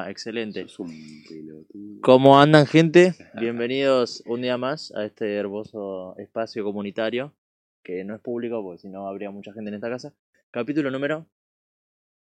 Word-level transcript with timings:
va? 0.00 0.10
Excelente. 0.10 0.66
¿Cómo 2.02 2.40
andan, 2.40 2.66
gente? 2.66 3.14
Bienvenidos 3.40 4.22
un 4.26 4.42
día 4.42 4.56
más 4.56 4.92
a 4.92 5.04
este 5.04 5.34
hermoso 5.36 6.16
espacio 6.18 6.64
comunitario, 6.64 7.34
que 7.82 8.04
no 8.04 8.14
es 8.14 8.20
público, 8.20 8.62
porque 8.62 8.78
si 8.78 8.88
no 8.88 9.06
habría 9.06 9.30
mucha 9.30 9.52
gente 9.52 9.68
en 9.68 9.74
esta 9.74 9.90
casa. 9.90 10.14
Capítulo 10.50 10.90
número. 10.90 11.26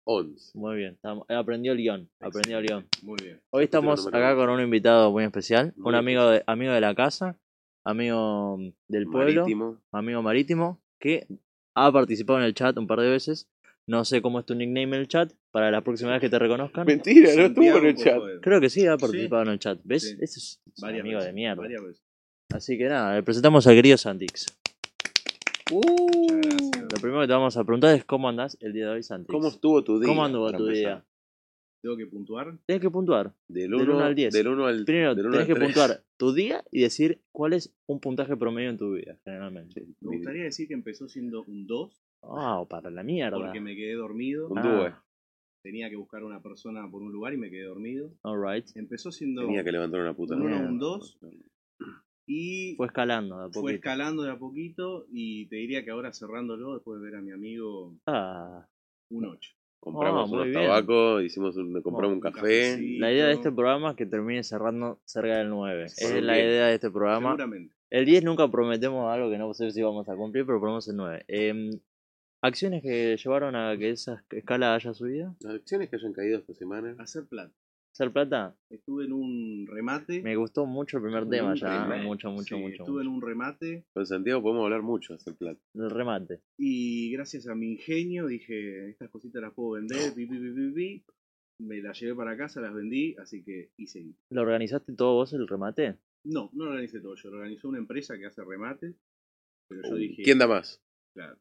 11. 0.06 0.58
Muy 0.58 0.76
bien, 0.76 1.00
eh, 1.30 1.34
aprendió 1.34 1.72
el 1.72 1.78
guion. 1.78 2.10
Aprendió 2.20 2.58
el 2.58 2.66
guion. 2.66 2.88
Muy 3.04 3.18
bien. 3.24 3.42
Hoy 3.52 3.64
estamos 3.64 4.06
acá 4.08 4.36
con 4.36 4.50
un 4.50 4.60
invitado 4.60 5.12
muy 5.12 5.24
especial, 5.24 5.74
Muy 5.78 5.90
un 5.90 5.96
amigo 5.96 6.30
de, 6.30 6.44
amigo 6.46 6.74
de 6.74 6.82
la 6.82 6.94
casa, 6.94 7.40
amigo 7.86 8.58
del 8.90 9.06
pueblo, 9.06 9.42
Marítimo. 9.44 9.82
amigo 9.94 10.22
marítimo, 10.22 10.82
que 11.00 11.26
ha 11.74 11.90
participado 11.92 12.40
en 12.40 12.46
el 12.46 12.54
chat 12.54 12.78
un 12.78 12.86
par 12.86 13.00
de 13.00 13.10
veces. 13.10 13.50
No 13.88 14.06
sé 14.06 14.22
cómo 14.22 14.40
es 14.40 14.46
tu 14.46 14.56
nickname 14.56 14.84
en 14.84 14.94
el 14.94 15.08
chat, 15.08 15.34
para 15.52 15.70
la 15.70 15.82
próxima 15.82 16.12
vez 16.12 16.22
que 16.22 16.30
te 16.30 16.40
reconozcan. 16.40 16.86
Mentira, 16.86 17.30
no 17.36 17.44
estuvo 17.48 17.78
en 17.80 17.86
el 17.86 17.96
chat. 17.96 18.20
Creo 18.42 18.62
que 18.62 18.70
sí, 18.70 18.86
ha 18.88 18.98
participado 18.98 19.44
en 19.44 19.50
el 19.50 19.60
chat. 19.60 19.80
¿Ves? 19.84 20.04
Sí. 20.10 20.18
Ese 20.22 20.40
es 20.40 20.62
un 20.66 20.74
Varias 20.82 21.02
amigo 21.02 21.18
veces, 21.18 21.28
de 21.28 21.34
mierda. 21.34 21.62
varias 21.62 21.84
veces. 21.84 22.04
Así 22.54 22.78
que 22.78 22.86
nada, 22.88 23.16
le 23.16 23.24
presentamos 23.24 23.68
al 23.68 23.76
querido 23.76 23.98
Santix. 23.98 24.46
Gracias. 25.70 26.72
Lo 26.82 27.00
primero 27.02 27.22
que 27.22 27.28
te 27.28 27.34
vamos 27.34 27.58
a 27.58 27.64
preguntar 27.64 27.96
es 27.96 28.06
cómo 28.06 28.30
andás 28.30 28.58
el 28.62 28.74
día 28.74 28.86
de 28.86 28.92
hoy, 28.92 29.04
Santix. 29.04 29.32
¿Cómo 29.34 29.48
estuvo 29.48 29.84
tu 29.84 30.00
día? 30.00 30.08
¿Cómo 30.08 30.24
anduvo 30.24 30.52
tu 30.52 30.68
empezar? 30.68 30.74
día? 30.76 31.06
Tengo 31.82 31.98
que 31.98 32.06
puntuar. 32.08 32.58
Tienes 32.66 32.82
que 32.82 32.90
puntuar. 32.90 33.34
Del 33.48 33.72
Del 33.72 33.82
1 33.82 33.96
uno 33.96 34.04
al 34.06 34.16
10. 34.16 34.34
Del 34.34 34.48
1 34.48 34.66
al 34.66 34.86
Primero, 34.86 35.16
del 35.16 35.26
uno 35.26 35.34
tenés 35.34 35.50
al 35.50 35.54
que 35.54 35.60
tres. 35.60 35.68
puntuar 35.68 36.04
tu 36.18 36.34
día 36.34 36.64
y 36.72 36.82
decir 36.82 37.22
cuál 37.34 37.54
es 37.54 37.74
un 37.88 38.00
puntaje 38.00 38.38
promedio 38.38 38.70
en 38.70 38.78
tu 38.78 38.94
vida, 38.94 39.18
generalmente. 39.26 39.86
Me 40.00 40.16
gustaría 40.18 40.44
decir 40.44 40.68
que 40.70 40.74
empezó 40.74 41.10
siendo 41.10 41.44
un 41.44 41.68
2 41.68 42.02
Ah, 42.24 42.64
para 42.70 42.90
la 42.90 43.04
mierda. 43.04 43.38
porque 43.38 43.60
me 43.62 43.76
quedé 43.76 43.94
dormido. 43.94 44.48
Un 44.50 44.58
Ah. 44.60 45.04
Tenía 45.62 45.90
que 45.90 45.96
buscar 45.96 46.24
una 46.24 46.42
persona 46.42 46.90
por 46.92 47.02
un 47.02 47.12
lugar 47.14 47.34
y 47.34 47.38
me 47.38 47.50
quedé 47.50 47.64
dormido. 47.64 48.12
Alright. 48.24 48.66
Empezó 48.76 49.12
siendo 49.12 49.42
Tenía 49.44 49.64
que 49.64 49.72
levantar 49.72 50.02
una 50.02 50.14
puta. 50.14 50.36
un 50.36 50.42
uno, 50.44 50.58
un 50.60 50.78
dos. 50.80 51.18
y 52.28 52.76
Fue 52.78 52.88
escalando 52.88 53.38
de 53.38 53.44
a 53.46 53.50
fue 53.50 53.62
poquito. 53.62 53.76
escalando 53.76 54.24
de 54.24 54.32
a 54.32 54.38
poquito 54.38 55.06
y 55.12 55.48
te 55.48 55.58
diría 55.58 55.84
que 55.84 55.92
ahora 55.92 56.14
cerrándolo 56.14 56.74
después 56.76 57.00
de 57.02 57.06
ver 57.10 57.16
a 57.18 57.22
mi 57.22 57.32
amigo 57.32 57.96
Ah, 58.08 58.66
un 59.10 59.26
8. 59.26 59.52
Compramos 59.80 60.30
muy 60.30 60.40
unos 60.50 60.54
tabacos, 60.54 61.24
hicimos 61.24 61.58
un, 61.58 61.82
compramos 61.82 62.12
un 62.12 62.14
Un 62.16 62.20
café. 62.22 62.40
cafecito. 62.40 63.02
la 63.02 63.12
idea 63.12 63.26
de 63.28 63.34
este 63.34 63.52
programa 63.52 63.90
es 63.92 63.96
que 63.98 64.06
termine 64.06 64.42
cerrando 64.44 65.02
cerca 65.04 65.38
del 65.38 65.50
9. 65.50 65.90
Sí, 65.90 66.06
es 66.06 66.24
la 66.24 66.38
idea 66.40 66.68
de 66.68 66.76
este 66.76 66.90
programa. 66.90 67.32
Seguramente. 67.32 67.76
El 67.90 68.06
10 68.06 68.24
nunca 68.24 68.50
prometemos 68.50 69.12
algo 69.14 69.30
que 69.30 69.38
no 69.38 69.54
sé 69.54 69.72
si 69.72 69.82
vamos 69.82 70.08
a 70.08 70.16
cumplir, 70.16 70.46
pero 70.46 70.60
ponemos 70.62 70.88
el 70.88 70.96
9. 70.96 71.26
Em, 71.28 71.70
¿Acciones 72.44 72.82
que 72.82 73.16
llevaron 73.16 73.56
a 73.56 73.78
que 73.78 73.92
esa 73.92 74.24
escala 74.32 74.76
haya 74.76 74.94
subido? 74.94 75.34
Las 75.40 75.56
acciones 75.56 75.90
que 75.90 75.96
hayan 75.96 76.12
caído 76.12 76.40
esta 76.40 76.54
semana. 76.54 76.94
Hacer 77.00 77.26
plata. 77.26 77.54
¿Ser 77.94 78.12
plata? 78.12 78.54
Estuve 78.70 79.06
en 79.06 79.14
un 79.14 79.66
remate. 79.66 80.22
Me 80.22 80.36
gustó 80.36 80.66
mucho 80.66 80.98
el 80.98 81.04
primer 81.04 81.30
tema 81.30 81.54
ya. 81.56 81.68
¿eh? 81.68 81.80
remate. 81.84 82.04
Mucho, 82.04 82.32
mucho, 82.32 82.56
Sí, 82.58 82.62
mucho. 82.62 82.84
Estuve 82.84 83.04
en 83.04 83.08
mucho. 83.08 83.16
un 83.16 83.22
remate 83.30 83.86
Con 83.94 84.06
Santiago 84.06 84.42
podemos 84.42 84.64
hablar 84.66 84.82
mucho 84.82 85.14
de 85.14 85.18
hacer 85.18 85.36
plata. 85.36 85.62
El 85.74 85.90
remate. 85.90 86.42
y 86.58 87.12
gracias 87.14 87.48
a 87.48 87.56
mi 87.56 87.72
ingenio 87.74 88.28
dije, 88.28 88.90
estas 88.90 89.10
cositas 89.10 89.42
las 89.42 89.54
puedo 89.54 89.72
vender, 89.80 90.14
pi, 90.14 90.26
pi, 90.26 90.38
pi, 90.38 90.52
pi, 90.52 90.72
pi. 90.74 91.06
me 91.60 91.82
las 91.82 91.98
llevé 91.98 92.14
para 92.16 92.36
casa, 92.36 92.60
las 92.60 92.74
vendí, 92.74 93.16
así 93.20 93.42
que 93.44 93.72
hice. 93.78 94.04
¿Lo 94.32 94.42
organizaste 94.42 94.92
todo 94.94 95.14
vos 95.14 95.32
el 95.32 95.48
remate? 95.48 95.96
No, 96.26 96.50
no 96.54 96.66
lo 96.66 96.72
organicé 96.72 97.00
todo 97.00 97.16
yo, 97.16 97.30
lo 97.30 97.38
organizó 97.38 97.70
una 97.70 97.78
empresa 97.78 98.18
que 98.18 98.26
hace 98.26 98.44
remates, 98.44 98.96
pero 99.70 99.82
yo 99.88 99.96
dije, 99.96 100.24
¿Quién 100.24 100.40
da 100.40 100.48
más? 100.48 100.82
claro, 101.14 101.38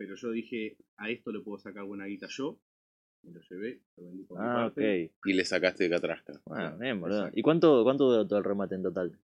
pero 0.00 0.14
yo 0.16 0.30
dije, 0.30 0.78
a 0.96 1.10
esto 1.10 1.30
le 1.30 1.40
puedo 1.40 1.58
sacar 1.58 1.84
buena 1.84 2.06
guita 2.06 2.26
yo, 2.30 2.58
me 3.22 3.32
lo 3.32 3.40
llevé, 3.50 3.82
lo 3.98 4.04
vendí 4.06 4.24
por 4.24 4.38
mi 4.38 4.44
Ah, 4.46 4.66
ok. 4.68 4.74
parte. 4.76 5.12
Y 5.26 5.32
le 5.34 5.44
sacaste 5.44 5.84
de 5.84 5.90
catrasca. 5.90 6.40
Bueno, 6.46 6.78
bien, 6.78 6.98
boludo. 6.98 7.18
exacto. 7.18 7.38
¿Y 7.38 7.42
cuánto, 7.42 7.84
cuánto 7.84 8.10
duró 8.10 8.26
todo 8.26 8.38
el 8.38 8.44
remate 8.46 8.76
en 8.76 8.82
total? 8.82 9.18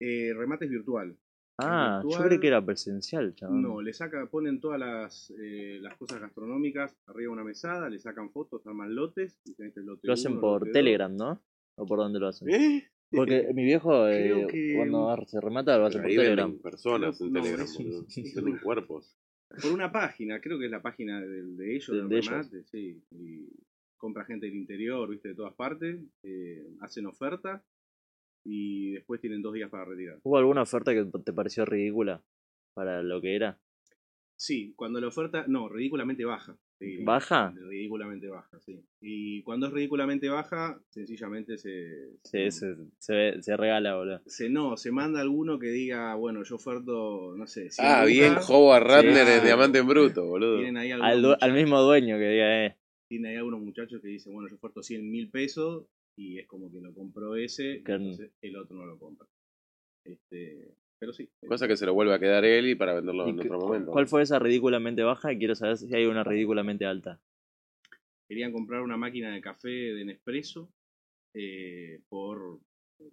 Eh, 0.00 0.34
remate 0.36 0.66
es 0.66 0.70
virtual. 0.72 1.16
Ah, 1.58 2.02
yo 2.04 2.18
creí 2.22 2.38
que 2.38 2.48
era 2.48 2.62
presencial, 2.62 3.34
chaval. 3.34 3.62
No, 3.62 3.80
le 3.80 3.94
saca, 3.94 4.26
ponen 4.26 4.60
todas 4.60 4.78
las, 4.78 5.32
eh, 5.40 5.78
las 5.80 5.96
cosas 5.96 6.20
gastronómicas 6.20 6.94
arriba 7.06 7.28
de 7.30 7.32
una 7.32 7.44
mesada, 7.44 7.88
le 7.88 7.98
sacan 7.98 8.30
fotos, 8.30 8.66
arman 8.66 8.94
lotes, 8.94 9.40
y 9.46 9.54
tenés 9.54 9.74
el 9.78 9.86
lote 9.86 10.06
Lo 10.06 10.12
hacen 10.12 10.32
uno, 10.32 10.40
por. 10.42 10.70
Telegram, 10.70 11.16
¿no? 11.16 11.40
¿O 11.76 11.86
por 11.86 12.00
dónde 12.00 12.18
lo 12.18 12.28
hacen? 12.28 12.50
¿Eh? 12.50 12.90
Porque 13.10 13.48
mi 13.54 13.64
viejo, 13.64 14.06
eh, 14.08 14.30
Creo 14.34 14.46
que- 14.48 14.74
cuando 14.76 15.24
se 15.26 15.40
remata, 15.40 15.78
lo 15.78 15.86
hace 15.86 15.98
por 15.98 16.08
Telegram. 16.08 16.58
personas 16.58 17.18
en 17.22 17.32
No, 17.32 17.40
Telegram, 17.42 17.64
es- 17.66 17.80
es- 18.18 18.34
Venden 18.34 18.58
cuerpos. 18.58 19.16
Por 19.62 19.72
una 19.72 19.90
página, 19.92 20.40
creo 20.40 20.58
que 20.58 20.66
es 20.66 20.70
la 20.70 20.82
página 20.82 21.20
del- 21.20 21.56
de, 21.56 21.74
ellos, 21.76 21.88
De- 21.88 22.08
de 22.08 22.18
ellos. 22.18 22.30
remate, 22.30 22.64
sí. 22.64 23.02
Y 23.12 23.48
compra 23.96 24.24
gente 24.24 24.46
del 24.46 24.56
interior, 24.56 25.08
viste, 25.08 25.28
de 25.28 25.34
todas 25.34 25.54
partes, 25.54 26.00
eh, 26.22 26.66
hacen 26.80 27.06
oferta 27.06 27.64
y 28.44 28.92
después 28.92 29.20
tienen 29.20 29.40
dos 29.42 29.54
días 29.54 29.70
para 29.70 29.84
retirar. 29.84 30.18
¿Hubo 30.22 30.36
alguna 30.36 30.62
oferta 30.62 30.92
que 30.92 31.04
te 31.24 31.32
pareció 31.32 31.64
ridícula 31.64 32.22
para 32.74 33.02
lo 33.02 33.20
que 33.20 33.34
era? 33.36 33.58
Sí, 34.36 34.74
cuando 34.76 35.00
la 35.00 35.08
oferta, 35.08 35.46
no, 35.48 35.68
ridículamente 35.68 36.24
baja. 36.24 36.58
Sí, 36.78 37.02
¿Baja? 37.04 37.52
Ridículamente 37.56 38.28
baja, 38.28 38.58
sí. 38.60 38.84
Y 39.00 39.42
cuando 39.42 39.66
es 39.66 39.72
ridículamente 39.72 40.28
baja, 40.28 40.80
sencillamente 40.90 41.56
se... 41.58 42.10
Sí, 42.24 42.50
se, 42.50 42.76
se, 42.98 43.14
ve- 43.14 43.42
se 43.42 43.56
regala, 43.56 43.96
boludo. 43.96 44.20
se 44.26 44.48
no, 44.48 44.76
se 44.76 44.90
manda 44.92 45.20
alguno 45.20 45.58
que 45.58 45.68
diga, 45.68 46.14
bueno, 46.14 46.42
yo 46.42 46.56
oferto, 46.56 47.34
no 47.36 47.46
sé, 47.46 47.70
100 47.70 47.86
Ah, 47.88 48.04
bien, 48.04 48.34
Howard 48.48 48.84
Ratner 48.84 49.26
Sí. 49.26 49.32
en 49.38 49.44
Diamante 49.44 49.78
en 49.78 49.86
Bruto, 49.88 50.24
boludo. 50.26 50.56
tienen 50.56 50.76
ahí 50.76 50.90
algunos 50.90 51.12
Al, 51.12 51.22
du- 51.22 51.28
al 51.28 51.34
muchachos- 51.38 51.54
mismo 51.54 51.80
dueño 51.82 52.18
que 52.18 52.28
diga, 52.28 52.66
eh. 52.66 52.76
tiene 53.08 53.28
ahí 53.30 53.36
algunos 53.36 53.60
muchachos 53.60 54.00
que 54.02 54.08
dicen, 54.08 54.32
bueno, 54.32 54.48
yo 54.48 54.56
oferto 54.56 54.82
100 54.82 55.10
mil 55.10 55.30
pesos 55.30 55.86
y 56.16 56.38
es 56.38 56.46
como 56.46 56.70
que 56.70 56.80
lo 56.80 56.92
compró 56.94 57.36
ese, 57.36 57.82
Que- 57.84 57.92
entonces 57.92 58.30
el 58.42 58.56
otro 58.56 58.76
no 58.76 58.86
lo 58.86 58.98
compra. 58.98 59.26
Este, 60.04 60.74
pero 61.04 61.12
sí. 61.12 61.28
Cosa 61.46 61.68
que 61.68 61.76
se 61.76 61.86
lo 61.86 61.94
vuelve 61.94 62.14
a 62.14 62.18
quedar 62.18 62.44
él 62.44 62.68
y 62.68 62.74
para 62.74 62.94
venderlo 62.94 63.26
¿Y 63.26 63.30
en 63.30 63.40
otro 63.40 63.58
momento. 63.60 63.90
¿Cuál 63.92 64.06
fue 64.08 64.22
esa 64.22 64.38
ridículamente 64.38 65.02
baja? 65.02 65.32
Y 65.32 65.38
quiero 65.38 65.54
saber 65.54 65.76
si 65.76 65.94
hay 65.94 66.06
una 66.06 66.24
ridículamente 66.24 66.86
alta. 66.86 67.20
Querían 68.28 68.52
comprar 68.52 68.80
una 68.82 68.96
máquina 68.96 69.32
de 69.34 69.40
café 69.40 69.68
de 69.68 70.04
Nespresso 70.04 70.70
eh, 71.34 72.00
por, 72.08 72.58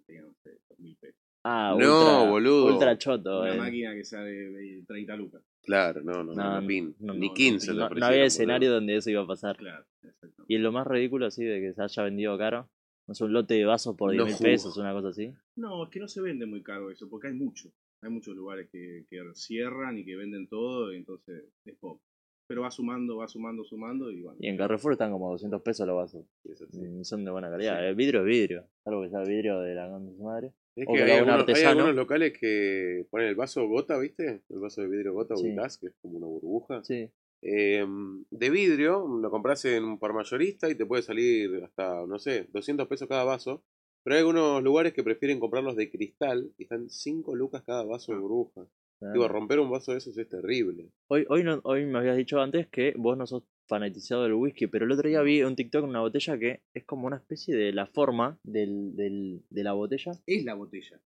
digamos, 0.08 0.34
eh, 0.46 0.58
mil 0.78 0.96
pesos. 0.96 1.20
Ah, 1.44 1.74
No, 1.78 1.98
ultra, 1.98 2.30
boludo. 2.30 2.66
Ultra 2.72 2.96
choto, 2.98 3.40
Una 3.42 3.54
eh. 3.54 3.58
máquina 3.58 3.94
que 3.94 4.04
sale 4.04 4.30
de 4.30 4.84
30 4.86 5.16
lucas. 5.16 5.42
Claro, 5.64 6.00
no, 6.02 6.22
no, 6.24 6.32
no, 6.34 6.60
No, 6.60 6.66
pin. 6.66 6.94
no, 7.00 7.14
Ni 7.14 7.28
no, 7.28 7.34
15 7.34 7.74
No, 7.74 7.74
no 7.74 7.84
había 7.86 8.08
boludo. 8.08 8.24
escenario 8.24 8.72
donde 8.72 8.96
eso 8.96 9.10
iba 9.10 9.22
a 9.22 9.26
pasar. 9.26 9.56
Claro, 9.56 9.84
exacto. 10.02 10.44
Y 10.48 10.58
lo 10.58 10.72
más 10.72 10.86
ridículo 10.86 11.26
así 11.26 11.44
de 11.44 11.60
que 11.60 11.74
se 11.74 11.82
haya 11.82 12.02
vendido 12.04 12.38
caro. 12.38 12.68
No 13.08 13.14
sé, 13.14 13.24
un 13.24 13.32
lote 13.32 13.54
de 13.54 13.64
vasos 13.64 13.96
por 13.96 14.12
10 14.12 14.18
No 14.20 14.26
mil 14.26 14.34
jugo. 14.34 14.44
pesos, 14.44 14.76
una 14.76 14.92
cosa 14.92 15.08
así. 15.08 15.34
No, 15.56 15.84
es 15.84 15.90
que 15.90 15.98
no 15.98 16.06
se 16.06 16.20
vende 16.20 16.46
muy 16.46 16.62
caro 16.62 16.90
eso, 16.90 17.08
porque 17.10 17.26
hay 17.28 17.34
mucho. 17.34 17.68
Hay 18.02 18.10
muchos 18.10 18.34
lugares 18.36 18.68
que, 18.70 19.04
que 19.08 19.22
cierran 19.34 19.96
y 19.98 20.04
que 20.04 20.16
venden 20.16 20.48
todo, 20.48 20.92
y 20.92 20.96
entonces 20.96 21.44
es 21.64 21.76
poco. 21.76 22.00
Pero 22.48 22.62
va 22.62 22.70
sumando, 22.70 23.16
va 23.18 23.28
sumando, 23.28 23.64
sumando 23.64 24.10
y 24.10 24.20
bueno. 24.20 24.36
Y 24.40 24.48
en 24.48 24.56
Carrefour 24.58 24.92
están 24.92 25.12
como 25.12 25.30
200 25.30 25.62
pesos 25.62 25.86
los 25.86 25.96
vasos. 25.96 26.26
Mm, 26.72 27.02
Son 27.02 27.24
de 27.24 27.30
buena 27.30 27.48
calidad. 27.48 27.78
Sí. 27.78 27.84
El 27.86 27.94
vidrio 27.94 28.20
es 28.20 28.26
vidrio. 28.26 28.66
Algo 28.84 29.02
que 29.02 29.08
sea 29.10 29.22
vidrio 29.22 29.60
de 29.60 29.74
la 29.74 29.88
concha 29.88 30.10
de 30.10 30.16
su 30.16 30.22
madre. 30.24 30.52
Es 30.74 30.86
O 30.88 30.92
que 30.92 30.98
que 30.98 31.04
hay 31.04 31.10
algunos, 31.18 31.34
hay 31.34 31.40
artesano. 31.40 31.70
algunos 31.70 31.94
locales 31.96 32.36
que 32.38 33.06
ponen 33.10 33.28
el 33.28 33.34
vaso 33.36 33.66
gota, 33.68 33.96
¿viste? 33.98 34.42
El 34.50 34.58
vaso 34.58 34.82
de 34.82 34.88
vidrio 34.88 35.14
gota 35.14 35.36
Sí. 35.36 35.50
o 35.50 35.54
gas, 35.54 35.78
que 35.78 35.86
es 35.86 35.94
como 36.02 36.18
una 36.18 36.26
burbuja. 36.26 36.82
Sí. 36.84 37.08
Eh, 37.42 37.86
de 38.30 38.50
vidrio, 38.50 39.06
lo 39.20 39.30
compras 39.30 39.64
en 39.64 39.84
un 39.84 39.98
por 39.98 40.12
mayorista 40.12 40.68
y 40.68 40.74
te 40.74 40.84
puede 40.86 41.02
salir 41.02 41.62
hasta, 41.64 42.04
no 42.06 42.18
sé, 42.18 42.48
200 42.52 42.86
pesos 42.88 43.08
cada 43.08 43.24
vaso. 43.24 43.62
Pero 44.04 44.14
hay 44.16 44.20
algunos 44.20 44.62
lugares 44.62 44.92
que 44.92 45.04
prefieren 45.04 45.38
comprarlos 45.38 45.76
de 45.76 45.90
cristal 45.90 46.52
y 46.58 46.64
están 46.64 46.90
5 46.90 47.36
lucas 47.36 47.62
cada 47.62 47.84
vaso 47.84 48.12
de 48.12 48.18
burbuja. 48.18 48.66
Digo, 49.12 49.26
romper 49.26 49.58
un 49.58 49.70
vaso 49.70 49.90
de 49.92 49.98
esos 49.98 50.16
es 50.16 50.28
terrible. 50.28 50.90
Hoy, 51.08 51.26
hoy, 51.28 51.42
no, 51.42 51.60
hoy 51.64 51.86
me 51.86 51.98
habías 51.98 52.16
dicho 52.16 52.40
antes 52.40 52.68
que 52.68 52.94
vos 52.96 53.16
no 53.18 53.26
sos 53.26 53.42
fanatizado 53.66 54.22
del 54.22 54.34
whisky, 54.34 54.68
pero 54.68 54.84
el 54.84 54.92
otro 54.92 55.08
día 55.08 55.22
vi 55.22 55.42
un 55.42 55.56
TikTok 55.56 55.84
en 55.84 55.90
una 55.90 56.00
botella 56.00 56.38
que 56.38 56.60
es 56.72 56.84
como 56.84 57.08
una 57.08 57.16
especie 57.16 57.56
de 57.56 57.72
la 57.72 57.86
forma 57.86 58.38
del, 58.44 58.94
del, 58.94 59.42
de 59.50 59.64
la 59.64 59.72
botella. 59.72 60.12
Es 60.26 60.44
la 60.44 60.54
botella. 60.54 61.00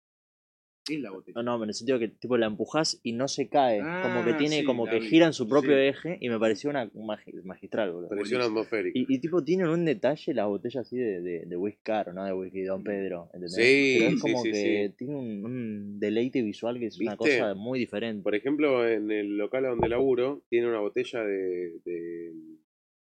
Es 0.91 0.99
la 1.01 1.13
botella. 1.13 1.35
No, 1.37 1.59
no, 1.59 1.63
en 1.63 1.69
el 1.69 1.75
sentido 1.75 1.99
que 2.01 2.09
tipo 2.09 2.37
la 2.37 2.47
empujás 2.47 2.99
y 3.05 3.13
no 3.13 3.29
se 3.29 3.49
cae. 3.49 3.79
como 3.79 4.25
que 4.25 4.31
Ah, 4.33 4.37
tiene, 4.37 4.59
sí, 4.61 4.65
como 4.65 4.85
que 4.87 4.99
vi. 4.99 5.07
gira 5.09 5.27
en 5.27 5.33
su 5.33 5.49
propio 5.49 5.71
Sí. 5.77 5.79
eje 5.83 6.19
y 6.21 6.29
me 6.29 6.41
pareció 6.41 6.71
una 6.71 6.91
magi- 6.93 7.41
magistral, 7.45 7.93
boludo. 7.93 8.09
Presión 8.09 8.41
Buenísimo. 8.41 8.61
atmosférica. 8.61 8.99
Y, 8.99 9.07
y 9.09 9.19
tipo 9.21 9.45
tienen 9.45 9.69
un 9.69 9.85
detalle 9.85 10.35
las 10.35 10.47
botellas 10.49 10.85
así 10.87 10.97
de, 10.97 11.21
de, 11.21 11.47
de 11.47 11.57
whisky 11.57 11.81
caro, 11.85 12.13
no 12.13 12.25
de 12.25 12.33
whisky 12.33 12.63
Don 12.63 12.83
Pedro, 12.83 13.27
¿entendés? 13.27 13.55
Sí, 13.55 13.97
Pero 13.99 14.11
es 14.11 14.15
sí, 14.17 14.21
como 14.21 14.43
sí, 14.43 14.51
que 14.51 14.89
sí. 14.89 14.95
tiene 14.99 15.15
un, 15.15 15.45
un 15.45 16.01
deleite 16.01 16.43
visual 16.43 16.79
que 16.81 16.87
es 16.87 16.99
una 16.99 17.17
cosa 17.17 17.55
muy 17.55 17.79
diferente. 17.79 18.23
Por 18.25 18.35
ejemplo, 18.35 18.89
en 18.89 19.11
el 19.13 19.37
local 19.39 19.63
donde 19.63 19.89
laburo, 19.89 20.43
tiene 20.49 20.67
una 20.69 20.81
botella 20.81 21.23
de, 21.23 21.79
de 21.85 22.33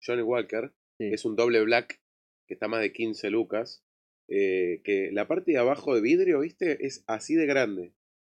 Johnny 0.06 0.22
Walker, 0.22 0.70
Sí. 0.98 1.08
que 1.08 1.14
es 1.14 1.24
un 1.24 1.34
doble 1.34 1.62
black, 1.62 2.00
que 2.46 2.54
está 2.54 2.68
más 2.68 2.80
de 2.80 2.92
15 2.92 3.30
lucas, 3.30 3.82
eh, 4.28 4.80
que 4.84 5.10
la 5.12 5.26
parte 5.28 5.52
de 5.52 5.58
abajo 5.58 5.94
de 5.94 6.00
vidrio, 6.00 6.40
¿viste? 6.40 6.84
Es 6.86 7.04
así 7.06 7.34
de 7.34 7.46
grande. 7.46 7.92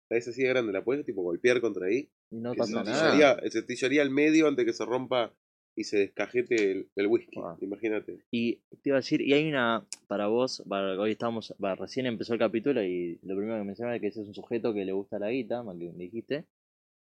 Es 0.10 0.28
así 0.28 0.44
de 0.44 0.50
grande, 0.50 0.72
la 0.72 0.84
puedes 0.84 1.06
tipo 1.06 1.22
golpear 1.22 1.60
contra 1.62 1.88
ahí. 1.88 2.10
Y 2.32 2.38
no 2.38 2.54
pasa 2.56 2.84
se 2.84 2.92
nada. 2.92 3.40
se 3.50 3.62
tillaría 3.64 4.02
al 4.02 4.10
medio 4.10 4.48
antes 4.48 4.66
que 4.66 4.74
se 4.74 4.86
rompa 4.86 5.34
y 5.76 5.84
se 5.84 5.98
descajete 6.00 6.72
el, 6.72 6.88
el 6.96 7.08
whisky. 7.08 7.40
Wow. 7.40 7.58
Imagínate. 7.62 8.18
Y 8.32 8.56
te 8.82 8.90
iba 8.90 8.98
a 8.98 9.00
decir, 9.02 9.22
y 9.22 9.34
hay 9.34 9.48
una, 9.48 9.86
para 10.08 10.28
vos, 10.28 10.64
para- 10.68 11.00
hoy 11.00 11.12
estamos, 11.12 11.54
va, 11.64 11.76
recién 11.76 12.06
empezó 12.06 12.34
el 12.34 12.40
capítulo 12.40 12.84
y 12.84 13.20
lo 13.22 13.36
primero 13.36 13.58
que 13.60 13.64
mencionaba 13.66 13.96
es 13.96 14.02
que 14.02 14.08
ese 14.08 14.22
es 14.22 14.28
un 14.28 14.34
sujeto 14.34 14.74
que 14.74 14.86
le 14.86 14.92
gusta 14.92 15.20
la 15.20 15.30
guita, 15.30 15.62
más 15.64 15.78
que 15.78 15.92
me 15.92 16.06
dijiste. 16.06 16.46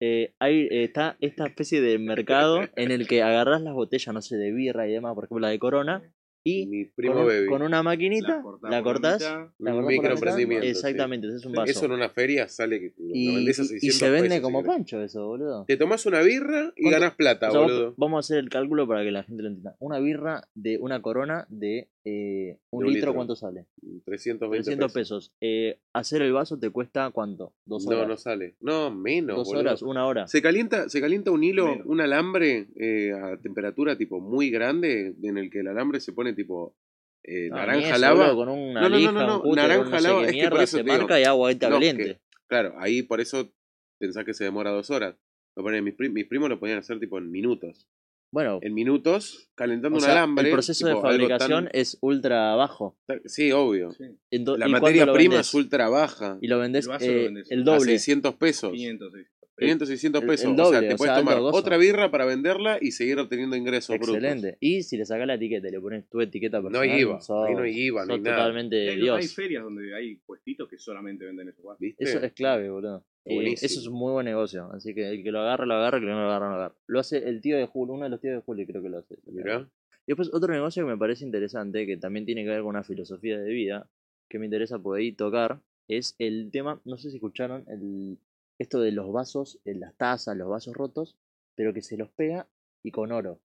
Eh, 0.02 0.34
hay, 0.40 0.68
eh, 0.70 0.84
está 0.84 1.16
esta 1.22 1.46
especie 1.48 1.80
de 1.80 1.98
mercado 2.00 2.60
en 2.76 2.92
el 2.92 3.08
que 3.08 3.24
agarrás 3.24 3.62
las 3.62 3.74
botellas, 3.74 4.14
no 4.14 4.22
sé, 4.22 4.36
de 4.36 4.52
birra 4.52 4.88
y 4.90 4.92
demás, 4.92 5.16
por 5.16 5.24
ejemplo 5.24 5.40
la 5.40 5.50
de 5.50 5.60
Corona, 5.60 6.04
y 6.47 6.68
Mi 6.68 6.86
con, 6.86 6.94
primo 6.95 7.25
baby. 7.25 7.47
con 7.47 7.63
una 7.63 7.81
maquinita 7.81 8.39
cortás 8.44 8.69
la 8.71 8.83
cortás, 8.83 9.19
mitad. 9.19 9.47
la 9.57 9.71
Un 9.71 9.77
cortás 9.81 9.88
microemprendimiento, 9.88 10.63
sí. 10.63 10.69
exactamente, 10.69 11.27
ese 11.27 11.38
es 11.38 11.45
un 11.45 11.53
vaso. 11.53 11.71
Eso 11.71 11.86
en 11.86 11.92
una 11.94 12.09
feria 12.09 12.47
sale 12.47 12.80
que 12.80 12.94
y, 13.00 13.36
vendés 13.36 13.59
a 13.59 13.63
y- 13.63 13.65
600 13.65 13.83
y 13.83 13.92
se 14.00 14.09
vende 14.12 14.30
pesos, 14.30 14.42
como 14.44 14.62
si 14.62 14.68
pancho 14.68 15.01
eso, 15.01 15.25
boludo. 15.25 15.65
Te 15.65 15.75
tomás 15.75 16.06
una 16.06 16.21
birra 16.21 16.71
y 16.75 16.89
ganás 16.92 17.15
plata, 17.15 17.50
O 17.50 17.51
sea, 17.51 17.62
vos- 17.62 17.71
boludo. 17.71 17.94
vamos 17.97 18.18
a 18.18 18.19
hacer 18.19 18.38
el 18.38 18.50
cálculo 18.50 18.88
para 18.88 19.03
que 19.03 19.09
la 19.12 19.24
gente 19.24 19.42
lo 19.42 19.50
entienda. 19.50 19.75
Una 19.80 19.97
birra 20.00 20.47
de 20.53 20.77
una 20.77 21.01
corona 21.01 21.47
de 21.50 21.89
eh, 22.07 22.60
un, 22.69 22.84
litro, 22.86 22.96
litro. 22.98 23.13
¿cuánto 23.16 23.36
sale? 23.36 23.66
320 24.06 24.63
300 24.63 24.94
pesos. 24.94 25.30
pesos. 25.30 25.34
Eh, 25.42 25.80
hacer 25.94 26.22
el 26.22 26.31
vaso 26.34 26.57
te 26.60 26.69
cuesta 26.69 27.10
cuánto? 27.12 27.54
Dos 27.66 27.88
horas. 27.88 28.02
No, 28.04 28.07
no 28.10 28.18
sale. 28.18 28.56
No, 28.62 28.92
menos, 28.92 29.36
Dos 29.38 29.48
boludo. 29.48 29.62
horas, 29.62 29.81
una 29.81 30.06
hora. 30.06 30.28
Se 30.28 30.42
calienta, 30.42 30.88
se 30.90 31.02
calienta 31.02 31.31
un 31.31 31.44
hilo, 31.44 31.68
Menos. 31.68 31.88
un 31.88 32.02
alambre 32.02 32.68
eh, 32.75 33.12
a 33.12 33.38
temperatura 33.38 33.98
tipo 33.98 34.19
muy 34.19 34.50
grande, 34.52 35.16
en 35.24 35.38
el 35.38 35.50
que 35.50 35.60
el 35.62 35.68
alambre 35.68 36.00
se 36.00 36.13
pone 36.13 36.34
tipo 36.34 36.75
eh, 37.24 37.50
No, 37.50 37.56
naranja 37.56 37.90
eso, 37.90 37.98
lava. 37.98 38.36
con 38.36 38.50
una 38.50 38.81
No, 38.81 38.81
no, 38.81 38.90
no, 38.90 38.98
lija, 38.98 39.12
no, 39.12 39.44
no, 39.44 39.56
naranja 39.56 39.84
con 39.84 39.92
no 39.92 39.98
sé 40.00 40.07
lava, 40.07 40.19
qué 40.22 40.25
es 40.28 40.31
que 40.31 40.38
por 40.44 40.50
mierda, 40.52 40.63
eso 40.63 40.78
se 40.78 40.84
te 40.84 40.90
digo. 40.92 40.98
marca 41.04 41.19
y 41.19 41.24
agua 41.24 41.54
No, 41.54 41.60
caliente. 41.60 42.04
que- 42.04 42.19
claro, 42.48 42.75
ahí 42.78 43.02
por 43.02 43.19
eso 43.19 43.52
pensás 43.98 44.24
que 44.25 44.36
se 44.36 44.44
demora 44.44 44.69
dos 44.69 44.92
horas. 44.92 45.16
Lo 45.56 45.63
ponen, 45.63 45.84
mis, 45.84 45.96
pri- 45.96 46.10
mis 46.10 46.28
primos 46.28 46.50
lo 46.50 46.60
podían 46.60 46.78
hacer 46.78 47.00
tipo 47.00 47.18
en 47.18 47.31
minutos. 47.31 47.88
Bueno, 48.31 48.60
En 48.62 48.74
minutos, 48.74 49.50
calentando 49.56 49.95
o 49.98 50.00
un 50.00 50.04
sea, 50.04 50.12
alambre. 50.13 50.48
el 50.48 50.51
proceso 50.54 50.86
tipo, 50.88 50.98
de 50.98 51.01
fabricación 51.01 51.66
tan- 51.66 51.72
es 51.74 51.98
ultra 52.01 52.56
bajo. 52.56 52.98
Sí, 53.25 53.51
obvio. 53.51 53.92
Sí, 53.92 54.04
La 54.04 54.10
¿y 54.30 54.44
cuánto 54.44 54.69
materia 54.69 55.12
prima 55.13 55.39
es 55.39 55.54
ultra 55.54 55.88
baja. 55.89 56.38
Y 56.42 56.48
lo 56.48 56.60
vendés 56.60 56.86
El 56.86 56.92
lo 56.92 56.98
eh, 57.00 57.24
vendés 57.24 57.51
el 57.51 57.62
A 57.62 57.63
doble. 57.63 57.92
600 57.92 58.36
pesos. 58.36 58.72
500, 58.74 59.13
sí. 59.13 59.19
500, 59.57 59.88
600 59.88 60.22
el- 60.22 60.27
pesos. 60.27 60.45
el 60.48 60.51
o 60.51 60.56
sea, 60.56 60.66
doble, 60.66 60.88
te 60.89 60.94
o 60.95 60.98
puedes 60.98 61.13
sea, 61.16 61.24
tomar 61.24 61.38
otra 61.39 61.77
birra 61.77 62.12
para 62.12 62.25
venderla 62.25 62.77
y 62.81 62.92
seguir 62.92 63.18
obteniendo 63.19 63.56
ingresos 63.56 63.95
brutos. 63.98 64.16
Excelente. 64.16 64.57
Y 64.60 64.83
si 64.83 64.98
le 64.98 65.06
sacás 65.06 65.25
la 65.28 65.36
etiqueta 65.36 65.69
y 65.69 65.71
le 65.71 65.80
pones 65.80 66.10
tu 66.10 66.19
etiqueta 66.19 66.57
No 66.57 66.63
personal, 66.63 66.89
hay 66.89 67.00
IVA, 67.01 67.21
sos- 67.21 67.48
ahí 67.48 67.56
no 67.56 67.62
hay 67.62 67.71
IVA, 67.80 68.06
no 68.06 68.13
hay 68.16 68.19
nada. 68.19 68.36
totalmente 68.38 68.75
Hay, 68.81 68.88
hay 68.95 69.01
Dios. 69.01 69.33
ferias 69.33 69.63
donde 69.63 69.95
hay 69.95 70.16
puestitos 70.18 70.68
que 70.68 70.78
solamente 70.78 71.24
venden 71.24 71.48
esos 71.48 71.63
vasos. 71.63 71.80
¿Viste? 71.80 72.04
Eso 72.04 72.19
es 72.19 72.33
clave, 72.33 72.69
boludo. 72.69 73.06
Eh, 73.25 73.54
eso 73.54 73.80
es 73.80 73.88
un 73.88 73.95
muy 73.95 74.12
buen 74.12 74.25
negocio. 74.25 74.69
Así 74.72 74.94
que 74.94 75.10
el 75.10 75.24
que 75.24 75.31
lo 75.31 75.42
agarre, 75.42 75.66
lo 75.66 75.74
agarre, 75.74 75.98
el 75.98 76.04
que 76.04 76.10
no 76.10 76.22
lo 76.22 76.27
agarre, 76.27 76.45
no 76.45 76.51
lo 76.51 76.57
agarre. 76.57 76.75
Lo 76.88 77.00
hace 77.00 77.18
el 77.27 77.42
tío 77.42 77.57
de 77.57 77.66
Julio, 77.66 77.95
uno 77.95 78.04
de 78.04 78.10
los 78.10 78.22
tíos 78.22 78.36
de 78.36 78.42
Julio 78.42 78.66
creo 78.68 78.81
que 78.81 78.89
lo 78.89 79.00
hace. 79.00 79.16
Y 79.25 80.12
después 80.12 80.30
otro 80.33 80.54
negocio 80.54 80.83
que 80.86 80.92
me 80.92 80.98
parece 80.98 81.25
interesante, 81.25 81.88
que 81.88 81.98
también 81.98 82.25
tiene 82.25 82.44
que 82.44 82.50
ver 82.50 82.60
con 82.60 82.69
una 82.69 82.83
filosofía 82.83 83.39
de 83.39 83.51
vida, 83.51 83.89
que 84.30 84.38
me 84.38 84.45
interesa 84.45 84.77
por 84.77 84.98
ahí 84.98 85.12
tocar, 85.12 85.62
es 85.88 86.16
el 86.19 86.50
tema, 86.51 86.81
no 86.86 86.98
sé 86.98 87.10
si 87.10 87.18
escucharon, 87.18 87.66
el, 87.68 88.19
esto 88.60 88.80
de 88.80 88.92
los 88.92 89.12
vasos, 89.12 89.60
eh, 89.66 89.74
las 89.75 89.95
tazas, 89.95 90.38
los 90.38 90.48
vasos 90.48 90.75
rotos, 90.75 91.18
pero 91.56 91.74
que 91.74 91.81
se 91.81 91.98
los 91.98 92.10
pega 92.10 92.48
y 92.83 92.92
con 92.92 93.12
oro. 93.12 93.39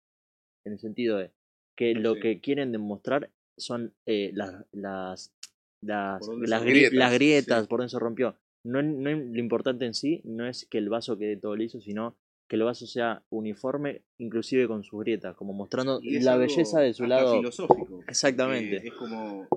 En 0.65 0.73
el 0.73 0.79
sentido 0.79 1.19
de 1.19 1.31
que 1.77 1.95
lo 1.95 2.15
Sí. 2.15 2.21
que 2.21 2.41
quieren 2.41 2.73
demostrar 2.73 3.31
son 3.59 3.93
eh, 4.07 4.31
las, 4.35 4.65
las, 4.73 5.33
las, 5.83 6.21
grietas, 6.65 6.95
las 6.95 7.13
grietas, 7.13 7.63
sí. 7.63 7.69
por 7.69 7.81
donde 7.81 7.91
se 7.91 7.99
rompió. 7.99 8.37
No, 8.67 8.83
no 8.83 9.11
lo 9.11 9.39
importante 9.39 9.87
en 9.87 9.95
sí 9.95 10.21
no 10.25 10.47
es 10.47 10.67
que 10.67 10.79
el 10.79 10.89
vaso 10.89 11.17
quede 11.17 11.37
todo 11.37 11.55
liso, 11.57 11.81
sino 11.81 12.17
que 12.49 12.57
el 12.57 12.63
vaso 12.63 12.87
sea 12.87 13.23
uniforme, 13.31 14.03
inclusive 14.19 14.67
con 14.69 14.83
sus 14.85 15.01
grietas, 15.01 15.35
como 15.37 15.53
mostrando 15.53 16.01
la 16.03 16.37
belleza 16.37 16.81
de 16.81 16.93
su 16.95 17.05
hasta 17.05 17.15
lado. 17.17 17.37
filosófico. 17.39 18.01
Exactamente. 18.09 18.87
Es 18.87 18.95
como 18.95 19.49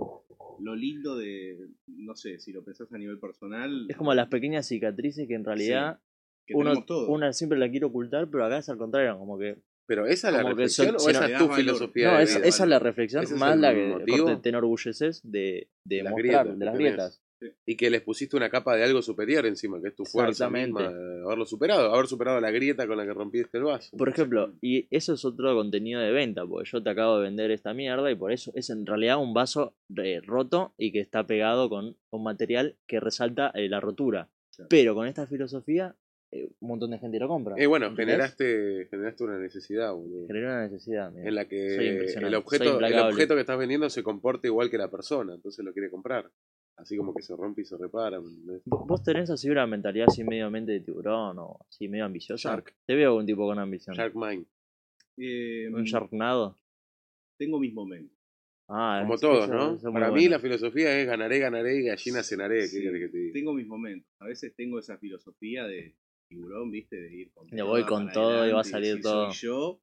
lo 0.62 0.76
lindo 0.76 1.16
de, 1.18 1.70
no 1.88 2.16
sé, 2.16 2.40
si 2.40 2.52
lo 2.52 2.64
pensás 2.64 2.92
a 2.94 2.98
nivel 2.98 3.20
personal. 3.20 3.86
Es 3.90 3.96
como 3.98 4.14
las 4.14 4.28
pequeñas 4.28 4.68
cicatrices 4.68 5.28
que 5.28 5.36
en 5.36 5.46
realidad 5.46 6.00
que 6.46 6.56
uno, 6.56 6.74
una 7.08 7.32
siempre 7.34 7.60
la 7.60 7.70
quiere 7.70 7.86
ocultar, 7.86 8.28
pero 8.30 8.46
acá 8.46 8.58
es 8.58 8.70
al 8.70 8.78
contrario, 8.78 9.18
como 9.20 9.38
que 9.38 9.58
Pero 9.86 10.06
esa 10.06 10.28
es 10.30 10.34
la 10.36 10.42
Como 10.44 10.56
que 10.56 10.64
reflexión 10.64 11.00
son- 11.00 11.08
o 11.08 11.10
esa 11.10 11.28
no- 11.28 11.34
es 11.34 11.38
tu 11.40 11.50
filosofía 11.54 12.12
no, 12.12 12.18
de 12.18 12.24
es- 12.24 12.36
vida? 12.38 12.48
esa 12.48 12.64
es 12.64 12.70
la 12.70 12.80
reflexión, 12.80 13.24
más 13.38 13.58
la 13.60 13.74
que 13.74 13.96
te 14.44 14.50
enorgulleces 14.50 15.22
de, 15.24 15.68
de 15.84 16.04
Las 16.04 16.12
mostrar, 16.12 16.46
grietas 16.46 16.60
de 16.60 16.66
las 16.66 16.74
tenés. 16.78 16.92
Y 17.65 17.75
que 17.75 17.89
les 17.89 18.01
pusiste 18.01 18.36
una 18.36 18.50
capa 18.50 18.75
de 18.75 18.83
algo 18.83 19.01
superior 19.01 19.45
encima, 19.45 19.81
que 19.81 19.89
es 19.89 19.95
tu 19.95 20.06
fuerza 20.06 20.50
misma 20.50 20.89
de 20.89 21.24
haberlo 21.24 21.45
superado, 21.45 21.94
haber 21.94 22.07
superado 22.07 22.39
la 22.41 22.51
grieta 22.51 22.88
con 22.88 22.97
la 22.97 23.06
que 23.06 23.13
rompiste 23.13 23.57
el 23.57 23.63
vaso. 23.63 23.95
Por 23.97 24.09
ejemplo, 24.09 24.53
y 24.62 24.88
eso 24.91 25.13
es 25.13 25.25
otro 25.25 25.56
contenido 25.56 26.01
de 26.01 26.12
venta, 26.12 26.45
porque 26.45 26.69
yo 26.69 26.83
te 26.83 26.89
acabo 26.89 27.18
de 27.18 27.24
vender 27.24 27.51
esta 27.51 27.74
mierda 27.74 28.12
y 28.12 28.15
por 28.15 28.31
eso 28.31 28.51
es 28.56 28.69
en 28.69 28.86
realidad 28.86 29.18
un 29.18 29.33
vaso 29.33 29.75
eh, 29.97 30.21
roto 30.25 30.74
y 30.77 30.91
que 30.91 31.00
está 31.00 31.25
pegado 31.25 31.69
con 31.69 31.97
un 32.09 32.24
material 32.24 32.75
que 32.88 33.00
resalta 33.00 33.51
eh, 33.53 33.69
la 33.69 33.80
rotura. 33.80 34.30
Claro. 34.56 34.68
Pero 34.69 34.95
con 34.95 35.07
esta 35.07 35.25
filosofía, 35.25 35.95
eh, 36.31 36.51
un 36.59 36.68
montón 36.68 36.91
de 36.91 37.00
gente 37.00 37.18
lo 37.18 37.27
compra. 37.27 37.56
Eh, 37.57 37.65
bueno, 37.65 37.88
¿entendés? 37.88 38.15
generaste, 38.15 38.88
generaste 38.91 39.24
una 39.24 39.39
necesidad, 39.39 39.94
boludo. 39.94 40.27
Generó 40.27 40.47
una 40.50 40.62
necesidad. 40.63 41.12
mira. 41.12 41.27
En 41.27 41.36
la 41.36 41.47
que 41.47 41.75
el 41.75 42.09
soy 42.09 42.33
objeto, 42.36 42.80
el 42.80 43.00
objeto 43.00 43.33
que 43.33 43.41
estás 43.41 43.57
vendiendo 43.57 43.89
se 43.89 44.03
comporta 44.03 44.45
igual 44.45 44.69
que 44.69 44.77
la 44.77 44.91
persona, 44.91 45.33
entonces 45.33 45.65
lo 45.65 45.74
quiere 45.74 45.89
comprar. 45.89 46.30
Así 46.80 46.96
como 46.98 47.14
que 47.14 47.22
se 47.22 47.36
rompe 47.36 47.62
y 47.62 47.66
se 47.66 47.78
repara. 47.78 48.20
¿me 48.22 48.30
entendés? 48.30 48.64
¿Vo- 48.66 48.86
¿Vos 48.88 49.04
tenés 49.04 49.30
así 49.30 49.50
una 49.50 49.68
mentalidad 49.68 50.08
así 50.10 50.24
medio 50.24 50.50
mente 50.50 50.72
de 50.72 50.80
tiburón 50.80 51.38
o 51.40 51.60
así 51.70 51.88
medio 51.88 52.06
ambiciosa? 52.06 52.50
Shark. 52.52 52.74
Te 52.86 52.96
veo 52.96 53.16
un 53.18 53.26
tipo 53.26 53.46
con 53.46 53.60
ambición. 53.60 53.96
Shark 53.96 54.16
Mind. 54.16 54.46
Eh, 55.18 55.70
Un 55.74 55.84
Sharknado. 55.84 56.58
Tengo 57.38 57.60
mis 57.60 57.74
momentos. 57.74 58.18
Ah, 58.70 59.00
Como 59.02 59.16
es- 59.16 59.22
todos, 59.22 59.44
eso- 59.46 59.54
¿no? 59.54 59.76
eso 59.76 59.92
Para 59.92 60.08
mí 60.08 60.14
bueno. 60.22 60.30
la 60.31 60.40
filosofía 60.40 61.00
es 61.00 61.08
ganaré, 61.08 61.40
ganaré 61.40 61.76
y 61.78 61.84
gallina 61.84 62.24
cenaré. 62.24 62.60
¿Qué 62.62 62.68
Sí, 62.68 62.82
querés 62.82 63.02
que 63.02 63.10
te 63.10 63.18
diga? 63.18 63.34
Tengo 63.34 63.54
mis 63.54 63.68
momentos. 63.68 64.10
A 64.20 64.25
veces 64.28 64.54
tengo 64.56 64.80
esa 64.80 64.98
filosofía 64.98 65.66
de 65.66 65.96
tiburón, 66.30 66.70
¿viste? 66.72 66.96
De 67.02 67.14
ir 67.14 67.32
con 67.32 67.48
Le 67.50 67.62
voy 67.64 67.84
con 67.86 68.10
todo 68.12 68.48
y 68.48 68.52
va 68.52 68.62
a 68.62 68.64
salir 68.64 69.02
todo. 69.02 69.32
Soy 69.32 69.48
yo. 69.50 69.82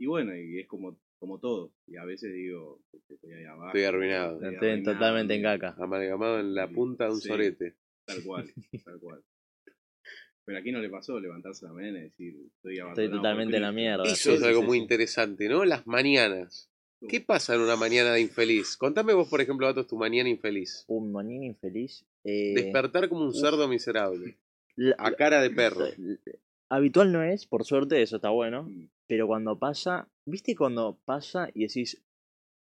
Y 0.00 0.06
bueno, 0.06 0.34
y 0.34 0.58
es 0.60 0.66
como, 0.66 0.98
como 1.24 1.38
todo. 1.40 1.72
Y 1.86 1.96
a 1.96 2.04
veces 2.04 2.32
digo, 2.34 2.80
estoy 3.08 3.32
ahí 3.32 3.44
abajo. 3.44 3.68
Estoy 3.68 3.84
arruinado. 3.84 4.34
estoy 4.34 4.54
Estoy 4.54 4.68
arruinado, 4.70 4.94
totalmente 4.98 5.34
en 5.34 5.42
caca. 5.42 5.74
Amalgamado 5.78 6.40
en 6.40 6.54
la 6.54 6.68
punta 6.68 7.04
de 7.06 7.10
un 7.12 7.20
Sí. 7.20 7.28
sorete. 7.28 7.74
Tal 8.04 8.22
cual, 8.26 8.52
tal 8.84 8.98
cual. 9.00 9.22
Pero 10.44 10.58
aquí 10.58 10.72
no 10.72 10.80
le 10.80 10.90
pasó 10.90 11.18
levantarse 11.18 11.64
la 11.64 11.72
mañana 11.72 11.98
y 12.00 12.02
decir, 12.02 12.34
estoy 12.56 12.78
abandonado. 12.78 13.04
Estoy 13.06 13.18
totalmente 13.18 13.56
en 13.56 13.62
la 13.62 13.72
mierda. 13.72 14.04
Eso 14.04 14.14
sí, 14.30 14.30
es 14.36 14.40
sí, 14.40 14.46
algo 14.46 14.60
sí, 14.60 14.66
muy 14.66 14.76
sí. 14.78 14.82
interesante, 14.82 15.48
¿no? 15.48 15.64
Las 15.64 15.86
mañanas. 15.86 16.70
¿Qué 17.08 17.20
pasa 17.20 17.54
en 17.54 17.60
una 17.62 17.76
mañana 17.76 18.12
de 18.12 18.20
infeliz? 18.22 18.76
Contame 18.76 19.12
vos, 19.14 19.28
por 19.28 19.40
ejemplo, 19.40 19.66
Vatos, 19.66 19.86
tu 19.86 19.96
mañana 19.96 20.28
infeliz. 20.28 20.84
Un 20.88 21.12
mañana 21.12 21.44
infeliz. 21.46 22.04
eh, 22.24 22.52
Despertar 22.54 23.08
como 23.10 23.22
un 23.22 23.28
uf. 23.28 23.36
cerdo 23.36 23.68
miserable. 23.68 24.36
la- 24.76 24.96
A 24.98 25.12
cara 25.12 25.40
de 25.42 25.50
perro. 25.50 25.86
la- 25.86 26.16
habitual 26.70 27.12
no 27.12 27.22
es, 27.22 27.46
por 27.46 27.64
suerte, 27.64 28.00
eso 28.02 28.16
está 28.16 28.30
bueno. 28.30 28.64
Mm. 28.64 28.88
Pero 29.06 29.26
cuando 29.26 29.58
pasa, 29.58 30.08
¿viste 30.26 30.54
cuando 30.56 30.98
pasa 31.04 31.48
y 31.54 31.66
decís, 31.66 32.02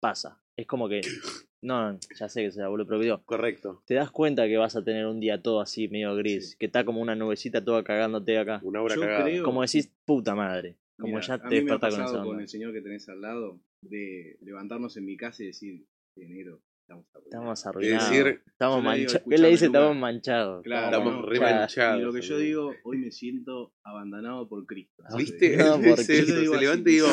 pasa? 0.00 0.40
Es 0.56 0.66
como 0.66 0.88
que, 0.88 1.00
no, 1.62 1.98
ya 2.18 2.28
sé 2.28 2.42
que 2.42 2.50
se 2.52 2.60
la 2.60 2.68
boludo, 2.68 2.86
pero 2.86 3.00
digo, 3.00 3.22
Correcto. 3.24 3.82
te 3.86 3.94
das 3.94 4.10
cuenta 4.10 4.46
que 4.46 4.56
vas 4.56 4.76
a 4.76 4.84
tener 4.84 5.06
un 5.06 5.20
día 5.20 5.40
todo 5.42 5.60
así 5.60 5.88
medio 5.88 6.14
gris, 6.16 6.50
Sí. 6.52 6.56
que 6.58 6.66
está 6.66 6.84
como 6.84 7.00
una 7.00 7.14
nubecita 7.14 7.64
toda 7.64 7.84
cagándote 7.84 8.38
acá. 8.38 8.60
Una 8.62 8.82
hora 8.82 8.94
Yo 8.94 9.00
cagada. 9.02 9.24
creo- 9.24 9.44
Como 9.44 9.62
decís, 9.62 9.92
puta 10.04 10.34
madre. 10.34 10.76
Como 10.98 11.14
Mira, 11.14 11.26
ya 11.26 11.34
a 11.34 11.38
te 11.38 11.44
mí 11.44 11.50
me 11.50 11.56
ha 11.72 11.74
despertás 11.78 11.94
con 11.94 12.04
esa 12.04 12.22
con 12.24 12.40
el 12.40 12.48
señor 12.48 12.72
que 12.72 12.80
tenés 12.82 13.08
al 13.08 13.20
lado 13.20 13.60
de 13.82 14.36
levantarnos 14.40 14.96
en 14.96 15.04
mi 15.04 15.16
casa 15.16 15.44
y 15.44 15.46
decir, 15.46 15.86
enero, 16.16 16.60
estamos 16.88 17.06
arruinados". 17.14 17.24
Estamos 17.28 17.66
arruinados. 17.66 18.10
decir- 18.10 18.42
estamos 18.46 18.82
manchados. 18.82 19.22
¿Qué 19.28 19.38
le 19.38 19.48
dice? 19.50 19.66
Estamos 19.66 19.96
manchados. 19.96 20.62
Claro, 20.64 20.86
Estamos 20.86 21.14
no, 21.14 21.22
re 21.26 21.38
claro. 21.38 21.56
manchados. 21.56 22.00
Y 22.00 22.04
lo 22.04 22.12
que 22.12 22.20
yo 22.22 22.38
digo, 22.38 22.72
hoy 22.84 22.98
me 22.98 23.10
siento 23.10 23.74
abandonado 23.84 24.48
por 24.48 24.64
Cristo. 24.66 25.02
¿Viste? 25.16 25.56
No, 25.56 25.76
se 25.96 26.20
así, 26.20 26.32
levanta 26.32 26.90
y 26.90 26.92
digo, 26.94 27.06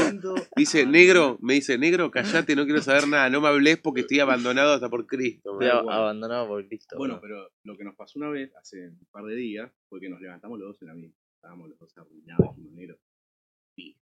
dice, 0.55 0.79
abandonado. 0.81 0.91
negro, 0.91 1.37
me 1.41 1.53
dice, 1.55 1.77
negro, 1.77 2.11
callate, 2.47 2.55
no 2.55 2.65
quiero 2.65 2.81
saber 2.81 3.07
nada, 3.07 3.29
no 3.29 3.41
me 3.41 3.47
hables 3.49 3.77
porque 3.77 4.01
estoy 4.01 4.19
abandonado 4.19 4.73
hasta 4.73 4.89
por 4.89 5.05
Cristo. 5.05 5.51
Estoy 5.53 5.67
man". 5.67 5.77
a- 5.77 5.81
igual. 5.81 5.97
abandonado 5.97 6.47
por 6.47 6.67
Cristo. 6.67 6.95
Bueno, 6.97 7.19
pero 7.21 7.49
lo 7.63 7.77
que 7.77 7.83
nos 7.83 7.95
pasó 7.95 8.17
una 8.19 8.29
vez, 8.29 8.51
hace 8.55 8.87
un 8.89 9.07
par 9.11 9.25
de 9.25 9.35
días, 9.35 9.71
fue 9.89 9.99
que 9.99 10.09
nos 10.09 10.21
levantamos 10.21 10.57
los 10.59 10.69
dos 10.69 10.81
en 10.81 10.87
la 10.87 10.93
misma. 10.95 11.15
Estábamos 11.35 11.69
los 11.69 11.77
dos 11.77 11.95
arruinados, 11.97 12.57
negro, 12.57 12.97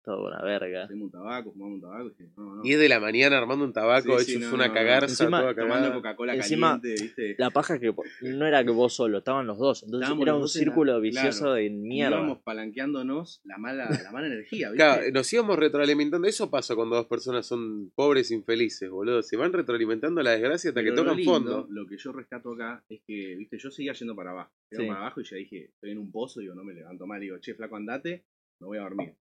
Todo 0.06 0.28
una 0.28 0.40
verga. 0.44 0.84
hacemos 0.84 1.06
un 1.06 1.12
tabaco, 1.12 1.52
fumamos 1.52 1.76
un 1.76 1.82
tabaco. 1.82 2.06
Y 2.06 2.10
dije, 2.12 2.30
no, 2.38 2.56
no. 2.58 2.62
10 2.62 2.80
de 2.80 2.90
la 2.90 3.00
mañana 3.00 3.38
armando 3.40 3.66
un 3.66 3.74
tabaco, 3.74 4.20
Sí, 4.20 4.26
sí, 4.26 4.32
hecho 4.38 4.50
no, 4.50 4.54
una 4.56 4.66
no, 4.68 4.68
no. 4.70 4.74
cagarza 4.76 5.24
Encima, 5.24 5.42
toda 5.42 5.56
Tomando. 5.56 5.94
Coca-Cola 5.96 6.36
Encima, 6.36 6.80
caliente, 6.80 7.04
¿viste? 7.04 7.36
La 7.40 7.50
paja 7.50 7.80
que 7.80 7.92
no 8.22 8.46
era 8.46 8.64
que 8.64 8.70
vos 8.70 8.94
solo, 8.94 9.18
estaban 9.18 9.48
los 9.48 9.58
dos. 9.58 9.82
Entonces 9.84 10.04
Estábamos 10.06 10.24
era 10.28 10.36
un 10.36 10.42
la- 10.44 10.48
círculo 10.48 11.02
vicioso 11.02 11.40
claro. 11.40 11.54
de 11.56 11.70
mierda. 11.72 12.18
Íbamos 12.18 12.40
palanqueándonos 12.44 13.42
la 13.46 13.58
mala, 13.58 13.90
la 14.04 14.12
mala 14.12 14.28
energía, 14.28 14.70
¿viste? 14.70 14.84
Claro, 14.86 15.02
nos 15.12 15.34
íbamos 15.34 15.58
retroalimentando. 15.58 16.28
Eso 16.28 16.50
pasa 16.52 16.76
cuando 16.76 16.96
dos 16.98 17.08
personas 17.08 17.46
son 17.48 17.90
pobres 17.96 18.30
e 18.32 18.36
infelices, 18.36 18.90
boludo. 18.90 19.24
Se 19.24 19.38
van 19.38 19.54
retroalimentando 19.54 20.22
la 20.22 20.32
desgracia 20.32 20.70
hasta 20.70 20.84
que 20.84 20.92
Pero 20.92 21.02
tocan 21.04 21.18
lindo, 21.18 21.32
fondo. 21.34 21.68
Lo 21.70 21.88
que 21.88 21.98
yo 21.98 22.12
rescato 22.12 22.54
acá 22.54 22.84
es 22.90 23.02
que, 23.08 23.36
viste, 23.38 23.58
yo 23.58 23.72
seguía 23.72 23.94
yendo 23.94 24.16
para 24.16 24.32
abajo. 24.32 24.52
Iba 24.72 24.82
Sí. 24.82 24.88
para 24.88 25.00
abajo 25.00 25.22
y 25.22 25.24
ya 25.24 25.38
dije, 25.38 25.66
estoy 25.74 25.92
en 25.92 25.98
un 25.98 26.12
pozo, 26.12 26.42
digo, 26.42 26.54
no 26.54 26.64
me 26.64 26.74
levanto 26.74 27.08
mal. 27.08 27.20
Digo, 27.20 27.38
che, 27.40 27.54
flaco, 27.56 27.76
andate, 27.76 28.26
me 28.60 28.68
voy 28.68 28.78
a 28.78 28.82
dormir. 28.82 29.14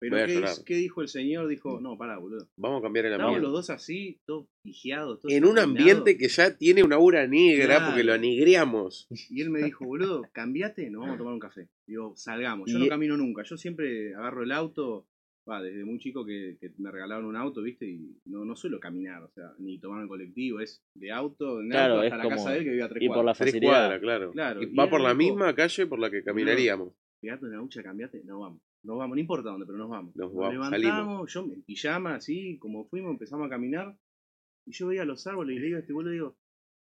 Pero 0.00 0.16
¿qué, 0.64 0.74
dijo 0.76 1.02
el 1.02 1.08
señor? 1.08 1.48
Dijo, 1.48 1.80
no, 1.80 1.98
pará, 1.98 2.18
boludo. 2.18 2.48
Vamos 2.56 2.78
a 2.80 2.82
cambiar 2.82 3.06
el 3.06 3.14
ambiente. 3.14 3.40
los 3.42 3.52
dos 3.52 3.70
así, 3.70 4.20
todos 4.26 4.46
pijeados. 4.62 5.20
todos 5.20 5.32
En 5.34 5.44
un 5.44 5.58
ambiente 5.58 6.16
que 6.16 6.28
ya 6.28 6.56
tiene 6.56 6.84
una 6.84 6.96
aura 6.96 7.26
negra 7.26 7.66
Claro. 7.66 7.86
porque 7.86 8.04
lo 8.04 8.12
anegreamos. 8.12 9.08
Y 9.30 9.42
él 9.42 9.50
me 9.50 9.62
dijo, 9.62 9.84
boludo, 9.84 10.22
cambiate, 10.32 10.88
nos 10.90 11.00
vamos 11.00 11.16
a 11.16 11.18
tomar 11.18 11.34
un 11.34 11.40
café. 11.40 11.68
Digo, 11.86 12.14
salgamos. 12.16 12.70
Yo 12.70 12.78
Y- 12.78 12.82
no 12.82 12.88
camino 12.88 13.16
nunca. 13.16 13.42
Yo 13.42 13.56
siempre 13.56 14.14
agarro 14.14 14.42
el 14.44 14.52
auto. 14.52 15.06
Va, 15.50 15.62
desde 15.62 15.82
muy 15.82 15.98
chico 15.98 16.26
que, 16.26 16.58
que 16.60 16.72
me 16.76 16.90
regalaron 16.90 17.24
un 17.24 17.34
auto, 17.34 17.62
¿viste? 17.62 17.86
Y 17.88 18.20
no, 18.26 18.44
no 18.44 18.54
suelo 18.54 18.78
caminar, 18.78 19.22
o 19.22 19.30
sea, 19.30 19.50
ni 19.58 19.78
tomar 19.80 20.02
el 20.02 20.06
colectivo. 20.08 20.60
Es 20.60 20.84
de 20.92 21.10
auto, 21.10 21.62
en 21.62 21.70
Claro, 21.70 21.94
auto 21.94 22.04
es 22.04 22.12
hasta 22.12 22.16
la 22.18 22.22
como- 22.24 22.36
casa 22.36 22.50
de 22.50 22.58
él 22.58 22.64
que 22.64 22.70
vive 22.70 22.82
a 22.82 22.88
tres 22.90 23.02
y 23.02 23.06
por 23.08 23.16
la 23.16 23.22
cuadras. 23.22 23.38
Tres 23.38 23.62
cuadras, 23.62 24.00
claro. 24.00 24.30
Claro, 24.32 24.62
Y 24.62 24.66
y 24.66 24.74
va 24.74 24.90
por 24.90 25.00
la 25.00 25.14
dijo, 25.14 25.18
misma 25.18 25.54
calle 25.54 25.86
por 25.86 25.98
la 26.00 26.10
que 26.10 26.22
caminaríamos. 26.22 26.92
Pegate 27.22 27.46
una 27.46 27.56
ducha, 27.60 27.82
cambiate, 27.82 28.22
no 28.24 28.40
vamos. 28.40 28.60
Nos 28.84 28.96
vamos, 28.98 29.16
no 29.16 29.20
importa 29.20 29.50
dónde, 29.50 29.66
pero 29.66 29.78
nos 29.78 29.90
vamos. 29.90 30.14
Nos 30.16 30.32
Nos, 30.32 30.36
vamos, 30.36 30.70
levantamos, 30.70 31.32
yo 31.32 31.40
en 31.52 31.62
pijama, 31.62 32.14
así, 32.14 32.58
como 32.58 32.86
fuimos, 32.88 33.10
empezamos 33.12 33.46
a 33.46 33.50
caminar. 33.50 33.96
Y 34.66 34.72
yo 34.72 34.86
veía 34.88 35.04
los 35.04 35.26
árboles 35.26 35.56
y 35.56 35.60
le 35.60 35.66
digo 35.66 35.76
a 35.78 35.80
este 35.80 35.92
boludo, 35.92 36.12
digo, 36.12 36.36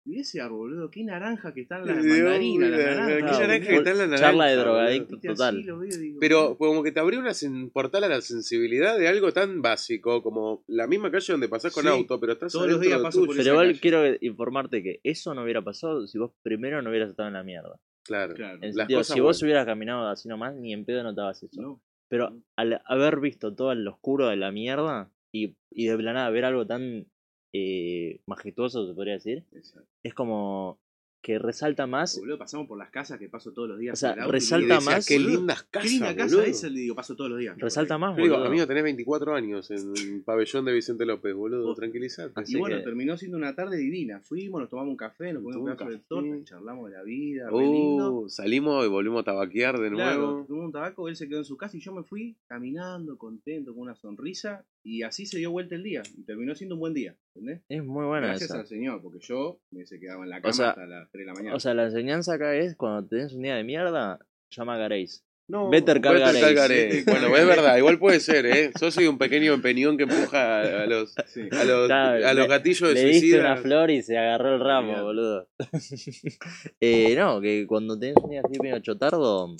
mirá 0.04 0.20
ese 0.20 0.40
árbol, 0.40 0.58
boludo, 0.70 0.90
qué 0.90 1.02
naranja 1.04 1.52
que 1.54 1.62
están 1.62 1.86
las 1.86 1.96
mandarinas, 1.96 2.70
las 2.70 2.80
la- 2.80 2.86
naranjas. 2.94 3.16
qué 3.38 3.42
naranja 3.46 3.58
que 3.66 3.72
full- 3.72 3.78
está 3.78 3.90
en 3.92 3.98
la 3.98 4.06
naranja. 4.06 4.24
charla 4.26 4.46
de 4.46 4.56
drogadicto. 4.56 5.18
Total. 5.20 5.56
así 5.56 5.64
lo 5.64 5.78
veo 5.78 5.88
y 5.88 5.96
digo, 5.98 6.18
Pero 6.20 6.58
como 6.58 6.82
que 6.82 6.92
te 6.92 7.00
abrió 7.00 7.18
una 7.18 7.30
sen- 7.30 7.72
portal 7.72 8.04
a 8.04 8.08
la 8.08 8.20
sensibilidad 8.20 8.98
de 8.98 9.08
algo 9.08 9.32
tan 9.32 9.62
básico 9.62 10.22
como 10.22 10.64
la 10.68 10.86
misma 10.86 11.10
calle 11.10 11.32
donde 11.32 11.48
pasás 11.48 11.72
con 11.72 11.84
Sí. 11.84 11.88
auto, 11.88 12.20
pero 12.20 12.32
estás 12.34 12.52
Todos 12.52 12.68
los 12.70 12.80
días 12.80 12.98
de 12.98 13.02
paso 13.04 13.18
tuyo. 13.20 13.26
por 13.28 13.36
Pero 13.36 13.50
igual 13.52 13.66
calle. 13.68 13.80
quiero 13.80 14.02
informarte 14.20 14.82
que 14.82 15.00
eso 15.02 15.34
no 15.34 15.42
hubiera 15.42 15.62
pasado 15.62 16.06
si 16.06 16.18
vos 16.18 16.32
primero 16.42 16.82
no 16.82 16.90
hubieras 16.90 17.10
estado 17.10 17.28
en 17.28 17.34
la 17.34 17.42
mierda. 17.42 17.80
Claro. 18.04 18.34
Claro, 18.34 18.58
En 18.58 18.62
el 18.64 18.68
Las 18.70 18.76
sentido, 18.76 19.00
cosas 19.00 19.14
si 19.14 19.20
vos 19.20 19.26
buenas. 19.26 19.42
hubieras 19.42 19.66
caminado 19.66 20.06
así 20.08 20.28
nomás, 20.28 20.54
ni 20.54 20.72
en 20.72 20.84
pedo 20.84 21.02
notabas 21.02 21.42
eso. 21.42 21.60
no. 21.60 21.80
Pero 22.08 22.42
al 22.56 22.80
haber 22.86 23.20
visto 23.20 23.54
todo 23.54 23.72
el 23.72 23.86
oscuro 23.86 24.28
de 24.28 24.36
la 24.36 24.52
mierda 24.52 25.10
y, 25.32 25.56
y 25.70 25.86
de 25.86 26.02
la 26.02 26.12
nada 26.12 26.30
ver 26.30 26.44
algo 26.44 26.66
tan 26.66 27.06
eh, 27.52 28.20
majestuoso, 28.26 28.86
se 28.86 28.94
podría 28.94 29.14
decir, 29.14 29.44
Exacto. 29.52 29.88
es 30.02 30.14
como 30.14 30.78
que 31.26 31.40
resalta 31.40 31.88
más. 31.88 32.20
Boludo, 32.20 32.38
pasamos 32.38 32.68
por 32.68 32.78
las 32.78 32.88
casas 32.90 33.18
que 33.18 33.28
paso 33.28 33.52
todos 33.52 33.68
los 33.68 33.80
días. 33.80 33.94
O 33.94 33.96
sea, 33.96 34.14
resalta 34.26 34.74
decía, 34.76 34.90
más- 34.92 35.06
Qué 35.08 35.16
boludo, 35.18 35.30
lindas 35.38 35.62
Qué 35.64 35.68
casas, 35.72 35.90
linda 35.90 36.14
casa 36.14 36.36
boludo. 36.36 36.50
esa, 36.52 36.68
le 36.68 36.80
digo, 36.80 36.94
paso 36.94 37.16
todos 37.16 37.30
los 37.30 37.40
días. 37.40 37.58
Resalta 37.58 37.98
más, 37.98 38.16
Yo 38.16 38.22
digo, 38.22 38.34
boludo. 38.36 38.48
amigo, 38.48 38.66
tenés 38.68 38.84
24 38.84 39.34
años 39.34 39.68
en 39.72 39.92
el 39.96 40.22
pabellón 40.24 40.64
de 40.66 40.72
Vicente 40.72 41.04
López, 41.04 41.34
boludo, 41.34 41.64
Vos- 41.66 41.76
tranquilízate. 41.78 42.30
Así 42.36 42.54
Y 42.56 42.60
bueno, 42.60 42.76
que- 42.76 42.84
terminó 42.84 43.16
siendo 43.16 43.36
una 43.38 43.56
tarde 43.56 43.76
divina. 43.76 44.20
Fuimos, 44.20 44.60
nos 44.60 44.70
tomamos 44.70 44.90
un 44.92 44.96
café, 44.96 45.32
nos 45.32 45.42
comimos 45.42 45.68
un 45.68 45.76
pedazo 45.76 45.90
de 45.90 45.98
torta, 46.06 46.44
charlamos 46.44 46.90
de 46.90 46.96
la 46.96 47.02
vida, 47.02 47.50
lindo. 47.50 48.12
Uh, 48.20 48.28
salimos 48.28 48.86
y 48.86 48.88
volvimos 48.88 49.22
a 49.22 49.24
tabaquear 49.24 49.80
de 49.80 49.90
Claro, 49.90 50.18
nuevo. 50.20 50.44
tomamos 50.46 50.66
un 50.66 50.72
tabaco, 50.72 51.08
él 51.08 51.16
se 51.16 51.28
quedó 51.28 51.38
en 51.38 51.44
su 51.44 51.56
casa 51.56 51.76
y 51.76 51.80
yo 51.80 51.92
me 51.92 52.04
fui 52.04 52.36
caminando, 52.46 53.18
contento, 53.18 53.72
con 53.74 53.82
una 53.82 53.96
sonrisa. 53.96 54.64
Y 54.88 55.02
así 55.02 55.26
se 55.26 55.38
dio 55.38 55.50
vuelta 55.50 55.74
el 55.74 55.82
día. 55.82 56.02
Y 56.16 56.22
terminó 56.22 56.54
siendo 56.54 56.76
un 56.76 56.80
buen 56.80 56.94
día, 56.94 57.16
¿entendés? 57.34 57.62
Es 57.68 57.82
muy 57.84 58.04
buena 58.04 58.28
Gracias 58.28 58.50
esa. 58.50 58.60
al 58.60 58.68
Señor, 58.68 59.02
porque 59.02 59.18
yo 59.20 59.58
me 59.72 59.84
se 59.84 59.98
quedaba 59.98 60.22
en 60.22 60.30
la 60.30 60.40
cama 60.40 60.52
sea, 60.54 60.68
hasta 60.70 60.86
las 60.86 61.10
3 61.10 61.22
de 61.22 61.26
la 61.26 61.34
mañana. 61.34 61.56
O 61.56 61.60
sea, 61.60 61.74
la 61.74 61.84
enseñanza 61.86 62.34
acá 62.34 62.54
es 62.54 62.76
cuando 62.76 63.08
tenés 63.08 63.32
un 63.32 63.42
día 63.42 63.56
de 63.56 63.64
mierda, 63.64 64.20
llama 64.50 64.74
a 64.76 64.78
Gareis. 64.78 65.24
No, 65.48 65.70
Better 65.70 66.00
Call 66.00 66.14
Better 66.18 66.40
Call 66.40 66.54
Gareis. 66.54 67.04
Bueno, 67.04 67.36
es 67.36 67.46
verdad, 67.46 67.76
igual 67.78 67.98
puede 67.98 68.18
ser, 68.20 68.46
¿eh? 68.46 68.70
Yo 68.80 68.90
soy 68.92 69.06
un 69.08 69.16
pequeño 69.18 69.54
empeñón 69.54 69.96
que 69.96 70.04
empuja 70.04 70.82
a, 70.82 70.86
los, 70.86 71.14
Sí. 71.26 71.42
a 71.52 71.64
los, 71.64 71.86
Claro, 71.86 72.26
a 72.26 72.34
los 72.34 72.44
le- 72.44 72.48
gatillos 72.48 72.88
de 72.88 72.94
Le 72.94 73.04
diste 73.06 73.20
suicida. 73.20 73.40
una 73.40 73.56
flor 73.56 73.90
y 73.90 74.02
se 74.02 74.16
agarró 74.18 74.54
el 74.54 74.60
ramo, 74.60 74.88
Olvidate. 74.92 75.02
boludo. 75.04 75.48
eh, 76.80 77.14
no, 77.16 77.40
que 77.40 77.66
cuando 77.66 77.98
tenés 77.98 78.16
un 78.22 78.30
día 78.30 78.42
así 78.44 78.58
medio 78.60 78.78
chotardo, 78.80 79.56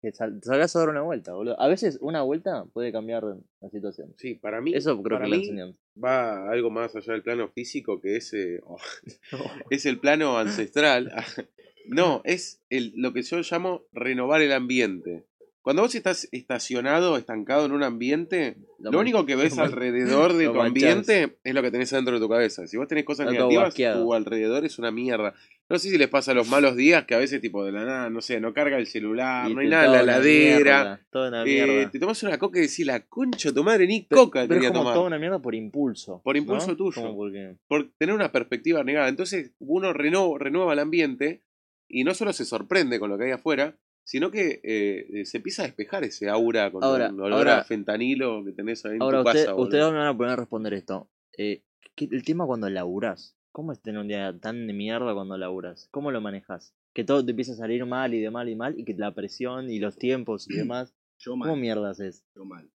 que 0.00 0.12
sal- 0.12 0.40
salgas 0.42 0.74
a 0.74 0.78
dar 0.80 0.88
una 0.88 1.02
vuelta, 1.02 1.32
boludo. 1.34 1.60
A 1.60 1.68
veces 1.68 1.98
una 2.00 2.22
vuelta 2.22 2.64
puede 2.72 2.90
cambiar 2.92 3.22
la 3.60 3.68
situación. 3.70 4.14
Sí, 4.16 4.34
para 4.34 4.60
mí, 4.60 4.72
Eso 4.74 5.02
creo 5.02 5.18
para 5.18 5.28
que 5.28 5.32
es 5.32 5.38
la 5.38 5.42
enseñanza. 5.44 5.78
va 6.02 6.50
algo 6.50 6.70
más 6.70 6.94
allá 6.96 7.12
del 7.12 7.22
plano 7.22 7.48
físico, 7.48 8.00
que 8.00 8.16
es, 8.16 8.32
eh, 8.32 8.60
oh, 8.64 8.78
es 9.70 9.86
el 9.86 9.98
plano 9.98 10.38
ancestral. 10.38 11.12
No, 11.86 12.20
es 12.24 12.62
el, 12.68 12.92
lo 12.94 13.12
que 13.12 13.22
yo 13.22 13.38
llamo 13.40 13.82
renovar 13.92 14.42
el 14.42 14.52
ambiente. 14.52 15.24
Cuando 15.62 15.82
vos 15.82 15.94
estás 15.94 16.26
estacionado, 16.32 17.18
estancado 17.18 17.66
en 17.66 17.72
un 17.72 17.82
ambiente, 17.82 18.56
lo, 18.78 18.98
único 18.98 19.26
que 19.26 19.36
ves 19.36 19.58
alrededor 19.58 20.32
de 20.32 20.46
tu 20.46 20.54
manchás. 20.54 20.66
ambiente 20.94 21.36
es 21.44 21.54
lo 21.54 21.62
que 21.62 21.70
tenés 21.70 21.92
adentro 21.92 22.14
de 22.14 22.20
tu 22.20 22.30
cabeza. 22.30 22.66
Si 22.66 22.78
vos 22.78 22.88
tenés 22.88 23.04
cosas 23.04 23.26
Está 23.30 23.46
negativas, 23.46 23.74
tu 23.94 24.14
alrededor 24.14 24.64
es 24.64 24.78
una 24.78 24.90
mierda. 24.90 25.34
No 25.68 25.78
sé 25.78 25.90
si 25.90 25.98
les 25.98 26.08
pasa 26.08 26.32
a 26.32 26.34
los 26.34 26.48
malos 26.48 26.76
días 26.76 27.04
que 27.04 27.14
a 27.14 27.18
veces, 27.18 27.40
tipo, 27.42 27.62
de 27.64 27.72
la 27.72 27.84
nada, 27.84 28.10
no 28.10 28.22
sé, 28.22 28.40
no 28.40 28.54
carga 28.54 28.78
el 28.78 28.86
celular, 28.86 29.50
Y 29.50 29.54
no 29.54 29.60
hay 29.60 29.68
nada 29.68 29.84
en 29.84 29.92
la 29.92 29.98
toda 29.98 30.02
una 30.02 30.12
heladera. 30.14 30.56
mierda, 30.82 31.00
Toda 31.10 31.28
una 31.28 31.42
eh, 31.42 31.44
mierda. 31.44 31.90
te 31.90 31.98
tomas 32.00 32.22
una 32.22 32.38
coca 32.38 32.58
y 32.58 32.62
decís, 32.62 32.86
la 32.86 33.00
concha 33.06 33.50
de 33.50 33.54
tu 33.54 33.62
madre, 33.62 33.86
ni 33.86 34.00
Pero- 34.08 34.22
coca 34.24 34.46
pero 34.48 34.60
es 34.62 34.66
como 34.68 34.80
tomar. 34.80 34.94
toda 34.94 35.06
una 35.06 35.18
mierda 35.18 35.38
por 35.40 35.54
impulso. 35.54 36.22
Por 36.24 36.36
impulso 36.38 36.68
¿no? 36.68 36.76
tuyo. 36.76 37.58
Por 37.68 37.90
tener 37.98 38.14
una 38.14 38.32
perspectiva 38.32 38.82
negada. 38.82 39.08
Entonces 39.08 39.52
uno 39.58 39.92
reno- 39.92 40.38
renueva 40.38 40.72
el 40.72 40.78
ambiente 40.78 41.42
y 41.86 42.02
no 42.04 42.14
solo 42.14 42.32
se 42.32 42.44
sorprende 42.46 42.98
con 42.98 43.10
lo 43.10 43.18
que 43.18 43.24
hay 43.26 43.30
afuera, 43.32 43.76
sino 44.04 44.30
que 44.30 44.60
eh, 44.64 45.24
se 45.24 45.36
empieza 45.38 45.62
a 45.62 45.66
despejar 45.66 46.04
ese 46.04 46.28
aura 46.28 46.70
con 46.72 46.82
Ahora- 46.84 47.10
un 47.10 47.20
olor 47.20 47.32
ahora- 47.38 47.58
a 47.60 47.64
fentanilo 47.64 48.44
que 48.44 48.52
tenés 48.52 48.84
ahí 48.84 48.96
en 48.96 49.02
Ahora, 49.02 49.22
tu 49.22 49.28
usted- 49.28 49.44
casa. 49.46 49.54
ustedes 49.56 49.84
me 49.92 49.98
van 49.98 50.06
a 50.08 50.16
poder 50.16 50.38
responder 50.38 50.74
esto. 50.74 51.10
Eh, 51.38 51.62
¿qué- 51.94 52.08
el 52.10 52.24
tema 52.24 52.46
cuando 52.46 52.68
laburás. 52.70 53.36
¿Cómo 53.52 53.72
es 53.72 53.80
tener 53.82 54.00
un 54.00 54.06
día 54.08 54.38
tan 54.40 54.66
de 54.68 54.72
mierda 54.72 55.12
cuando 55.12 55.36
laburás? 55.36 55.88
¿Cómo 55.90 56.10
lo 56.12 56.20
manejas? 56.20 56.72
Que 56.94 57.02
todo 57.04 57.24
te 57.24 57.30
empieza 57.32 57.52
a 57.52 57.56
salir 57.56 57.84
mal 57.84 58.14
y 58.14 58.20
de 58.20 58.30
mal 58.30 58.48
y 58.48 58.54
mal 58.56 58.78
y 58.78 58.84
que 58.84 58.94
la 58.94 59.12
presión 59.14 59.70
y 59.70 59.78
los 59.80 59.96
tiempos 59.96 60.48
y 60.48 60.48
demás. 60.72 60.94
yo 61.18 61.32
¿Cómo 61.32 61.44
mal, 61.46 61.56
mierda 61.60 61.90
haces? 61.90 62.24
yo 62.34 62.44
mal. 62.44 62.70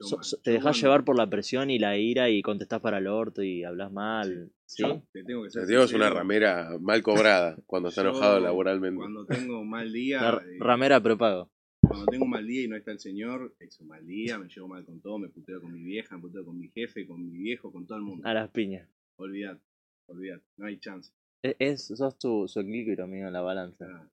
So- 0.00 0.16
mal. 0.16 0.26
¿Te 0.42 0.50
dejas 0.50 0.62
cuando- 0.64 0.78
llevar 0.80 1.04
por 1.04 1.16
la 1.16 1.28
presión 1.28 1.70
y 1.70 1.78
la 1.78 1.96
ira 1.98 2.30
y 2.30 2.42
contestás 2.42 2.80
para 2.80 2.98
el 2.98 3.06
orto 3.06 3.42
y 3.42 3.64
hablas 3.64 3.92
mal? 3.92 4.50
¿Sí? 4.66 4.82
Yo 4.82 5.02
te 5.12 5.22
tengo 5.24 5.42
que 5.44 5.50
ser 5.50 5.66
Diego 5.66 5.82
es 5.84 5.92
una 5.92 6.10
ramera 6.10 6.78
mal 6.80 7.02
cobrada 7.02 7.56
cuando 7.66 7.88
está 7.90 8.02
Yo, 8.02 8.10
enojado 8.10 8.40
laboralmente. 8.40 8.96
Cuando 8.96 9.26
tengo 9.26 9.60
un 9.60 9.68
mal 9.70 9.92
día, 9.92 10.20
La 10.22 10.36
eh, 10.38 10.56
ramera 10.58 11.00
prepago. 11.02 11.50
cuando 11.80 12.06
tengo 12.06 12.24
un 12.24 12.30
mal 12.30 12.46
día 12.46 12.62
y 12.64 12.68
no 12.68 12.76
está 12.76 12.92
el 12.92 13.00
señor, 13.00 13.54
es 13.58 13.78
un 13.80 13.88
mal 13.88 14.06
día, 14.06 14.38
me 14.38 14.48
llevo 14.48 14.68
mal 14.68 14.84
con 14.84 15.00
todo, 15.00 15.18
me 15.18 15.28
puteo 15.28 15.60
con 15.60 15.72
mi 15.72 15.82
vieja, 15.82 16.16
me 16.16 16.22
puteo 16.22 16.44
con 16.44 16.58
mi 16.58 16.68
jefe, 16.68 17.06
con 17.06 17.22
mi 17.28 17.36
viejo, 17.38 17.72
con 17.72 17.86
todo 17.86 17.98
el 17.98 18.04
mundo. 18.04 18.26
A 18.28 18.32
las 18.34 18.48
piñas. 18.50 18.88
Olvidate, 19.16 19.60
olvidate, 20.06 20.44
no 20.56 20.66
hay 20.66 20.78
chance. 20.78 21.12
Es, 21.42 21.56
es- 21.58 21.86
sos 21.98 22.18
tu, 22.18 22.46
su 22.48 22.60
equilibrio, 22.60 23.04
amigo, 23.04 23.26
en 23.26 23.32
la 23.32 23.40
balanza. 23.42 23.86
Ah, 23.90 24.08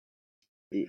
Y, 0.71 0.85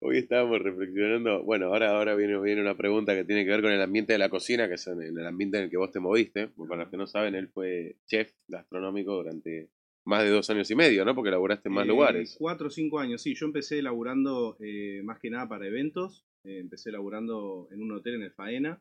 Hoy 0.00 0.18
estábamos 0.18 0.60
reflexionando, 0.60 1.42
bueno, 1.42 1.66
ahora, 1.66 1.96
ahora 1.96 2.14
viene, 2.14 2.38
viene 2.40 2.60
una 2.60 2.76
pregunta 2.76 3.14
que 3.14 3.24
tiene 3.24 3.44
que 3.44 3.50
ver 3.50 3.62
con 3.62 3.72
el 3.72 3.80
ambiente 3.80 4.12
de 4.12 4.18
la 4.18 4.28
cocina, 4.28 4.68
que 4.68 4.74
es 4.74 4.86
en 4.86 5.00
el 5.00 5.26
ambiente 5.26 5.58
en 5.58 5.64
el 5.64 5.70
que 5.70 5.76
vos 5.76 5.90
te 5.90 6.00
moviste. 6.00 6.48
Porque 6.48 6.68
para 6.68 6.82
los 6.82 6.90
que 6.90 6.96
no 6.96 7.06
saben, 7.06 7.34
él 7.34 7.48
fue 7.48 7.96
chef 8.06 8.32
gastronómico 8.48 9.14
durante 9.14 9.70
más 10.04 10.22
de 10.22 10.30
dos 10.30 10.48
años 10.50 10.70
y 10.70 10.74
medio, 10.74 11.04
¿no? 11.04 11.14
Porque 11.14 11.30
laburaste 11.30 11.68
en 11.68 11.74
más 11.74 11.84
eh, 11.84 11.88
lugares. 11.88 12.36
Cuatro 12.38 12.68
o 12.68 12.70
cinco 12.70 13.00
años, 13.00 13.22
sí. 13.22 13.34
Yo 13.34 13.46
empecé 13.46 13.82
laburando 13.82 14.56
eh, 14.60 15.02
más 15.04 15.18
que 15.18 15.30
nada 15.30 15.48
para 15.48 15.66
eventos. 15.66 16.24
Eh, 16.44 16.60
empecé 16.60 16.92
laburando 16.92 17.68
en 17.72 17.82
un 17.82 17.92
hotel 17.92 18.14
en 18.14 18.22
el 18.22 18.30
Faena, 18.30 18.80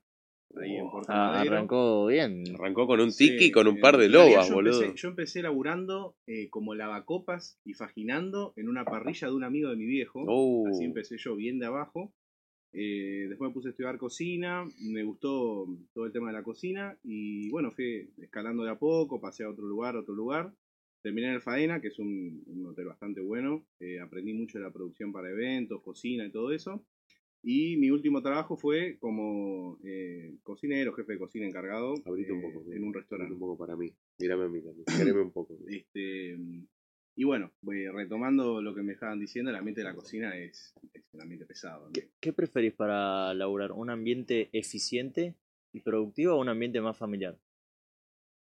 ahí 0.62 0.76
en 0.76 0.86
Oh, 0.86 0.92
Puerto 0.92 1.12
ah, 1.12 1.42
arrancó 1.42 2.06
bien. 2.08 2.44
Arrancó 2.56 2.88
con 2.88 3.00
un 3.02 3.12
Sí, 3.12 3.30
tiki 3.32 3.46
y 3.46 3.52
con 3.52 3.68
un 3.68 3.80
par 3.80 3.98
de 3.98 4.10
lobas, 4.10 4.48
yo 4.50 4.56
boludo. 4.56 4.82
Empecé, 4.82 5.02
yo 5.02 5.10
empecé 5.10 5.42
laburando 5.42 6.16
eh, 6.28 6.50
como 6.50 6.76
lavacopas 6.76 7.60
y 7.66 7.74
faginando 7.74 8.54
en 8.56 8.70
una 8.70 8.86
parrilla 8.86 9.28
de 9.28 9.34
un 9.34 9.44
amigo 9.44 9.70
de 9.70 9.76
mi 9.76 9.86
viejo. 9.86 10.24
Oh. 10.28 10.68
Así 10.68 10.84
empecé 10.84 11.18
yo 11.18 11.36
bien 11.36 11.60
de 11.60 11.66
abajo. 11.66 12.14
Eh, 12.74 13.28
después 13.30 13.50
me 13.50 13.54
puse 13.54 13.70
a 13.70 13.72
estudiar 13.72 13.98
cocina, 13.98 14.66
me 14.82 15.04
gustó 15.04 15.66
todo 15.94 16.06
el 16.06 16.12
tema 16.12 16.28
de 16.28 16.34
la 16.34 16.44
cocina 16.44 16.98
y 17.04 17.50
bueno, 17.50 17.72
fui 17.72 18.10
escalando 18.22 18.64
de 18.66 18.72
a 18.72 18.76
poco, 18.78 19.22
pasé 19.22 19.46
a 19.46 19.50
otro 19.50 19.66
lugar, 19.66 19.96
a 19.96 20.00
otro 20.02 20.14
lugar. 20.14 20.52
Terminé 21.02 21.28
en 21.28 21.34
el 21.36 21.42
Faena, 21.42 21.80
que 21.80 21.88
es 21.90 22.00
un, 22.00 22.44
un 22.48 22.66
hotel 22.66 22.86
bastante 22.88 23.22
bueno. 23.22 23.64
eh, 23.80 24.00
aprendí 24.02 24.34
mucho 24.34 24.58
de 24.58 24.66
la 24.66 24.72
producción 24.72 25.14
para 25.14 25.30
eventos, 25.30 25.82
cocina 25.84 26.26
y 26.26 26.32
todo 26.32 26.52
eso. 26.52 26.84
Y 27.48 27.78
mi 27.78 27.92
último 27.92 28.24
trabajo 28.24 28.58
fue 28.58 28.98
como 28.98 29.78
eh, 29.84 30.36
cocinero, 30.42 30.94
jefe 30.94 31.14
de 31.14 31.20
cocina 31.20 31.46
encargado 31.46 31.94
Abrite 32.04 32.32
un 32.32 32.40
eh, 32.40 32.42
poco. 32.42 32.74
en 32.74 32.84
un 32.84 32.92
restaurante. 32.92 33.34
un 33.34 33.40
poco 33.40 33.56
para 33.56 33.76
mí. 33.76 33.94
Mírame 34.18 34.46
a 34.46 34.48
mí 34.48 34.62
también. 34.64 35.18
Un 35.18 35.32
poco. 35.32 35.56
Este, 35.68 36.36
y 37.16 37.24
bueno, 37.24 37.54
voy 37.62 37.88
retomando 37.88 38.64
lo 38.64 38.74
que 38.74 38.82
me 38.82 38.94
estaban 38.94 39.20
diciendo, 39.20 39.52
el 39.52 39.58
ambiente 39.58 39.82
de 39.82 39.86
la 39.86 39.94
cocina 39.94 40.36
es, 40.36 40.74
es 40.92 41.04
un 41.14 41.22
ambiente 41.22 41.46
pesado. 41.46 41.86
¿no? 41.86 41.94
¿Qué, 41.94 42.10
qué 42.20 42.34
preferís 42.34 42.74
para 42.74 43.32
laburar? 43.36 43.74
¿Un 43.74 43.92
ambiente 43.92 44.50
eficiente 44.52 45.36
y 45.72 45.82
productivo 45.82 46.34
o 46.34 46.42
un 46.42 46.50
ambiente 46.50 46.82
más 46.82 46.98
familiar? 46.98 47.38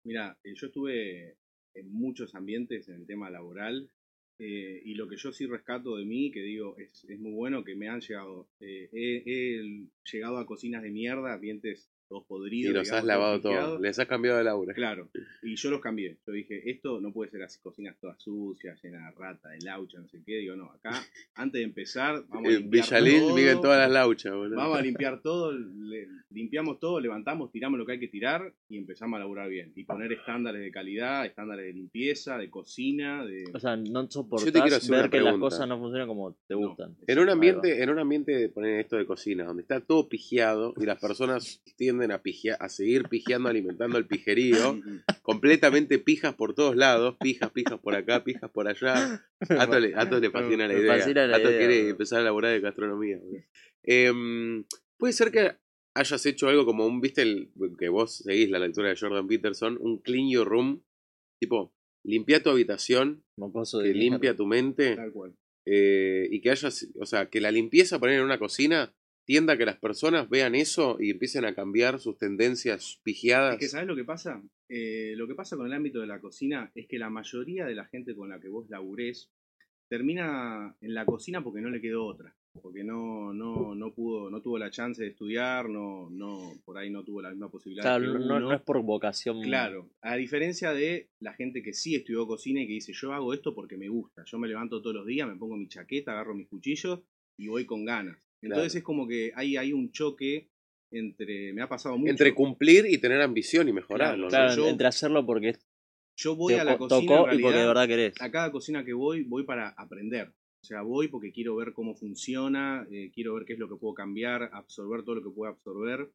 Mira, 0.05 0.39
eh, 0.45 0.53
yo 0.55 0.69
estuve 0.69 1.39
en 1.75 1.93
muchos 1.93 2.37
ambientes 2.37 2.89
en 2.89 3.01
el 3.01 3.07
tema 3.07 3.31
laboral 3.31 3.91
eh, 4.39 4.83
y 4.85 4.95
lo 4.95 5.09
que 5.09 5.17
yo 5.17 5.33
sí 5.33 5.47
rescato 5.47 5.97
de 5.97 6.05
mí, 6.05 6.31
que 6.31 6.41
digo, 6.43 6.77
es, 6.79 7.05
es 7.09 7.19
muy 7.19 7.33
bueno 7.33 7.65
que 7.65 7.75
me 7.75 7.89
han 7.89 8.01
llegado, 8.01 8.49
eh, 8.61 8.89
he, 8.93 9.23
he 9.27 9.87
llegado 10.13 10.39
a 10.39 10.47
cocinas 10.47 10.83
de 10.83 10.91
mierda, 10.91 11.35
ambientes 11.35 11.91
todos 12.13 12.25
Y 12.25 12.29
podridos. 12.29 12.75
los 12.75 12.93
has 12.93 13.05
lavado 13.05 13.41
todos. 13.41 13.81
Les 13.81 13.99
has 13.99 14.07
cambiado 14.07 14.37
de 14.39 14.45
laburo. 14.45 14.75
Claro, 14.75 15.09
y 15.43 15.57
yo 15.57 15.71
los 15.71 15.81
cambié. 15.81 16.19
Yo 16.27 16.33
dije, 16.33 16.71
esto 16.71 17.01
no 17.01 17.11
puede 17.13 17.31
ser 17.31 17.43
así, 17.43 17.59
cocinas 17.63 17.97
todas 18.01 18.21
sucias, 18.23 18.79
llenas 18.83 19.15
de 19.15 19.19
rata, 19.19 19.49
de 19.49 19.61
laucha, 19.65 19.99
no 19.99 20.09
sé 20.09 20.19
qué. 20.27 20.39
Digo, 20.39 20.57
no, 20.57 20.65
acá, 20.71 20.91
antes 21.35 21.59
de 21.61 21.65
empezar, 21.65 22.23
vamos 22.29 22.49
a 22.49 22.53
En 22.55 22.61
limpiar 22.63 22.85
Villalín 22.85 23.21
todo. 23.21 23.35
viven 23.35 23.61
todas 23.63 23.79
las 23.79 23.91
lauchas, 23.91 24.35
boludo. 24.35 24.57
Vamos 24.57 24.79
a 24.79 24.83
limpiar 24.83 25.23
todo, 25.23 25.53
le- 25.53 26.09
limpiamos 26.31 26.79
todo, 26.81 27.01
levantamos, 27.01 27.51
tiramos 27.51 27.79
lo 27.79 27.87
que 27.87 27.93
hay 27.93 28.01
que 28.01 28.09
tirar 28.09 28.53
y 28.69 28.77
empezamos 28.77 29.17
a 29.17 29.21
laburar 29.21 29.49
bien. 29.49 29.73
Y 29.75 29.85
poner 29.85 30.13
estándares 30.13 30.61
de 30.61 30.71
calidad, 30.71 31.25
estándares 31.25 31.65
de 31.67 31.73
limpieza, 31.73 32.37
de 32.39 32.51
cocina, 32.51 33.25
de... 33.25 33.45
O 33.55 33.59
sea, 33.61 33.77
no 33.77 33.83
quiero 33.85 34.11
soportás 34.11 34.73
hacer 34.73 34.91
ver 35.03 35.11
que 35.11 35.21
las 35.21 35.39
cosas 35.39 35.67
no 35.69 35.79
funcionan 35.79 36.09
como 36.09 36.33
te 36.47 36.55
No. 36.55 36.61
gustan. 36.69 36.97
En 37.07 37.19
un 37.19 37.29
ambiente, 37.31 37.83
en 37.83 37.91
un 37.91 37.99
ambiente 37.99 38.33
de 38.33 38.49
poner 38.49 38.81
esto 38.81 38.97
de 38.97 39.07
cocina, 39.07 39.45
donde 39.45 39.63
está 39.63 39.81
todo 39.81 40.09
pigiado 40.09 40.75
y 40.81 40.85
las 40.85 41.01
personas 41.01 41.63
tienden 41.77 42.02
a 42.11 42.69
seguir 42.69 43.09
pigiando, 43.09 43.49
alimentando 43.49 43.99
el 43.99 44.07
pijerío, 44.07 44.81
completamente 45.23 45.99
pijas 45.99 46.35
por 46.35 46.55
todos 46.55 46.75
lados, 46.77 47.17
pijas, 47.21 47.51
pijas 47.51 47.79
por 47.81 47.95
acá, 47.95 48.25
pijas 48.25 48.51
por 48.51 48.69
allá. 48.69 49.25
Ato 49.49 49.79
le, 49.79 49.95
Ato 49.95 50.19
le 50.21 50.31
fascina 50.31 50.67
la 50.67 50.75
idea. 50.75 50.97
fascina 50.97 51.27
la 51.27 51.37
Ato 51.37 51.49
idea, 51.49 51.59
quiere 51.59 51.89
empezar 51.91 52.21
a 52.21 52.25
laburar 52.25 52.53
de 52.53 52.61
gastronomía. 52.61 53.19
Em, 53.85 54.65
Puede 54.99 55.13
ser 55.13 55.31
que 55.31 55.57
hayas 55.95 56.27
hecho 56.27 56.49
algo 56.49 56.65
como 56.65 56.87
un, 56.87 57.01
viste, 57.01 57.23
el, 57.23 57.51
que 57.79 57.89
vos 57.89 58.19
seguís 58.19 58.51
la 58.51 58.59
lectura 58.59 58.89
de 58.89 58.97
Jordan 58.97 59.27
Peterson, 59.27 59.77
un 59.81 59.99
clean 59.99 60.31
your 60.31 60.47
room, 60.49 60.83
tipo, 61.41 61.75
limpia 62.05 62.43
tu 62.43 62.51
habitación, 62.51 63.25
que 63.83 63.95
limpia 63.95 64.37
tu 64.37 64.47
mente. 64.47 64.97
Tal 64.97 65.13
cual. 65.13 65.35
eh, 65.67 66.29
y 66.31 66.41
que 66.41 66.51
hayas, 66.51 66.89
o 67.01 67.07
sea, 67.07 67.29
que 67.31 67.41
la 67.41 67.51
limpieza 67.51 67.99
poner 67.99 68.19
en 68.19 68.25
una 68.25 68.39
cocina 68.39 68.95
tienda 69.25 69.55
a 69.55 69.59
que 69.59 69.67
las 69.67 69.79
personas 69.79 70.29
vean 70.29 70.55
eso 70.55 70.97
y 71.01 71.11
empiecen 71.11 71.45
a 71.45 71.55
cambiar 71.55 72.01
sus 72.01 72.19
tendencias 72.19 73.01
pigiadas. 73.03 73.55
Es 73.55 73.61
que, 73.61 73.69
¿sabes 73.69 73.87
lo 73.87 73.97
que 73.97 74.05
pasa? 74.05 74.43
Eh, 74.69 75.15
lo 75.17 75.29
que 75.29 75.35
pasa 75.35 75.57
con 75.57 75.67
el 75.67 75.73
ámbito 75.73 76.01
de 76.01 76.07
la 76.07 76.21
cocina 76.21 76.71
es 76.75 76.87
que 76.87 76.99
la 76.99 77.11
mayoría 77.11 77.67
de 77.67 77.75
la 77.75 77.87
gente 77.87 78.15
con 78.15 78.29
la 78.29 78.41
que 78.41 78.49
vos 78.49 78.69
laburés 78.69 79.31
termina 79.89 80.75
en 80.81 80.95
la 80.95 81.05
cocina 81.05 81.45
porque 81.45 81.61
no 81.61 81.69
le 81.69 81.81
quedó 81.81 82.07
otra. 82.07 82.35
Porque 82.61 82.85
no, 82.85 83.33
no, 83.33 83.75
no 83.75 83.95
pudo, 83.95 84.29
no 84.31 84.43
tuvo 84.43 84.59
la 84.59 84.71
chance 84.71 85.03
de 85.03 85.09
estudiar, 85.09 85.71
no, 85.71 86.11
no, 86.11 86.53
por 86.65 86.77
ahí 86.77 86.91
no 86.91 87.03
tuvo 87.03 87.23
la 87.23 87.31
misma 87.31 87.51
posibilidad 87.51 87.83
Claro, 87.83 88.13
que 88.13 88.19
no, 88.19 88.41
no 88.41 88.53
es 88.53 88.61
por 88.61 88.83
vocación. 88.83 89.41
Claro, 89.41 89.89
a 90.03 90.17
diferencia 90.17 90.75
de 90.75 91.09
la 91.19 91.33
gente 91.33 91.63
que 91.63 91.73
sí 91.73 91.95
estudió 91.95 92.27
cocina 92.27 92.61
y 92.61 92.67
que 92.67 92.75
dice, 92.75 92.93
yo 92.93 93.15
hago 93.15 93.33
esto 93.33 93.55
porque 93.55 93.79
me 93.79 93.89
gusta, 93.89 94.25
yo 94.27 94.39
me 94.39 94.49
levanto 94.49 94.83
todos 94.83 94.97
los 94.97 95.07
días, 95.07 95.27
me 95.27 95.37
pongo 95.37 95.57
mi 95.57 95.69
chaqueta, 95.69 96.13
agarro 96.13 96.35
mis 96.35 96.49
cuchillos 96.49 97.01
y 97.39 97.49
voy 97.49 97.65
con 97.65 97.87
ganas. 97.87 98.19
Entonces 98.43 98.73
Claro. 98.73 98.79
es 98.79 98.85
como 98.85 99.09
que 99.09 99.33
hay, 99.35 99.57
hay 99.57 99.73
un 99.73 99.91
choque 99.93 100.51
entre, 100.91 101.53
me 101.55 101.63
ha 101.63 101.69
pasado 101.69 101.97
mucho. 101.97 102.11
Entre 102.11 102.35
cumplir 102.35 102.85
y 102.87 102.99
tener 102.99 103.21
ambición 103.23 103.69
y 103.69 103.73
mejorarlo. 103.73 104.25
¿no? 104.25 104.29
Claro, 104.29 104.55
yo- 104.57 104.69
entre 104.69 104.87
hacerlo 104.87 105.25
porque 105.25 105.57
yo 106.17 106.37
voy 106.37 106.55
te 106.55 106.61
a 106.61 106.65
la 106.65 106.77
co- 106.77 106.89
cocina, 106.89 107.17
tocó 107.17 107.31
en 107.31 107.39
y 107.39 107.43
porque 107.43 107.57
de 107.59 107.65
realidad, 107.65 107.69
verdad 107.69 107.89
querés. 107.89 108.15
a 108.21 108.31
cada 108.31 108.53
cocina 108.53 108.85
que 108.85 108.93
voy, 108.93 109.23
voy 109.25 109.45
para 109.45 109.71
aprender. 109.71 110.29
O 110.63 110.65
sea, 110.65 110.83
voy 110.83 111.09
porque 111.09 111.33
quiero 111.33 111.57
ver 111.57 111.73
cómo 111.73 111.95
funciona, 111.97 112.87
eh, 112.91 113.11
quiero 113.15 113.35
ver 113.35 113.45
qué 113.47 113.55
es 113.55 113.59
lo 113.59 113.69
que 113.69 113.77
puedo 113.77 113.95
cambiar, 113.95 114.51
absorber 114.53 115.03
todo 115.03 115.17
lo 115.17 115.23
que 115.23 115.31
puedo 115.35 115.51
absorber. 115.51 116.11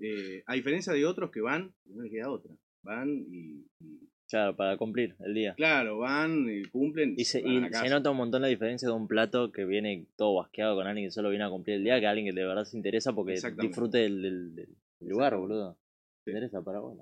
Eh, 0.00 0.42
a 0.46 0.54
diferencia 0.54 0.92
de 0.92 1.06
otros 1.06 1.30
que 1.30 1.40
van, 1.40 1.72
no 1.84 2.02
les 2.02 2.10
queda 2.10 2.30
otra. 2.30 2.52
Van 2.82 3.08
y, 3.30 3.66
y- 3.80 4.08
Claro, 4.28 4.56
para 4.56 4.76
cumplir 4.76 5.14
el 5.20 5.34
día. 5.34 5.54
claro, 5.54 5.98
van 5.98 6.46
y 6.48 6.64
cumplen. 6.64 7.14
Y, 7.16 7.24
se, 7.26 7.40
y 7.40 7.60
se 7.72 7.88
nota 7.90 8.10
un 8.10 8.16
montón 8.16 8.42
la 8.42 8.48
diferencia 8.48 8.88
de 8.88 8.94
un 8.94 9.06
plato 9.06 9.52
que 9.52 9.64
viene 9.64 10.06
todo 10.16 10.34
basqueado 10.36 10.74
con 10.76 10.86
alguien 10.86 11.06
que 11.06 11.10
solo 11.12 11.28
viene 11.30 11.44
a 11.44 11.50
cumplir 11.50 11.76
el 11.76 11.84
día 11.84 12.00
que 12.00 12.06
alguien 12.06 12.26
que 12.34 12.40
de 12.40 12.46
verdad 12.46 12.64
se 12.64 12.76
interesa 12.76 13.12
porque 13.12 13.34
disfrute 13.60 13.98
del, 13.98 14.22
del- 14.22 14.54
del 14.54 14.68
lugar, 15.00 15.36
boludo. 15.36 15.74
Sí. 15.74 15.78
¿Te 16.24 16.30
interesa 16.32 16.62
para 16.62 16.80
vos? 16.80 16.96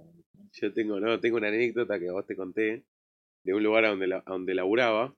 Yo 0.55 0.73
tengo, 0.73 0.99
no, 1.01 1.21
tengo 1.21 1.37
una 1.39 1.49
anécdota 1.49 1.99
que 1.99 2.09
a 2.09 2.13
vos 2.13 2.27
te 2.27 2.35
conté 2.37 2.83
de 3.45 3.55
un 3.55 3.63
lugar 3.63 3.85
a 3.85 3.91
donde, 3.91 4.09
la, 4.09 4.17
a 4.27 4.33
donde 4.33 4.55
laburaba. 4.55 5.15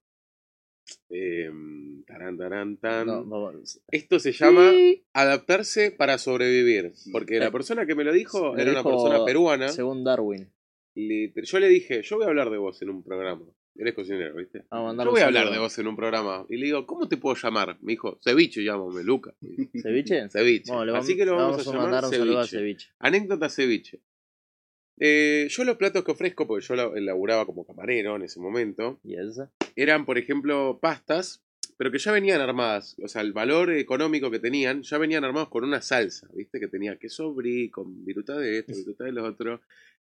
Eh, 1.09 1.51
tarán, 2.07 2.37
tarán, 2.37 2.77
tan. 2.77 3.07
No, 3.07 3.25
vamos. 3.25 3.81
Esto 3.91 4.19
se 4.19 4.33
llama 4.33 4.71
adaptarse 5.15 5.91
para 5.91 6.19
sobrevivir. 6.19 6.93
Porque 7.13 7.39
la 7.39 7.47
Eh, 7.47 7.51
persona 7.51 7.87
que 7.87 7.95
me 7.95 8.05
lo 8.05 8.13
dijo 8.13 8.53
me 8.53 8.63
era 8.63 8.73
una 8.73 8.83
persona 8.83 9.25
peruana. 9.25 9.69
Según 9.69 10.05
Darwin. 10.05 10.51
Yo 10.95 11.59
le 11.59 11.69
dije, 11.69 12.03
yo 12.03 12.17
voy 12.17 12.25
a 12.27 12.29
hablar 12.29 12.51
de 12.51 12.59
vos 12.59 12.81
en 12.83 12.91
un 12.91 13.03
programa. 13.03 13.45
Eres 13.77 13.95
cocinero, 13.95 14.37
¿viste? 14.37 14.63
Vamos 14.71 14.85
a 14.85 14.87
mandarle 14.89 15.09
Yo 15.09 15.13
voy 15.13 15.21
a 15.23 15.27
hablar 15.27 15.51
de 15.51 15.59
vos 15.59 15.77
en 15.81 15.87
un 15.89 15.97
programa. 15.97 16.47
Y 16.49 16.57
le 16.59 16.67
digo, 16.67 16.87
¿cómo 16.87 17.09
te 17.09 17.17
puedo 17.17 17.35
llamar? 17.35 17.77
Me 17.83 17.93
dijo, 17.95 18.19
ceviche, 18.23 18.63
llámame, 18.63 19.03
Luca. 19.03 19.35
¿Ceviche? 19.83 20.29
Ceviche. 20.31 20.73
Bueno, 20.73 20.93
vamos, 20.93 21.05
Así 21.07 21.17
que 21.17 21.25
lo 21.25 21.35
vamos, 21.35 21.59
a 21.67 21.71
llamar 21.73 21.83
mandar 21.83 22.05
un 22.05 22.11
saludo 22.13 22.39
a 22.39 22.47
ceviche. 22.47 22.59
ceviche. 22.59 22.89
Anécdota 23.01 23.49
ceviche. 23.49 24.01
Eh, 25.01 25.49
yo 25.51 25.65
los 25.65 25.77
platos 25.77 26.05
que 26.05 26.13
ofrezco, 26.13 26.47
porque 26.47 26.65
yo 26.65 26.77
la- 26.77 26.93
laburaba 27.01 27.45
como 27.47 27.67
camarero 27.67 28.15
en 28.15 28.23
ese 28.23 28.39
momento, 28.39 29.01
eran, 29.75 30.07
por 30.07 30.19
ejemplo, 30.19 30.79
pastas, 30.81 31.43
pero 31.77 31.91
que 31.91 31.99
ya 31.99 32.13
venían 32.13 32.41
armadas. 32.41 32.95
O 33.03 33.09
sea, 33.09 33.23
el 33.23 33.33
valor 33.33 33.73
económico 33.73 34.31
que 34.31 34.39
tenían, 34.39 34.83
ya 34.83 34.99
venían 34.99 35.25
armados 35.25 35.49
con 35.49 35.65
una 35.65 35.83
salsa, 35.83 36.29
¿viste? 36.33 36.61
Que 36.61 36.69
tenía 36.69 36.97
queso 36.97 37.35
brie, 37.35 37.73
con 37.73 38.05
viruta 38.05 38.39
de 38.39 38.59
esto, 38.59 38.73
viruta 38.73 39.03
de 39.05 39.11
lo 39.13 39.25
otro. 39.25 39.61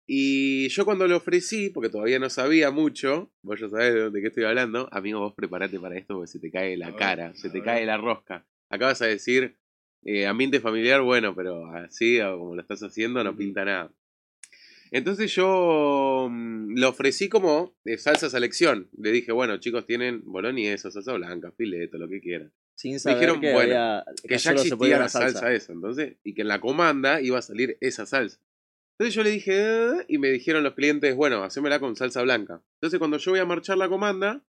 Y 0.06 0.68
yo 0.70 0.84
cuando 0.84 1.08
lo 1.08 1.18
ofrecí, 1.18 1.70
porque 1.70 1.90
todavía 1.90 2.20
no 2.20 2.30
sabía 2.30 2.72
mucho, 2.72 3.32
vos 3.42 3.60
ya 3.60 3.70
sabés 3.70 3.94
de 3.94 4.00
dónde 4.02 4.22
qué 4.22 4.28
estoy 4.28 4.44
hablando, 4.44 4.90
amigo, 4.92 5.20
vos 5.20 5.34
preparate 5.34 5.80
para 5.80 5.98
esto 5.98 6.16
porque 6.16 6.28
se 6.28 6.40
te 6.40 6.52
cae 6.52 6.76
la 6.76 6.88
ver, 6.88 6.96
cara, 6.96 7.34
se 7.36 7.50
te 7.50 7.60
ver. 7.60 7.64
cae 7.64 7.86
la 7.86 7.98
rosca. 7.98 8.46
Acabas 8.70 9.02
a 9.02 9.06
decir, 9.06 9.56
eh, 10.04 10.28
ambiente 10.28 10.60
familiar, 10.60 11.02
bueno, 11.02 11.34
pero 11.36 11.68
así 11.68 12.20
o 12.20 12.38
como 12.38 12.56
lo 12.56 12.62
estás 12.62 12.84
haciendo 12.84 13.24
no 13.24 13.36
pinta 13.36 13.64
nada. 13.64 13.94
Entonces 14.92 15.34
yo 15.34 16.28
mm, 16.30 16.78
lo 16.78 16.90
ofrecí 16.90 17.30
como 17.30 17.74
de 17.84 17.98
salsa 17.98 18.30
selección. 18.30 18.90
Le 18.96 19.12
dije, 19.12 19.32
bueno, 19.32 19.58
chicos, 19.58 19.88
tienen 19.88 20.22
boloñesa, 20.26 20.92
salsa 20.92 21.14
blanca, 21.14 21.52
fileto, 21.52 21.98
lo 21.98 22.10
que 22.10 22.20
quieran. 22.20 22.52
Sin 22.76 23.00
saber 23.00 23.20
dijeron, 23.20 23.42
que, 23.42 23.54
bueno, 23.54 23.74
había, 23.74 24.06
Que 24.28 24.38
ya 24.38 24.40
solo 24.40 24.58
se 24.58 24.68
existía 24.68 24.78
podía 24.78 24.96
la 24.96 25.04
una 25.04 25.10
salsa. 25.10 25.54
esa, 25.54 25.74
entonces, 25.74 26.18
y 26.24 26.34
que 26.34 26.42
en 26.42 26.48
la 26.48 26.60
comanda 26.60 27.22
iba 27.22 27.40
a 27.40 27.42
salir 27.42 27.78
esa 27.82 28.06
salsa. 28.06 28.40
Entonces 28.98 29.16
yo 29.16 29.24
le 29.24 29.32
dije, 29.32 29.62
"Ah", 29.64 30.06
y 30.08 30.18
me 30.18 30.30
dijeron 30.30 30.64
los 30.64 30.76
clientes, 30.76 31.16
bueno, 31.16 31.44
hacémela 31.44 31.80
con 31.80 31.96
salsa 31.96 32.22
blanca. 32.22 32.62
Entonces 32.76 33.00
cuando 33.00 33.18
yo 33.18 33.32
voy 33.32 33.40
a 33.40 33.46
marchar 33.46 33.78
la 33.78 33.90
comanda, 33.90 34.44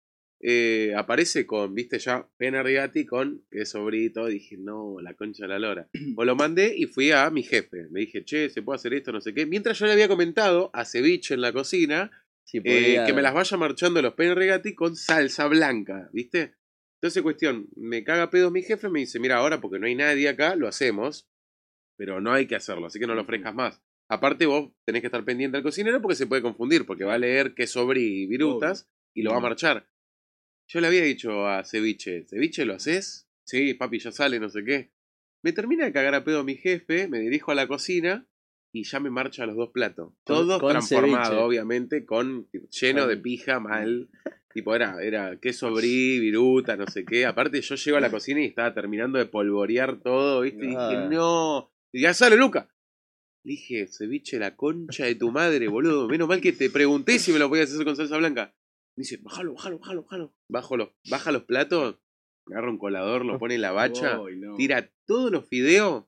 eh, 0.44 0.94
aparece 0.98 1.46
con, 1.46 1.76
viste 1.76 2.00
ya, 2.00 2.28
pena 2.38 2.64
rigati 2.64 3.06
con 3.06 3.46
queso 3.52 3.86
brito. 3.86 4.26
Dije, 4.26 4.58
no, 4.58 4.96
la 5.00 5.14
concha 5.14 5.44
de 5.44 5.50
la 5.50 5.60
lora. 5.60 5.90
O 6.18 6.26
lo 6.26 6.36
mandé 6.36 6.74
y 6.76 6.86
fui 6.86 7.12
a 7.12 7.30
mi 7.30 7.44
jefe. 7.44 7.88
Le 7.92 8.02
dije, 8.02 8.26
che, 8.26 8.50
se 8.50 8.64
puede 8.64 8.78
hacer 8.78 8.94
esto, 8.96 9.12
no 9.12 9.22
sé 9.22 9.34
qué. 9.34 9.46
Mientras 9.46 9.78
yo 9.78 9.86
le 9.86 9.92
había 9.94 10.08
comentado 10.08 10.72
a 10.74 10.86
Ceviche 10.86 11.36
en 11.36 11.42
la 11.42 11.54
cocina 11.54 12.12
eh, 12.54 13.04
que 13.06 13.14
me 13.14 13.22
las 13.22 13.34
vaya 13.34 13.56
marchando 13.58 14.02
los 14.02 14.14
pene 14.16 14.34
regati 14.36 14.74
con 14.74 14.96
salsa 14.96 15.48
blanca, 15.48 16.10
¿viste? 16.12 16.56
Entonces, 16.96 17.24
cuestión, 17.24 17.68
me 17.76 18.04
caga 18.04 18.30
pedo 18.30 18.52
mi 18.52 18.62
jefe, 18.62 18.90
me 18.90 19.00
dice, 19.00 19.20
mira, 19.20 19.38
ahora 19.38 19.62
porque 19.62 19.80
no 19.80 19.88
hay 19.88 19.96
nadie 19.96 20.28
acá, 20.28 20.56
lo 20.56 20.68
hacemos, 20.68 21.30
pero 21.98 22.20
no 22.20 22.34
hay 22.34 22.48
que 22.48 22.56
hacerlo, 22.56 22.88
así 22.88 23.00
que 23.00 23.08
no 23.08 23.16
lo 23.16 23.22
ofrezcas 23.22 23.56
más. 23.56 23.82
Aparte, 24.12 24.46
vos 24.46 24.72
tenés 24.84 25.02
que 25.02 25.08
estar 25.08 25.24
pendiente 25.24 25.56
al 25.56 25.64
cocinero 25.64 26.02
porque 26.02 26.16
se 26.16 26.28
puede 26.28 26.42
confundir, 26.42 26.86
porque 26.86 27.06
va 27.06 27.14
a 27.14 27.18
leer 27.18 27.54
que 27.56 27.66
sobri 27.66 28.24
y 28.24 28.28
virutas 28.28 28.90
y 29.14 29.22
lo 29.22 29.32
va 29.32 29.38
a 29.38 29.42
marchar. 29.42 29.88
Yo 30.68 30.82
le 30.82 30.88
había 30.88 31.04
dicho 31.04 31.48
a 31.48 31.64
Ceviche, 31.64 32.26
¿Ceviche 32.26 32.66
lo 32.66 32.74
haces? 32.74 33.28
Sí, 33.46 33.74
papi, 33.74 34.00
ya 34.00 34.12
sale, 34.12 34.38
no 34.40 34.50
sé 34.50 34.66
qué. 34.66 34.92
Me 35.44 35.54
termina 35.54 35.86
de 35.86 35.94
cagar 35.94 36.14
a 36.16 36.26
pedo 36.26 36.44
mi 36.44 36.56
jefe, 36.56 37.08
me 37.08 37.20
dirijo 37.20 37.52
a 37.52 37.56
la 37.56 37.68
cocina 37.68 38.28
y 38.74 38.84
ya 38.84 39.00
me 39.00 39.10
marcha 39.10 39.46
los 39.46 39.56
dos 39.56 39.70
platos. 39.70 40.14
Todos 40.26 40.62
transformados, 40.62 41.38
obviamente, 41.42 42.06
con 42.06 42.50
lleno 42.70 43.08
de 43.08 43.16
pija 43.18 43.62
mal. 43.62 44.10
tipo, 44.54 44.76
era, 44.76 45.02
era 45.02 45.38
queso 45.40 45.72
brie, 45.74 46.20
viruta, 46.20 46.76
no 46.76 46.86
sé 46.88 47.06
qué. 47.06 47.26
Aparte, 47.26 47.62
yo 47.62 47.76
llego 47.76 47.98
a 47.98 48.02
la 48.02 48.12
cocina 48.12 48.42
y 48.42 48.46
estaba 48.46 48.74
terminando 48.74 49.18
de 49.20 49.26
polvorear 49.26 50.02
todo, 50.02 50.42
¿viste? 50.42 50.66
Y 50.66 50.74
Ah. 50.78 50.90
dije, 50.90 51.16
no. 51.16 51.72
Y 51.94 52.02
ya 52.02 52.14
sale, 52.14 52.36
Luca. 52.36 52.68
Le 53.44 53.52
dije, 53.54 53.88
ceviche, 53.88 54.38
la 54.38 54.56
concha 54.56 55.06
de 55.06 55.16
tu 55.16 55.32
madre, 55.32 55.68
boludo. 55.68 56.08
Menos 56.08 56.28
mal 56.28 56.42
que 56.42 56.52
te 56.52 56.70
pregunté 56.70 57.18
si 57.18 57.32
me 57.34 57.40
lo 57.40 57.50
podías 57.50 57.72
hacer 57.74 57.84
con 57.86 57.96
salsa 57.96 58.18
blanca. 58.18 58.54
Me 58.96 59.02
dice, 59.02 59.18
bájalo, 59.22 59.54
bájalo, 59.54 59.80
bájalo, 59.80 60.04
bájalo. 60.04 60.36
Bajo 60.48 60.78
los, 60.78 60.90
baja 61.10 61.32
los 61.32 61.44
platos, 61.44 61.98
agarra 62.48 62.70
un 62.70 62.78
colador, 62.78 63.26
lo 63.26 63.40
pone 63.40 63.56
en 63.56 63.62
la 63.62 63.72
bacha, 63.72 64.18
no. 64.18 64.56
tira 64.58 64.92
todos 65.08 65.32
los 65.32 65.48
fideos, 65.48 66.06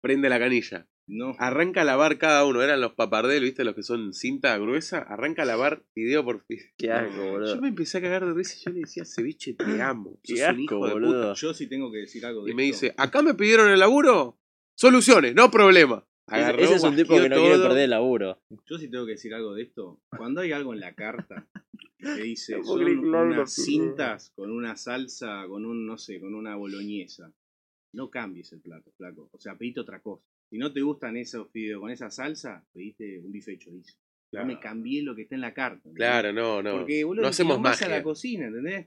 prende 0.00 0.28
la 0.28 0.38
canilla. 0.38 0.88
No. 1.10 1.34
Arranca 1.38 1.80
a 1.80 1.84
lavar 1.84 2.18
cada 2.18 2.44
uno, 2.44 2.62
eran 2.62 2.82
los 2.82 2.92
papardel, 2.92 3.42
¿viste? 3.42 3.64
Los 3.64 3.74
que 3.74 3.82
son 3.82 4.12
cinta 4.12 4.56
gruesa. 4.58 4.98
Arranca 4.98 5.42
a 5.42 5.46
lavar 5.46 5.82
fideo 5.94 6.22
por 6.22 6.44
fideo. 6.44 6.66
Qué 6.76 6.92
asco, 6.92 7.30
boludo. 7.30 7.54
Yo 7.54 7.60
me 7.62 7.68
empecé 7.68 7.96
a 7.96 8.02
cagar 8.02 8.26
de 8.26 8.34
risa 8.34 8.56
y 8.58 8.64
yo 8.64 8.70
le 8.72 8.80
decía, 8.80 9.04
ceviche, 9.06 9.54
te 9.54 9.64
amo. 9.82 10.20
Qué 10.22 10.36
Sos 10.36 10.40
un 10.40 10.50
asco, 10.50 10.60
hijo 10.60 10.86
de 10.86 10.92
boludo. 10.92 11.28
puta. 11.30 11.40
Yo 11.40 11.54
sí 11.54 11.66
tengo 11.66 11.90
que 11.90 11.98
decir 11.98 12.26
algo 12.26 12.44
de 12.44 12.50
Y 12.50 12.54
me 12.54 12.64
dice, 12.64 12.94
acá 12.98 13.22
me 13.22 13.32
pidieron 13.32 13.70
el 13.70 13.80
laburo, 13.80 14.38
soluciones, 14.76 15.34
no 15.34 15.50
problema. 15.50 16.06
Ese- 16.28 16.34
Agarró, 16.36 16.58
ese 16.62 16.74
es 16.74 16.82
un 16.84 16.96
tipo 16.96 17.14
que 17.16 17.28
no 17.28 17.36
quiere 17.36 17.54
todo. 17.56 17.68
perder 17.68 17.84
el 17.84 17.90
laburo. 17.90 18.38
Yo 18.66 18.78
sí 18.78 18.88
tengo 18.90 19.06
que 19.06 19.12
decir 19.12 19.34
algo 19.34 19.54
de 19.54 19.62
esto. 19.62 20.00
Cuando 20.16 20.40
hay 20.42 20.52
algo 20.52 20.74
en 20.74 20.80
la 20.80 20.94
carta 20.94 21.48
que 21.98 22.22
dice 22.22 22.58
No 22.58 22.64
son 22.64 23.02
claro, 23.02 23.26
unas 23.28 23.54
cintas 23.54 24.32
con 24.36 24.50
una 24.52 24.76
salsa, 24.76 25.44
con 25.48 25.64
un, 25.64 25.86
no 25.86 25.96
sé, 25.98 26.20
con 26.20 26.34
una 26.34 26.54
boloñesa, 26.56 27.32
no 27.94 28.10
cambies 28.10 28.52
el 28.52 28.60
plato, 28.60 28.90
flaco. 28.96 29.28
O 29.32 29.40
sea, 29.40 29.56
pedite 29.56 29.80
otra 29.80 30.00
cosa. 30.00 30.24
Si 30.50 30.58
no 30.58 30.72
te 30.72 30.80
gustan 30.80 31.16
esos 31.16 31.50
fideos 31.50 31.80
con 31.80 31.90
esa 31.90 32.10
salsa, 32.10 32.64
pediste 32.72 33.18
un 33.20 33.32
bife 33.32 33.52
de 33.52 33.58
chorizo. 33.58 33.96
No 34.32 34.44
me 34.44 34.60
cambié 34.60 35.02
lo 35.02 35.14
que 35.14 35.22
está 35.22 35.34
en 35.34 35.40
la 35.40 35.54
carta. 35.54 35.76
¿entendés? 35.88 35.96
Claro, 35.96 36.32
no, 36.34 36.62
no. 36.62 36.72
Porque, 36.78 37.02
boludo, 37.04 37.22
no 37.22 37.28
hacemos 37.28 37.58
más 37.60 37.80
a 37.82 37.88
la 37.88 38.02
cocina, 38.02 38.46
¿entendés? 38.48 38.86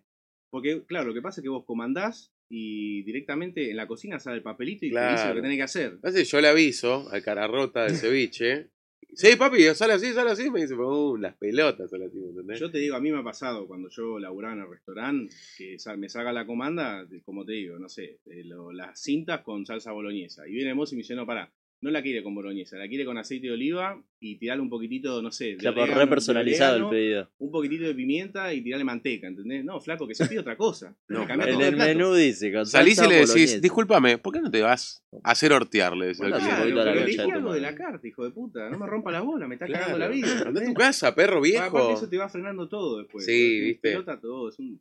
Porque, 0.51 0.84
claro, 0.86 1.08
lo 1.08 1.13
que 1.15 1.21
pasa 1.21 1.41
es 1.41 1.43
que 1.43 1.49
vos 1.49 1.65
comandás 1.65 2.32
y 2.53 3.01
directamente 3.03 3.69
en 3.71 3.77
la 3.77 3.87
cocina 3.87 4.19
sale 4.19 4.37
el 4.37 4.43
papelito 4.43 4.85
y 4.85 4.89
te 4.91 4.95
dice 4.99 4.99
lo 4.99 5.15
Claro. 5.15 5.35
que 5.35 5.41
tenés 5.41 5.57
que 5.57 5.63
hacer. 5.63 5.99
Yo 6.25 6.41
le 6.41 6.47
aviso 6.49 7.09
al 7.09 7.23
cara 7.23 7.47
rota 7.47 7.85
del 7.85 7.95
ceviche. 7.95 8.67
Sí, 9.13 9.35
papi, 9.35 9.63
sale 9.75 9.91
así, 9.91 10.13
sale 10.13 10.31
así. 10.31 10.49
Me 10.49 10.61
dice, 10.61 10.73
uh, 10.73 11.17
las 11.17 11.35
pelotas 11.35 11.89
sale 11.89 12.05
así, 12.05 12.17
¿me 12.17 12.29
entendés? 12.29 12.57
Yo 12.61 12.71
te 12.71 12.77
digo, 12.77 12.95
a 12.95 13.01
mí 13.01 13.11
me 13.11 13.19
ha 13.19 13.23
pasado 13.23 13.67
cuando 13.67 13.89
yo 13.89 14.17
laburaba 14.19 14.53
en 14.53 14.61
el 14.61 14.69
restaurante, 14.69 15.35
que 15.57 15.75
me 15.97 16.07
saca 16.07 16.31
la 16.31 16.45
comanda, 16.45 17.05
como 17.25 17.43
te 17.43 17.51
digo, 17.51 17.77
no 17.77 17.89
sé, 17.89 18.19
lo- 18.45 18.71
las 18.71 19.01
cintas 19.01 19.41
con 19.41 19.65
salsa 19.65 19.91
boloñesa. 19.91 20.47
Y 20.47 20.53
viene 20.53 20.73
mozo 20.73 20.95
y 20.95 20.97
me 20.97 21.01
dice, 21.01 21.15
no, 21.15 21.25
pará, 21.25 21.51
no 21.81 21.91
la 21.91 22.01
quiere 22.01 22.23
con 22.23 22.33
boloñesa, 22.35 22.77
la 22.77 22.87
quiere 22.87 23.03
con 23.03 23.17
aceite 23.17 23.47
de 23.47 23.53
oliva 23.53 24.01
y 24.23 24.36
tirarle 24.38 24.62
un 24.62 24.69
poquitito, 24.69 25.19
no 25.19 25.31
sé, 25.31 25.55
de 25.55 25.57
Ya 25.57 25.71
por 25.71 25.79
orégano, 25.81 25.99
re 25.99 26.05
de 26.05 26.10
personalizado 26.12 26.77
el 26.77 26.89
pedido. 26.89 27.29
un 27.39 27.51
poquitito 27.51 27.86
de 27.86 27.95
pimienta 27.95 28.53
y 28.53 28.62
tirarle 28.62 28.84
manteca, 28.86 29.25
¿entendés? 29.27 29.65
No, 29.65 29.81
flaco, 29.81 30.07
que 30.07 30.13
se 30.13 30.27
pide 30.27 30.39
otra 30.39 30.55
cosa. 30.55 30.95
No, 31.10 31.25
claro. 31.25 31.43
En 31.47 31.60
el 31.62 31.75
menú 31.75 32.13
dice, 32.13 32.53
con 32.53 32.65
Salís 32.67 33.01
y 33.01 33.07
le 33.07 33.25
decís, 33.25 33.60
discúlpame, 33.62 34.19
¿por 34.19 34.31
qué 34.34 34.41
no 34.41 34.51
te 34.51 34.62
vas 34.62 35.03
a 35.23 35.31
hacer 35.31 35.51
hortear? 35.51 35.97
Le 35.97 36.05
decís 36.07 36.21
al 36.21 36.29
Bueno, 36.31 36.45
Claro, 36.45 36.53
a 36.53 36.60
la 36.86 36.93
de 37.05 37.15
tu 37.15 37.31
algo 37.31 37.53
de 37.53 37.62
la 37.62 37.75
carta, 37.75 38.07
hijo 38.07 38.23
de 38.23 38.29
puta. 38.31 38.69
No 38.69 38.77
me 38.77 38.86
rompa 38.86 39.12
la 39.12 39.21
bola, 39.21 39.47
me 39.47 39.55
está 39.55 39.65
Claro. 39.65 39.86
cagando 39.86 39.99
la 40.05 40.07
vida. 40.07 40.43
Andá 40.45 40.62
a 40.62 40.65
tu 40.65 40.73
casa, 40.75 41.15
perro 41.15 41.38
Aparte 41.39 41.49
viejo. 41.51 41.93
eso 41.93 42.07
te 42.07 42.17
va 42.17 42.29
frenando 42.29 42.69
todo 42.69 42.99
después. 42.99 43.25
Sí, 43.25 43.60
viste. 43.60 43.89
Pelota 43.89 44.19
todo, 44.21 44.49
es 44.49 44.60
un. 44.60 44.79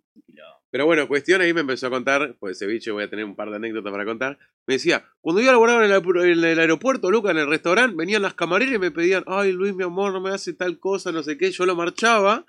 Pero 0.70 0.87
bueno, 0.87 1.09
cuestión 1.09 1.40
ahí 1.40 1.53
me 1.53 1.62
empezó 1.62 1.88
a 1.88 1.90
contar, 1.90 2.37
pues 2.38 2.59
ceviche 2.59 2.92
voy 2.92 3.03
a 3.03 3.11
tener 3.11 3.24
un 3.24 3.35
par 3.35 3.50
de 3.50 3.57
anécdotas 3.57 3.90
para 3.90 4.05
contar. 4.05 4.38
Me 4.66 4.74
decía, 4.74 5.05
cuando 5.20 5.42
yo 5.42 5.50
laboraba 5.50 5.85
en 5.85 5.90
el, 5.90 6.00
aeropu- 6.00 6.22
en 6.22 6.44
el 6.44 6.59
aeropuerto, 6.61 7.11
Luca, 7.11 7.33
en 7.33 7.38
el 7.38 7.48
restaurante, 7.48 7.96
venían 7.96 8.22
las 8.22 8.35
camareras 8.35 8.76
y 8.76 8.79
me 8.79 8.92
pedían, 8.92 9.24
ay 9.31 9.53
Luis, 9.53 9.75
mi 9.75 9.85
amor, 9.85 10.12
no 10.12 10.21
me 10.21 10.31
hace 10.31 10.53
tal 10.53 10.79
cosa, 10.79 11.12
no 11.12 11.23
sé 11.23 11.37
qué. 11.38 11.51
Yo 11.51 11.66
lo 11.66 11.77
marchaba 11.77 12.45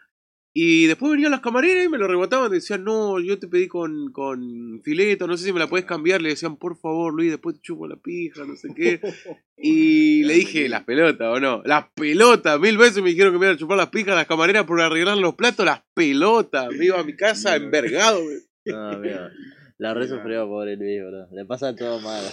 y 0.53 0.87
después 0.87 1.13
venían 1.13 1.31
las 1.31 1.39
camareras 1.39 1.85
y 1.85 1.89
me 1.89 1.97
lo 1.97 2.07
rebotaban. 2.07 2.51
Decían, 2.51 2.83
no, 2.83 3.19
yo 3.21 3.39
te 3.39 3.47
pedí 3.47 3.67
con, 3.67 4.11
con 4.11 4.81
fileto, 4.83 5.25
no 5.25 5.37
sé 5.37 5.45
si 5.45 5.53
me 5.53 5.59
la 5.59 5.67
puedes 5.67 5.85
cambiar. 5.85 6.21
Le 6.21 6.29
decían, 6.29 6.57
por 6.57 6.77
favor, 6.77 7.13
Luis, 7.13 7.31
después 7.31 7.55
te 7.55 7.61
chupo 7.61 7.87
la 7.87 7.95
pija, 7.95 8.43
no 8.45 8.55
sé 8.55 8.69
qué. 8.75 8.99
Y 9.63 10.23
le 10.23 10.33
dije, 10.33 10.67
las 10.69 10.85
pelotas 10.85 11.37
o 11.37 11.39
no. 11.39 11.61
Las 11.65 11.85
pelotas. 11.93 12.59
Mil 12.59 12.79
veces 12.79 13.03
me 13.03 13.11
dijeron 13.11 13.31
que 13.31 13.37
me 13.37 13.45
iban 13.45 13.55
a 13.55 13.59
chupar 13.59 13.77
las 13.77 13.89
pijas 13.89 14.15
las 14.15 14.25
camareras 14.25 14.65
por 14.65 14.81
arreglar 14.81 15.19
los 15.19 15.35
platos. 15.35 15.63
Las 15.63 15.83
pelotas. 15.93 16.69
Me 16.71 16.85
iba 16.85 16.99
a 16.99 17.03
mi 17.03 17.15
casa 17.15 17.55
envergado. 17.57 18.19
No, 18.65 18.97
mira. 18.97 19.31
La 19.77 19.93
re 19.93 20.07
sufrió, 20.07 20.47
pobre 20.47 20.77
Luis, 20.77 21.01
bro. 21.01 21.27
Le 21.31 21.45
pasa 21.45 21.75
todo 21.75 21.99
mal. 21.99 22.23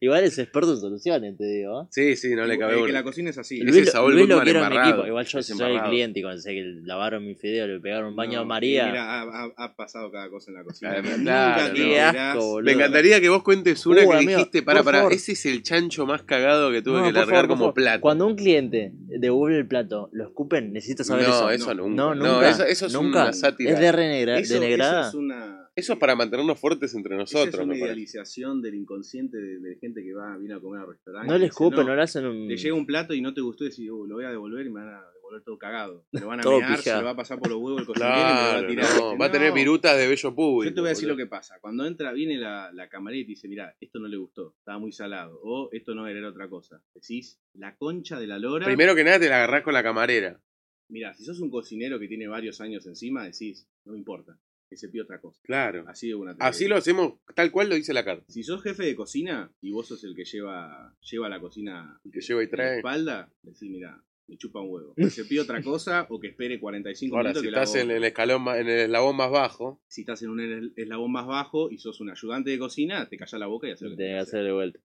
Igual 0.00 0.24
es 0.24 0.38
experto 0.38 0.72
en 0.72 0.78
soluciones, 0.78 1.36
te 1.36 1.44
digo. 1.44 1.88
Sí, 1.90 2.16
sí, 2.16 2.34
no 2.34 2.46
le 2.46 2.58
cabe 2.58 2.72
Es 2.72 2.78
que 2.78 2.84
una. 2.84 2.92
la 2.92 3.02
cocina 3.02 3.30
es 3.30 3.38
así. 3.38 3.56
Ese 3.56 3.64
Luis, 3.64 3.90
Saúl 3.90 4.14
Luis 4.14 4.28
lo 4.28 4.40
quiero 4.42 4.62
en 4.64 4.70
mi 4.70 4.76
equipo. 4.76 5.06
Igual 5.06 5.24
yo 5.26 5.38
Es 5.38 5.46
soy 5.46 5.72
el 5.76 5.82
cliente 5.82 6.20
y 6.20 6.22
cuando 6.22 6.40
sé 6.40 6.50
que 6.52 6.62
lavaron 6.84 7.26
mi 7.26 7.34
fideo, 7.34 7.66
le 7.66 7.80
pegaron 7.80 8.08
un 8.10 8.16
baño 8.16 8.38
a 8.38 8.42
No, 8.42 8.46
María. 8.48 8.86
Mira, 8.86 9.04
ha, 9.04 9.22
ha- 9.22 9.52
ha 9.56 9.76
pasado 9.76 10.10
cada 10.10 10.28
cosa 10.30 10.50
en 10.50 10.56
la 10.56 10.64
cocina. 10.64 10.94
Claro, 11.02 11.18
Nunca 11.18 11.68
no. 11.68 11.74
Qué 11.74 12.00
asco, 12.00 12.46
boludo. 12.46 12.64
Me 12.64 12.72
encantaría 12.72 13.20
que 13.20 13.28
vos 13.28 13.42
cuentes 13.42 13.84
una 13.86 14.02
Uh, 14.04 14.10
que 14.10 14.16
amigo, 14.16 14.30
dijiste, 14.38 14.62
para, 14.62 14.82
para, 14.82 14.98
favor. 14.98 15.12
ese 15.12 15.32
es 15.32 15.46
el 15.46 15.62
chancho 15.62 16.06
más 16.06 16.22
cagado 16.22 16.70
que 16.72 16.82
tuve 16.82 16.98
No, 17.00 17.06
que 17.06 17.12
largar 17.12 17.44
favor, 17.46 17.48
como 17.58 17.74
plato. 17.74 18.00
Cuando 18.00 18.26
un 18.26 18.36
cliente 18.36 18.92
devuelve 18.94 19.58
el 19.58 19.66
plato, 19.66 20.08
¿lo 20.12 20.24
escupen? 20.24 20.72
Necesito 20.72 21.04
saber 21.04 21.28
no, 21.28 21.34
eso. 21.34 21.50
eso 21.50 21.74
nunca. 21.74 21.94
No, 21.96 22.14
No, 22.14 22.32
nunca. 22.34 22.50
eso, 22.50 22.64
eso 22.64 22.86
es 22.86 22.92
nunca. 22.92 23.22
una 23.24 23.32
sátira. 23.32 23.72
Es 23.72 23.78
de 23.80 23.92
renegra, 23.92 24.38
Eso, 24.38 24.62
es 24.62 25.14
una, 25.14 25.63
Eso 25.76 25.94
es 25.94 25.98
para 25.98 26.14
mantenernos 26.14 26.60
fuertes 26.60 26.94
entre 26.94 27.14
esa 27.16 27.24
es 27.24 27.32
nosotros, 27.34 27.54
una 27.64 27.74
me 27.74 27.80
parece. 27.80 27.86
idealización 27.86 28.62
del 28.62 28.76
inconsciente 28.76 29.36
de, 29.38 29.58
de 29.58 29.76
gente 29.76 30.02
que 30.04 30.14
va 30.14 30.36
viene 30.38 30.54
a 30.54 30.60
comer 30.60 30.82
al 30.82 30.88
restaurante. 30.88 31.32
No 31.32 31.36
le 31.38 31.46
escupen, 31.46 31.84
no, 31.84 31.96
le 31.96 32.02
hacen 32.02 32.24
un. 32.26 32.46
Te 32.48 32.56
llega 32.56 32.74
un 32.76 32.86
plato 32.86 33.12
y 33.12 33.20
no 33.20 33.34
te 33.34 33.40
gustó 33.40 33.64
y 33.64 33.70
decís, 33.70 33.90
"Uh, 33.90 34.06
lo 34.06 34.14
voy 34.16 34.24
a 34.24 34.30
devolver 34.30 34.64
y 34.66 34.70
me 34.70 34.80
van 34.84 34.94
a 34.94 35.00
devolver 35.14 35.42
todo 35.42 35.58
cagado. 35.58 36.06
Me 36.12 36.20
lo 36.20 36.28
van 36.28 36.38
a 36.38 36.42
Todo 36.44 36.60
mear, 36.60 36.78
se 36.78 36.94
lo 36.94 37.02
va 37.04 37.10
a 37.10 37.16
pasar 37.16 37.40
por 37.40 37.48
los 37.50 37.58
huevos 37.60 37.80
el 37.80 37.86
cocinero 37.86 38.14
y 38.14 38.18
me 38.18 38.22
lo 38.22 38.34
va 38.36 38.58
a 38.58 38.66
tirar. 38.68 38.86
no, 39.00 39.18
va 39.18 39.26
a 39.26 39.32
tener 39.32 39.48
No. 39.48 39.54
virutas 39.56 39.98
de 39.98 40.06
bello 40.06 40.34
público. 40.36 40.70
Yo 40.70 40.74
te 40.74 40.80
voy 40.80 40.88
a 40.88 40.90
decir 40.90 41.08
lo 41.08 41.16
que 41.16 41.26
pasa. 41.26 41.56
Cuando 41.60 41.84
entra, 41.86 42.12
viene 42.12 42.38
la, 42.38 42.70
la 42.72 42.88
camarera 42.88 43.22
y 43.22 43.24
te 43.24 43.30
dice, 43.30 43.48
mira, 43.48 43.74
esto 43.80 43.98
no 43.98 44.06
le 44.06 44.16
gustó, 44.16 44.54
estaba 44.58 44.78
muy 44.78 44.92
salado. 44.92 45.40
O 45.42 45.70
esto 45.72 45.92
no 45.96 46.06
era, 46.06 46.20
era 46.20 46.28
otra 46.28 46.48
cosa. 46.48 46.80
Decís, 46.94 47.40
la 47.54 47.74
concha 47.76 48.20
de 48.20 48.28
la 48.28 48.38
lora. 48.38 48.64
Primero 48.66 48.94
que 48.94 49.02
nada 49.02 49.18
te 49.18 49.28
la 49.28 49.38
agarrás 49.38 49.64
con 49.64 49.74
la 49.74 49.82
camarera. 49.82 50.40
Mira, 50.88 51.14
si 51.14 51.24
sos 51.24 51.40
un 51.40 51.50
cocinero 51.50 51.98
que 51.98 52.06
tiene 52.06 52.28
varios 52.28 52.60
años 52.60 52.86
encima, 52.86 53.24
decís, 53.24 53.66
no 53.84 53.92
me 53.94 53.98
importa, 53.98 54.38
que 54.68 54.76
se 54.76 54.88
pide 54.88 55.02
otra 55.02 55.20
cosa. 55.20 55.40
Claro. 55.44 55.84
Así 55.86 56.08
de 56.08 56.14
una. 56.14 56.34
lo 56.68 56.76
hacemos 56.76 57.14
tal 57.34 57.50
cual 57.50 57.68
lo 57.68 57.74
dice 57.74 57.92
la 57.94 58.04
carta. 58.04 58.24
Si 58.28 58.42
sos 58.42 58.62
jefe 58.62 58.84
de 58.84 58.96
cocina 58.96 59.52
y 59.60 59.70
vos 59.72 59.86
sos 59.88 60.02
el 60.04 60.14
que 60.16 60.24
lleva, 60.24 60.94
lleva 61.00 61.28
la 61.28 61.40
cocina 61.40 62.00
El 62.04 62.10
que 62.12 62.20
lleva 62.20 62.42
y 62.42 62.44
en 62.44 62.50
la 62.50 62.56
trae. 62.56 62.76
espalda, 62.78 63.32
decís, 63.42 63.70
mira, 63.70 64.02
me 64.26 64.36
chupa 64.38 64.60
un 64.62 64.70
huevo. 64.70 64.94
Que 64.94 65.04
se 65.10 65.24
pide 65.26 65.40
otra 65.40 65.62
cosa 65.62 66.06
o 66.08 66.18
que 66.18 66.28
espere 66.28 66.58
45 66.58 67.14
Ahora, 67.14 67.28
minutos 67.28 67.42
si 67.42 67.46
que 67.46 67.50
la 67.52 67.62
estás 67.62 67.76
hago 67.80 67.84
en 67.90 67.96
el 67.96 68.04
escalón, 68.04 68.42
ma- 68.42 68.58
en 68.58 68.68
el 68.68 68.80
eslabón 68.80 69.16
más 69.16 69.30
bajo, 69.30 69.82
si 69.86 70.00
estás 70.00 70.22
en 70.22 70.30
un 70.30 70.40
es- 70.40 70.72
eslabón 70.76 71.12
más 71.12 71.26
bajo 71.26 71.70
y 71.70 71.78
sos 71.78 72.00
un 72.00 72.10
ayudante 72.10 72.50
de 72.50 72.58
cocina, 72.58 73.08
te 73.08 73.16
callas 73.18 73.38
la 73.38 73.46
boca 73.46 73.68
y 73.68 73.72
haces 73.72 73.90
lo 73.90 73.96
que 73.96 74.02
Tenés 74.02 74.14
que 74.14 74.20
hacer. 74.30 74.44
de 74.44 74.52
vuelta. 74.52 74.80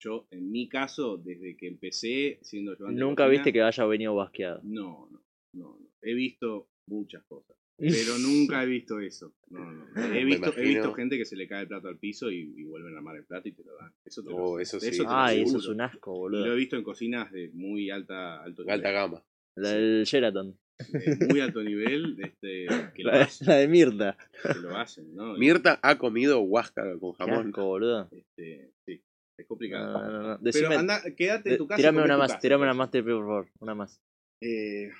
Yo, 0.00 0.26
en 0.30 0.50
mi 0.50 0.68
caso, 0.68 1.16
desde 1.16 1.56
que 1.56 1.68
empecé 1.68 2.38
siendo 2.42 2.72
ayudante 2.72 2.94
de 2.96 3.00
Nunca 3.00 3.24
cocina, 3.24 3.30
viste 3.30 3.52
que 3.52 3.62
haya 3.62 3.84
venido 3.86 4.14
basqueado. 4.16 4.60
No, 4.64 5.08
no, 5.12 5.22
no, 5.54 5.78
no. 5.78 5.88
He 6.00 6.14
visto 6.14 6.68
muchas 6.88 7.22
cosas, 7.24 7.56
pero 7.78 8.18
nunca 8.18 8.62
he 8.62 8.66
visto 8.66 9.00
eso. 9.00 9.34
No, 9.50 9.60
no. 9.72 9.84
He 9.96 10.08
Me 10.08 10.24
visto, 10.24 10.52
he 10.56 10.62
visto 10.62 10.92
gente 10.94 11.18
que 11.18 11.24
se 11.24 11.36
le 11.36 11.46
cae 11.48 11.62
el 11.62 11.68
plato 11.68 11.88
al 11.88 11.98
piso 11.98 12.30
y, 12.30 12.54
y 12.56 12.64
vuelven 12.64 12.94
a 12.94 12.98
armar 12.98 13.16
el 13.16 13.24
plato 13.24 13.48
y 13.48 13.52
te 13.52 13.64
lo 13.64 13.74
dan. 13.76 13.92
Eso 14.04 14.22
te 14.22 14.30
lo 14.30 14.36
Oh, 14.36 14.58
eso 14.60 14.78
sí. 14.80 14.90
te 14.90 14.98
lo 15.02 15.04
Ay, 15.10 15.42
eso 15.42 15.58
es 15.58 15.66
un 15.68 15.80
asco, 15.80 16.14
Y 16.14 16.18
boludo. 16.18 16.46
lo 16.46 16.52
he 16.52 16.56
visto 16.56 16.76
en 16.76 16.82
cocinas 16.84 17.30
de 17.32 17.50
muy 17.54 17.90
alta, 17.90 18.42
alto 18.42 18.62
alta 18.62 18.76
nivel. 18.76 18.92
gama. 18.92 19.24
La 19.56 19.70
del 19.70 20.04
Sheraton. 20.04 20.56
De 20.92 21.26
muy 21.28 21.40
alto 21.40 21.62
nivel, 21.62 22.16
este, 22.20 22.66
que, 22.94 23.02
lo 23.04 23.12
La, 23.12 23.22
hacen, 23.22 23.46
la 23.46 23.56
de 23.56 23.68
Mirta. 23.68 24.16
que 24.42 24.58
lo 24.58 24.76
hacen, 24.76 25.14
¿no? 25.14 25.36
Y, 25.36 25.40
Mirta 25.40 25.78
ha 25.82 25.98
comido 25.98 26.40
huasca 26.40 26.82
con 26.98 27.12
jamón. 27.12 27.48
asco, 27.48 27.64
boludo. 27.66 28.08
este, 28.10 28.72
sí, 28.86 29.00
es 29.38 29.46
complicado. 29.46 29.92
No, 29.92 30.10
no, 30.10 30.28
no. 30.38 30.40
Pero 30.52 30.78
anda, 30.78 31.02
quédate 31.16 31.52
en 31.52 31.58
tu 31.58 31.66
casa. 31.68 31.78
y 31.78 31.82
tirame 31.82 32.02
una 32.02 32.16
más, 32.16 32.40
tirame 32.40 32.62
una 32.64 32.74
más, 32.74 32.90
te 32.90 33.02
por 33.02 33.12
favor. 33.20 33.46
Una 33.60 33.74
más. 33.74 34.00
Eh, 34.40 34.90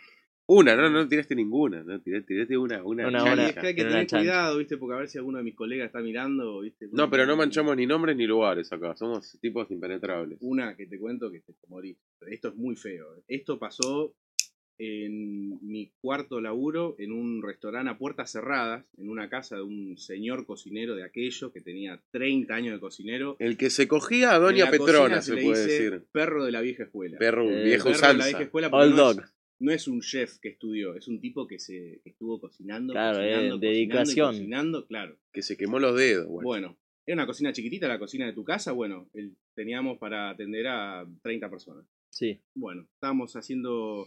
Una, 0.54 0.76
no, 0.76 0.90
no 0.90 1.08
tiraste 1.08 1.34
ninguna. 1.34 1.82
No, 1.82 2.00
tiraste, 2.00 2.34
tiraste 2.34 2.56
una, 2.58 2.82
una, 2.84 3.08
Una, 3.08 3.46
es 3.48 3.54
que 3.54 3.66
hay 3.68 3.74
que 3.74 3.84
tener 3.84 4.06
cuidado, 4.06 4.58
¿viste? 4.58 4.76
Porque 4.76 4.94
a 4.94 4.98
ver 4.98 5.08
si 5.08 5.18
alguno 5.18 5.38
de 5.38 5.44
mis 5.44 5.54
colegas 5.54 5.86
está 5.86 6.00
mirando, 6.00 6.60
¿viste? 6.60 6.88
No, 6.92 7.08
pero 7.08 7.24
no 7.26 7.36
manchamos 7.36 7.76
ni 7.76 7.86
nombres 7.86 8.16
ni 8.16 8.26
lugares 8.26 8.72
acá. 8.72 8.94
Somos 8.96 9.38
tipos 9.40 9.70
impenetrables. 9.70 10.38
Una 10.42 10.76
que 10.76 10.86
te 10.86 10.98
cuento 10.98 11.30
que 11.30 11.40
te 11.40 11.54
morís. 11.68 11.96
Esto 12.28 12.48
es 12.48 12.54
muy 12.56 12.76
feo. 12.76 13.06
Esto 13.28 13.58
pasó 13.58 14.14
en 14.78 15.58
mi 15.66 15.92
cuarto 16.00 16.40
laburo 16.40 16.96
en 16.98 17.12
un 17.12 17.42
restaurante 17.42 17.90
a 17.90 17.98
puertas 17.98 18.32
cerradas, 18.32 18.84
en 18.98 19.08
una 19.10 19.28
casa 19.28 19.56
de 19.56 19.62
un 19.62 19.96
señor 19.96 20.44
cocinero 20.46 20.96
de 20.96 21.04
aquellos 21.04 21.52
que 21.52 21.60
tenía 21.60 22.00
30 22.10 22.54
años 22.54 22.74
de 22.74 22.80
cocinero. 22.80 23.36
El 23.38 23.56
que 23.56 23.70
se 23.70 23.86
cogía 23.86 24.32
a 24.34 24.38
Doña 24.38 24.70
Petrona, 24.70 25.22
se 25.22 25.34
le 25.36 25.42
puede 25.44 25.60
dice 25.66 25.72
decir. 25.82 26.04
Perro 26.10 26.44
de 26.44 26.52
la 26.52 26.60
vieja 26.62 26.84
escuela. 26.84 27.18
Perro, 27.18 27.48
Eh, 27.48 27.64
vieja 27.64 27.84
Perro 27.84 27.84
de 27.84 27.90
la 27.90 27.96
usanza. 28.08 28.26
vieja 28.26 28.42
escuela 28.42 28.70
porque 28.70 28.86
Old 28.86 28.96
no 28.96 29.10
es- 29.10 29.16
dog. 29.16 29.26
No 29.62 29.72
es 29.72 29.88
un 29.88 30.00
chef 30.00 30.38
que 30.38 30.50
estudió, 30.50 30.94
es 30.94 31.08
un 31.08 31.20
tipo 31.20 31.46
que 31.46 31.58
se 31.58 32.00
que 32.02 32.10
estuvo 32.10 32.40
cocinando, 32.40 32.92
Claro, 32.92 33.20
eh, 33.22 33.32
cocinando, 33.34 33.56
y 33.56 33.68
dedicación. 33.68 34.32
cocinando, 34.34 34.86
claro. 34.86 35.18
Que 35.32 35.42
se 35.42 35.56
quemó 35.56 35.78
los 35.78 35.96
dedos. 35.96 36.26
Bueno. 36.26 36.42
Bueno, 36.46 36.78
era 37.06 37.14
una 37.16 37.26
cocina 37.26 37.52
chiquitita, 37.52 37.88
la 37.88 37.98
cocina 37.98 38.26
de 38.26 38.32
tu 38.32 38.44
casa, 38.44 38.72
bueno, 38.72 39.08
el- 39.14 39.36
teníamos 39.56 39.98
para 39.98 40.30
atender 40.30 40.66
a 40.68 41.06
30 41.22 41.48
personas. 41.50 41.86
Sí. 42.10 42.40
Bueno, 42.54 42.86
estábamos 42.94 43.34
haciendo 43.36 44.06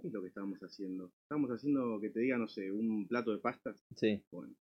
¿qué 0.00 0.08
es 0.08 0.12
lo 0.12 0.20
que 0.22 0.28
estábamos 0.28 0.58
haciendo? 0.60 1.12
Estábamos 1.24 1.50
haciendo 1.50 1.98
que 2.00 2.10
te 2.10 2.20
diga, 2.20 2.38
no 2.38 2.46
sé, 2.48 2.70
un 2.70 3.06
plato 3.08 3.32
de 3.32 3.38
pasta. 3.38 3.74
Sí. 3.96 4.22
Bueno, 4.30 4.54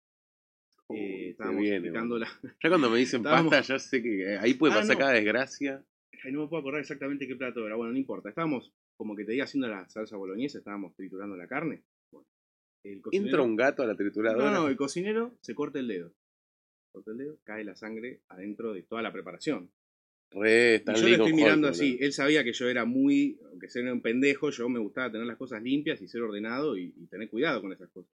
Uy, 0.90 0.98
eh, 1.00 1.30
estábamos 1.32 1.62
boludo. 1.64 2.18
la 2.20 2.28
Ya 2.64 2.70
cuando 2.70 2.90
me 2.90 2.98
dicen 2.98 3.20
Estábamos- 3.20 3.52
pasta, 3.52 3.74
ya 3.74 3.80
sé 3.80 4.02
que 4.02 4.24
eh, 4.24 4.38
ahí 4.40 4.54
puede 4.56 4.74
Ah, 4.74 4.78
pasar 4.78 4.96
no. 4.96 5.00
cada 5.00 5.12
desgracia. 5.14 5.86
Ay, 6.24 6.32
no 6.32 6.42
me 6.42 6.48
puedo 6.48 6.62
acordar 6.62 6.82
exactamente 6.82 7.28
qué 7.28 7.36
plato 7.36 7.66
era. 7.68 7.76
Bueno, 7.76 7.92
no 7.92 7.98
importa. 8.00 8.30
Estábamos, 8.30 8.74
como 8.98 9.16
que 9.16 9.24
te 9.26 9.32
diga, 9.34 9.46
haciendo 9.46 9.68
la 9.68 9.88
salsa 9.90 10.18
boloñesa, 10.18 10.58
estábamos 10.58 10.96
triturando 10.96 11.36
la 11.38 11.48
carne. 11.48 11.84
Bueno, 12.12 12.28
el 12.84 13.02
cocinero- 13.02 13.28
Entra 13.28 13.42
un 13.44 13.56
gato 13.56 13.84
a 13.84 13.86
la 13.86 13.96
trituradora. 13.96 14.52
No, 14.52 14.62
no, 14.62 14.68
el 14.68 14.76
cocinero 14.76 15.38
se 15.42 15.54
corta 15.56 15.80
el 15.80 15.88
dedo. 15.88 16.14
Corta 16.92 17.12
el 17.12 17.18
dedo, 17.18 17.38
cae 17.44 17.64
la 17.64 17.76
sangre 17.76 18.22
adentro 18.30 18.74
de 18.74 18.84
toda 18.84 19.02
la 19.02 19.14
preparación. 19.14 19.72
Re, 20.32 20.76
Y 20.76 20.80
yo 20.80 21.08
lo 21.10 21.24
estoy 21.26 21.34
mirando 21.46 21.68
así. 21.70 21.98
Él 22.02 22.12
sabía 22.12 22.44
que 22.44 22.52
yo 22.54 22.68
era 22.68 22.84
muy, 22.86 23.40
aunque 23.50 23.70
ser 23.70 23.90
un 23.90 24.02
pendejo, 24.02 24.50
yo 24.50 24.68
me 24.68 24.80
gustaba 24.80 25.10
tener 25.12 25.26
las 25.26 25.38
cosas 25.38 25.62
limpias 25.64 26.02
y 26.02 26.08
ser 26.10 26.22
ordenado 26.22 26.78
y, 26.78 26.94
y 26.98 27.08
tener 27.08 27.30
cuidado 27.30 27.62
con 27.62 27.72
esas 27.72 27.90
cosas. 27.92 28.12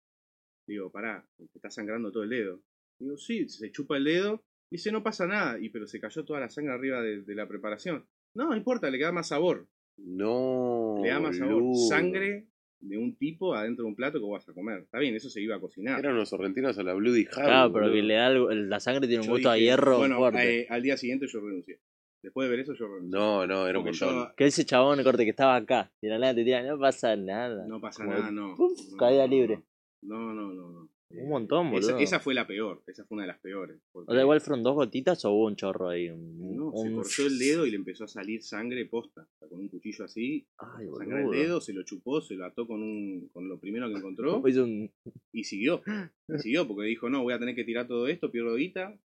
Digo, 0.67 0.91
pará, 0.91 1.27
te 1.37 1.45
está 1.55 1.71
sangrando 1.71 2.11
todo 2.13 2.23
el 2.23 2.31
dedo. 2.31 2.63
Digo, 2.99 3.17
sí, 3.19 3.49
se 3.49 3.71
chupa 3.73 3.97
el 3.97 4.05
dedo. 4.05 4.43
Dice, 4.71 4.91
no 4.93 5.03
pasa 5.03 5.27
nada. 5.27 5.59
Y 5.59 5.69
pero 5.71 5.87
se 5.87 6.01
cayó 6.01 6.25
toda 6.25 6.41
la 6.41 6.49
sangre 6.51 6.73
arriba 6.73 7.03
de, 7.03 7.23
de 7.23 7.35
la 7.35 7.47
preparación. 7.49 8.07
No, 8.35 8.51
no 8.51 8.57
importa, 8.57 8.91
le 8.91 8.99
queda 8.99 9.13
más 9.13 9.29
sabor. 9.29 9.67
No. 9.99 11.01
le 11.03 11.11
da 11.11 11.21
más 11.21 11.37
sabor. 11.37 11.55
boludo. 11.63 11.75
Sangre 11.89 12.47
de 12.81 12.97
un 12.97 13.17
tipo 13.17 13.55
adentro 13.55 13.85
de 13.85 13.89
un 13.91 13.97
plato 13.97 14.19
que 14.19 14.25
vos 14.25 14.33
vas 14.39 14.49
a 14.49 14.53
comer. 14.55 14.81
Está 14.81 14.99
bien, 14.99 15.15
eso 15.17 15.29
se 15.29 15.41
iba 15.43 15.57
a 15.57 15.61
cocinar. 15.61 15.99
Eran 15.99 16.17
los 16.17 16.29
sorrentinos 16.29 16.79
a 16.79 16.83
la 16.83 16.95
Bloody 16.95 17.27
Harry. 17.33 17.47
Claro, 17.47 17.73
pero 17.73 17.87
boludo. 17.87 17.95
que 18.01 18.03
le 18.03 18.15
da 18.15 18.27
algo- 18.27 18.51
la 18.53 18.81
sangre 18.81 19.07
tiene 19.09 19.23
un 19.23 19.27
Yo 19.27 19.33
gusto 19.33 19.51
a 19.51 19.55
dije, 19.55 19.67
hierro 19.67 19.99
bueno, 19.99 20.19
fuerte. 20.19 20.61
eh, 20.61 20.67
al 20.71 20.83
día 20.83 20.97
siguiente 20.97 21.27
yo 21.27 21.41
renuncié. 21.41 21.81
Después 22.23 22.47
de 22.49 22.51
ver 22.51 22.61
eso, 22.61 22.75
yo 22.75 22.87
renuncié. 22.87 23.11
No, 23.19 23.47
no, 23.47 23.67
era 23.67 23.79
un 23.79 23.85
Porque 23.85 23.99
montón. 24.05 24.29
yo- 24.29 24.35
Que 24.37 24.47
ese 24.47 24.65
chabón, 24.65 25.03
corte, 25.03 25.25
que 25.25 25.31
estaba 25.31 25.57
acá. 25.57 25.91
Y 26.01 26.07
de 26.07 26.13
la 26.13 26.19
nada 26.21 26.35
te 26.35 26.45
tira, 26.45 26.63
no 26.63 26.79
pasa 26.79 27.17
nada. 27.17 27.67
no 27.67 27.81
pasa 27.81 28.05
Como 28.05 28.17
nada, 28.17 28.31
no. 28.31 28.55
puf, 28.57 28.79
No, 28.93 28.97
caída 28.97 29.27
no, 29.27 29.31
libre. 29.33 29.63
No, 30.03 30.33
no, 30.33 30.53
no, 30.53 30.71
no. 30.71 30.89
Un 31.11 31.29
montón, 31.29 31.71
boludo. 31.71 31.91
Esa, 31.91 32.01
esa 32.01 32.21
fue 32.21 32.35
la 32.35 32.47
peor, 32.47 32.83
esa 32.87 33.05
fue 33.05 33.17
una 33.17 33.23
de 33.25 33.29
las 33.29 33.41
peores. 33.41 33.81
porque 33.93 34.11
O 34.11 34.15
sea, 34.15 34.23
igual 34.23 34.41
fueron 34.41 34.63
dos 34.63 34.75
gotitas 34.75 35.25
o 35.25 35.33
hubo 35.33 35.47
un 35.47 35.57
chorro 35.57 35.89
ahí. 35.89 36.11
Un, 36.11 36.57
no, 36.57 36.73
se 36.77 36.93
cortó 36.93 37.27
el 37.27 37.39
dedo 37.39 37.67
y 37.67 37.71
le 37.71 37.77
empezó 37.77 38.05
a 38.05 38.09
salir 38.09 38.43
sangre 38.43 38.85
posta. 38.85 39.23
O 39.23 39.39
sea, 39.39 39.49
con 39.49 39.61
un 39.61 39.69
cuchillo 39.69 40.05
así, 40.05 40.47
Ay, 40.59 40.87
sangró 40.97 41.19
el 41.19 41.31
dedo, 41.31 41.61
se 41.63 41.73
lo 41.73 41.83
chupó, 41.83 42.21
se 42.21 42.35
lo 42.35 42.45
ató 42.45 42.67
con 42.67 42.83
un 42.83 43.29
con 43.33 43.49
lo 43.49 43.59
primero 43.59 43.89
que 43.89 43.97
encontró 43.97 44.43
un, 44.45 44.91
y 45.33 45.45
siguió. 45.45 45.83
Y 46.29 46.39
siguió 46.39 46.69
porque 46.69 46.87
dijo, 46.87 47.09
no, 47.09 47.23
voy 47.23 47.33
a 47.33 47.39
tener 47.39 47.55
que 47.55 47.65
tirar 47.65 47.89
todo 47.89 48.07
esto, 48.07 48.31
pierdo 48.31 48.55
guita. 48.57 48.99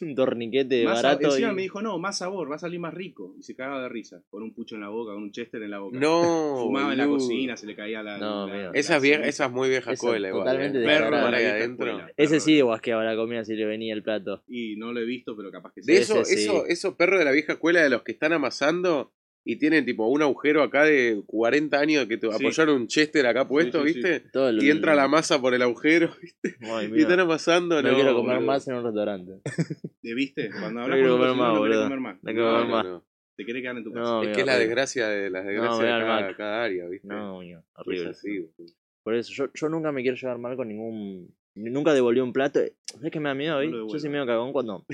Un 0.00 0.14
torniquete 0.14 0.84
Más 0.84 1.02
barato. 1.02 1.26
encima 1.28 1.52
y- 1.52 1.54
me 1.54 1.62
dijo, 1.62 1.82
no, 1.82 1.98
más 1.98 2.18
sabor, 2.18 2.50
va 2.50 2.56
a 2.56 2.58
salir 2.58 2.80
más 2.80 2.94
rico. 2.94 3.34
Y 3.38 3.42
se 3.42 3.54
cagaba 3.54 3.82
de 3.82 3.88
risa, 3.90 4.22
con 4.30 4.42
un 4.42 4.54
pucho 4.54 4.74
en 4.76 4.80
la 4.80 4.88
boca, 4.88 5.12
con 5.12 5.22
un 5.22 5.32
chester 5.32 5.62
en 5.62 5.70
la 5.70 5.80
boca. 5.80 5.98
No. 5.98 6.56
Fumaba 6.62 6.92
en 6.92 6.98
la 6.98 7.06
cocina, 7.06 7.56
se 7.56 7.66
le 7.66 7.76
caía 7.76 8.02
la. 8.02 8.16
No, 8.18 8.46
la- 8.48 8.70
Esas, 8.70 9.02
viejas, 9.02 9.20
ceniza. 9.22 9.28
esas 9.44 9.52
muy 9.52 9.68
vieja 9.68 9.92
Eso, 9.92 10.16
igual. 10.16 10.32
totalmente 10.32 10.80
eh. 10.82 10.84
Perro 10.86 11.10
de 11.10 11.16
ahí 11.16 11.42
vieja 11.42 11.50
adentro. 11.56 11.86
escuela. 11.88 12.12
Ese 12.16 12.28
Perro 12.30 12.40
sí 12.40 12.54
de- 12.56 12.62
guasqueaba 12.62 13.04
la 13.04 13.16
comida 13.16 13.44
si 13.44 13.54
le 13.54 13.66
venía 13.66 13.92
el 13.94 14.02
plato. 14.02 14.42
Y 14.48 14.76
no 14.76 14.92
lo 14.92 15.00
he 15.00 15.04
visto, 15.04 15.36
pero 15.36 15.50
capaz 15.50 15.72
que 15.74 15.82
De 15.82 15.96
sí. 15.96 16.02
eso, 16.02 16.20
Ese 16.22 16.36
sí. 16.36 16.42
eso, 16.44 16.66
esos 16.66 16.94
perros 16.94 17.18
de 17.18 17.24
la 17.26 17.32
vieja 17.32 17.52
escuela 17.52 17.82
de 17.82 17.90
los 17.90 18.02
que 18.02 18.12
están 18.12 18.32
amasando 18.32 19.12
y 19.44 19.56
tienen 19.56 19.84
tipo 19.84 20.06
un 20.06 20.22
agujero 20.22 20.62
acá 20.62 20.84
de 20.84 21.22
40 21.26 21.78
años 21.80 22.06
que 22.06 22.16
te 22.16 22.28
Sí. 22.30 22.34
apoyaron 22.34 22.76
un 22.82 22.86
chester 22.86 23.26
acá 23.26 23.48
puesto, 23.48 23.84
sí, 23.84 23.92
sí. 23.94 24.00
¿viste? 24.00 24.24
Y 24.60 24.70
entra 24.70 24.94
la 24.94 25.08
masa 25.08 25.40
por 25.40 25.52
el 25.54 25.62
agujero 25.62 26.10
Ay, 26.60 26.86
y 26.86 26.88
mira, 26.90 27.02
están 27.02 27.20
amasando. 27.20 27.82
no, 27.82 27.88
No, 27.90 27.94
quiero 27.94 28.14
comer 28.14 28.36
boludo. 28.36 28.46
más 28.46 28.68
en 28.68 28.74
un 28.74 28.84
restaurante. 28.84 29.32
¿Te 30.02 30.14
viste? 30.14 30.50
Cuando 30.50 30.70
No 30.80 30.82
hablas 30.84 30.96
quiero 30.98 31.12
con 31.18 31.20
un 31.20 31.26
comer 31.28 31.36
más, 31.42 31.54
no 31.54 31.58
boludo. 31.60 31.82
comer 31.84 32.00
más. 32.00 32.16
No 32.22 32.30
quiero 32.32 32.44
No, 32.46 32.52
comer 32.52 32.66
no, 32.68 32.74
más. 32.76 32.84
no. 32.86 33.04
Te 33.34 33.46
querés 33.46 33.62
quedar 33.62 33.76
en 33.78 33.84
tu 33.84 33.92
casa. 33.92 34.02
No, 34.04 34.10
Es 34.10 34.26
amigo, 34.26 34.34
que 34.34 34.40
es 34.42 34.46
la 34.46 34.58
desgracia 34.58 35.08
de 35.08 35.30
las 35.30 35.44
desgracias 35.46 35.80
de 35.80 35.86
cada, 36.06 36.36
cada 36.36 36.64
área, 36.64 36.86
¿viste? 36.86 37.08
No, 37.08 37.42
es 37.42 37.58
horrible. 37.74 38.10
así, 38.10 38.38
boludo. 38.38 38.74
Por 39.02 39.14
eso, 39.16 39.32
yo, 39.32 39.46
yo 39.52 39.68
nunca 39.68 39.90
me 39.90 40.02
quiero 40.02 40.16
llevar 40.16 40.38
mal 40.38 40.54
con 40.54 40.68
ningún. 40.68 41.34
Nunca 41.54 41.92
devolví 41.92 42.20
un 42.20 42.32
plato. 42.32 42.60
¿Sabes 42.84 43.10
qué 43.10 43.18
me 43.20 43.28
da 43.30 43.34
miedo 43.34 43.54
No 43.54 43.58
hoy? 43.58 43.70
lo 43.70 43.88
yo 43.88 43.98
soy 43.98 44.08
medio 44.10 44.24
cagón 44.26 44.52
cuando, 44.52 44.86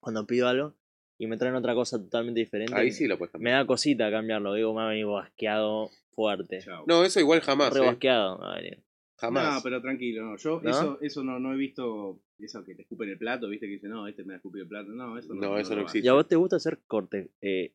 cuando 0.00 0.26
pido 0.26 0.46
algo 0.48 0.74
y 1.18 1.26
me 1.26 1.36
traen 1.36 1.54
otra 1.54 1.74
cosa 1.74 1.98
totalmente 1.98 2.40
diferente. 2.40 2.74
Ahí 2.74 2.90
sí 2.90 3.06
lo 3.06 3.18
puedes 3.18 3.32
Me 3.34 3.38
cambiar. 3.38 3.58
da 3.58 3.66
cosita 3.66 4.10
cambiarlo. 4.10 4.54
Digo, 4.54 4.74
me 4.74 4.82
ha 4.82 4.86
venido 4.86 5.12
basqueado 5.12 5.90
fuerte. 6.14 6.60
No, 6.86 7.04
eso 7.04 7.20
igual 7.20 7.40
jamás. 7.40 7.72
Re 7.72 7.80
eh. 7.80 7.86
basqueado. 7.86 8.38
me 8.38 8.46
ha 8.46 8.54
venido. 8.56 8.82
Jamás. 9.16 9.54
No, 9.54 9.60
pero 9.62 9.80
tranquilo, 9.80 10.24
no. 10.24 10.36
Yo 10.36 10.60
¿No? 10.62 10.70
eso, 10.70 10.98
eso 11.00 11.22
no, 11.22 11.38
no 11.38 11.54
he 11.54 11.56
visto, 11.56 12.20
eso 12.38 12.64
que 12.64 12.74
te 12.74 12.82
escupen 12.82 13.08
el 13.08 13.18
plato, 13.18 13.48
viste, 13.48 13.66
que 13.66 13.74
dice, 13.74 13.88
no, 13.88 14.08
este 14.08 14.24
me 14.24 14.34
ha 14.34 14.36
escupido 14.36 14.64
el 14.64 14.68
plato. 14.68 14.90
No, 14.90 15.16
eso 15.16 15.34
no. 15.34 15.40
No, 15.40 15.58
eso 15.58 15.76
no 15.76 15.82
existe. 15.82 16.06
¿Y 16.06 16.08
a 16.08 16.14
vos 16.14 16.26
te 16.26 16.36
gusta 16.36 16.56
hacer 16.56 16.80
corte? 16.86 17.30
Eh, 17.40 17.72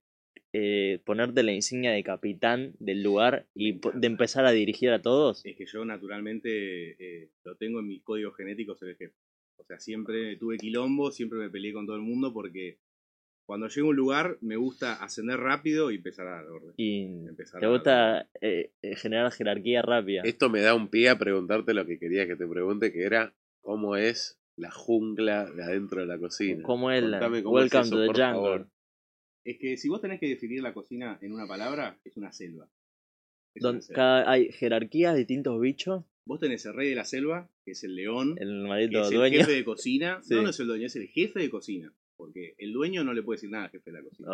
eh, 0.52 1.00
ponerte 1.06 1.44
la 1.44 1.54
insignia 1.54 1.92
de 1.92 2.04
capitán 2.04 2.74
del 2.80 3.04
lugar 3.04 3.48
y 3.54 3.80
de 3.80 4.08
empezar 4.08 4.46
a 4.46 4.52
dirigir 4.52 4.90
a 4.90 5.02
todos. 5.02 5.46
Es 5.46 5.56
que 5.56 5.66
yo 5.66 5.86
naturalmente 5.86 6.92
eh, 7.00 7.30
lo 7.44 7.56
tengo 7.56 7.80
en 7.80 7.88
mis 7.88 8.04
códigos 8.04 8.36
genéticos 8.36 8.82
el 8.82 8.96
jefe. 8.96 9.16
O 9.58 9.64
sea, 9.64 9.80
siempre 9.80 10.38
tuve 10.38 10.58
quilombo, 10.58 11.12
siempre 11.12 11.38
me 11.38 11.50
peleé 11.50 11.74
con 11.74 11.86
todo 11.86 11.98
el 11.98 12.02
mundo 12.02 12.34
porque 12.34 12.80
cuando 13.50 13.68
llego 13.68 13.88
a 13.88 13.90
un 13.90 13.96
lugar 13.96 14.38
me 14.42 14.58
gusta 14.58 14.94
ascender 15.04 15.40
rápido 15.40 15.90
y 15.90 15.96
empezar 15.96 16.28
a 16.28 16.36
dar 16.36 16.46
orden. 16.46 16.74
Y 16.78 17.06
Empezar 17.28 17.60
te 17.60 17.66
a 17.66 17.70
gusta 17.70 18.30
eh, 18.42 18.74
eh, 18.84 18.96
generar 18.96 19.32
jerarquía 19.32 19.82
rápida. 19.82 20.22
Esto 20.24 20.52
me 20.52 20.62
da 20.62 20.76
un 20.76 20.88
pie 20.90 21.10
a 21.10 21.18
preguntarte 21.18 21.74
lo 21.74 21.84
que 21.88 21.98
quería 21.98 22.28
que 22.28 22.36
te 22.36 22.46
pregunte, 22.48 22.92
que 22.94 23.02
era 23.02 23.34
cómo 23.62 23.96
es 23.96 24.40
la 24.56 24.70
jungla 24.70 25.50
de 25.50 25.64
adentro 25.64 26.02
de 26.02 26.06
la 26.06 26.20
cocina. 26.20 26.62
¿Cómo 26.62 26.92
es 26.92 27.02
la- 27.04 27.18
Contame 27.18 27.42
cómo 27.42 27.58
es 27.58 27.64
Welcome 27.74 27.82
eso, 27.88 27.96
to 27.96 28.02
the 28.02 28.06
por 28.08 28.16
jungle. 28.18 28.34
favor. 28.34 28.70
Es 29.46 29.58
que 29.58 29.78
si 29.78 29.90
vos 29.90 30.00
tenés 30.02 30.20
que 30.20 30.28
definir 30.28 30.62
la 30.62 30.74
cocina 30.76 31.18
en 31.22 31.32
una 31.34 31.48
palabra, 31.48 31.98
es 32.06 32.18
una 32.18 32.32
selva. 32.32 32.70
Es 33.56 33.64
Donde 33.64 33.78
una 33.78 33.82
selva. 33.88 33.96
cada, 33.96 34.32
hay 34.32 34.52
jerarquías, 34.52 35.16
distintos 35.16 35.60
bichos. 35.60 36.04
Vos 36.26 36.40
tenés 36.40 36.64
el 36.68 36.76
rey 36.76 36.90
de 36.90 36.96
la 36.96 37.06
selva, 37.06 37.50
que 37.66 37.72
es 37.72 37.84
el 37.84 37.96
león, 37.96 38.36
El 38.38 38.68
que 38.92 39.00
es 39.00 39.08
el 39.10 39.18
dueño. 39.18 39.40
jefe 39.40 39.52
de 39.54 39.64
cocina. 39.66 40.20
Sí. 40.24 40.36
No, 40.36 40.44
no 40.44 40.50
es 40.52 40.60
el 40.60 40.68
dueño, 40.68 40.86
es 40.86 40.96
el 40.98 41.08
jefe 41.08 41.40
de 41.40 41.50
cocina. 41.50 41.92
Porque 42.20 42.54
el 42.58 42.74
dueño 42.74 43.06
no 43.06 43.14
le 43.14 43.24
puede 43.24 43.38
decir 43.38 43.50
nada 43.50 43.64
al 43.64 43.72
jefe 43.72 43.92
de 43.92 43.98
la 43.98 44.04
cocina. 44.04 44.30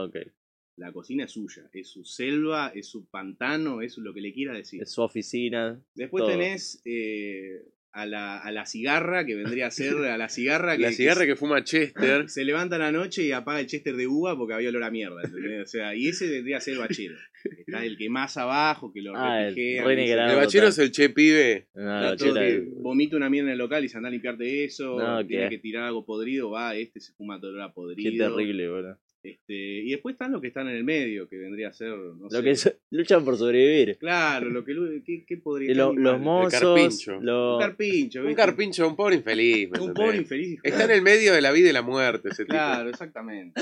La 0.77 0.91
cocina 0.91 1.25
es 1.25 1.31
suya, 1.31 1.69
es 1.71 1.87
su 1.87 2.03
selva, 2.03 2.69
es 2.69 2.87
su 2.87 3.05
pantano, 3.05 3.81
es 3.83 3.95
lo 3.99 4.11
que 4.11 4.21
le 4.21 4.33
quiera 4.33 4.53
decir. 4.53 4.81
Es 4.81 4.91
su 4.91 5.03
oficina. 5.03 5.79
Después 5.93 6.23
todo. 6.23 6.31
tenés 6.31 6.81
eh, 6.83 7.63
a, 7.95 8.05
la, 8.05 8.37
a 8.37 8.51
la 8.51 8.65
cigarra, 8.65 9.25
que 9.25 9.35
vendría 9.35 9.67
a 9.67 9.71
ser 9.71 9.95
a 9.95 10.17
la 10.17 10.27
cigarra 10.27 10.75
que, 10.77 10.83
La 10.83 10.91
cigarra 10.91 11.25
que 11.25 11.35
fuma 11.37 11.63
Chester. 11.63 12.29
se 12.29 12.43
levanta 12.43 12.75
a 12.75 12.79
la 12.79 12.91
noche 12.91 13.23
y 13.23 13.31
apaga 13.31 13.61
el 13.61 13.67
chester 13.67 13.95
de 13.95 14.05
uva 14.05 14.37
porque 14.37 14.53
había 14.53 14.69
olor 14.69 14.83
a 14.83 14.91
mierda. 14.91 15.21
¿entendés? 15.23 15.63
O 15.63 15.65
sea, 15.65 15.95
y 15.95 16.09
ese 16.09 16.29
vendría 16.29 16.57
a 16.57 16.61
ser 16.61 16.73
el 16.73 16.79
bachero. 16.81 17.15
Está 17.57 17.85
el 17.85 17.97
que 17.97 18.09
más 18.09 18.37
abajo, 18.37 18.91
que 18.91 19.01
lo 19.01 19.13
Ah, 19.15 19.47
el. 19.47 19.57
El 19.57 20.35
bachero 20.35 20.67
es 20.67 20.77
el 20.77 20.91
che 20.91 21.09
pibe. 21.09 21.67
No, 21.73 22.15
que 22.17 22.67
vomita 22.75 23.15
una 23.15 23.29
mierda 23.29 23.49
en 23.49 23.53
el 23.53 23.59
local 23.59 23.85
y 23.85 23.89
se 23.89 23.97
anda 23.97 24.09
a 24.09 24.11
limpiarte 24.11 24.65
eso. 24.65 24.99
No, 24.99 25.25
tiene 25.25 25.49
que 25.49 25.59
tirar 25.59 25.83
algo 25.83 26.05
podrido, 26.05 26.51
va, 26.51 26.75
este 26.75 26.99
se 26.99 27.13
fuma 27.13 27.39
todo 27.39 27.51
el 27.51 27.55
olor 27.57 27.69
a 27.69 27.73
podrido. 27.73 28.11
Qué 28.11 28.17
terrible, 28.17 28.67
boludo. 28.69 28.99
Este, 29.25 29.53
y 29.53 29.89
después 29.89 30.13
están 30.13 30.31
los 30.31 30.39
que 30.41 30.49
están 30.49 30.67
en 30.69 30.75
el 30.75 30.83
medio, 30.83 31.27
que 31.27 31.35
vendría 31.37 31.69
a 31.69 31.73
ser, 31.73 31.89
no 31.97 32.27
Lo 32.29 32.29
sé. 32.29 32.43
que 32.43 32.77
luchan 32.91 33.25
por 33.25 33.37
sobrevivir. 33.37 33.97
Claro, 33.97 34.49
lo 34.49 34.63
que 34.63 35.01
¿qué, 35.03 35.25
qué 35.25 35.37
podría 35.37 35.73
lo- 35.73 35.93
los 35.95 36.19
mozos. 36.21 36.59
carpincho. 36.59 37.19
los- 37.21 37.55
Un 37.55 37.59
carpincho, 37.59 38.19
Un 38.19 38.27
¿viste? 38.27 38.41
carpincho, 38.41 38.87
un 38.87 38.95
pobre 38.95 39.15
infeliz. 39.15 39.69
¿me 39.71 39.79
Un 39.79 39.89
entendés? 39.89 40.05
pobre 40.05 40.17
infeliz. 40.17 40.59
Está 40.61 40.85
en 40.85 40.91
el 40.91 41.01
medio 41.01 41.33
de 41.33 41.41
la 41.41 41.51
vida 41.51 41.69
y 41.69 41.73
la 41.73 41.81
muerte 41.81 42.29
ese 42.29 42.43
tipo. 42.43 42.53
Claro, 42.53 42.87
exactamente. 42.89 43.59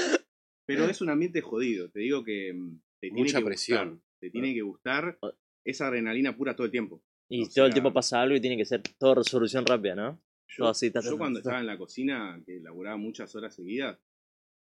Pero 0.66 0.86
es 0.86 1.02
un 1.02 1.10
ambiente 1.10 1.40
jodido. 1.42 1.90
Te 1.90 2.00
digo 2.02 2.24
que 2.26 2.54
mm, 2.54 2.80
te 3.00 3.08
tiene 3.08 3.20
Mucha 3.22 3.40
que 3.40 3.46
presión. 3.46 3.90
gustar, 3.92 4.08
te 4.20 4.30
tiene 4.32 4.54
que 4.54 4.62
gustar 4.64 5.18
esa 5.66 5.88
adrenalina 5.88 6.36
pura 6.36 6.56
todo 6.56 6.66
el 6.66 6.72
tiempo. 6.72 7.02
y 7.30 7.44
o 7.44 7.48
todo 7.56 7.66
el 7.68 7.72
tiempo 7.74 7.94
pasa 7.94 8.22
algo 8.22 8.36
y 8.36 8.42
tiene 8.42 8.58
que 8.58 8.66
ser 8.66 8.82
todo 9.00 9.16
resolución 9.16 9.66
rápida, 9.66 9.96
¿no? 9.96 10.22
Yo, 10.50 10.58
Todo 10.58 10.70
así, 10.70 10.92
yo 10.94 11.18
cuando 11.18 11.40
ta, 11.40 11.44
ta. 11.44 11.50
estaba 11.50 11.60
en 11.62 11.68
la 11.68 11.78
cocina, 11.78 12.42
que 12.46 12.60
laburaba 12.60 12.96
muchas 12.98 13.34
horas 13.36 13.56
seguidas, 13.56 13.98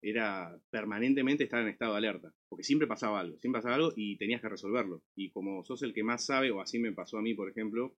era 0.03 0.57
permanentemente 0.71 1.45
estar 1.45 1.61
en 1.63 1.69
estado 1.69 1.93
de 1.93 1.99
alerta. 1.99 2.33
Porque 2.49 2.63
siempre 2.65 2.87
pasaba 2.87 3.21
algo, 3.21 3.39
siempre 3.39 3.59
pasaba 3.59 3.75
algo 3.77 3.93
y 3.97 4.17
tenías 4.17 4.41
que 4.41 4.49
resolverlo. 4.49 5.03
Y 5.17 5.31
como 5.31 5.65
sos 5.65 5.83
el 5.83 5.93
que 5.93 6.05
más 6.05 6.25
sabe, 6.25 6.51
o 6.51 6.61
así 6.61 6.79
me 6.79 6.93
pasó 6.93 7.19
a 7.19 7.23
mí, 7.23 7.35
por 7.35 7.51
ejemplo, 7.51 7.97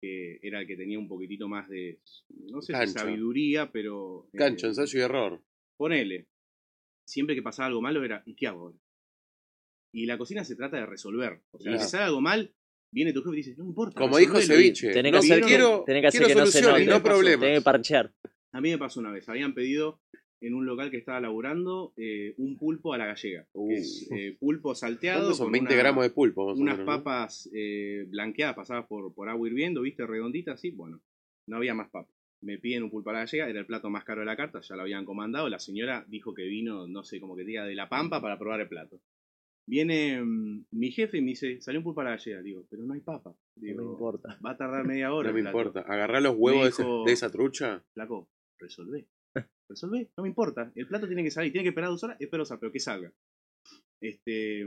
que 0.00 0.38
era 0.42 0.60
el 0.60 0.66
que 0.66 0.76
tenía 0.76 0.98
un 0.98 1.08
poquitito 1.08 1.48
más 1.48 1.68
de, 1.68 2.00
no 2.50 2.60
sé 2.62 2.74
si 2.74 2.92
sabiduría, 2.92 3.70
pero... 3.70 4.28
eh, 4.32 4.38
Cancho, 4.38 4.66
ensayo 4.66 4.98
y 4.98 5.02
error. 5.02 5.42
Ponele. 5.76 6.26
Siempre 7.06 7.34
que 7.34 7.42
pasaba 7.42 7.66
algo 7.66 7.82
malo 7.82 8.02
era, 8.04 8.22
¿y 8.26 8.34
qué 8.34 8.46
hago 8.46 8.60
ahora? 8.66 8.78
Y 9.94 10.06
la 10.06 10.16
cocina 10.16 10.44
se 10.44 10.56
trata 10.56 10.78
de 10.78 10.86
resolver. 10.86 11.42
O 11.50 11.58
sea, 11.58 11.72
Claro. 11.72 11.84
si 11.84 11.90
sale 11.90 12.04
algo 12.04 12.20
mal, 12.20 12.54
viene 12.92 13.12
tu 13.12 13.22
jefe 13.22 13.34
y 13.34 13.36
dice, 13.36 13.54
no 13.58 13.64
importa. 13.66 14.00
Como 14.00 14.16
dijo 14.16 14.34
resolvelo". 14.34 14.62
Ceviche. 14.62 14.92
Tenés 14.92 15.12
no, 15.12 15.20
que 15.20 15.26
hacer, 15.26 15.44
quiero, 15.44 15.84
tenés 15.84 16.00
que, 16.02 16.06
hacer 16.08 16.20
quiero 16.22 16.34
que 16.34 16.40
no 16.40 16.46
se 16.46 16.62
note. 16.62 16.86
no 16.86 17.02
problemas. 17.02 17.40
Tenés 17.40 17.58
que 17.60 17.64
parchear. 17.64 18.14
A 18.52 18.60
mí 18.60 18.70
me 18.70 18.78
pasó 18.78 19.00
una 19.00 19.10
vez, 19.12 19.28
habían 19.28 19.54
pedido 19.54 20.00
en 20.42 20.54
un 20.54 20.66
local 20.66 20.90
que 20.90 20.96
estaba 20.98 21.20
laburando 21.20 21.92
eh, 21.96 22.34
un 22.36 22.56
pulpo 22.58 22.92
a 22.92 22.98
la 22.98 23.06
gallega. 23.06 23.46
que 23.54 23.74
es 23.76 24.08
Uh. 24.10 24.14
eh, 24.14 24.36
pulpo 24.38 24.74
salteado. 24.74 25.20
¿Cuántos 25.20 25.38
son 25.38 25.46
con 25.46 25.52
20 25.52 25.72
una- 25.74 25.82
gramos 25.82 26.04
de 26.04 26.10
pulpo. 26.10 26.48
más 26.48 26.58
o 26.58 26.60
Unas 26.60 26.80
papas 26.80 27.50
eh, 27.54 28.04
blanqueadas 28.08 28.54
pasadas 28.56 28.86
por, 28.86 29.14
por 29.14 29.28
agua 29.28 29.48
hirviendo, 29.48 29.80
viste, 29.82 30.06
redonditas, 30.06 30.54
así. 30.54 30.70
Bueno, 30.70 31.00
no 31.48 31.56
había 31.56 31.74
más 31.74 31.88
papas. 31.90 32.14
Me 32.42 32.58
piden 32.58 32.82
un 32.82 32.90
pulpo 32.90 33.10
a 33.10 33.12
la 33.12 33.18
gallega, 33.20 33.48
era 33.48 33.60
el 33.60 33.66
plato 33.66 33.88
más 33.88 34.04
caro 34.04 34.20
de 34.20 34.26
la 34.26 34.36
carta, 34.36 34.60
ya 34.60 34.74
lo 34.74 34.82
habían 34.82 35.04
comandado. 35.04 35.48
La 35.48 35.60
señora 35.60 36.04
dijo 36.08 36.34
que 36.34 36.42
vino, 36.42 36.88
no 36.88 37.04
sé, 37.04 37.20
como 37.20 37.36
que 37.36 37.44
diga 37.44 37.64
de 37.64 37.74
La 37.76 37.88
Pampa 37.88 38.20
para 38.20 38.36
probar 38.38 38.60
el 38.60 38.68
plato. 38.68 39.00
Viene 39.64 40.20
mm, 40.20 40.64
mi 40.72 40.90
jefe 40.90 41.18
y 41.18 41.20
me 41.20 41.28
dice, 41.28 41.60
salió 41.60 41.78
un 41.78 41.84
pulpo 41.84 42.00
a 42.00 42.04
la 42.04 42.10
gallega. 42.10 42.42
Digo, 42.42 42.66
pero 42.68 42.82
no 42.82 42.94
hay 42.94 43.00
papa. 43.00 43.32
Digo, 43.54 43.76
No 43.80 43.84
me 43.86 43.92
importa. 43.92 44.38
va 44.44 44.50
a 44.50 44.56
tardar 44.56 44.84
media 44.84 45.12
hora. 45.14 45.28
No 45.28 45.34
me 45.36 45.42
plato". 45.42 45.56
importa. 45.56 45.80
Agarrar 45.82 46.20
los 46.22 46.34
huevos 46.36 46.62
de, 46.64 46.68
ese- 46.70 46.82
dijo- 46.82 47.04
de 47.06 47.12
esa 47.12 47.30
trucha. 47.30 47.84
flaco, 47.94 48.28
resolvé. 48.58 49.06
Resolvé, 49.68 50.10
no 50.16 50.22
me 50.22 50.28
importa. 50.28 50.70
El 50.74 50.86
plato 50.86 51.06
tiene 51.06 51.22
que 51.24 51.30
salir, 51.30 51.52
tiene 51.52 51.64
que 51.64 51.68
esperar 51.70 51.90
dos 51.90 52.02
horas, 52.04 52.16
espero, 52.20 52.44
pero 52.60 52.72
que 52.72 52.80
salga. 52.80 53.12
Este. 54.00 54.66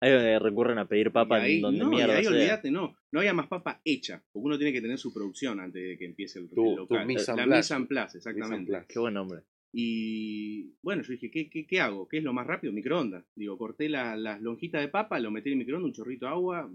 Ahí 0.00 0.12
donde 0.12 0.38
recurren 0.38 0.78
a 0.78 0.86
pedir 0.86 1.10
papa 1.10 1.40
y 1.40 1.42
ahí, 1.42 1.56
en 1.56 1.62
donde 1.62 1.80
no, 1.80 1.92
y 1.92 1.96
mierda 1.96 2.16
ahí 2.16 2.22
sea. 2.24 2.32
olvídate, 2.32 2.70
no. 2.70 2.96
No 3.10 3.18
había 3.20 3.34
más 3.34 3.48
papa 3.48 3.80
hecha, 3.84 4.22
porque 4.32 4.46
uno 4.46 4.56
tiene 4.56 4.72
que 4.72 4.80
tener 4.80 4.96
su 4.98 5.12
producción 5.12 5.58
antes 5.58 5.82
de 5.82 5.98
que 5.98 6.04
empiece 6.04 6.38
el, 6.38 6.48
Tu- 6.48 6.64
el 6.70 6.74
tu 6.76 6.94
local. 6.94 7.06
mise 7.06 7.30
en 7.32 7.36
la 7.36 7.44
place. 7.44 7.58
mise 7.58 7.74
en 7.74 7.86
place, 7.88 8.18
exactamente. 8.18 8.56
Mise 8.58 8.60
en 8.60 8.66
place. 8.66 8.86
Qué 8.92 8.98
buen 9.00 9.14
nombre. 9.14 9.40
Y 9.72 10.72
bueno, 10.82 11.02
yo 11.02 11.12
dije, 11.12 11.30
¿qué, 11.30 11.50
qué, 11.50 11.66
qué 11.66 11.80
hago? 11.80 12.08
¿Qué 12.08 12.18
es 12.18 12.24
lo 12.24 12.32
más 12.32 12.46
rápido? 12.46 12.72
Microondas. 12.72 13.24
Digo, 13.34 13.58
corté 13.58 13.88
la- 13.88 14.16
las 14.16 14.40
lonjitas 14.40 14.80
de 14.80 14.88
papa, 14.88 15.18
lo 15.18 15.32
metí 15.32 15.48
en 15.48 15.54
el 15.54 15.58
microondas, 15.58 15.88
un 15.88 15.92
chorrito 15.94 16.26
de 16.26 16.32
agua, 16.32 16.70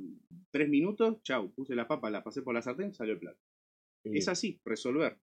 tres 0.51 0.67
minutos, 0.67 1.23
chau, 1.23 1.53
puse 1.53 1.75
la 1.75 1.87
papa, 1.87 2.09
la 2.11 2.23
pasé 2.23 2.41
por 2.41 2.53
la 2.53 2.61
sartén, 2.61 2.93
salió 2.93 3.13
el 3.13 3.19
plato. 3.19 3.39
Es 4.03 4.27
así, 4.27 4.59
resolver. 4.65 5.17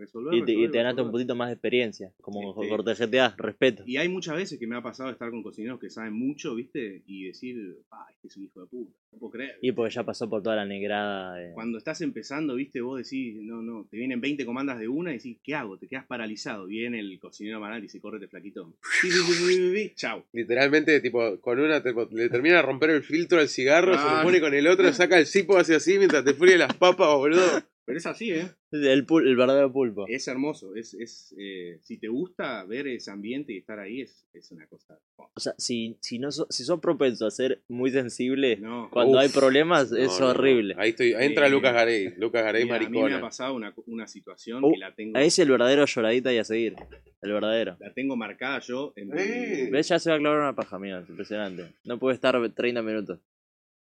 Resolver, 0.00 0.34
Y 0.34 0.44
te, 0.44 0.52
y 0.52 0.54
resolver, 0.54 0.70
te 0.72 0.78
ganaste 0.78 1.02
un 1.02 1.10
poquito 1.12 1.34
más 1.36 1.48
de 1.48 1.52
experiencia. 1.54 2.12
Como 2.20 2.50
Este- 2.60 2.68
corte 2.68 2.94
GTA, 2.94 3.34
respeto. 3.38 3.82
Y 3.86 3.96
hay 3.98 4.08
muchas 4.08 4.34
veces 4.36 4.58
que 4.58 4.66
me 4.66 4.76
ha 4.76 4.82
pasado 4.82 5.10
estar 5.10 5.30
con 5.30 5.42
cocineros 5.42 5.78
que 5.78 5.90
saben 5.90 6.12
mucho, 6.14 6.54
¿viste? 6.54 7.02
Y 7.06 7.24
decir, 7.26 7.76
ah, 7.92 8.06
este 8.12 8.28
es 8.28 8.36
un 8.36 8.44
hijo 8.44 8.60
de 8.60 8.66
puta, 8.66 8.92
no 9.12 9.18
puedo 9.18 9.30
creer. 9.32 9.58
Y 9.62 9.72
porque 9.72 9.94
ya 9.94 10.02
pasó 10.04 10.28
por 10.28 10.42
toda 10.42 10.56
la 10.56 10.64
negrada. 10.64 11.34
de- 11.36 11.52
Cuando 11.54 11.78
estás 11.78 12.00
empezando, 12.00 12.54
¿viste? 12.56 12.80
Vos 12.80 12.98
decís, 13.02 13.36
no, 13.42 13.62
no, 13.62 13.86
te 13.90 13.96
vienen 13.96 14.20
20 14.20 14.44
comandas 14.44 14.78
de 14.80 14.88
una 14.88 15.10
y 15.10 15.18
decís, 15.18 15.38
¿qué 15.44 15.54
hago? 15.54 15.78
Te 15.78 15.86
quedas 15.86 16.06
paralizado. 16.06 16.66
Viene 16.66 16.98
el 17.00 17.18
cocinero 17.20 17.60
manal 17.60 17.78
y 17.80 17.82
dice, 17.82 18.00
córrete 18.00 18.26
flaquito. 18.28 18.74
Chau. 19.94 20.24
Literalmente, 20.32 21.00
tipo, 21.00 21.38
con 21.40 21.60
una 21.60 21.82
te- 21.82 21.94
le 22.12 22.28
termina 22.28 22.56
de 22.56 22.62
romper 22.62 22.90
el 22.90 23.02
filtro 23.02 23.38
al 23.40 23.48
cigarro, 23.48 23.92
se 23.94 24.00
lo 24.02 24.08
Claro. 24.08 24.22
pone 24.24 24.40
con 24.40 24.54
el 24.54 24.66
otro, 24.66 24.92
saca 24.92 25.18
el 25.18 25.26
cipo 25.26 25.58
hacia 25.58 25.76
así 25.76 25.98
mientras 25.98 26.24
te 26.24 26.34
fríe 26.34 26.56
las 26.58 26.74
papas, 26.74 27.08
boludo. 27.14 27.62
Pero 27.86 27.98
es 27.98 28.06
así, 28.06 28.30
¿eh? 28.30 28.46
El, 28.70 29.04
pul- 29.04 29.26
el 29.26 29.34
verdadero 29.36 29.72
pulpo. 29.72 30.04
Es 30.06 30.28
hermoso. 30.28 30.76
Es, 30.76 30.94
es, 30.94 31.34
eh, 31.38 31.78
si 31.82 31.98
te 31.98 32.06
gusta 32.06 32.64
ver 32.64 32.86
ese 32.86 33.10
ambiente 33.10 33.52
y 33.52 33.56
estar 33.58 33.80
ahí, 33.80 34.02
es, 34.02 34.28
es 34.32 34.52
una 34.52 34.66
cosa. 34.68 34.96
oh, 35.16 35.28
O 35.34 35.40
sea, 35.40 35.54
si, 35.58 35.96
si, 36.00 36.20
no 36.20 36.30
so- 36.30 36.46
si 36.50 36.62
sos 36.62 36.78
propenso 36.78 37.26
a 37.26 37.30
ser 37.32 37.62
muy 37.68 37.90
sensible, 37.90 38.58
no. 38.58 38.88
cuando 38.92 39.14
Uf. 39.16 39.24
hay 39.24 39.28
problemas 39.30 39.90
No, 39.90 39.96
es 39.98 40.20
no, 40.20 40.26
no. 40.26 40.30
horrible. 40.30 40.74
Ahí, 40.78 40.90
estoy, 40.90 41.14
ahí 41.14 41.26
entra 41.26 41.48
Eh, 41.48 41.50
Lucas 41.50 41.72
Garey. 41.72 42.14
Lucas 42.16 42.44
Garey 42.44 42.62
Mira, 42.64 42.76
a 42.76 42.88
mí 42.88 43.02
me 43.02 43.14
ha 43.14 43.20
pasado 43.20 43.54
una, 43.54 43.74
una 43.86 44.06
situación 44.06 44.62
Uh, 44.62 44.72
que 44.72 44.78
la 44.78 44.94
tengo, 44.94 45.18
Ahí 45.18 45.26
es 45.26 45.38
el 45.40 45.50
verdadero 45.50 45.84
lloradita 45.86 46.32
y 46.32 46.38
a 46.38 46.44
seguir. 46.44 46.76
El 47.22 47.32
verdadero. 47.32 47.76
la 47.80 47.92
tengo 47.92 48.14
marcada 48.16 48.60
yo 48.60 48.92
en 48.94 49.10
Eh. 49.18 49.68
¿Ves? 49.72 49.88
Ya 49.88 49.98
se 49.98 50.10
va 50.10 50.16
a 50.16 50.18
clavar 50.20 50.38
una 50.38 50.54
paja. 50.54 50.78
Es 51.00 51.08
impresionante. 51.08 51.72
No 51.84 51.98
puede 51.98 52.14
estar 52.14 52.36
30 52.54 52.82
minutos. 52.82 53.18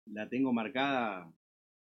la 0.07 0.27
tengo 0.27 0.51
marcada. 0.51 1.31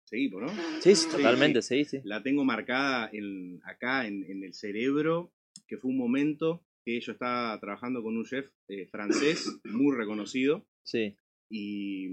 Seguimos, 0.06 0.42
¿no? 0.42 0.50
Sí, 0.82 0.96
sí, 0.96 1.10
totalmente, 1.10 1.62
sí, 1.62 1.86
sí. 1.86 2.00
La 2.04 2.22
tengo 2.22 2.44
marcada 2.44 3.10
en, 3.14 3.60
acá 3.64 4.06
en, 4.08 4.24
en 4.30 4.44
el 4.44 4.54
cerebro, 4.54 5.32
que 5.68 5.78
fue 5.78 5.90
un 5.92 5.98
momento 5.98 6.66
que 6.84 7.00
yo 7.00 7.12
estaba 7.14 7.58
trabajando 7.60 8.02
con 8.04 8.18
un 8.18 8.26
chef 8.26 8.50
eh, 8.68 8.88
francés 8.88 9.60
muy 9.66 9.96
reconocido 9.96 10.66
Sí. 10.84 11.16
y 11.50 12.08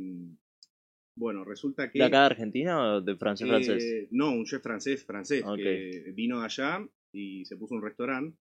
bueno, 1.17 1.43
resulta 1.45 1.91
que... 1.91 1.99
¿De 1.99 2.05
acá 2.05 2.21
de 2.21 2.27
Argentina 2.27 2.81
o 2.97 3.01
de 3.01 3.17
francés 3.17 3.47
eh, 3.47 3.51
francés? 3.51 4.09
No, 4.13 4.31
un 4.33 4.45
chef 4.45 4.63
francés, 4.63 5.05
francés, 5.05 5.45
que 5.57 6.13
vino 6.15 6.39
de 6.39 6.45
allá 6.45 6.87
y 7.13 7.45
se 7.47 7.57
puso 7.57 7.75
un 7.75 7.83
restaurante. 7.83 8.39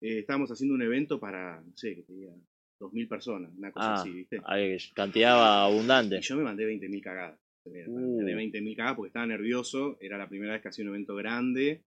Eh, 0.00 0.20
estábamos 0.20 0.48
haciendo 0.52 0.74
un 0.76 0.82
evento 0.82 1.18
para, 1.18 1.60
no 1.60 1.76
sé, 1.76 1.96
que 1.96 2.02
tenía 2.02 2.30
2.000 2.78 3.08
personas, 3.08 3.52
una 3.56 3.72
cosa 3.72 3.94
Ah, 3.94 4.00
así, 4.02 4.12
¿viste? 4.12 4.40
hay 4.44 4.76
cantidad 4.94 5.64
abundante. 5.64 6.18
Y 6.18 6.20
yo 6.20 6.36
me 6.36 6.44
mandé 6.44 6.66
20.000 6.66 7.02
cagadas. 7.02 7.40
Uh. 7.86 8.16
mandé 8.16 8.34
20.000 8.34 8.76
cagadas 8.76 8.96
porque 8.96 9.08
estaba 9.08 9.26
nervioso. 9.26 9.98
Era 10.00 10.18
la 10.18 10.28
primera 10.28 10.52
vez 10.52 10.62
que 10.62 10.68
hacía 10.68 10.84
un 10.84 10.90
evento 10.90 11.14
grande. 11.14 11.82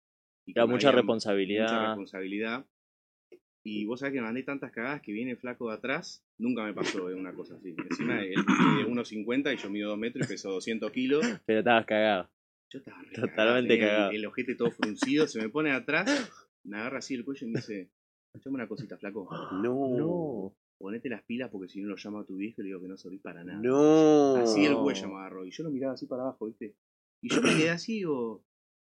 Y 0.46 0.52
Era 0.52 0.66
mucha 0.66 0.92
responsabilidad. 0.92 1.64
Mucha 1.64 1.86
responsabilidad. 1.86 2.66
Y 3.64 3.84
vos 3.84 4.00
sabés 4.00 4.14
que 4.14 4.20
me 4.20 4.26
mandé 4.26 4.42
tantas 4.42 4.72
cagadas 4.72 5.02
que 5.02 5.12
viene 5.12 5.32
el 5.32 5.36
flaco 5.36 5.68
de 5.68 5.76
atrás. 5.76 6.24
Nunca 6.38 6.64
me 6.64 6.74
pasó 6.74 7.08
eh, 7.10 7.14
una 7.14 7.32
cosa 7.32 7.54
así. 7.54 7.74
Encima 7.90 8.20
él 8.20 8.34
mide 8.36 8.88
1,50 8.88 9.54
y 9.54 9.56
yo 9.56 9.70
mido 9.70 9.90
2 9.90 9.98
metros 9.98 10.26
y 10.26 10.28
peso 10.28 10.50
200 10.50 10.90
kilos. 10.90 11.24
Pero 11.46 11.60
estabas 11.60 11.86
cagado. 11.86 12.30
Yo 12.70 12.78
estaba 12.78 13.02
re 13.02 13.14
Totalmente 13.14 13.78
cagado. 13.78 14.10
El, 14.10 14.16
el 14.16 14.26
ojete 14.26 14.56
todo 14.56 14.70
fruncido. 14.72 15.28
Se 15.28 15.40
me 15.40 15.48
pone 15.48 15.70
atrás. 15.70 16.30
Me 16.64 16.78
agarra 16.78 16.98
así 16.98 17.14
el 17.14 17.24
cuello 17.24 17.46
y 17.46 17.50
me 17.50 17.60
dice: 17.60 17.90
Echame 18.34 18.54
una 18.54 18.66
cosita, 18.66 18.96
flaco. 18.98 19.28
No. 19.62 19.96
No. 19.96 20.56
Ponete 20.82 21.08
las 21.08 21.22
pilas 21.22 21.48
porque 21.48 21.68
si 21.68 21.80
no 21.80 21.90
lo 21.90 21.96
llamo 21.96 22.18
a 22.18 22.26
tu 22.26 22.34
viejo 22.36 22.60
y 22.60 22.64
le 22.64 22.68
digo 22.70 22.80
que 22.82 22.88
no 22.88 22.96
servís 22.96 23.20
para 23.20 23.44
nada. 23.44 23.60
No. 23.62 24.34
Así 24.34 24.64
el 24.66 24.74
cuello 24.78 25.08
me 25.10 25.14
agarró. 25.14 25.46
Y 25.46 25.52
yo 25.52 25.62
lo 25.62 25.70
miraba 25.70 25.94
así 25.94 26.06
para 26.06 26.22
abajo, 26.22 26.46
¿viste? 26.46 26.74
Y 27.20 27.32
yo 27.32 27.40
me 27.40 27.50
quedé 27.54 27.70
así, 27.70 27.98
digo, 27.98 28.44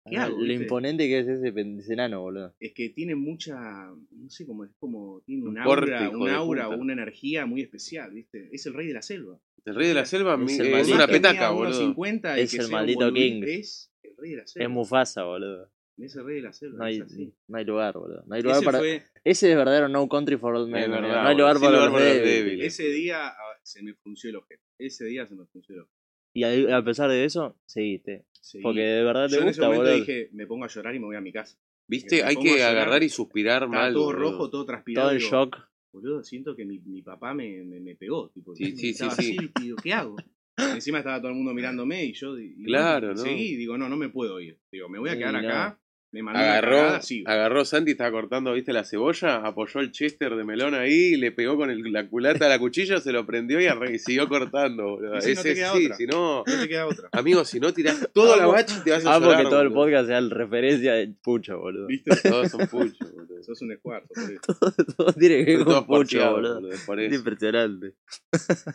¿qué 0.08 0.16
Ah, 0.16 0.26
hago? 0.26 0.36
Lo 0.38 0.44
viste? 0.44 0.62
imponente 0.62 1.08
que 1.08 1.18
es 1.18 1.26
ese, 1.26 1.48
ese 1.48 1.92
enano, 1.92 2.20
boludo. 2.20 2.54
Es 2.60 2.74
que 2.74 2.90
tiene 2.90 3.16
mucha, 3.16 3.90
no 4.12 4.30
sé 4.30 4.46
cómo 4.46 4.64
es, 4.64 4.70
como, 4.78 5.20
tiene 5.26 5.48
un 5.48 5.58
aura, 5.58 6.10
un 6.10 6.28
aura 6.28 6.68
o 6.68 6.76
una 6.78 6.92
energía 6.92 7.44
muy 7.44 7.60
especial, 7.62 8.12
¿viste? 8.12 8.48
Es 8.52 8.64
el 8.66 8.74
rey 8.74 8.86
de 8.86 8.94
la 8.94 9.02
selva. 9.02 9.40
El 9.64 9.74
rey 9.74 9.88
de 9.88 9.94
la 9.94 10.04
selva 10.06 10.34
Es 10.34 10.60
mi- 10.60 10.92
una 10.92 11.08
petaca, 11.08 11.50
boludo. 11.50 11.92
1,50 11.92 12.38
y 12.38 12.42
Es 12.42 12.50
que 12.52 12.62
el 12.62 12.68
maldito 12.70 13.12
king. 13.12 13.42
Es 13.42 13.92
el 14.04 14.16
rey 14.16 14.30
de 14.30 14.36
la 14.36 14.46
selva. 14.46 14.64
Es 14.64 14.70
Mufasa, 14.70 15.24
boludo. 15.24 15.68
Es 16.02 16.16
el 16.16 16.24
rey 16.24 16.36
de 16.36 16.42
la 16.42 16.52
selva. 16.52 16.78
No 16.78 16.84
hay, 16.84 16.96
es 16.96 17.02
así. 17.02 17.32
no 17.48 17.58
hay 17.58 17.64
lugar, 17.64 17.94
boludo. 17.94 18.22
No 18.26 18.34
hay 18.34 18.42
lugar 18.42 18.56
Ese, 18.58 18.64
para. 18.66 18.78
fue- 18.78 19.02
Ese 19.24 19.50
es 19.50 19.56
verdadero 19.56 19.88
no 19.88 20.08
country 20.08 20.36
for 20.36 20.54
old 20.54 20.68
men. 20.70 20.90
No 20.90 20.96
hay 20.96 21.36
lugar 21.36 21.58
para 21.58 21.72
los 21.72 21.86
lugar 21.88 21.92
para 21.92 22.04
los 22.04 22.14
débiles. 22.14 22.24
débiles. 22.44 22.66
ese 22.66 22.88
día 22.90 23.32
se 23.62 23.82
me 23.82 23.94
frunció 23.94 24.30
el 24.30 24.36
ojete. 24.36 24.62
Ese 24.78 25.04
día 25.04 25.26
se 25.26 25.34
me 25.34 25.46
frunció 25.46 25.74
el 25.74 25.80
ojete. 25.82 25.96
Y 26.32 26.44
a, 26.44 26.76
a 26.78 26.84
pesar 26.84 27.10
de 27.10 27.24
eso, 27.24 27.58
seguiste. 27.66 28.24
Sí. 28.40 28.60
Porque 28.62 28.80
de 28.80 29.02
verdad 29.04 29.26
te 29.28 29.34
yo 29.36 29.42
en 29.42 29.48
ese 29.48 29.60
gusta, 29.60 29.66
momento 29.66 29.84
boludo. 29.90 29.96
dije, 30.06 30.30
me 30.32 30.46
pongo 30.46 30.64
a 30.64 30.68
llorar 30.68 30.94
y 30.94 30.98
me 31.00 31.06
voy 31.06 31.16
a 31.16 31.20
mi 31.20 31.32
casa. 31.32 31.58
¿Viste? 31.88 32.22
Hay 32.22 32.36
que 32.36 32.62
agarrar 32.62 33.02
y 33.02 33.08
suspirar 33.08 33.64
Estaba 33.64 33.82
mal. 33.84 33.92
todo 33.92 34.04
boludo. 34.06 34.20
rojo, 34.32 34.50
todo 34.50 34.64
transpirado. 34.64 35.08
Todo 35.08 35.12
el 35.14 35.18
digo, 35.18 35.30
shock. 35.30 35.56
Boludo, 35.92 36.22
siento 36.22 36.54
que 36.54 36.64
mi, 36.64 36.78
mi 36.78 37.02
papá 37.02 37.34
me, 37.34 37.64
me, 37.64 37.80
me 37.80 37.96
pegó. 37.96 38.30
Tipo, 38.30 38.54
Sí, 38.54 38.76
sí, 38.76 38.90
estaba 38.90 39.10
sí, 39.10 39.22
sí. 39.22 39.36
así, 39.38 39.50
y 39.58 39.62
digo, 39.64 39.76
¿qué 39.82 39.92
hago? 39.92 40.16
Encima 40.56 40.98
estaba 40.98 41.18
todo 41.18 41.30
el 41.30 41.36
mundo 41.36 41.52
mirándome 41.52 42.04
y 42.04 42.12
yo. 42.12 42.38
y- 42.38 42.54
Claro, 42.64 43.08
bueno, 43.08 43.22
¿no? 43.22 43.28
Seguí 43.28 43.54
y 43.54 43.56
digo, 43.56 43.76
no, 43.76 43.88
no 43.88 43.96
me 43.96 44.08
puedo 44.08 44.38
ir. 44.40 44.60
Digo, 44.70 44.88
me 44.88 45.00
voy 45.00 45.08
a 45.10 45.14
Sí, 45.14 45.18
quedar 45.18 45.32
no. 45.32 45.38
acá. 45.40 45.79
Me 46.12 46.24
mandó 46.24 46.40
una 46.40 46.50
Agarró, 46.52 46.76
cagada, 46.76 47.02
sigo. 47.02 47.30
agarró 47.30 47.64
Santi, 47.64 47.92
estaba 47.92 48.10
cortando, 48.10 48.52
viste, 48.52 48.72
la 48.72 48.82
cebolla, 48.84 49.36
apoyó 49.46 49.78
el 49.78 49.92
chester 49.92 50.34
de 50.34 50.42
melón 50.42 50.74
ahí, 50.74 51.14
le 51.16 51.30
pegó 51.30 51.56
con 51.56 51.70
el- 51.70 51.82
la 51.92 52.08
culata 52.08 52.46
a 52.46 52.48
la 52.48 52.58
cuchilla, 52.58 52.98
se 52.98 53.12
lo 53.12 53.24
prendió 53.26 53.60
y, 53.60 53.66
arre- 53.66 53.94
y 53.94 53.98
siguió 54.00 54.28
cortando, 54.28 54.96
boludo. 54.96 55.18
Y 55.18 55.20
si 55.20 55.26
no 55.34 55.40
Ese 55.40 55.42
te 55.50 55.54
queda 55.54 55.72
sí, 55.72 55.84
otra. 55.84 55.96
si 55.96 56.06
no, 56.06 56.38
No 56.38 56.60
te 56.62 56.68
queda 56.68 56.86
otra. 56.88 57.08
amigo, 57.12 57.44
si 57.44 57.60
no 57.60 57.72
tirás 57.72 58.08
toda 58.12 58.36
la 58.36 58.46
bacha 58.46 58.76
y 58.80 58.82
te 58.84 58.90
vas 58.90 59.06
a 59.06 59.14
Amo 59.14 59.26
llorar, 59.26 59.44
que 59.44 59.50
todo 59.50 59.60
el 59.62 59.68
boludo. 59.68 59.82
podcast 59.84 60.08
sea 60.08 60.18
el 60.18 60.30
referencia 60.30 60.94
de 60.94 61.14
Pucho, 61.22 61.58
boludo. 61.60 61.86
¿Viste? 61.86 62.10
Todos 62.28 62.50
son 62.50 62.66
puchos, 62.66 63.12
boludo. 63.12 63.42
Sos 63.44 63.62
un 63.62 63.72
escuarzo. 63.72 64.08
por 64.12 64.22
eso. 64.32 64.40
todo, 64.58 64.72
todo 64.96 65.12
tiene 65.12 65.44
que 65.44 65.56
ver 65.58 65.64
Todos 65.64 65.84
con 65.86 65.98
Pucho, 65.98 66.30
boludo. 66.32 66.54
boludo, 66.60 66.76
por 66.86 67.00
Es 67.00 67.06
eso. 67.12 67.18
impresionante. 67.20 67.94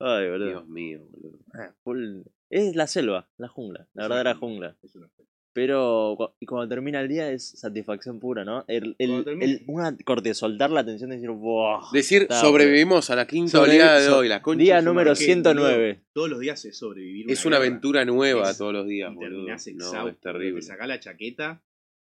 Ay, 0.00 0.28
boludo. 0.30 0.46
Dios 0.48 0.68
mío, 0.68 1.00
boludo. 1.10 1.38
Ah, 1.54 1.72
full- 1.84 2.22
Es 2.50 2.74
la 2.76 2.86
selva, 2.86 3.28
la 3.36 3.48
jungla, 3.48 3.86
la 3.94 4.04
verdadera 4.04 4.30
una 4.32 4.38
jungla. 4.40 4.76
Es 4.82 4.94
una 4.96 5.08
fe. 5.08 5.24
Pero 5.58 6.14
cu- 6.16 6.30
y 6.38 6.46
cuando 6.46 6.68
termina 6.72 7.00
el 7.00 7.08
día 7.08 7.32
es 7.32 7.48
satisfacción 7.58 8.20
pura, 8.20 8.44
¿no? 8.44 8.64
El, 8.68 8.94
el, 9.00 9.24
el- 9.42 9.64
una 9.66 9.96
corte, 10.04 10.32
soltar 10.32 10.70
la 10.70 10.80
atención 10.80 11.10
de 11.10 11.16
decir, 11.16 11.30
¡wow! 11.30 11.80
Decir, 11.92 12.22
Está, 12.22 12.40
sobrevivimos 12.40 13.10
a 13.10 13.16
la 13.16 13.26
quinta 13.26 13.60
oleada 13.60 13.98
de 13.98 14.06
so- 14.06 14.18
hoy, 14.18 14.28
la 14.28 14.40
concha 14.40 14.62
Día 14.62 14.80
número 14.80 15.10
madre. 15.10 15.18
que, 15.18 15.24
109. 15.24 16.00
Todos 16.12 16.30
los 16.30 16.38
días 16.38 16.64
es 16.64 16.76
sobrevivir. 16.78 17.28
Es 17.28 17.44
una 17.44 17.56
guerra. 17.56 17.66
aventura 17.70 18.04
nueva 18.04 18.50
Es- 18.52 18.58
todos 18.58 18.72
los 18.72 18.86
días, 18.86 19.10
y 19.12 19.14
boludo. 19.16 19.48
No, 19.74 20.08
es 20.08 20.20
terrible. 20.20 20.60
Te 20.60 20.66
sacás 20.66 20.86
la 20.86 21.00
chaqueta. 21.00 21.60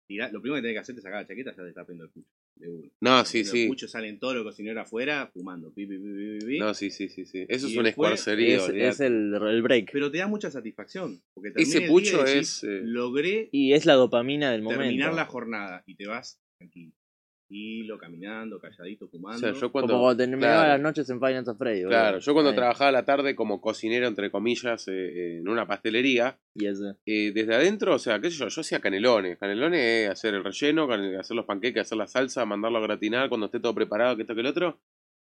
tirá- 0.08 0.30
lo 0.30 0.40
primero 0.40 0.56
que 0.56 0.62
tenés 0.68 0.74
que 0.76 0.80
hacer 0.80 0.94
es 0.96 1.02
sacar 1.02 1.22
la 1.22 1.26
chaqueta, 1.26 1.50
ya 1.56 1.62
te 1.64 1.68
está 1.70 1.84
prendo 1.84 2.04
el 2.04 2.10
pucho. 2.10 2.28
De 2.62 2.68
uno. 2.68 2.88
No, 3.00 3.24
sí, 3.24 3.44
sí. 3.44 3.66
Pucho 3.66 3.88
salen 3.88 4.20
todos 4.20 4.36
los 4.36 4.44
cocineros 4.44 4.82
afuera 4.86 5.28
fumando. 5.34 5.72
Pi, 5.74 5.84
pi, 5.84 5.98
pi, 5.98 6.04
pi, 6.04 6.38
pi, 6.38 6.46
pi. 6.46 6.58
No, 6.60 6.72
sí, 6.74 6.90
sí, 6.90 7.08
sí, 7.08 7.26
sí. 7.26 7.44
Eso 7.48 7.66
Y 7.66 7.72
es 7.72 7.76
un 7.76 7.82
después 7.84 8.12
escuarcería, 8.12 8.88
Es, 8.88 9.00
el, 9.00 9.34
el 9.34 9.62
break. 9.62 9.90
Pero 9.92 10.12
te 10.12 10.18
da 10.18 10.28
mucha 10.28 10.48
satisfacción. 10.48 11.20
Porque 11.34 11.52
Ese 11.56 11.82
pucho 11.88 12.22
decís, 12.22 12.62
es, 12.62 12.64
eh, 12.64 12.80
Logré 12.84 13.48
Y 13.50 13.72
es 13.72 13.84
la 13.84 13.94
dopamina 13.94 14.52
del 14.52 14.62
momento. 14.62 14.82
terminar 14.84 15.12
la 15.12 15.24
jornada 15.26 15.82
y 15.86 15.96
te 15.96 16.06
vas 16.06 16.40
tranquilo. 16.56 16.92
Tranquilo, 17.52 17.98
caminando, 17.98 18.58
calladito, 18.58 19.04
O 19.04 19.08
fumando. 19.08 19.38
sea, 19.38 19.52
yo 19.52 19.70
cuando... 19.70 19.92
Como 19.92 20.04
cuando 20.04 20.16
terminaba 20.16 20.54
claro. 20.54 20.68
las 20.70 20.80
noches 20.80 21.10
en 21.10 21.20
Final 21.20 21.44
Fantasy. 21.44 21.82
Claro, 21.84 22.18
yo 22.18 22.32
cuando 22.32 22.50
Ahí. 22.50 22.56
trabajaba 22.56 22.88
a 22.88 22.92
la 22.92 23.04
tarde 23.04 23.34
como 23.36 23.60
cocinero, 23.60 24.06
entre 24.06 24.30
comillas, 24.30 24.88
eh, 24.88 24.92
eh, 24.94 25.38
en 25.40 25.48
una 25.48 25.66
pastelería, 25.66 26.38
Y 26.54 26.66
ese. 26.66 26.94
eh, 27.04 27.32
desde 27.34 27.54
adentro, 27.54 27.94
o 27.94 27.98
sea, 27.98 28.20
qué 28.20 28.30
sé 28.30 28.38
yo, 28.38 28.48
yo 28.48 28.60
hacía 28.62 28.80
canelones. 28.80 29.36
Canelones 29.38 29.80
es 29.82 30.10
hacer 30.10 30.34
el 30.34 30.44
relleno, 30.44 30.88
hacer 31.20 31.36
los 31.36 31.44
panqueques, 31.44 31.82
hacer 31.82 31.98
la 31.98 32.06
salsa, 32.06 32.46
mandarlo 32.46 32.78
a 32.78 32.82
gratinar 32.82 33.28
cuando 33.28 33.46
esté 33.46 33.60
todo 33.60 33.74
preparado, 33.74 34.16
que 34.16 34.22
esto 34.22 34.34
que 34.34 34.40
el 34.40 34.46
otro. 34.46 34.80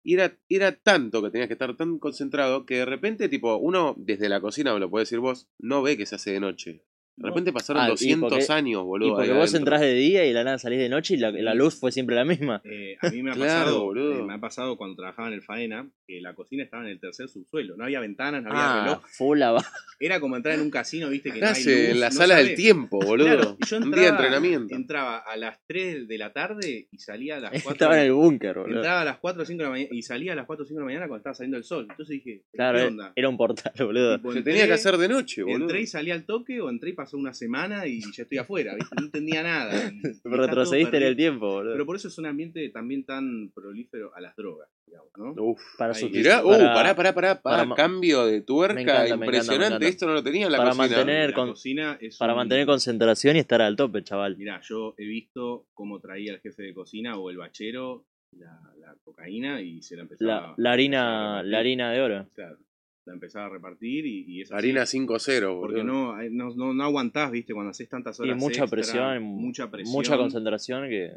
Y 0.05 0.13
era, 0.15 0.37
era 0.49 0.71
tanto 0.75 1.23
que 1.23 1.31
tenías 1.31 1.47
que 1.47 1.53
estar 1.53 1.75
tan 1.77 1.97
concentrado 1.97 2.65
que 2.67 2.75
de 2.75 2.85
repente, 2.85 3.27
tipo, 3.27 3.55
uno 3.57 3.95
desde 3.97 4.29
la 4.29 4.39
cocina, 4.39 4.73
me 4.73 4.79
lo 4.79 4.89
puedes 4.89 5.07
decir 5.09 5.19
vos, 5.19 5.49
no 5.59 5.81
ve 5.81 5.97
que 5.97 6.05
se 6.05 6.15
hace 6.15 6.31
de 6.33 6.41
noche. 6.41 6.83
De 7.15 7.27
repente 7.29 7.53
pasaron 7.53 7.83
Ah, 7.83 7.87
y 7.87 7.91
200 7.91 8.29
porque- 8.33 8.51
años, 8.53 8.83
boludo. 8.83 9.09
Y 9.09 9.11
porque 9.11 9.29
vos 9.33 9.49
adentro. 9.51 9.59
entrás 9.59 9.81
de 9.81 9.93
día 9.93 10.25
y 10.25 10.33
la 10.33 10.43
nada 10.43 10.57
salís 10.57 10.79
de 10.79 10.89
noche 10.89 11.13
y 11.13 11.17
la, 11.17 11.29
la 11.31 11.53
luz 11.53 11.75
fue 11.79 11.91
siempre 11.91 12.15
la 12.15 12.25
misma. 12.25 12.61
Eh, 12.65 12.97
a 13.01 13.09
mí 13.09 13.21
me 13.21 13.31
ha 13.31 13.33
Claro, 13.35 13.47
pasado, 13.65 13.83
boludo. 13.83 14.19
eh, 14.19 14.23
me 14.23 14.33
ha 14.33 14.39
pasado 14.39 14.77
cuando 14.77 14.95
trabajaba 14.95 15.27
en 15.27 15.35
el 15.35 15.41
Faena, 15.43 15.87
que 16.07 16.19
la 16.21 16.33
cocina 16.33 16.63
estaba 16.63 16.83
en 16.83 16.89
el 16.89 16.99
tercer 16.99 17.29
subsuelo. 17.29 17.75
No 17.77 17.83
había 17.83 17.99
ventanas, 17.99 18.41
no 18.43 18.49
había 18.49 18.81
Ah, 18.81 18.83
reloj. 18.83 19.63
Era 19.99 20.19
como 20.19 20.35
entrar 20.35 20.55
en 20.55 20.61
un 20.61 20.71
casino, 20.71 21.09
viste, 21.09 21.31
que 21.31 21.39
no 21.39 21.47
hay 21.47 21.53
luz, 21.53 21.67
en 21.67 21.99
la 21.99 22.09
no 22.09 22.15
sala 22.15 22.35
del 22.37 22.55
tiempo, 22.55 22.99
boludo. 22.99 23.25
Claro, 23.27 23.57
y 23.61 23.65
yo 23.65 23.77
Un 23.77 23.83
entraba, 23.83 24.01
día 24.01 24.11
de 24.11 24.17
entrenamiento. 24.23 24.75
entraba 24.75 25.17
a 25.19 25.37
las 25.37 25.59
3 25.67 26.07
de 26.07 26.17
la 26.17 26.33
tarde 26.33 26.87
y 26.91 26.97
salía 26.97 27.37
a 27.37 27.39
las 27.39 27.51
4 27.63 27.71
Estaba 27.73 27.99
en 27.99 28.05
el 28.07 28.13
búnker, 28.13 28.57
boludo. 28.57 28.75
Entraba 28.77 29.01
a 29.01 29.05
las 29.05 29.17
4 29.19 29.43
o 29.43 29.45
5 29.45 29.57
de 29.59 29.63
la 29.63 29.69
mañana 29.69 29.89
y 29.91 30.01
salía 30.01 30.33
a 30.33 30.35
las 30.35 30.45
4 30.45 30.63
o 30.63 30.67
5 30.67 30.77
de 30.77 30.81
la 30.81 30.85
mañana 30.85 31.07
cuando 31.07 31.17
estaba 31.19 31.35
saliendo 31.35 31.57
el 31.57 31.63
sol. 31.63 31.87
Entonces 31.89 32.09
dije, 32.23 32.41
Claro, 32.51 32.77
¿qué 32.79 32.83
eh, 32.83 32.87
onda? 32.87 33.13
era 33.15 33.29
un 33.29 33.37
portal, 33.37 33.73
boludo. 33.77 34.17
Tipo, 34.17 34.33
Se 34.33 34.41
tenía 34.41 34.65
que 34.67 34.73
hacer 34.73 34.97
de 34.97 35.07
noche, 35.07 35.43
boludo. 35.43 35.61
Entré 35.61 35.81
y 35.81 35.87
salí 35.87 36.11
al 36.11 36.25
toque 36.25 36.59
o 36.59 36.69
entré 36.69 36.89
y 36.89 36.93
pasó 37.03 37.17
una 37.17 37.33
semana 37.33 37.85
y 37.85 37.99
ya 37.99 38.23
estoy 38.23 38.37
afuera, 38.37 38.75
¿viste? 38.75 38.95
No 38.97 39.05
entendía 39.05 39.43
nada. 39.43 39.71
Retrocediste 40.23 40.97
en 40.97 41.03
el 41.03 41.15
tiempo, 41.15 41.47
boludo. 41.47 41.73
Pero 41.73 41.85
por 41.85 41.95
eso 41.97 42.07
es 42.07 42.17
un 42.17 42.25
ambiente 42.25 42.69
también 42.69 43.05
tan 43.05 43.51
prolífero 43.53 44.15
a 44.15 44.21
las 44.21 44.35
drogas, 44.35 44.69
digamos. 44.87 45.09
¿no? 45.17 45.33
Uf. 45.43 45.61
Para. 45.77 45.93
Mirá, 46.11 46.43
uh, 46.45 46.49
para- 46.49 46.73
pará, 46.73 46.73
pará, 46.73 46.95
pará, 46.95 47.13
pará, 47.13 47.41
para 47.41 47.65
ma- 47.65 47.75
cambio 47.75 48.25
de 48.25 48.41
tuerca 48.41 48.73
Me 48.75 48.81
encanta, 48.83 49.01
me 49.01 49.05
encanta, 49.07 49.17
me 49.17 49.25
impresionante. 49.25 49.67
encanta. 49.75 49.87
Esto 49.87 50.07
no 50.07 50.13
lo 50.13 50.23
tenía 50.23 50.45
en 50.45 50.51
la 50.53 50.57
Para 50.59 50.69
cocina. 50.71 50.87
mantener- 50.97 51.29
la 51.31 51.35
con- 51.35 51.49
cocina 51.49 51.97
es 51.99 52.17
Para 52.17 52.33
un- 52.33 52.37
mantener 52.37 52.65
concentración 52.65 53.35
y 53.35 53.39
estar 53.39 53.61
al 53.61 53.75
tope, 53.75 54.03
chaval. 54.03 54.37
Mirá, 54.37 54.61
yo 54.63 54.95
he 54.97 55.05
visto 55.05 55.67
cómo 55.73 55.99
traía 55.99 56.33
el 56.33 56.39
jefe 56.39 56.63
de 56.63 56.73
cocina 56.73 57.17
o 57.17 57.29
el 57.29 57.37
bachero 57.37 58.05
la, 58.31 58.59
la 58.79 58.95
cocaína 59.03 59.61
y 59.61 59.81
se 59.83 59.95
la 59.95 60.03
empezaba 60.03 60.31
La, 60.31 60.53
la 60.57 60.69
a 60.69 60.73
harina, 60.73 61.43
la 61.43 61.59
harina 61.59 61.91
de 61.91 62.01
oro. 62.01 62.27
Claro, 62.33 62.57
la 63.05 63.13
empezaba 63.13 63.45
a 63.45 63.49
repartir 63.49 64.05
y, 64.05 64.25
y 64.27 64.41
es 64.41 64.51
así. 64.51 64.57
Harina 64.57 64.83
5-0, 64.85 65.59
Porque 65.59 65.77
boludo. 65.77 65.83
no, 65.83 66.15
hay- 66.15 66.29
no, 66.31 66.53
no, 66.55 66.73
no 66.73 66.83
aguantás, 66.83 67.31
viste, 67.31 67.53
cuando 67.53 67.71
haces 67.71 67.89
tantas 67.89 68.19
Y 68.19 68.23
horas 68.23 68.37
mucha 68.37 68.61
extra, 68.63 68.67
presión, 68.67 69.23
mucha 69.23 69.69
presión, 69.69 69.93
mucha 69.93 70.17
concentración 70.17 70.87
que 70.89 71.11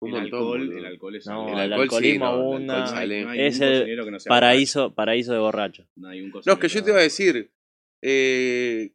Un 0.00 0.10
el 0.10 0.16
alcohol, 0.20 0.72
el 0.72 0.84
alcohol 0.84 1.16
es 1.16 1.26
No, 1.26 1.48
el 1.62 1.72
alcoholismo 1.72 2.24
el 2.26 2.30
alcohol 2.32 2.44
abunda. 2.52 2.78
no 2.78 2.84
hay, 2.84 2.88
sale. 3.08 3.22
no 3.24 3.30
hay 3.30 3.40
Es 3.40 3.60
el 3.60 3.96
no 4.10 4.18
paraíso, 4.28 4.94
paraíso 4.94 5.32
de 5.32 5.38
borracho. 5.38 5.86
No, 5.96 6.08
hay 6.08 6.20
un 6.20 6.26
No, 6.28 6.32
cocinero 6.32 6.54
es 6.54 6.60
que 6.60 6.68
yo 6.68 6.84
te 6.84 6.90
iba 6.90 6.98
a 7.00 7.02
decir. 7.02 7.50
eh, 8.02 8.92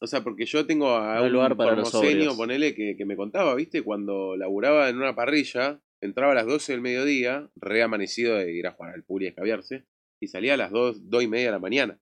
o 0.00 0.06
sea, 0.06 0.22
porque 0.24 0.46
yo 0.46 0.66
tengo 0.66 0.88
a 0.90 1.22
un 1.22 1.30
lugar 1.32 1.56
para 1.56 1.76
los 1.76 1.92
ponele, 1.92 2.74
que, 2.74 2.96
que 2.96 3.04
me 3.04 3.14
contaba, 3.16 3.54
¿viste? 3.54 3.82
Cuando 3.82 4.36
laburaba 4.36 4.88
en 4.88 4.96
una 4.96 5.14
parrilla, 5.14 5.80
entraba 6.00 6.32
a 6.32 6.34
las 6.34 6.46
12 6.46 6.72
del 6.72 6.80
mediodía, 6.80 7.48
re 7.54 7.82
amanecido 7.82 8.36
de 8.36 8.52
ir 8.52 8.66
a 8.66 8.72
jugar 8.72 8.94
al 8.94 9.04
puri 9.04 9.26
y 9.26 9.28
escabiarse, 9.28 9.84
y 10.22 10.28
salía 10.28 10.54
a 10.54 10.56
las 10.56 10.70
2, 10.70 11.10
2 11.10 11.22
y 11.22 11.28
media 11.28 11.46
de 11.46 11.52
la 11.52 11.58
mañana. 11.58 11.98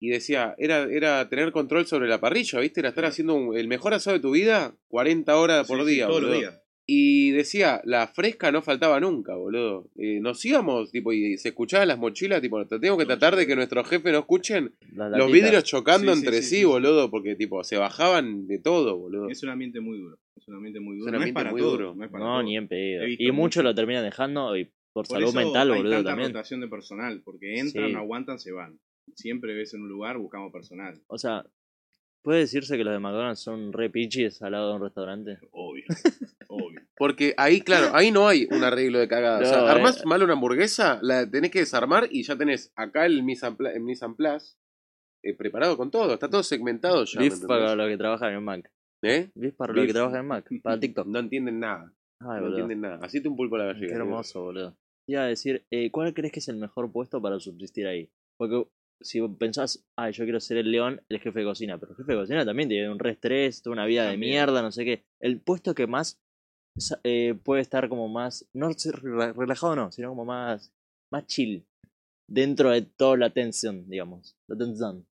Y 0.00 0.10
decía, 0.10 0.54
era, 0.58 0.82
era 0.84 1.28
tener 1.28 1.50
control 1.52 1.86
sobre 1.86 2.08
la 2.08 2.20
parrilla, 2.20 2.60
¿viste? 2.60 2.80
Era 2.80 2.90
estar 2.90 3.06
haciendo 3.06 3.34
un- 3.34 3.56
el 3.56 3.68
mejor 3.68 3.94
asado 3.94 4.16
de 4.16 4.20
tu 4.22 4.32
vida 4.32 4.76
40 4.88 5.36
horas 5.36 5.66
por 5.66 5.78
Sí, 5.80 5.86
sí, 5.86 5.94
día, 5.94 6.06
todos 6.06 6.20
los 6.20 6.30
boludo. 6.30 6.40
días. 6.50 6.60
Y 6.86 7.30
decía, 7.30 7.80
la 7.86 8.08
fresca 8.08 8.52
no 8.52 8.60
faltaba 8.60 9.00
nunca, 9.00 9.34
boludo. 9.34 9.88
Eh, 9.96 10.20
nos 10.20 10.44
íbamos, 10.44 10.90
tipo, 10.90 11.14
y 11.14 11.38
se 11.38 11.48
escuchaban 11.48 11.88
las 11.88 11.96
mochilas, 11.98 12.42
tipo, 12.42 12.62
tenemos 12.66 12.98
que 12.98 13.06
tratar 13.06 13.36
de 13.36 13.46
que 13.46 13.56
nuestros 13.56 13.88
jefes 13.88 14.12
no 14.12 14.18
escuchen 14.18 14.74
los 14.92 15.32
vidrios 15.32 15.64
chocando 15.64 16.12
Sí, 16.12 16.18
entre 16.18 16.36
sí, 16.38 16.42
sí, 16.42 16.48
sí, 16.50 16.56
sí. 16.58 16.64
boludo, 16.66 17.10
porque, 17.10 17.36
tipo, 17.36 17.64
se 17.64 17.78
bajaban 17.78 18.46
de 18.46 18.58
todo, 18.58 18.98
boludo. 18.98 19.30
Es 19.30 19.42
un 19.42 19.48
ambiente 19.48 19.80
muy 19.80 19.96
duro. 19.96 20.18
Es 20.36 20.46
un 20.48 20.56
ambiente 20.56 20.80
muy 20.80 20.96
Es 20.96 21.04
duro. 21.04 21.08
un 21.08 21.12
no 21.12 21.16
es 21.16 21.22
ambiente 21.22 21.34
para 21.40 21.50
muy 21.52 21.60
duro. 21.62 21.94
No, 21.94 22.04
es 22.04 22.10
para 22.10 22.24
No, 22.24 22.30
todos. 22.32 22.44
ni 22.44 22.56
en 22.58 22.68
pedido. 22.68 23.06
Y 23.08 23.16
muchos 23.32 23.34
mucho. 23.36 23.62
lo 23.62 23.74
terminan 23.74 24.04
dejando 24.04 24.54
y 24.54 24.70
por, 24.94 25.06
Por 25.06 25.16
salud 25.18 25.28
eso 25.28 25.36
mental, 25.36 25.70
hay 25.72 25.76
boludo, 25.78 25.94
tanta 25.96 26.10
también. 26.10 26.32
rotación 26.32 26.60
de 26.60 26.68
personal, 26.68 27.20
porque 27.22 27.58
entran, 27.58 27.88
Sí. 27.88 27.92
no 27.92 27.98
aguantan, 27.98 28.38
se 28.38 28.52
van. 28.52 28.78
Siempre 29.14 29.52
ves 29.54 29.74
en 29.74 29.82
un 29.82 29.88
lugar, 29.90 30.16
buscamos 30.16 30.50
personal. 30.50 31.02
O 31.08 31.18
sea, 31.18 31.44
¿puede 32.22 32.38
decirse 32.40 32.76
que 32.78 32.84
los 32.84 32.94
de 32.94 33.00
McDonald's 33.00 33.40
son 33.42 33.72
re 33.74 33.90
pichis 33.90 34.40
al 34.40 34.52
lado 34.52 34.70
de 34.70 34.76
un 34.76 34.82
restaurante? 34.82 35.38
Obvio. 35.50 35.84
obvio. 36.48 36.80
Porque 36.96 37.34
ahí, 37.36 37.60
claro, 37.60 37.90
ahí 37.94 38.10
no 38.10 38.28
hay 38.28 38.46
un 38.50 38.62
arreglo 38.64 38.98
de 39.00 39.08
cagada. 39.08 39.38
o 39.38 39.42
No, 39.42 39.46
sea, 39.48 39.64
eh. 39.66 39.68
armás 39.68 40.06
mal 40.06 40.22
una 40.22 40.32
hamburguesa, 40.34 40.98
la 41.02 41.28
tenés 41.30 41.50
que 41.50 41.58
desarmar 41.58 42.08
y 42.10 42.22
ya 42.22 42.36
tenés 42.38 42.72
acá 42.76 43.04
el 43.04 43.22
mise 43.24 43.46
en 43.46 43.56
el 43.66 43.80
mise 43.82 44.04
en 44.06 44.14
place 44.14 44.56
eh, 45.24 45.34
preparado 45.34 45.76
con 45.76 45.90
todo. 45.90 46.14
Está 46.14 46.30
todo 46.30 46.42
segmentado 46.44 47.04
ya. 47.04 47.20
¿me 47.20 47.28
Beef 47.28 47.44
para 47.46 47.74
los 47.74 47.88
que 47.88 47.96
trabajan 47.98 48.32
en 48.32 48.44
Mac. 48.44 48.70
¿Eh? 49.02 49.30
Beef 49.34 49.54
para 49.56 49.72
los 49.74 49.86
que 49.86 49.92
trabajan 49.92 50.20
en 50.20 50.26
Mac. 50.28 50.48
Para 50.62 50.78
TikTok. 50.80 51.06
No 51.08 51.18
entienden 51.18 51.58
nada. 51.60 51.92
Ay, 52.24 52.36
no 52.36 52.40
boludo. 52.42 52.58
entienden 52.60 52.80
nada. 52.80 53.04
Así 53.04 53.20
te 53.20 53.28
un 53.28 53.36
pulpo 53.36 53.56
a 53.56 53.58
la 53.60 53.64
gallega. 53.66 53.88
Qué 53.88 53.94
hermoso, 53.94 54.42
boludo. 54.42 54.70
Te 55.06 55.12
Iba 55.12 55.22
a 55.24 55.26
decir, 55.26 55.64
eh, 55.70 55.90
¿cuál 55.90 56.14
crees 56.14 56.32
que 56.32 56.40
es 56.40 56.48
el 56.48 56.56
mejor 56.56 56.90
puesto 56.90 57.20
para 57.20 57.38
subsistir 57.38 57.86
ahí? 57.86 58.08
Porque 58.38 58.66
si 59.00 59.20
pensás, 59.28 59.84
ay, 59.96 60.12
yo 60.12 60.24
quiero 60.24 60.40
ser 60.40 60.56
el 60.56 60.70
león, 60.70 61.02
el 61.08 61.20
jefe 61.20 61.40
de 61.40 61.44
cocina, 61.44 61.78
pero 61.78 61.92
el 61.92 61.98
jefe 61.98 62.12
de 62.12 62.18
cocina 62.18 62.44
también 62.44 62.68
tiene 62.68 62.90
un 62.90 62.98
re 62.98 63.10
estrés, 63.10 63.60
toda 63.62 63.74
una 63.74 63.84
vida 63.86 64.08
de 64.08 64.16
mierda, 64.16 64.62
no 64.62 64.72
sé 64.72 64.84
qué. 64.84 65.04
El 65.20 65.40
puesto 65.40 65.74
que 65.74 65.86
más 65.86 66.20
eh, 67.04 67.34
puede 67.44 67.60
estar 67.62 67.88
como 67.88 68.08
más, 68.08 68.48
no 68.54 68.72
ser 68.72 68.94
rela- 69.02 69.34
relajado, 69.34 69.76
no, 69.76 69.92
sino 69.92 70.08
como 70.08 70.24
más, 70.24 70.72
más 71.12 71.26
chill, 71.26 71.66
dentro 72.28 72.70
de 72.70 72.82
toda 72.82 73.16
la 73.18 73.30
tensión, 73.30 73.88
digamos. 73.88 74.36
La 74.48 74.56
tensión. 74.56 75.06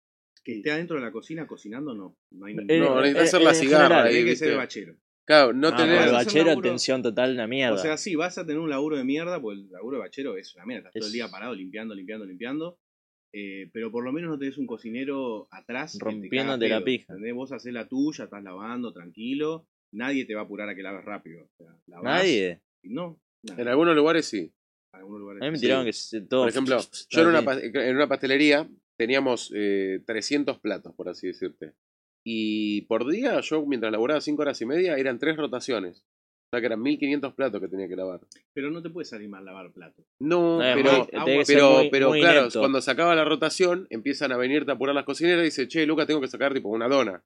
Que 0.43 0.57
esté 0.57 0.71
adentro 0.71 0.95
de 0.97 1.01
la 1.01 1.11
cocina 1.11 1.47
cocinando, 1.47 1.93
no. 1.95 2.15
No 2.31 2.45
hay 2.45 2.53
ningún 2.53 2.71
Eh, 2.71 2.79
No, 2.79 2.99
eh, 2.99 3.13
necesitas 3.13 3.23
eh, 3.23 3.27
hacer 3.27 3.41
la 3.41 3.53
cigarra 3.53 3.83
general, 3.87 4.05
ahí, 4.07 4.13
Tiene 4.13 4.29
que 4.29 4.35
ser 4.35 4.49
el 4.51 4.57
bachero. 4.57 4.95
Claro, 5.29 5.53
no 5.53 5.67
Ah, 5.67 5.75
tenés. 5.77 5.97
pero 5.99 6.05
el 6.09 6.11
bachero, 6.15 6.45
laburo- 6.47 6.69
tensión 6.69 7.03
total, 7.03 7.33
una 7.33 7.45
mierda. 7.45 7.75
O 7.75 7.77
sea, 7.77 7.97
sí, 7.97 8.15
vas 8.15 8.37
a 8.39 8.45
tener 8.47 8.59
un 8.59 8.69
laburo 8.69 8.97
de 8.97 9.03
mierda, 9.03 9.39
porque 9.39 9.59
el 9.61 9.69
laburo 9.69 9.97
de 9.97 10.01
bachero 10.03 10.35
es 10.37 10.55
una 10.55 10.65
mierda. 10.65 10.87
Estás 10.89 11.01
todo 11.01 11.07
el 11.07 11.13
día 11.13 11.27
parado 11.29 11.53
limpiando, 11.53 11.93
limpiando, 11.93 12.25
limpiando. 12.25 12.79
Eh, 13.31 13.69
pero 13.71 13.91
por 13.91 14.03
lo 14.03 14.11
menos 14.11 14.31
no 14.31 14.39
tenés 14.39 14.57
un 14.57 14.65
cocinero 14.65 15.47
atrás. 15.51 15.93
que 15.93 15.99
te 15.99 16.05
Rompiéndote 16.05 16.67
la 16.67 16.83
pija. 16.83 17.13
¿entendés? 17.13 17.35
Vos 17.35 17.51
haces 17.51 17.71
la 17.71 17.87
tuya, 17.87 18.23
estás 18.23 18.41
lavando, 18.43 18.91
tranquilo. 18.91 19.67
Nadie 19.93 20.25
te 20.25 20.33
va 20.33 20.41
a 20.41 20.43
apurar 20.45 20.67
a 20.67 20.73
que 20.75 20.81
la 20.81 20.89
hagas 20.89 21.05
rápido. 21.05 21.43
O 21.43 21.49
sea, 21.63 21.67
lavás 21.85 22.03
Nadie. 22.23 22.61
y 22.81 22.89
No, 22.89 23.21
nada. 23.43 23.61
En 23.61 23.67
algunos 23.67 23.95
lugares 23.95 24.25
sí. 24.25 24.51
En 24.93 24.99
algunos 24.99 25.19
lugares 25.21 25.43
A 25.43 25.45
mí 25.45 25.51
me 25.51 25.57
sí. 25.57 25.61
tiraron 25.65 25.85
que 25.85 25.93
se- 25.93 26.21
todo. 26.21 26.41
Por 26.41 26.49
ejemplo, 26.49 26.79
yo 27.11 27.21
en 27.21 27.27
una, 27.27 27.39
en 27.85 27.95
una 27.95 28.07
pastelería 28.07 28.67
teníamos 28.97 29.51
eh, 29.55 30.01
300 30.07 30.59
platos, 30.59 30.95
por 30.95 31.07
así 31.07 31.27
decirte. 31.27 31.73
Y 32.25 32.81
por 32.81 33.09
día, 33.09 33.39
yo 33.41 33.65
mientras 33.65 33.91
laburaba 33.91 34.21
5 34.21 34.41
horas 34.41 34.61
y 34.61 34.65
media, 34.65 34.95
eran 34.97 35.19
3 35.19 35.37
rotaciones. 35.37 36.05
O 36.51 36.55
sea 36.55 36.61
que 36.61 36.65
eran 36.65 36.81
1500 36.81 37.33
platos 37.35 37.61
que 37.61 37.67
tenía 37.67 37.87
que 37.87 37.95
lavar. 37.95 38.21
Pero 38.53 38.71
no 38.71 38.81
te 38.81 38.89
puede 38.89 39.05
salir 39.05 39.29
mal 39.29 39.45
lavar 39.45 39.71
platos. 39.71 40.03
No, 40.19 40.57
No, 40.57 40.75
pero, 40.75 40.91
muy- 41.25 41.43
pero, 41.45 41.71
muy- 41.77 41.89
pero 41.91 42.09
muy 42.09 42.19
claro, 42.21 42.39
inepto. 42.41 42.59
cuando 42.59 42.81
se 42.81 42.89
acaba 42.91 43.15
la 43.15 43.23
rotación, 43.23 43.85
empiezan 43.91 44.31
a 44.31 44.37
venirte 44.37 44.71
a 44.71 44.73
apurar 44.73 44.95
las 44.95 45.05
cocineras 45.05 45.41
y 45.41 45.45
dice, 45.45 45.67
che, 45.67 45.85
Lucas, 45.85 46.07
tengo 46.07 46.19
que 46.21 46.27
sacar 46.27 46.53
tipo 46.53 46.69
una 46.69 46.87
dona. 46.87 47.23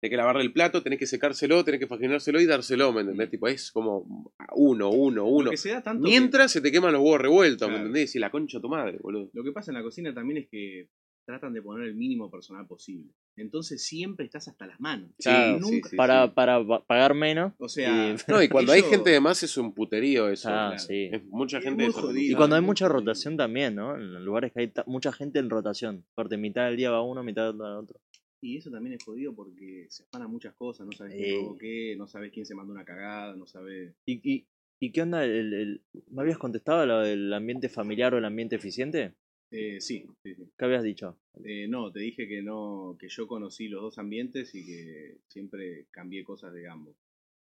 Tenés 0.00 0.10
que 0.10 0.16
lavarle 0.16 0.42
el 0.42 0.52
plato, 0.52 0.82
tenés 0.82 0.98
que 0.98 1.06
secárselo, 1.06 1.64
tenés 1.64 1.80
que 1.80 1.86
faginárselo 1.86 2.40
y 2.40 2.46
dárselo, 2.46 2.92
¿me 2.92 3.00
entendés? 3.02 3.30
Tipo, 3.30 3.46
es 3.48 3.70
como 3.72 4.32
uno, 4.56 4.90
uno, 4.90 5.24
uno. 5.26 5.56
Se 5.56 5.70
da 5.70 5.80
tanto 5.82 6.02
que- 6.04 6.10
Mientras 6.10 6.50
se 6.52 6.60
te 6.60 6.70
queman 6.72 6.92
los 6.92 7.00
huevos 7.02 7.20
revueltos, 7.20 7.68
¿me 7.70 7.76
entendés? 7.78 8.14
Y 8.16 8.18
la 8.18 8.30
concha 8.30 8.58
de 8.58 8.62
tu 8.62 8.68
madre, 8.68 8.98
boludo. 9.00 9.30
Lo 9.32 9.44
que 9.44 9.52
pasa 9.52 9.70
en 9.70 9.76
la 9.76 9.82
cocina 9.82 10.12
también 10.12 10.38
es 10.42 10.48
que 10.50 10.88
tratan 11.24 11.54
de 11.54 11.62
poner 11.62 11.86
el 11.88 11.94
mínimo 11.94 12.30
personal 12.30 12.66
posible. 12.66 13.12
Entonces 13.36 13.84
siempre 13.84 14.24
estás 14.24 14.48
hasta 14.48 14.66
las 14.66 14.80
manos. 14.80 15.10
Claro, 15.22 15.58
sí, 15.58 15.70
nunca- 15.70 15.88
sí, 15.90 15.96
para, 15.96 16.26
sí. 16.26 16.32
para 16.34 16.66
pa- 16.66 16.84
pagar 16.86 17.14
menos. 17.14 17.52
O 17.58 17.68
sea, 17.68 18.10
Y- 18.12 18.16
No, 18.28 18.42
y 18.42 18.48
cuando 18.48 18.72
hay 18.72 18.82
gente 18.82 19.10
de 19.10 19.20
más 19.20 19.42
es 19.42 19.56
un 19.56 19.72
puterío 19.74 20.28
eso. 20.28 20.48
Ah, 20.48 20.68
claro. 20.70 20.78
sí. 20.78 21.08
Es 21.12 21.24
mucha 21.26 21.58
Es 21.58 21.64
gente 21.64 21.86
eso. 21.86 22.00
jodido. 22.00 22.32
Y 22.32 22.34
cuando 22.34 22.56
hay 22.56 22.62
mucha 22.62 22.88
rotación 22.88 23.36
también, 23.36 23.74
¿no? 23.74 23.94
En 23.96 24.24
lugares 24.24 24.52
que 24.52 24.60
hay 24.60 24.72
mucha 24.86 25.12
gente 25.12 25.38
en 25.38 25.50
rotación. 25.50 26.04
Corte, 26.14 26.36
mitad 26.36 26.66
del 26.66 26.76
día 26.76 26.90
va 26.90 27.02
uno, 27.02 27.22
mitad 27.22 27.54
va 27.54 27.78
otro. 27.78 28.00
Y 28.40 28.58
eso 28.58 28.70
también 28.70 28.94
es 28.94 29.04
jodido 29.04 29.34
porque 29.34 29.86
se 29.88 30.04
afanan 30.04 30.30
muchas 30.30 30.54
cosas, 30.54 30.86
no 30.86 30.92
sabes 30.92 31.14
Eh. 31.14 31.16
quién 31.18 31.40
robó 31.40 31.58
qué, 31.58 31.94
no 31.98 32.06
sabes 32.06 32.30
quién 32.32 32.46
se 32.46 32.54
mandó 32.54 32.72
una 32.72 32.84
cagada, 32.84 33.34
no 33.34 33.46
sabes... 33.46 33.94
¿Y, 34.04 34.20
y, 34.30 34.46
y 34.78 34.92
qué 34.92 35.02
onda? 35.02 35.24
El, 35.24 35.52
el- 35.54 35.82
¿Me 36.10 36.22
habías 36.22 36.38
contestado 36.38 36.84
lo 36.86 37.00
del 37.00 37.32
ambiente 37.32 37.68
familiar 37.70 38.14
o 38.14 38.18
el 38.18 38.24
ambiente 38.26 38.56
eficiente? 38.56 39.14
Eh, 39.50 39.80
sí, 39.80 40.06
sí, 40.22 40.34
sí. 40.34 40.42
¿Qué 40.58 40.64
habías 40.64 40.82
dicho? 40.82 41.18
Eh, 41.44 41.68
no, 41.68 41.92
te 41.92 42.00
dije 42.00 42.26
que 42.26 42.42
no, 42.42 42.96
que 42.98 43.08
yo 43.08 43.26
conocí 43.26 43.68
los 43.68 43.82
dos 43.82 43.98
ambientes 43.98 44.54
y 44.54 44.64
que 44.66 45.18
siempre 45.28 45.86
cambié 45.90 46.24
cosas 46.24 46.52
de 46.52 46.68
ambos. 46.68 46.96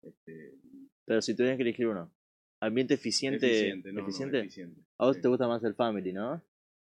Este, 0.01 0.53
Pero 1.05 1.21
si 1.21 1.35
tuvieras 1.35 1.57
que 1.57 1.63
elegir 1.63 1.87
uno. 1.87 2.11
Ambiente 2.61 2.93
eficiente. 2.93 3.45
eficiente, 3.47 3.91
no, 3.91 4.01
no, 4.01 4.07
eficiente. 4.07 4.81
A 4.99 5.05
vos 5.05 5.15
Sí. 5.15 5.21
te 5.21 5.27
gusta 5.27 5.47
más 5.47 5.63
el 5.63 5.75
family, 5.75 6.13
¿no? 6.13 6.41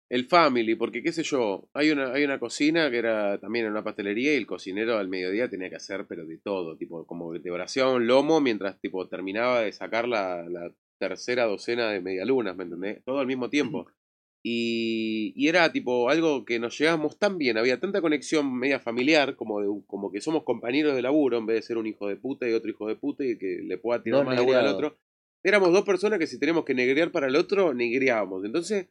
El 0.09 0.27
family, 0.27 0.75
porque 0.77 1.03
qué 1.03 1.13
sé 1.13 1.23
yo, 1.23 1.69
hay 1.73 1.91
una, 1.91 2.13
hay 2.13 2.25
una 2.25 2.39
cocina 2.39 2.91
que 2.91 2.99
era 2.99 3.39
también 3.41 3.65
en 3.67 3.73
una 3.73 3.83
pastelería 3.83 4.35
y 4.35 4.37
el 4.37 4.47
cocinero 4.47 4.99
al 4.99 5.09
mediodía 5.09 5.49
tenía 5.49 5.71
que 5.71 5.77
hacer, 5.77 6.07
pero 6.07 6.27
de 6.27 6.39
todo, 6.39 6.77
tipo, 6.77 7.07
como 7.07 7.31
braseaba 7.31 7.95
un 7.95 8.07
lomo 8.07 8.41
mientras 8.41 8.79
tipo 8.81 9.09
terminaba 9.09 9.63
de 9.63 9.73
sacar 9.73 10.07
la, 10.07 10.49
la 10.49 10.73
tercera 10.99 11.45
docena 11.45 11.91
de 11.91 12.01
medialunas, 12.01 12.55
¿me 12.57 12.65
entendés? 12.65 13.03
Todo 13.05 13.19
al 13.19 13.27
mismo 13.27 13.49
tiempo. 13.51 13.87
Y, 14.47 15.33
y 15.37 15.49
era 15.49 15.73
tipo 15.73 16.11
algo 16.11 16.45
que 16.45 16.59
nos 16.59 16.77
llevábamos 16.79 17.19
tan 17.19 17.39
bien, 17.39 17.57
había 17.57 17.81
tanta 17.81 18.03
conexión 18.03 18.55
media 18.55 18.79
familiar, 18.79 19.37
como, 19.37 19.61
de, 19.63 19.69
como 19.87 20.13
que 20.13 20.21
somos 20.21 20.45
compañeros 20.45 20.95
de 20.95 21.01
laburo, 21.01 21.39
en 21.39 21.47
vez 21.47 21.57
de 21.57 21.63
ser 21.63 21.79
un 21.79 21.87
hijo 21.87 22.09
de 22.09 22.17
puta 22.17 22.47
y 22.47 22.53
otro 22.53 22.71
hijo 22.71 22.87
de 22.87 22.97
puta 22.97 23.25
y 23.25 23.39
que 23.39 23.63
le 23.65 23.79
pueda 23.79 24.03
tirar 24.03 24.19
Dos 24.19 24.27
más 24.27 24.37
laburo 24.37 24.59
al 24.59 24.67
otro. 24.67 24.99
Éramos 25.43 25.73
dos 25.73 25.85
personas 25.85 26.19
que 26.19 26.27
si 26.27 26.39
teníamos 26.39 26.67
que 26.67 26.75
negrear 26.75 27.11
para 27.11 27.29
el 27.29 27.37
otro, 27.37 27.73
negreábamos. 27.73 28.45
Entonces, 28.45 28.89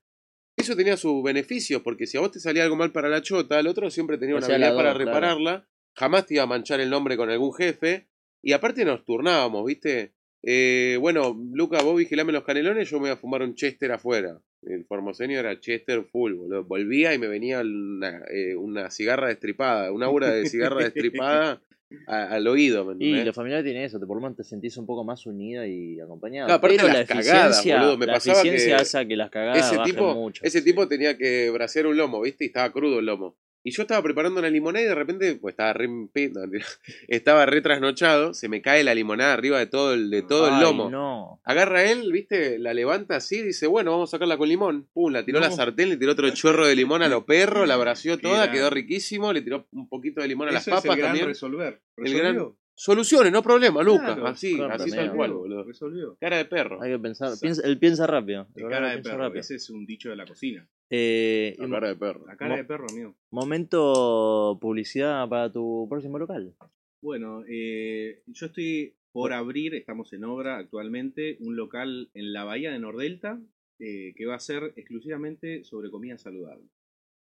eso 0.58 0.76
tenía 0.76 0.98
sus 0.98 1.22
beneficios, 1.24 1.84
porque 1.84 2.08
si 2.08 2.18
a 2.18 2.22
vos 2.22 2.32
te 2.32 2.40
salía 2.40 2.64
algo 2.64 2.76
mal 2.76 2.92
para 2.92 3.10
la 3.10 3.22
chota, 3.22 3.60
el 3.60 3.68
otro 3.68 3.92
siempre 3.92 4.18
tenía 4.18 4.36
una 4.36 4.46
Hacía 4.46 4.56
habilidad 4.56 4.76
para 4.76 4.94
claro. 4.94 5.06
repararla, 5.06 5.68
jamás 5.96 6.26
te 6.26 6.34
iba 6.34 6.44
a 6.44 6.48
manchar 6.48 6.80
el 6.80 6.90
nombre 6.90 7.16
con 7.16 7.30
algún 7.30 7.54
jefe, 7.54 8.08
y 8.42 8.54
aparte 8.54 8.86
nos 8.86 9.06
turnábamos, 9.06 9.66
¿viste? 9.66 10.14
Eh, 10.46 10.98
bueno, 11.00 11.40
Luca, 11.54 11.82
vos 11.82 11.96
vigilame 11.98 12.34
los 12.34 12.44
canelones, 12.44 12.90
yo 12.90 12.98
me 12.98 13.04
voy 13.04 13.12
a 13.12 13.18
fumar 13.18 13.42
un 13.42 13.56
Chester 13.56 13.92
afuera. 13.92 14.40
El 14.62 14.86
formoseño 14.86 15.40
era 15.40 15.60
Chester 15.60 16.04
full, 16.12 16.34
boludo. 16.34 16.64
Volvía 16.66 17.14
y 17.14 17.18
me 17.20 17.28
venía 17.28 17.62
una, 17.62 18.22
eh, 18.30 18.56
una 18.56 18.90
cigarra 18.92 19.28
destripada, 19.28 19.92
una 19.92 20.06
aura 20.08 20.32
de 20.32 20.46
cigarra 20.46 20.84
destripada 20.92 21.62
a- 22.08 22.24
al 22.36 22.48
oído, 22.48 22.84
¿me 22.86 22.92
Y 22.94 22.96
entendés? 23.08 23.26
lo 23.28 23.34
familiar 23.34 23.64
tiene 23.64 23.86
eso, 23.86 24.00
te 24.00 24.06
por 24.06 24.18
lo 24.18 24.22
menos 24.22 24.38
te 24.38 24.44
sentís 24.44 24.76
un 24.78 24.86
poco 24.86 25.04
más 25.04 25.26
unida 25.26 25.68
y 25.68 26.00
acompañada. 26.00 26.54
Aparte 26.56 26.76
Pero 26.78 26.88
las 26.88 26.96
la 26.96 27.06
cagadas, 27.06 27.66
boludo, 27.66 27.98
me 27.98 28.06
la 28.06 28.14
pasaba 28.14 28.42
que 28.42 28.74
hace 28.74 29.08
que 29.08 29.16
las 29.16 29.30
cagadas 29.30 29.66
ese 29.68 29.78
bajen 29.78 29.94
tipo, 29.96 30.14
mucho. 30.16 30.44
ese 30.46 30.62
tipo 30.62 30.88
tenía 30.88 31.18
que 31.18 31.50
brasear 31.52 31.88
un 31.88 31.96
lomo, 31.98 32.22
¿viste? 32.22 32.46
Y 32.46 32.48
estaba 32.48 32.72
crudo 32.72 33.00
el 33.00 33.06
lomo. 33.06 33.38
Y 33.66 33.72
yo 33.72 33.84
estaba 33.84 34.04
preparando 34.04 34.40
una 34.40 34.50
limonada 34.50 34.84
y 34.84 34.88
de 34.90 34.96
repente, 34.96 35.36
pues 35.36 35.54
estaba 35.54 35.72
re, 35.74 35.88
estaba 37.08 37.46
re 37.46 37.62
trasnochado, 37.62 38.34
se 38.34 38.50
me 38.50 38.62
cae 38.62 38.84
la 38.84 38.94
limonada 38.94 39.34
arriba 39.34 39.58
de 39.58 39.68
todo 39.68 39.94
el, 39.94 40.10
de 40.10 40.22
todo 40.22 40.50
el 40.50 40.60
lomo. 40.60 40.90
no. 40.90 41.42
Agarra 41.46 41.84
él, 41.86 42.12
viste, 42.12 42.60
la 42.60 42.74
levanta 42.74 43.16
así, 43.16 43.42
dice, 43.42 43.68
bueno, 43.68 43.92
vamos 43.92 44.10
a 44.10 44.12
sacarla 44.12 44.38
con 44.38 44.50
limón. 44.50 44.88
Pum, 44.94 45.12
la 45.12 45.24
tiró 45.24 45.38
a 45.38 45.42
la 45.42 45.52
sartén, 45.52 45.90
le 45.90 45.98
tiró 45.98 46.12
otro 46.12 46.30
chorro 46.32 46.68
de 46.68 46.76
limón 46.76 47.04
a 47.04 47.08
los 47.08 47.24
perros, 47.24 47.68
la 47.68 47.78
bració 47.78 48.18
Qué 48.18 48.24
toda, 48.24 48.52
quedó 48.52 48.70
riquísimo, 48.70 49.32
le 49.32 49.42
tiró 49.42 49.66
un 49.72 49.88
poquito 49.88 50.22
de 50.22 50.28
limón 50.28 50.50
a 50.50 50.52
las 50.52 50.68
Eso 50.68 50.76
es 50.76 50.82
papas 50.82 50.96
el 50.96 50.98
gran 50.98 51.10
también. 51.12 51.28
resolver. 51.28 51.82
El 51.98 52.18
gran-. 52.18 52.54
Soluciones, 52.76 53.32
no 53.32 53.44
problema, 53.44 53.84
Lucas. 53.84 54.16
Claro, 54.16 54.28
así, 54.28 54.58
corta, 54.58 54.76
así 54.76 54.90
tal 54.90 55.14
cual, 55.14 55.32
boludo. 55.32 55.64
Resolvió. 55.64 56.18
Cara 56.20 56.38
de 56.38 56.46
perro. 56.46 56.82
Hay 56.82 56.92
que 56.92 57.00
pensar. 57.00 57.32
Piensa, 57.40 57.62
él 57.66 57.78
piensa 57.78 58.08
rápido. 58.08 58.48
El 58.56 58.68
cara 58.68 58.88
de 58.88 58.94
piensa 58.96 59.12
perro. 59.12 59.24
rápido. 59.24 59.42
Ese 59.42 59.56
es 59.56 59.70
un 59.70 59.86
dicho 59.86 60.10
de 60.10 60.16
la 60.16 60.26
cocina. 60.26 60.68
Eh, 60.90 61.56
La 61.58 61.70
cara 61.70 61.88
de 61.90 61.96
perro. 61.96 62.26
La 62.28 62.38
cara 62.38 62.56
de 62.58 62.64
perro, 62.66 62.86
amigo. 62.90 63.16
momento 63.32 64.58
publicidad 64.62 65.28
para 65.28 65.52
tu 65.52 65.88
próximo 65.90 66.20
local. 66.20 66.54
Bueno, 67.02 67.44
eh, 67.48 68.22
yo 68.28 68.46
estoy 68.48 68.96
por 69.12 69.34
abrir, 69.34 69.76
estamos 69.76 70.12
en 70.14 70.24
obra 70.24 70.58
actualmente, 70.58 71.38
un 71.42 71.56
local 71.56 72.10
en 72.14 72.34
la 72.34 72.44
bahía 72.46 72.72
de 72.72 72.80
Nordelta 72.80 73.40
eh, 73.80 74.14
que 74.16 74.26
va 74.26 74.36
a 74.36 74.40
ser 74.40 74.74
exclusivamente 74.76 75.64
sobre 75.64 75.90
comida 75.92 76.18
saludable. 76.18 76.66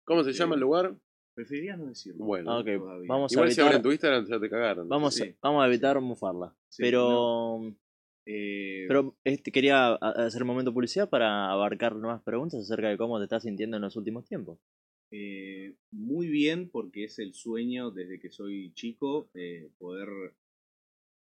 ¿Cómo 0.04 0.22
se 0.24 0.32
llama 0.32 0.54
el 0.56 0.60
lugar? 0.60 0.94
Preferiría 1.34 1.76
no 1.76 1.86
decirlo. 1.86 2.24
Bueno. 2.24 2.50
Ah, 2.52 2.62
vamos 3.06 3.32
a 3.32 3.34
Igual 3.34 3.48
si 3.52 3.60
evitar, 3.60 3.66
abren 3.68 3.82
tu 3.82 3.90
Instagram 3.92 4.26
ya 4.26 4.40
te 4.40 4.50
cagaron. 4.50 4.88
vamos, 4.88 5.14
Sí. 5.14 5.34
vamos 5.40 5.62
a 5.64 5.66
evitar 5.68 6.00
mufarla. 6.00 6.54
Sí, 6.68 6.82
pero 6.82 7.72
Eh, 8.26 8.86
pero 8.86 9.16
este, 9.24 9.52
quería 9.52 9.94
hacer 9.94 10.42
un 10.42 10.48
momento 10.48 10.72
publicidad 10.74 11.08
para 11.08 11.50
abarcar 11.50 11.96
nuevas 11.96 12.22
preguntas 12.22 12.60
acerca 12.60 12.88
de 12.88 12.98
cómo 12.98 13.18
te 13.18 13.24
estás 13.24 13.42
sintiendo 13.44 13.76
en 13.76 13.82
los 13.82 13.96
últimos 13.96 14.26
tiempos. 14.26 14.58
eh, 15.10 15.74
muy 15.90 16.28
bien 16.28 16.70
porque 16.70 17.04
es 17.04 17.18
el 17.18 17.34
sueño 17.34 17.90
desde 17.90 18.20
que 18.20 18.30
soy 18.30 18.72
chico 18.74 19.30
eh, 19.34 19.70
poder 19.78 20.08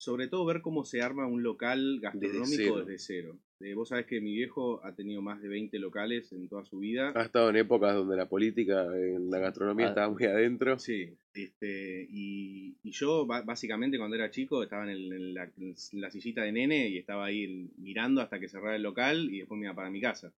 sobre 0.02 0.28
todo 0.28 0.46
ver 0.46 0.62
cómo 0.62 0.84
se 0.84 1.04
arma 1.04 1.28
un 1.28 1.44
local 1.44 2.00
gastronómico 2.02 2.48
cero. 2.48 2.86
desde 2.86 2.98
cero. 2.98 3.38
Eh, 3.60 3.76
vos 3.76 3.90
sabés 3.90 4.08
que 4.08 4.20
mi 4.20 4.34
viejo 4.34 4.84
ha 4.84 4.96
tenido 4.96 5.22
más 5.22 5.40
de 5.44 5.48
20 5.48 5.78
locales 5.78 6.32
en 6.34 6.50
toda 6.50 6.66
su 6.66 6.80
vida. 6.80 7.14
Ha 7.16 7.22
estado 7.22 7.52
en 7.52 7.58
épocas 7.58 7.94
donde 7.94 8.16
la 8.18 8.28
política 8.28 8.88
en 8.98 9.30
la 9.30 9.38
gastronomía 9.38 9.86
Ah. 9.86 9.90
estaba 9.90 10.10
muy 10.10 10.24
adentro. 10.26 10.80
Sí, 10.80 11.14
este, 11.36 12.08
y, 12.10 12.78
y 12.82 12.90
yo 12.92 13.28
básicamente 13.28 14.00
cuando 14.00 14.16
era 14.16 14.32
chico 14.32 14.64
estaba 14.64 14.86
en, 14.86 14.90
el- 14.90 15.14
en 15.14 15.34
la, 15.36 15.44
en 15.44 15.76
la 16.02 16.10
sillita 16.10 16.42
de 16.42 16.52
nene 16.52 16.90
y 16.90 16.98
estaba 16.98 17.26
ahí 17.26 17.70
mirando 17.78 18.22
hasta 18.22 18.40
que 18.40 18.50
cerrara 18.50 18.78
el 18.78 18.82
local 18.82 19.30
y 19.32 19.38
después 19.38 19.60
me 19.60 19.68
iba 19.68 19.76
para 19.76 19.92
mi 19.92 20.02
casa. 20.02 20.34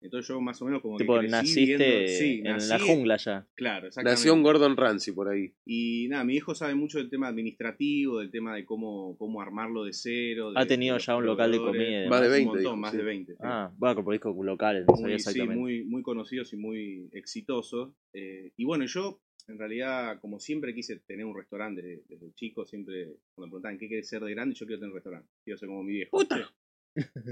Entonces 0.00 0.28
yo 0.28 0.40
más 0.40 0.60
o 0.62 0.66
menos 0.66 0.82
como 0.82 0.98
tipo, 0.98 1.14
que 1.14 1.20
crecí 1.20 1.32
naciste 1.32 1.76
viendo- 1.76 2.08
sí, 2.08 2.38
en 2.44 2.44
nací- 2.56 2.68
la 2.68 2.78
jungla 2.78 3.16
ya. 3.16 3.46
Claro, 3.54 3.86
exactamente. 3.88 4.10
Nació 4.20 4.34
un 4.34 4.42
Gordon 4.42 4.76
Ramsay 4.76 5.14
por 5.14 5.28
ahí. 5.28 5.52
Y 5.64 6.06
nada, 6.08 6.22
mi 6.24 6.34
hijo 6.36 6.54
sabe 6.54 6.74
mucho 6.74 6.98
del 6.98 7.08
tema 7.10 7.28
administrativo, 7.28 8.18
del 8.20 8.30
tema 8.30 8.54
de 8.54 8.64
cómo, 8.64 9.16
cómo 9.18 9.40
armarlo 9.40 9.84
de 9.84 9.92
cero. 9.92 10.52
de- 10.52 10.60
Ha 10.60 10.66
tenido 10.66 10.98
ya 10.98 11.16
un 11.16 11.26
local 11.26 11.50
de 11.50 11.58
comida 11.58 12.08
Más 12.08 12.20
de 12.20 12.26
Un 12.28 12.32
20, 12.32 12.46
montón, 12.46 12.62
dijo, 12.62 12.76
más 12.76 12.90
sí. 12.92 12.96
de 12.98 13.02
20. 13.04 13.32
sí. 13.32 13.38
Ah, 13.42 13.72
bueno, 13.78 14.04
por 14.04 14.12
discos 14.12 14.36
locales, 14.44 14.84
no 14.86 14.94
muy, 14.96 15.18
sí, 15.18 15.42
muy, 15.42 15.84
muy 15.84 16.02
conocidos 16.02 16.52
y 16.52 16.56
muy 16.56 17.08
exitosos. 17.12 17.92
Eh, 18.12 18.52
y 18.56 18.64
bueno, 18.64 18.84
yo 18.86 19.20
en 19.48 19.58
realidad, 19.58 20.20
como 20.20 20.40
siempre 20.40 20.74
quise 20.74 20.98
tener 21.06 21.24
un 21.24 21.36
restaurante 21.36 21.80
desde, 21.80 22.02
desde 22.08 22.34
chico, 22.34 22.66
siempre 22.66 23.16
cuando 23.34 23.46
me 23.46 23.50
preguntaban 23.50 23.78
qué 23.78 23.88
quieres 23.88 24.08
ser 24.08 24.22
de 24.22 24.32
grande, 24.32 24.54
yo 24.54 24.66
quiero 24.66 24.80
tener 24.80 24.90
un 24.90 24.96
restaurante. 24.96 25.28
Quiero 25.44 25.56
ser 25.58 25.68
como 25.68 25.82
mi 25.84 25.92
viejo. 25.92 26.10
¡Puta! 26.10 26.52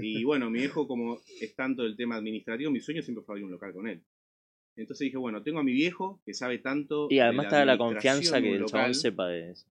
Y 0.01 0.23
bueno, 0.23 0.49
mi 0.49 0.59
viejo, 0.59 0.87
como 0.87 1.19
es 1.41 1.55
tanto 1.55 1.83
el 1.83 1.95
tema 1.95 2.15
administrativo, 2.15 2.71
mi 2.71 2.79
sueño 2.79 3.01
siempre 3.01 3.23
fue 3.23 3.33
abrir 3.33 3.45
un 3.45 3.51
local 3.51 3.73
con 3.73 3.87
él. 3.87 4.01
Entonces 4.77 5.05
dije, 5.05 5.17
bueno, 5.17 5.41
tengo 5.41 5.59
a 5.59 5.63
mi 5.63 5.73
viejo 5.73 6.21
que 6.25 6.33
sabe 6.33 6.59
tanto. 6.59 7.07
Y 7.09 7.15
de 7.15 7.21
además 7.21 7.45
está 7.45 7.65
la 7.65 7.77
confianza 7.77 8.41
que 8.41 8.51
el 8.53 8.59
local. 8.61 8.81
chabón 8.81 8.93
sepa 8.95 9.27
de 9.27 9.51
eso. 9.51 9.67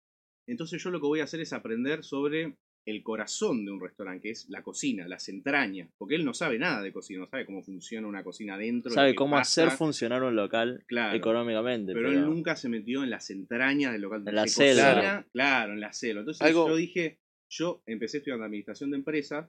Entonces 0.46 0.82
yo 0.82 0.90
lo 0.90 1.00
que 1.00 1.06
voy 1.06 1.20
a 1.20 1.24
hacer 1.24 1.40
es 1.40 1.52
aprender 1.52 2.04
sobre 2.04 2.56
el 2.86 3.02
corazón 3.02 3.64
de 3.64 3.72
un 3.72 3.80
restaurante, 3.80 4.22
que 4.22 4.30
es 4.30 4.46
la 4.50 4.62
cocina, 4.62 5.08
las 5.08 5.30
entrañas, 5.30 5.88
porque 5.96 6.16
él 6.16 6.24
no 6.24 6.34
sabe 6.34 6.58
nada 6.58 6.82
de 6.82 6.92
cocina, 6.92 7.20
no 7.20 7.26
sabe 7.28 7.46
cómo 7.46 7.62
funciona 7.62 8.06
una 8.06 8.22
cocina 8.22 8.56
adentro. 8.56 8.90
lo 8.90 8.94
Sabe 8.94 9.14
cómo 9.14 9.36
pasa, 9.36 9.64
hacer 9.66 9.78
funcionar 9.78 10.22
un 10.22 10.36
local 10.36 10.84
claro, 10.86 11.16
económicamente. 11.16 11.94
pero, 11.94 12.08
Pero, 12.10 12.20
él 12.20 12.26
nunca 12.26 12.56
se 12.56 12.68
metió 12.68 13.02
en 13.02 13.08
las 13.08 13.30
entrañas 13.30 13.92
del 13.92 14.02
local. 14.02 14.22
En 14.26 14.34
la 14.34 14.42
cocina. 14.42 15.26
Claro, 15.32 15.72
en 15.72 15.80
la 15.80 15.92
selva. 15.94 16.20
Entonces 16.20 16.42
Algo- 16.42 16.68
yo 16.68 16.76
dije, 16.76 17.20
yo 17.48 17.82
empecé 17.86 18.18
estudiando 18.18 18.44
administración 18.44 18.90
de 18.90 18.98
empresas 18.98 19.48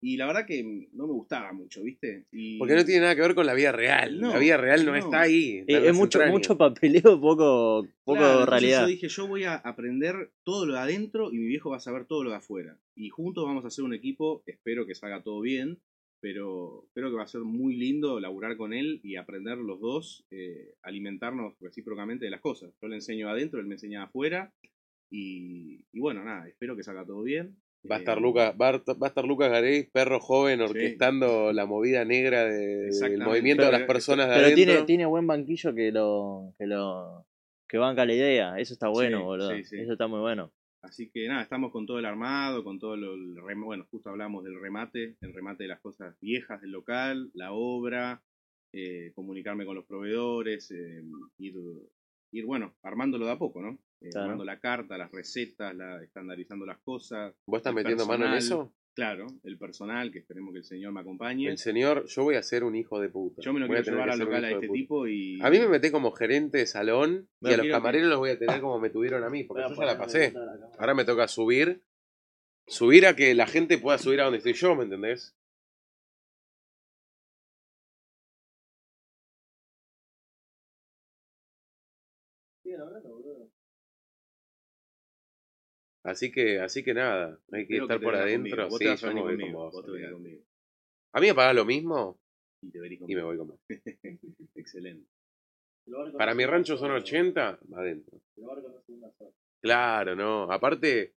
y 0.00 0.16
la 0.16 0.26
verdad 0.26 0.46
que 0.46 0.62
no 0.92 1.06
me 1.08 1.12
gustaba 1.12 1.52
mucho, 1.52 1.82
¿viste? 1.82 2.26
Y... 2.30 2.56
Porque 2.58 2.74
no 2.74 2.84
tiene 2.84 3.00
nada 3.00 3.16
que 3.16 3.22
ver 3.22 3.34
con 3.34 3.46
la 3.46 3.54
vida 3.54 3.72
real. 3.72 4.20
No, 4.20 4.30
la 4.30 4.38
vida 4.38 4.56
real 4.56 4.84
no, 4.84 4.92
no. 4.92 4.96
está 4.96 5.22
ahí. 5.22 5.64
está 5.66 5.72
Eh, 5.72 5.88
es 5.88 5.94
mucho, 5.94 6.20
mucho 6.26 6.56
papeleo, 6.56 7.20
poco, 7.20 7.88
poco 8.04 8.18
Claro, 8.18 8.46
realidad. 8.46 8.82
Yo 8.82 8.86
dije, 8.86 9.08
yo 9.08 9.26
voy 9.26 9.44
a 9.44 9.56
aprender 9.56 10.32
todo 10.44 10.66
lo 10.66 10.74
de 10.74 10.80
adentro 10.80 11.32
y 11.32 11.38
mi 11.38 11.46
viejo 11.46 11.70
va 11.70 11.78
a 11.78 11.80
saber 11.80 12.06
todo 12.06 12.22
lo 12.22 12.30
de 12.30 12.36
afuera. 12.36 12.78
Y 12.94 13.08
juntos 13.08 13.44
vamos 13.44 13.64
a 13.64 13.68
hacer 13.68 13.84
un 13.84 13.92
equipo, 13.92 14.42
espero 14.46 14.86
que 14.86 14.94
salga 14.94 15.22
todo 15.22 15.40
bien, 15.40 15.80
pero 16.20 16.88
creo 16.94 17.10
que 17.10 17.16
va 17.16 17.24
a 17.24 17.28
ser 17.28 17.40
muy 17.40 17.74
lindo 17.74 18.20
laburar 18.20 18.56
con 18.56 18.72
él 18.72 19.00
y 19.02 19.16
aprender 19.16 19.58
los 19.58 19.80
dos, 19.80 20.24
eh, 20.30 20.74
alimentarnos 20.82 21.54
recíprocamente 21.60 22.24
de 22.24 22.30
las 22.30 22.40
cosas. 22.40 22.72
Yo 22.80 22.86
le 22.86 22.96
enseño 22.96 23.28
adentro, 23.28 23.58
él 23.58 23.66
me 23.66 23.74
enseña 23.74 24.04
afuera. 24.04 24.54
Y, 25.10 25.86
y 25.90 26.00
bueno, 26.00 26.22
nada, 26.22 26.46
espero 26.46 26.76
que 26.76 26.84
salga 26.84 27.04
todo 27.04 27.22
bien. 27.22 27.56
Va 27.90 27.96
a 27.96 27.98
estar 28.00 28.18
Eh, 28.18 28.20
Lucas, 28.20 28.54
va 28.60 28.68
a, 28.68 28.72
va 28.72 29.06
a 29.06 29.08
estar 29.08 29.24
Lucas 29.24 29.50
Garay, 29.50 29.84
perro 29.90 30.18
joven, 30.20 30.60
orquestando 30.60 31.52
la 31.52 31.64
movida 31.66 32.04
negra 32.04 32.44
de- 32.44 32.90
del 32.90 33.18
movimiento 33.18 33.62
de 33.62 33.68
Pero- 33.68 33.78
las 33.78 33.86
personas 33.86 34.28
de 34.28 34.34
Pero 34.34 34.46
adentro. 34.46 34.64
tiene, 34.64 34.82
tiene 34.84 35.06
buen 35.06 35.26
banquillo 35.26 35.74
que 35.74 35.92
lo, 35.92 36.54
que 36.58 36.66
lo 36.66 37.24
que 37.68 37.78
banca 37.78 38.04
la 38.06 38.14
idea. 38.14 38.58
Eso 38.58 38.72
está 38.74 38.88
bueno, 38.88 39.18
Sí, 39.18 39.24
boludo. 39.24 39.56
sí, 39.56 39.64
sí. 39.64 39.76
Eso 39.78 39.92
está 39.92 40.06
muy 40.06 40.20
bueno. 40.20 40.52
Así 40.82 41.10
que 41.10 41.26
nada, 41.28 41.42
estamos 41.42 41.70
con 41.72 41.86
todo 41.86 41.98
el 41.98 42.04
armado, 42.06 42.62
con 42.64 42.78
todo 42.78 42.96
lo, 42.96 43.14
el 43.14 43.36
rem- 43.36 43.64
bueno, 43.64 43.86
justo 43.90 44.10
hablamos 44.10 44.44
del 44.44 44.60
remate, 44.60 45.16
el 45.20 45.34
remate 45.34 45.64
de 45.64 45.68
las 45.68 45.80
cosas 45.80 46.16
viejas 46.20 46.60
del 46.60 46.70
local, 46.70 47.30
la 47.34 47.52
obra, 47.52 48.22
eh, 48.72 49.12
comunicarme 49.14 49.66
con 49.66 49.74
los 49.74 49.86
proveedores, 49.86 50.70
eh, 50.70 51.02
ir, 51.38 51.54
ir, 52.32 52.44
bueno, 52.46 52.74
armándolo 52.82 53.26
de 53.26 53.32
a 53.32 53.38
poco, 53.38 53.60
¿no? 53.62 53.78
Eh, 54.00 54.10
Claro. 54.10 54.24
Armando 54.24 54.44
la 54.44 54.60
carta, 54.60 54.96
las 54.96 55.10
recetas, 55.10 55.74
la, 55.74 56.02
estandarizando 56.02 56.64
las 56.66 56.78
cosas. 56.78 57.34
¿Vos 57.46 57.58
estás 57.58 57.74
metiendo 57.74 58.06
mano 58.06 58.26
en 58.26 58.34
eso? 58.34 58.72
Claro, 58.94 59.26
el 59.44 59.58
personal, 59.58 60.10
que 60.10 60.18
esperemos 60.18 60.52
que 60.52 60.58
el 60.58 60.64
señor 60.64 60.92
me 60.92 61.00
acompañe. 61.00 61.48
El 61.48 61.58
señor, 61.58 62.04
yo 62.06 62.24
voy 62.24 62.34
a 62.34 62.42
ser 62.42 62.64
un 62.64 62.74
hijo 62.74 63.00
de 63.00 63.08
puta. 63.08 63.42
Yo 63.42 63.52
me 63.52 63.60
lo 63.60 63.68
Voy 63.68 63.76
a 63.76 63.82
quiero 63.82 63.96
tener 63.96 64.06
llevar 64.06 64.10
al 64.10 64.18
ser 64.18 64.26
un 64.26 64.32
local 64.32 64.44
a 64.44 64.50
este 64.50 64.68
tipo 64.68 65.06
y... 65.06 65.38
A 65.40 65.50
mí 65.50 65.58
me 65.60 65.68
meté 65.68 65.92
como 65.92 66.10
gerente 66.10 66.58
de 66.58 66.66
salón 66.66 67.28
y 67.40 67.52
a 67.52 67.56
los 67.58 67.66
que- 67.66 67.70
camareros 67.70 68.08
los 68.08 68.18
voy 68.18 68.30
a 68.30 68.38
tener 68.38 68.60
como 68.60 68.80
me 68.80 68.90
tuvieron 68.90 69.22
a 69.22 69.30
mí, 69.30 69.44
porque 69.44 69.64
yo 69.68 69.74
ya 69.74 69.84
la 69.84 69.98
pasé. 69.98 70.34
Ahora 70.78 70.94
me 70.94 71.04
toca 71.04 71.28
subir. 71.28 71.82
Subir 72.66 73.06
a 73.06 73.14
que 73.16 73.34
la 73.34 73.46
gente 73.46 73.78
pueda 73.78 73.98
subir 73.98 74.20
a 74.20 74.24
donde 74.24 74.38
estoy 74.38 74.52
yo, 74.54 74.74
¿me 74.76 74.84
entendés? 74.84 75.34
Así 86.08 86.32
que, 86.32 86.58
así 86.60 86.82
que 86.82 86.94
nada, 86.94 87.38
hay 87.52 87.66
que 87.66 87.74
Espero 87.74 87.84
estar 87.84 87.98
te 87.98 88.04
por 88.04 88.14
adentro. 88.14 88.50
conmigo. 88.50 88.68
Vos 88.70 88.78
Sí, 88.78 88.84
te 88.84 88.90
vas 88.90 89.04
a 89.04 89.06
yo 89.08 89.14
me 89.14 89.20
venir 89.20 89.24
voy 89.24 89.32
con 89.34 89.40
conmigo, 89.42 89.58
vos, 89.64 89.72
vos 89.74 89.84
te 89.84 89.90
venís 89.90 90.10
conmigo. 90.12 90.42
A 91.12 91.20
mí 91.20 91.26
me 91.26 91.34
pagas 91.34 91.54
lo 91.54 91.64
mismo 91.64 92.20
Y 92.62 92.70
te 92.70 92.80
venís 92.80 93.00
y 93.06 93.14
me 93.14 93.22
voy 93.22 93.36
con 93.36 93.48
vos. 93.48 93.60
Excelente. 94.54 95.06
Para 96.16 96.34
mi 96.34 96.44
rancho 96.46 96.76
son 96.76 96.90
80, 96.92 97.58
adentro. 97.74 98.20
Claro, 99.60 100.14
no. 100.16 100.50
Aparte, 100.50 101.14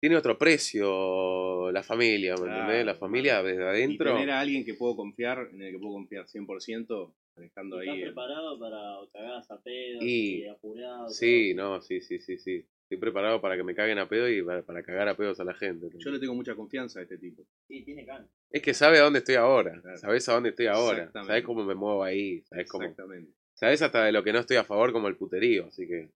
tiene 0.00 0.16
otro 0.16 0.38
precio 0.38 1.70
la 1.72 1.82
familia, 1.82 2.34
¿me 2.34 2.42
Claro, 2.42 2.62
entendés? 2.62 2.86
La 2.86 2.94
familia 2.94 3.42
desde 3.42 3.62
Y 3.62 3.66
adentro. 3.66 4.14
tener 4.14 4.30
a 4.30 4.40
alguien 4.40 4.64
que 4.64 4.74
puedo 4.74 4.96
confiar, 4.96 5.50
en 5.52 5.62
el 5.62 5.72
que 5.72 5.78
puedo 5.78 5.92
confiar 5.94 6.26
100%, 6.26 7.14
estando 7.36 7.78
ahí. 7.78 7.88
en- 7.88 8.00
preparado 8.02 8.58
para 8.58 8.80
cagar 9.12 9.42
a 9.48 9.60
pedo 9.60 9.98
Y- 10.02 10.46
apurado? 10.46 11.08
Sí, 11.10 11.52
no, 11.54 11.80
sí, 11.82 12.00
sí, 12.00 12.18
sí, 12.20 12.38
sí. 12.38 12.64
Estoy 12.90 12.98
preparado 13.02 13.40
para 13.40 13.56
que 13.56 13.62
me 13.62 13.72
caguen 13.72 14.00
a 14.00 14.08
pedo 14.08 14.28
y 14.28 14.42
para, 14.42 14.64
para 14.64 14.82
cagar 14.82 15.08
a 15.08 15.16
pedos 15.16 15.38
a 15.38 15.44
la 15.44 15.54
gente. 15.54 15.86
Yo 15.96 16.10
le 16.10 16.18
tengo 16.18 16.34
mucha 16.34 16.56
confianza 16.56 16.98
a 16.98 17.04
este 17.04 17.18
tipo. 17.18 17.46
Sí, 17.68 17.84
tiene 17.84 18.04
can. 18.04 18.28
Es 18.50 18.62
que 18.62 18.74
sabe 18.74 18.98
a 18.98 19.02
dónde 19.02 19.20
estoy 19.20 19.36
ahora. 19.36 19.80
Claro. 19.80 19.96
Sabes 19.96 20.28
a 20.28 20.32
dónde 20.32 20.48
estoy 20.48 20.66
ahora. 20.66 20.98
Exactamente. 20.98 21.28
Sabes 21.28 21.44
cómo 21.44 21.64
me 21.64 21.76
muevo 21.76 22.02
ahí. 22.02 22.42
Sabes 22.46 22.68
cómo. 22.68 22.82
Exactamente. 22.82 23.32
Sabes 23.54 23.80
hasta 23.82 24.04
de 24.04 24.10
lo 24.10 24.24
que 24.24 24.32
no 24.32 24.40
estoy 24.40 24.56
a 24.56 24.64
favor, 24.64 24.90
como 24.90 25.06
el 25.06 25.16
puterío. 25.16 25.66
Así 25.66 25.86
que 25.86 26.10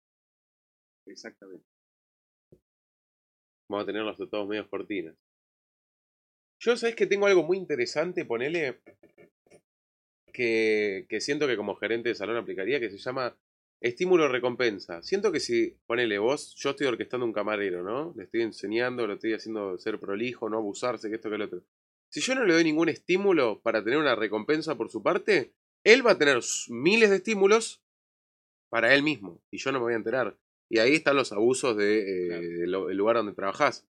Exactamente. 1.07 1.65
vamos 3.69 3.85
a 3.85 3.87
tenerlos 3.87 4.17
todos 4.29 4.49
medios 4.49 4.67
cortinas. 4.67 5.15
Yo 6.59 6.77
sabes 6.77 6.97
que 6.97 7.07
tengo 7.07 7.29
algo 7.29 7.45
muy 7.45 7.57
interesante, 7.57 8.25
ponele. 8.25 8.81
Que, 10.33 11.07
que 11.09 11.21
siento 11.21 11.47
que 11.47 11.57
como 11.57 11.77
gerente 11.77 12.09
de 12.09 12.17
salón 12.17 12.37
aplicaría, 12.37 12.81
que 12.81 12.91
se 12.91 12.99
llama 12.99 13.39
estímulo 13.81 14.29
recompensa. 14.29 15.03
Siento 15.03 15.31
que 15.33 15.41
si, 15.41 15.77
ponele 15.87 16.19
vos, 16.19 16.55
yo 16.57 16.71
estoy 16.71 16.87
orquestando 16.87 17.27
un 17.27 17.33
camarero, 17.33 17.83
¿no? 17.83 18.15
Le 18.17 18.25
estoy 18.25 18.43
enseñando, 18.43 19.07
lo 19.07 19.15
estoy 19.15 19.35
haciendo 19.35 19.77
ser 19.79 19.99
prolijo, 20.01 20.49
no 20.49 20.57
abusarse, 20.59 21.09
que 21.11 21.17
esto, 21.17 21.31
que 21.31 21.39
lo 21.39 21.45
otro. 21.47 21.63
Si 22.09 22.21
yo 22.21 22.35
no 22.35 22.45
le 22.45 22.55
doy 22.55 22.65
ningún 22.65 22.89
estímulo 22.89 23.61
para 23.61 23.83
tener 23.83 23.99
una 23.99 24.15
recompensa 24.15 24.77
por 24.77 24.91
su 24.91 25.03
parte, 25.03 25.53
él 25.85 26.07
va 26.07 26.13
a 26.13 26.19
tener 26.19 26.39
miles 26.71 27.11
de 27.11 27.17
estímulos 27.17 27.83
para 28.71 28.95
él 28.95 29.03
mismo 29.03 29.43
y 29.51 29.59
yo 29.59 29.71
no 29.73 29.79
me 29.79 29.85
voy 29.85 29.93
a 29.95 29.97
enterar. 29.97 30.37
Y 30.69 30.79
ahí 30.79 30.95
están 30.95 31.17
los 31.17 31.33
abusos 31.33 31.77
de, 31.77 31.99
eh, 31.99 32.27
Claro. 32.29 32.43
del 32.43 32.71
lo- 32.71 32.91
el 32.91 32.97
lugar 32.97 33.17
donde 33.17 33.33
trabajás. 33.35 33.87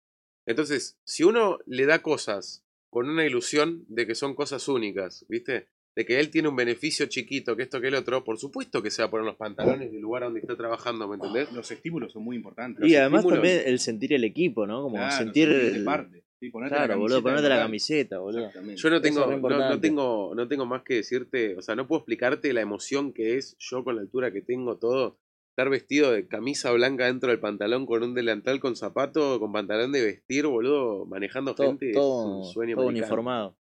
Entonces, 0.46 0.98
si 1.04 1.22
uno 1.22 1.58
le 1.66 1.84
da 1.86 2.00
cosas 2.02 2.64
con 2.90 3.08
una 3.08 3.24
ilusión 3.26 3.84
de 3.88 4.06
que 4.06 4.14
son 4.14 4.34
cosas 4.34 4.66
únicas, 4.68 5.24
¿viste? 5.28 5.68
De 5.94 6.06
que 6.06 6.18
él 6.20 6.30
tiene 6.30 6.48
un 6.48 6.56
beneficio 6.56 7.04
chiquito, 7.06 7.54
que 7.54 7.64
esto, 7.64 7.78
que 7.80 7.88
el 7.88 7.94
otro, 7.96 8.24
por 8.24 8.38
supuesto 8.38 8.82
que 8.82 8.90
se 8.90 9.02
va 9.02 9.08
a 9.08 9.10
poner 9.10 9.26
los 9.26 9.36
pantalones 9.36 9.92
del 9.92 10.00
lugar 10.00 10.22
donde 10.22 10.40
está 10.40 10.56
trabajando, 10.56 11.06
¿me 11.06 11.16
entendés? 11.16 11.52
Los 11.52 11.70
estímulos 11.70 12.12
son 12.12 12.24
muy 12.24 12.36
importantes. 12.36 12.88
Y 12.88 12.96
además 12.96 13.20
estímulos- 13.24 13.42
también 13.42 13.62
el 13.66 13.78
sentir 13.78 14.12
el 14.14 14.24
equipo, 14.24 14.66
¿no? 14.66 14.82
Como 14.82 14.96
Claro, 14.96 15.16
sentir. 15.24 15.48
el- 15.48 15.84
parte. 15.84 16.24
Sí, 16.40 16.50
ponerte 16.50 16.74
Claro, 16.74 16.94
la 16.94 16.96
boludo, 16.98 17.22
ponerte 17.22 17.48
la 17.48 17.58
camiseta, 17.60 18.18
boludo. 18.18 18.50
Yo 18.74 18.90
no 18.90 19.00
tengo, 19.00 19.30
es 19.30 19.40
no, 19.40 19.48
no 19.68 19.80
tengo, 19.80 20.32
no 20.34 20.48
tengo 20.48 20.66
más 20.66 20.82
que 20.82 20.94
decirte, 20.94 21.56
o 21.56 21.62
sea, 21.62 21.76
no 21.76 21.86
puedo 21.86 22.00
explicarte 22.00 22.52
la 22.52 22.62
emoción 22.62 23.12
que 23.12 23.36
es 23.36 23.54
yo 23.60 23.84
con 23.84 23.94
la 23.94 24.00
altura 24.02 24.32
que 24.32 24.40
tengo 24.40 24.76
todo, 24.78 25.18
estar 25.50 25.68
vestido 25.70 26.10
de 26.10 26.26
camisa 26.26 26.72
blanca 26.72 27.04
dentro 27.06 27.30
del 27.30 27.38
pantalón 27.38 27.86
con 27.86 28.02
un 28.02 28.14
delantal 28.14 28.58
con 28.58 28.74
zapato, 28.74 29.38
con 29.38 29.52
pantalón 29.52 29.92
de 29.92 30.02
vestir, 30.02 30.46
boludo, 30.46 31.06
manejando 31.06 31.54
Todo, 31.54 31.68
gente, 31.68 31.90
es 31.90 31.94
todo, 31.96 32.38
un 32.38 32.44
sueño 32.44 32.74
todo 32.76 32.86
americano. 32.88 33.06
uniformado. 33.12 33.56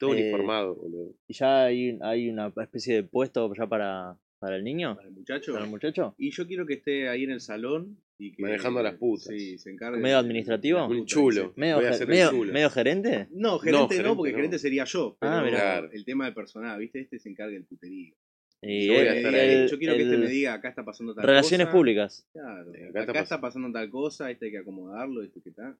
Todo 0.00 0.14
Eh, 0.14 0.22
uniformado, 0.22 0.74
boludo. 0.74 1.14
¿Y 1.28 1.34
ya 1.34 1.64
hay, 1.66 1.96
hay 2.02 2.28
una 2.30 2.52
especie 2.60 2.94
de 2.96 3.02
puesto 3.04 3.52
ya 3.54 3.66
para, 3.68 4.16
para 4.40 4.56
el 4.56 4.64
niño? 4.64 4.96
Para 4.96 5.08
el 5.08 5.14
muchacho. 5.14 5.52
¿Para 5.52 5.64
el 5.66 5.70
muchacho? 5.70 6.14
Y 6.18 6.30
yo 6.32 6.46
quiero 6.48 6.66
que 6.66 6.74
esté 6.74 7.08
ahí 7.08 7.22
en 7.24 7.30
el 7.30 7.40
salón 7.40 7.98
y 8.18 8.32
que. 8.32 8.42
Manejando 8.42 8.80
a 8.80 8.82
las 8.82 8.94
putas. 8.94 9.26
Sí, 9.28 9.58
se 9.58 9.70
encargue. 9.70 10.00
¿Medio 10.00 10.18
administrativo? 10.18 10.86
Un 10.86 11.04
chulo. 11.06 11.52
¿Medio, 11.56 11.76
Voy 11.76 11.84
a 11.84 11.90
el 11.94 12.08
medio, 12.08 12.30
chulo. 12.30 12.52
medio 12.52 12.70
gerente? 12.70 13.28
No, 13.30 13.58
gerente 13.58 13.78
no, 13.82 13.88
gerente 13.88 14.16
porque 14.16 14.32
no. 14.32 14.36
gerente 14.36 14.58
sería 14.58 14.84
yo. 14.84 15.16
Pero 15.20 15.32
Ah, 15.32 15.42
mirá. 15.44 15.78
El 15.92 16.04
tema 16.04 16.24
del 16.24 16.34
personal, 16.34 16.78
¿viste? 16.80 17.00
Este 17.00 17.18
se 17.18 17.28
encarga 17.28 17.52
del 17.52 17.64
puterío. 17.64 18.14
Y 18.62 18.88
Yo 18.88 18.92
voy 18.92 19.02
a 19.06 19.14
estar 19.16 19.34
ahí. 19.34 19.68
yo 19.68 19.78
quiero 19.78 19.94
que 19.96 20.02
este 20.02 20.18
me 20.18 20.26
diga, 20.28 20.52
acá 20.52 20.68
está 20.68 20.84
pasando 20.84 21.14
tal 21.14 21.24
Relaciones 21.24 21.66
cosa. 21.68 21.76
públicas. 21.78 22.26
Claro, 22.32 22.70
acá, 22.72 22.88
acá 22.88 23.12
está 23.12 23.22
está, 23.22 23.40
pasando 23.40 23.72
tal 23.72 23.88
cosa, 23.88 24.30
este 24.30 24.46
hay 24.46 24.50
que 24.52 24.58
acomodarlo, 24.58 25.22
este 25.22 25.40
que 25.40 25.48
está. 25.48 25.78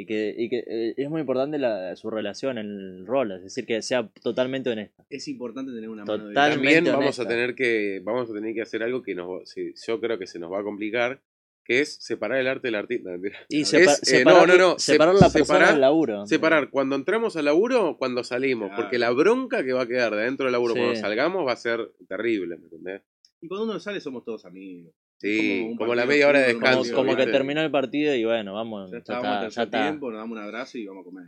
Y 0.00 0.06
que, 0.06 0.32
y 0.38 0.48
que 0.48 0.58
eh, 0.64 0.94
es 0.96 1.10
muy 1.10 1.20
importante 1.22 1.58
la, 1.58 1.96
su 1.96 2.08
relación 2.08 2.56
en 2.58 2.66
el 2.66 3.06
rol, 3.06 3.32
es 3.32 3.42
decir, 3.42 3.66
que 3.66 3.82
sea 3.82 4.08
totalmente 4.22 4.70
honesta. 4.70 5.04
Es 5.10 5.26
importante 5.26 5.72
tener 5.72 5.88
una 5.90 6.04
mano 6.04 6.28
de 6.28 6.34
Total- 6.34 6.52
También 6.52 6.84
Totalmente 6.84 6.90
vamos 6.90 7.18
a 7.18 7.22
honesta. 7.22 7.28
tener 7.28 7.54
que, 7.56 8.00
vamos 8.04 8.30
a 8.30 8.32
tener 8.34 8.54
que 8.54 8.62
hacer 8.62 8.82
algo 8.84 9.02
que 9.02 9.14
nos, 9.16 9.48
sí, 9.50 9.72
yo 9.86 10.00
creo 10.00 10.16
que 10.18 10.26
se 10.28 10.38
nos 10.38 10.52
va 10.52 10.60
a 10.60 10.62
complicar, 10.62 11.20
que 11.64 11.80
es 11.80 11.96
separar 12.00 12.38
el 12.38 12.46
arte 12.46 12.68
del 12.68 12.76
artista. 12.76 13.10
Y 13.48 13.62
Es, 13.62 13.74
eh, 13.74 13.86
separar, 14.02 14.46
no, 14.48 14.56
no, 14.56 14.56
no, 14.56 14.78
se- 14.78 14.92
separar 14.92 15.14
la 15.14 15.20
persona 15.30 15.44
separar- 15.44 15.72
del 15.72 15.80
laburo. 15.80 16.26
Separar 16.28 16.70
cuando 16.70 16.94
entramos 16.94 17.36
al 17.36 17.46
laburo, 17.46 17.96
cuando 17.98 18.22
salimos, 18.22 18.68
Claro. 18.68 18.82
porque 18.84 18.98
la 18.98 19.10
bronca 19.10 19.64
que 19.64 19.72
va 19.72 19.82
a 19.82 19.86
quedar 19.88 20.14
de 20.14 20.22
adentro 20.22 20.44
del 20.46 20.52
laburo 20.52 20.74
Sí. 20.74 20.80
cuando 20.80 21.00
salgamos 21.00 21.44
va 21.44 21.52
a 21.52 21.56
ser 21.56 21.90
terrible, 22.08 22.56
¿me 22.56 22.64
entendés? 22.64 23.02
Y 23.40 23.48
cuando 23.48 23.64
uno 23.66 23.80
sale 23.80 24.00
somos 24.00 24.24
todos 24.24 24.44
amigos. 24.44 24.94
Sí, 25.18 25.74
Como 25.76 25.94
la 25.94 26.06
media 26.06 26.28
hora 26.28 26.40
de 26.40 26.54
Como, 26.54 26.66
descanso. 26.66 26.94
como 26.94 27.16
que 27.16 27.26
terminó 27.26 27.60
el 27.60 27.70
partido 27.70 28.14
y 28.14 28.24
bueno, 28.24 28.54
vamos, 28.54 28.90
Ya 28.90 28.98
está, 28.98 29.16
está, 29.16 29.40
al 29.40 29.50
ya 29.50 29.62
está. 29.64 29.82
tiempo, 29.84 30.10
nos 30.10 30.20
damos 30.20 30.36
un 30.38 30.44
abrazo 30.44 30.78
y 30.78 30.86
vamos 30.86 31.02
a 31.02 31.04
comer. 31.04 31.24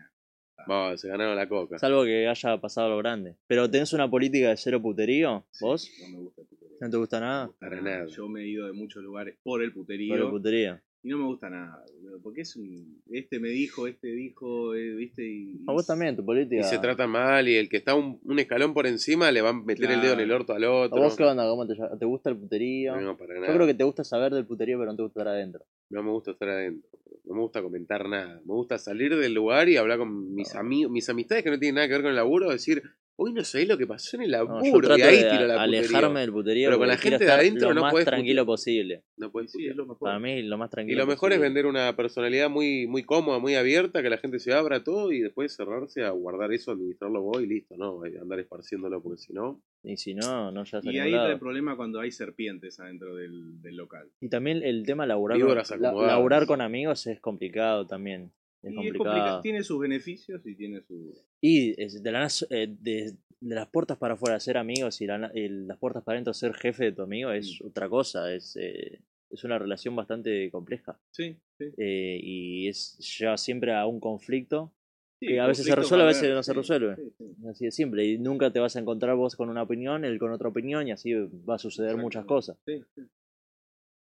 Vamos, 0.67 1.01
se 1.01 1.09
ganaron 1.09 1.35
la 1.37 1.49
coca. 1.49 1.79
Salvo 1.79 2.05
que 2.05 2.29
haya 2.29 2.61
pasado 2.61 2.91
lo 2.91 2.99
grande. 2.99 3.35
Pero 3.47 3.69
tenés 3.71 3.93
una 3.93 4.09
política 4.09 4.51
de 4.51 4.57
cero 4.57 4.81
puterío, 4.81 5.45
Sí, 5.51 5.65
vos, 5.65 5.91
No 6.03 6.09
me 6.09 6.19
gusta 6.25 6.43
el 6.43 6.47
puterío. 6.49 6.77
no 6.81 6.91
te 6.91 6.97
gusta 6.99 7.19
No 7.19 7.27
me 7.27 7.31
nada, 7.33 7.47
gusta 7.47 7.59
Para 7.67 7.81
nada. 7.81 7.97
nada. 7.99 8.09
Yo 8.11 8.29
me 8.29 8.43
he 8.43 8.47
ido 8.49 8.67
de 8.67 8.73
muchos 8.73 9.03
lugares 9.03 9.37
por 9.43 9.63
el 9.63 9.73
puterío. 9.73 10.15
por 10.15 10.25
el 10.25 10.31
puterío. 10.31 10.81
Y 11.03 11.09
no 11.09 11.17
me 11.17 11.25
gusta 11.25 11.49
nada, 11.49 11.83
boludo, 11.95 12.21
porque 12.23 12.43
es 12.43 12.55
un... 12.57 13.01
Este 13.11 13.41
me 13.41 13.49
dijo, 13.49 13.87
este 13.87 14.09
dijo, 14.09 14.75
eh, 14.75 14.95
viste, 14.97 15.27
y... 15.27 15.65
A 15.67 15.73
vos 15.73 15.87
también, 15.87 16.15
tu 16.15 16.25
política. 16.25 16.61
Y 16.61 16.65
se 16.65 16.79
trata 16.79 17.07
mal 17.07 17.49
y 17.49 17.57
el 17.57 17.71
que 17.71 17.79
está 17.79 17.95
un, 17.95 18.21
un 18.23 18.39
escalón 18.39 18.75
por 18.75 18.87
encima 18.87 19.33
le 19.33 19.41
va 19.41 19.49
a 19.49 19.53
meter 19.55 19.91
el 19.91 20.03
dedo 20.03 20.13
en 20.13 20.21
el 20.21 20.31
orto 20.31 20.53
al 20.53 20.63
¿A 20.65 20.71
otro. 20.71 21.01
vos 21.01 21.17
qué 21.17 21.25
onda? 21.25 21.49
¿Cómo 21.49 21.67
te, 21.67 21.75
te 21.99 22.05
gusta 22.05 22.29
el 22.29 22.37
puterío? 22.37 23.01
No, 23.01 23.17
para 23.17 23.35
nada. 23.35 23.47
Yo 23.49 23.55
creo 23.55 23.67
que 23.67 23.75
te 23.75 23.85
gusta 23.85 24.05
saber 24.05 24.35
del 24.35 24.45
puterío, 24.47 24.79
pero 24.79 24.91
no 24.91 24.97
te 24.97 25.03
gusta 25.05 25.21
estar 25.21 25.35
adentro. 25.35 25.65
No 25.89 26.03
me 26.03 26.11
gusta 26.11 26.33
estar 26.33 26.49
adentro. 26.51 26.91
No 27.25 27.35
me 27.35 27.41
gusta 27.41 27.63
comentar 27.63 28.07
nada. 28.07 28.41
Me 28.45 28.53
gusta 28.55 28.77
salir 28.79 29.17
del 29.17 29.33
lugar 29.33 29.71
y 29.71 29.77
hablar 29.79 29.99
con 29.99 30.35
mis 30.35 30.55
amigos, 30.55 30.93
mis 30.93 31.09
amistades 31.09 31.43
que 31.45 31.51
no 31.51 31.59
tienen 31.59 31.77
nada 31.77 31.87
que 31.87 31.95
ver 31.95 32.03
con 32.03 32.11
el 32.11 32.17
laburo, 32.17 32.51
decir, 32.51 32.83
hoy 33.23 33.35
no 33.35 33.45
sabés 33.45 33.69
lo 33.69 33.77
que 33.77 33.87
pasó 33.87 34.17
en 34.17 34.23
el 34.23 34.31
No, 34.31 34.39
laburo. 34.39 34.65
yo 34.65 34.81
trato 34.81 34.99
y 34.99 35.03
ahí 35.03 35.23
de 35.25 35.31
tiro 35.31 35.47
la 35.47 35.63
alejarme 35.63 35.91
putería. 36.09 36.21
del 36.21 36.33
puterío 36.33 36.67
Pero 36.69 36.79
con 36.79 36.89
la 36.89 36.97
gente 36.97 37.19
de 37.19 37.25
estar 37.27 37.39
adentro 37.41 37.69
lo 37.69 37.75
no 37.75 37.81
más 37.83 37.93
podés 37.93 38.07
tranquilo 38.07 38.47
posible. 38.47 39.03
No 39.19 39.31
puedes 39.31 39.53
Sí, 39.53 39.67
lo 39.75 39.85
mejor. 39.85 39.99
Para 39.99 40.19
mí, 40.19 40.43
lo 40.43 40.57
más 40.57 40.69
Y 40.69 40.71
tranquilo 40.71 40.99
lo 41.01 41.07
mejor 41.07 41.33
es 41.35 41.41
vender 41.41 41.67
una 41.67 41.95
personalidad 41.95 42.49
muy, 42.49 42.87
muy 42.87 43.03
cómoda, 43.05 43.39
muy 43.39 43.55
abierta, 43.57 44.03
que 44.03 44.09
la 44.09 44.17
gente 44.17 44.39
se 44.39 44.55
abra 44.55 44.83
todo 44.83 45.13
y 45.13 45.21
después 45.21 45.55
cerrarse 45.55 46.03
a 46.05 46.11
guardar 46.11 46.51
eso, 46.53 46.71
administrarlo 46.71 47.21
vos 47.21 47.43
y 47.43 47.47
listo, 47.47 47.77
¿no? 47.77 48.01
Que 48.01 48.19
Andar 48.19 48.41
esparciéndolo 48.41 49.03
porque 49.03 49.19
si 49.19 49.33
no. 49.35 49.61
Y 49.83 49.97
si 49.99 50.15
no, 50.15 50.51
no 50.51 50.65
ya 50.65 50.81
Y 50.83 50.99
ahí 50.99 51.13
está 51.13 51.31
el 51.33 51.39
problema 51.39 51.77
cuando 51.77 52.01
hay 52.01 52.11
serpientes 52.13 52.81
adentro 52.81 53.15
del, 53.17 53.61
del 53.61 53.77
local. 53.77 54.09
Y 54.21 54.29
también 54.31 54.63
el 54.63 54.85
tema 54.87 55.05
laburar, 55.07 55.39
la- 55.79 55.93
laburar 55.93 56.47
con 56.47 56.61
amigos 56.63 57.07
es 57.07 57.21
complicado 57.21 57.87
también. 57.87 58.31
Es 58.63 58.71
y 58.73 58.75
es 58.75 58.75
complicado. 58.75 58.99
complicado. 59.15 59.41
Tiene 59.43 59.63
sus 59.63 59.79
beneficios 59.81 60.41
y 60.47 60.55
tiene 60.55 60.83
su... 60.83 61.13
Y 61.41 61.81
es 61.83 62.03
de, 62.03 62.13
la 62.13 62.29
eh, 62.51 62.67
de, 62.79 63.13
de 63.41 63.55
las 63.55 63.69
puertas 63.69 63.97
para 63.99 64.15
afuera 64.15 64.39
ser 64.41 64.59
amigos 64.59 65.01
y 65.01 65.07
la 65.07 65.31
el- 65.35 65.67
las 65.67 65.79
puertas 65.79 66.03
para 66.03 66.17
adentro 66.17 66.35
ser 66.35 66.53
jefe 66.55 66.85
de 66.85 66.93
tu 66.93 67.03
amigo 67.03 67.31
es 67.33 67.61
otra 67.63 67.89
cosa. 67.89 68.33
Es, 68.33 68.57
eh, 68.57 69.01
es 69.31 69.45
una 69.45 69.59
relación 69.59 69.97
bastante 69.97 70.51
compleja. 70.51 71.01
Sí, 71.11 71.37
sí. 71.59 71.65
Eh, 71.79 72.21
y 72.23 72.69
es 72.69 72.99
lleva 73.19 73.37
siempre 73.39 73.73
a 73.75 73.87
un 73.87 74.01
conflicto 74.01 74.73
Sí, 75.19 75.27
que 75.27 75.41
a 75.41 75.47
veces 75.47 75.67
se 75.67 75.75
resuelve, 75.77 76.05
a 76.05 76.07
veces 76.07 76.33
no 76.33 76.43
se 76.43 76.53
sí, 76.53 76.59
resuelve. 76.59 76.97
sí, 76.97 77.13
sí. 77.19 77.47
Así 77.47 77.65
de 77.67 77.71
simple. 77.73 78.05
Y 78.07 78.19
nunca 78.19 78.51
te 78.51 78.59
vas 78.59 78.75
a 78.77 78.81
encontrar 78.81 79.17
vos 79.17 79.37
con 79.37 79.51
una 79.51 79.63
opinión, 79.63 80.05
él 80.07 80.19
con 80.19 80.33
otra 80.33 80.49
opinión, 80.49 80.89
y 80.89 80.93
así 80.93 81.13
va 81.15 81.57
a 81.57 81.59
suceder 81.59 81.97
muchas 81.99 82.25
cosas. 82.25 82.57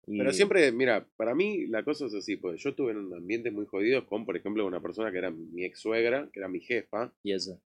Y- 0.08 0.18
Pero 0.18 0.34
siempre, 0.34 0.72
mira, 0.72 1.08
para 1.16 1.36
mí 1.36 1.68
la 1.68 1.84
cosa 1.84 2.08
es 2.08 2.14
así, 2.16 2.36
pues 2.36 2.62
yo 2.62 2.72
estuve 2.72 2.92
en 2.92 3.14
ambientes 3.14 3.54
muy 3.54 3.66
jodidos 3.66 4.06
con, 4.06 4.26
por 4.26 4.36
ejemplo, 4.36 4.66
una 4.66 4.82
persona 4.82 5.12
que 5.12 5.20
era 5.20 5.32
mi 5.32 5.64
ex 5.64 5.80
suegra, 5.80 6.30
que 6.34 6.40
era 6.40 6.50
mi 6.50 6.60
jefa, 6.60 7.14
Y 7.24 7.34
eso. 7.34 7.62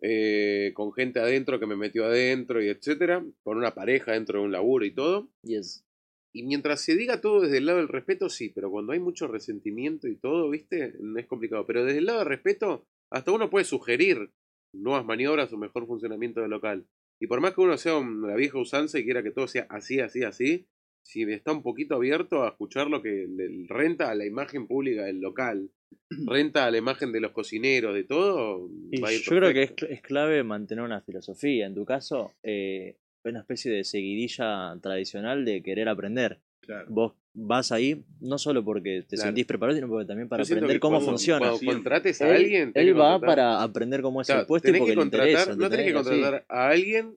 eh, 0.00 0.72
con 0.74 0.92
gente 0.92 1.20
adentro 1.20 1.60
que 1.60 1.66
me 1.66 1.76
metió 1.76 2.04
adentro 2.06 2.62
y 2.62 2.68
etcétera, 2.68 3.24
con 3.42 3.56
una 3.56 3.74
pareja 3.74 4.12
dentro 4.12 4.40
de 4.40 4.44
un 4.46 4.52
laburo 4.52 4.84
y 4.84 4.90
todo. 4.92 5.28
Y 5.42 5.56
es. 5.56 5.84
Y 6.32 6.44
mientras 6.44 6.80
se 6.80 6.96
diga 6.96 7.20
todo 7.20 7.42
desde 7.42 7.58
el 7.58 7.66
lado 7.66 7.78
del 7.78 7.88
respeto, 7.88 8.28
sí, 8.30 8.48
pero 8.54 8.70
cuando 8.70 8.92
hay 8.92 8.98
mucho 9.00 9.28
resentimiento 9.28 10.08
y 10.08 10.16
todo, 10.16 10.48
¿viste? 10.50 10.94
No 10.98 11.18
es 11.18 11.26
complicado. 11.26 11.66
Pero 11.66 11.84
desde 11.84 11.98
el 11.98 12.06
lado 12.06 12.20
del 12.20 12.28
respeto, 12.28 12.86
hasta 13.10 13.32
uno 13.32 13.50
puede 13.50 13.64
sugerir 13.66 14.30
nuevas 14.72 15.04
maniobras 15.04 15.52
o 15.52 15.58
mejor 15.58 15.86
funcionamiento 15.86 16.40
del 16.40 16.50
local. 16.50 16.86
Y 17.20 17.26
por 17.26 17.40
más 17.40 17.52
que 17.54 17.60
uno 17.60 17.76
sea 17.76 17.96
un- 17.98 18.26
la 18.26 18.34
vieja 18.34 18.58
usanza 18.58 18.98
y 18.98 19.04
quiera 19.04 19.22
que 19.22 19.30
todo 19.30 19.46
sea 19.46 19.66
así, 19.68 20.00
así, 20.00 20.24
así, 20.24 20.66
si 21.02 21.22
está 21.22 21.52
un 21.52 21.62
poquito 21.62 21.94
abierto 21.96 22.42
a 22.44 22.48
escuchar 22.48 22.88
lo 22.88 23.02
que 23.02 23.26
le 23.28 23.66
renta 23.68 24.10
a 24.10 24.14
la 24.14 24.24
imagen 24.26 24.66
pública 24.66 25.04
del 25.04 25.20
local, 25.20 25.70
renta 26.26 26.66
a 26.66 26.70
la 26.70 26.78
imagen 26.78 27.12
de 27.12 27.20
los 27.20 27.32
cocineros, 27.32 27.94
de 27.94 28.04
todo, 28.04 28.68
Y 28.90 29.00
va 29.00 29.08
a 29.08 29.12
ir 29.12 29.20
yo 29.20 29.30
creo 29.36 29.52
que 29.52 29.62
es, 29.64 29.72
es 29.90 30.02
clave 30.02 30.42
mantener 30.42 30.84
una 30.84 31.00
filosofía. 31.02 31.66
En 31.66 31.74
tu 31.74 31.84
caso, 31.84 32.32
eh, 32.42 32.96
una 33.24 33.40
especie 33.40 33.70
de 33.70 33.84
seguidilla 33.84 34.76
tradicional 34.82 35.44
de 35.44 35.62
querer 35.62 35.88
aprender. 35.88 36.40
Claro. 36.60 36.86
Vos 36.90 37.12
vas 37.34 37.72
ahí 37.72 38.04
no 38.20 38.36
solo 38.38 38.62
porque 38.64 39.02
te 39.08 39.16
Claro. 39.16 39.28
sentís 39.28 39.46
preparado, 39.46 39.74
sino 39.76 39.88
porque 39.88 40.06
también 40.06 40.28
para 40.28 40.42
aprender 40.44 40.78
cómo 40.80 40.96
cuando- 40.98 41.10
funciona. 41.12 41.48
Cuando 41.50 41.66
contrates 41.72 42.20
a 42.20 42.28
él 42.30 42.36
alguien, 42.36 42.72
él 42.74 42.98
va 42.98 43.14
contratar- 43.18 43.26
para 43.26 43.62
aprender 43.62 44.02
cómo 44.02 44.20
es 44.20 44.26
Claro, 44.28 44.40
el 44.42 44.46
puesto 44.46 44.68
y 44.70 44.72
porque 44.78 44.90
que 44.92 44.96
le 44.96 45.02
interesa. 45.02 45.56
no 45.56 45.70
tenés 45.70 45.86
que 45.86 45.92
contratar 45.94 46.44
a 46.48 46.68
alguien 46.68 47.16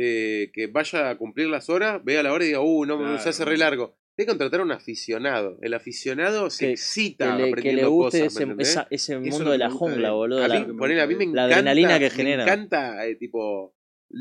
eh, 0.00 0.50
que 0.52 0.68
vaya 0.68 1.10
a 1.10 1.18
cumplir 1.18 1.48
las 1.48 1.68
horas, 1.68 2.04
vea 2.04 2.22
la 2.22 2.32
hora 2.32 2.44
y 2.44 2.48
diga, 2.48 2.60
uh, 2.60 2.84
no, 2.86 2.98
Claro. 2.98 3.18
se 3.18 3.30
hace 3.30 3.44
re 3.44 3.56
largo. 3.56 3.96
Tenés 4.14 4.26
que 4.26 4.38
contratar 4.38 4.60
a 4.60 4.62
un 4.64 4.72
aficionado. 4.72 5.58
El 5.60 5.74
aficionado 5.74 6.50
se 6.50 6.66
Que- 6.66 6.72
excita 6.72 7.32
Que 7.32 7.32
le, 7.32 7.44
que 7.44 7.48
aprendiendo 7.50 7.82
le 7.82 7.88
guste 7.88 8.20
cosas, 8.24 8.46
¿me 8.46 8.62
ese, 8.62 8.72
esa- 8.72 8.86
ese 8.90 9.18
mundo 9.18 9.50
de 9.50 9.56
que 9.56 9.58
la 9.58 9.68
me 9.68 9.74
jungla, 9.74 10.08
de- 10.08 10.14
boludo. 10.14 10.44
A 10.44 10.48
la- 10.48 10.54
mí, 10.60 10.66
que 10.66 10.72
me 10.72 10.78
ponele, 10.78 11.00
a 11.02 11.06
mí 11.06 11.14
me 11.16 11.24
gusta 11.26 11.36
La 11.36 11.46
encanta, 11.46 11.70
adrenalina 11.70 11.98
que 11.98 12.04
me 12.04 12.10
genera. 12.10 12.42
encanta, 12.44 13.06
eh, 13.06 13.14
tipo, 13.16 13.74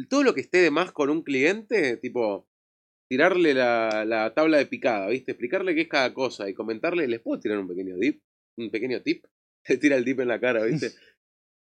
todo 0.10 0.24
lo 0.24 0.34
que 0.34 0.42
esté 0.42 0.58
de 0.60 0.72
más 0.72 0.92
con 0.92 1.10
un 1.10 1.22
cliente, 1.24 1.98
tipo, 1.98 2.48
tirarle 3.10 3.54
la, 3.54 4.04
la 4.06 4.34
tabla 4.34 4.58
de 4.58 4.66
picada, 4.66 5.08
¿viste? 5.10 5.32
Explicarle 5.32 5.74
qué 5.76 5.82
es 5.82 5.88
cada 5.88 6.14
cosa 6.14 6.50
y 6.50 6.54
comentarle, 6.54 7.08
¿les 7.08 7.22
puedo 7.22 7.40
tirar 7.40 7.58
un 7.60 7.68
pequeño 7.68 7.98
dip? 7.98 8.22
Un 8.58 8.70
pequeño 8.70 9.02
tip. 9.02 9.26
Te 9.64 9.78
tira 9.82 9.96
el 9.96 10.04
dip 10.06 10.20
en 10.20 10.28
la 10.28 10.40
cara, 10.40 10.64
¿viste? 10.66 10.92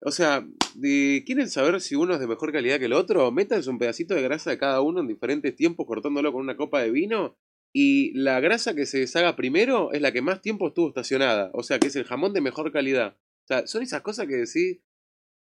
O 0.06 0.10
sea, 0.10 0.46
de- 0.74 1.22
¿quieren 1.26 1.48
saber 1.48 1.80
si 1.80 1.94
uno 1.94 2.14
es 2.14 2.20
de 2.20 2.26
mejor 2.26 2.52
calidad 2.52 2.78
que 2.78 2.84
el 2.84 2.92
otro? 2.92 3.30
Métanse 3.32 3.70
un 3.70 3.78
pedacito 3.78 4.14
de 4.14 4.22
grasa 4.22 4.50
de 4.50 4.58
cada 4.58 4.80
uno 4.82 5.00
en 5.00 5.08
diferentes 5.08 5.56
tiempos 5.56 5.86
cortándolo 5.86 6.30
con 6.32 6.42
una 6.42 6.56
copa 6.56 6.82
de 6.82 6.90
vino 6.90 7.36
y 7.72 8.12
la 8.18 8.38
grasa 8.40 8.74
que 8.74 8.84
se 8.86 8.98
deshaga 8.98 9.34
primero 9.34 9.92
es 9.92 10.00
la 10.02 10.12
que 10.12 10.20
más 10.22 10.42
tiempo 10.42 10.68
estuvo 10.68 10.88
estacionada. 10.88 11.50
O 11.54 11.62
sea, 11.62 11.78
que 11.78 11.86
es 11.88 11.96
el 11.96 12.04
jamón 12.04 12.32
de 12.34 12.40
mejor 12.42 12.70
calidad. 12.70 13.16
O 13.16 13.46
sea, 13.46 13.66
son 13.66 13.82
esas 13.82 14.02
cosas 14.02 14.26
que 14.26 14.34
decís, 14.36 14.78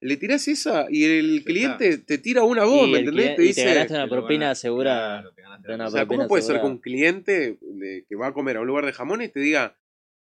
le 0.01 0.17
tirás 0.17 0.49
esa 0.49 0.87
y 0.91 1.05
el 1.05 1.45
cliente 1.45 1.99
te 1.99 2.19
tira 2.19 2.43
una 2.45 2.65
voz, 2.65 2.89
¿me 2.89 2.99
entendés? 3.01 3.35
cliente- 3.37 3.37
Te 3.37 3.43
y 3.45 3.47
dice, 3.49 3.63
te 3.65 3.69
ganaste 3.75 3.95
una 3.95 4.09
propina 4.09 4.55
segura. 4.55 5.21
claro, 5.63 5.85
o 5.87 5.91
sea, 5.91 6.01
propina 6.01 6.07
¿cómo 6.09 6.29
puede 6.29 6.43
ser 6.43 6.61
que 6.61 6.67
un 6.67 6.79
cliente 6.79 7.59
que 8.09 8.17
va 8.17 8.29
a 8.29 8.33
comer 8.33 8.57
a 8.57 8.61
un 8.63 8.67
lugar 8.67 8.87
de 8.87 8.93
jamones 8.93 9.33
te 9.33 9.41
diga, 9.41 9.77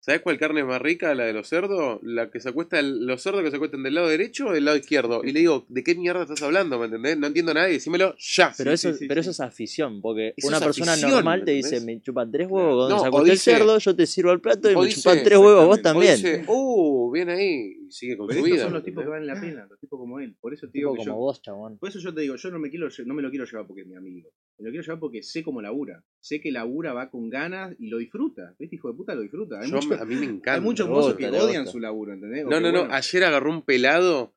¿Sabés 0.07 0.21
cuál 0.21 0.37
carne 0.39 0.61
es 0.61 0.65
más 0.65 0.81
rica? 0.81 1.13
La 1.13 1.25
de 1.25 1.33
los 1.33 1.49
cerdos. 1.49 1.99
La 2.01 2.31
que 2.31 2.39
se 2.39 2.47
acuesta, 2.47 2.81
los 2.81 3.21
cerdos 3.21 3.43
que 3.43 3.49
se 3.49 3.57
acuestan 3.57 3.83
del 3.83 3.93
lado 3.93 4.07
derecho 4.07 4.47
o 4.47 4.53
del 4.53 4.63
lado 4.63 4.77
izquierdo. 4.77 5.21
Y 5.25 5.33
le 5.33 5.41
digo, 5.41 5.65
¿de 5.67 5.83
qué 5.83 5.95
mierda 5.95 6.21
estás 6.21 6.41
hablando? 6.43 6.79
¿Me 6.79 6.85
entendés? 6.85 7.17
No 7.17 7.27
entiendo 7.27 7.53
nada, 7.53 7.67
decímelo 7.67 8.15
ya. 8.17 8.53
Pero, 8.57 8.69
Sí, 8.71 8.73
eso, 8.87 8.93
sí, 8.93 8.99
sí, 8.99 9.05
pero 9.09 9.21
sí. 9.21 9.29
eso 9.29 9.31
es 9.31 9.39
afición, 9.41 10.01
porque 10.01 10.33
Eso 10.37 10.47
una 10.47 10.61
persona 10.61 10.93
afición, 10.93 11.11
normal 11.11 11.39
¿me 11.41 11.45
te 11.47 11.51
dice, 11.51 11.81
me 11.81 11.99
chupan 12.01 12.31
tres 12.31 12.47
huevos, 12.49 12.87
cuando 12.87 12.95
No, 12.95 13.01
se 13.01 13.07
acuesta 13.07 13.31
el 13.33 13.37
cerdo, 13.39 13.77
yo 13.79 13.95
te 13.97 14.07
sirvo 14.07 14.31
el 14.31 14.39
plato 14.39 14.71
y 14.71 14.75
me 14.77 14.85
dice- 14.85 15.01
chupan 15.01 15.23
tres 15.25 15.37
huevos 15.39 15.65
vos. 15.67 15.77
O 15.77 15.81
también. 15.81 16.15
dice, 16.15 16.43
uh, 16.47 17.11
bien 17.11 17.29
ahí. 17.29 17.73
Y 17.87 17.91
sigue 17.91 18.17
con 18.17 18.27
Pero 18.27 18.39
su 18.39 18.45
estos 18.45 18.55
vida. 18.57 18.63
son 18.63 18.71
¿me 18.73 18.77
los 18.79 18.85
tipos 18.85 19.03
que 19.03 19.09
valen 19.09 19.27
la 19.27 19.39
pena, 19.39 19.65
los 19.69 19.79
tipos 19.79 19.99
como 19.99 20.19
él. 20.19 20.35
Por 20.41 20.53
eso 20.53 20.67
te 20.67 20.73
Tipo 20.73 20.79
digo 20.89 20.93
que 20.93 20.97
como 20.99 21.11
yo, 21.11 21.15
vos, 21.15 21.41
chabón. 21.41 21.77
por 21.77 21.89
eso 21.89 21.99
yo 21.99 22.13
te 22.13 22.21
digo, 22.21 22.35
yo 22.35 22.51
no 22.51 22.59
me 22.59 22.69
quiero, 22.69 22.87
no 23.05 23.13
me 23.13 23.21
lo 23.21 23.29
quiero 23.29 23.45
llevar 23.45 23.65
porque 23.67 23.81
es 23.83 23.87
mi 23.87 23.95
amigo. 23.95 24.29
Me 24.57 24.65
lo 24.65 24.71
quiero 24.71 24.83
llevar 24.83 24.99
porque 24.99 25.23
sé 25.23 25.43
cómo 25.43 25.61
labura. 25.61 26.03
Sé 26.19 26.41
que 26.41 26.51
labura 26.51 26.93
va 26.93 27.09
con 27.09 27.29
ganas 27.29 27.75
y 27.79 27.87
lo 27.87 27.97
disfruta. 27.99 28.55
Este 28.59 28.75
hijo 28.75 28.89
de 28.91 28.97
puta 28.97 29.15
lo 29.15 29.21
disfruta. 29.21 29.59
Hay, 29.61 29.69
Yo- 29.71 29.77
a 29.77 30.05
mí 30.05 30.15
me 30.15 30.25
encanta. 30.25 30.53
hay 30.55 30.61
muchos 30.61 30.89
mozos 30.89 31.15
que 31.15 31.27
odian 31.27 31.65
su 31.67 31.79
laburo, 31.79 32.13
¿entendés? 32.13 32.45
O 32.45 32.49
No, 32.49 32.59
no, 32.59 32.71
no. 32.71 32.79
bueno, 32.81 32.93
Ayer 32.93 33.23
agarró 33.23 33.49
un 33.51 33.61
pelado 33.61 34.33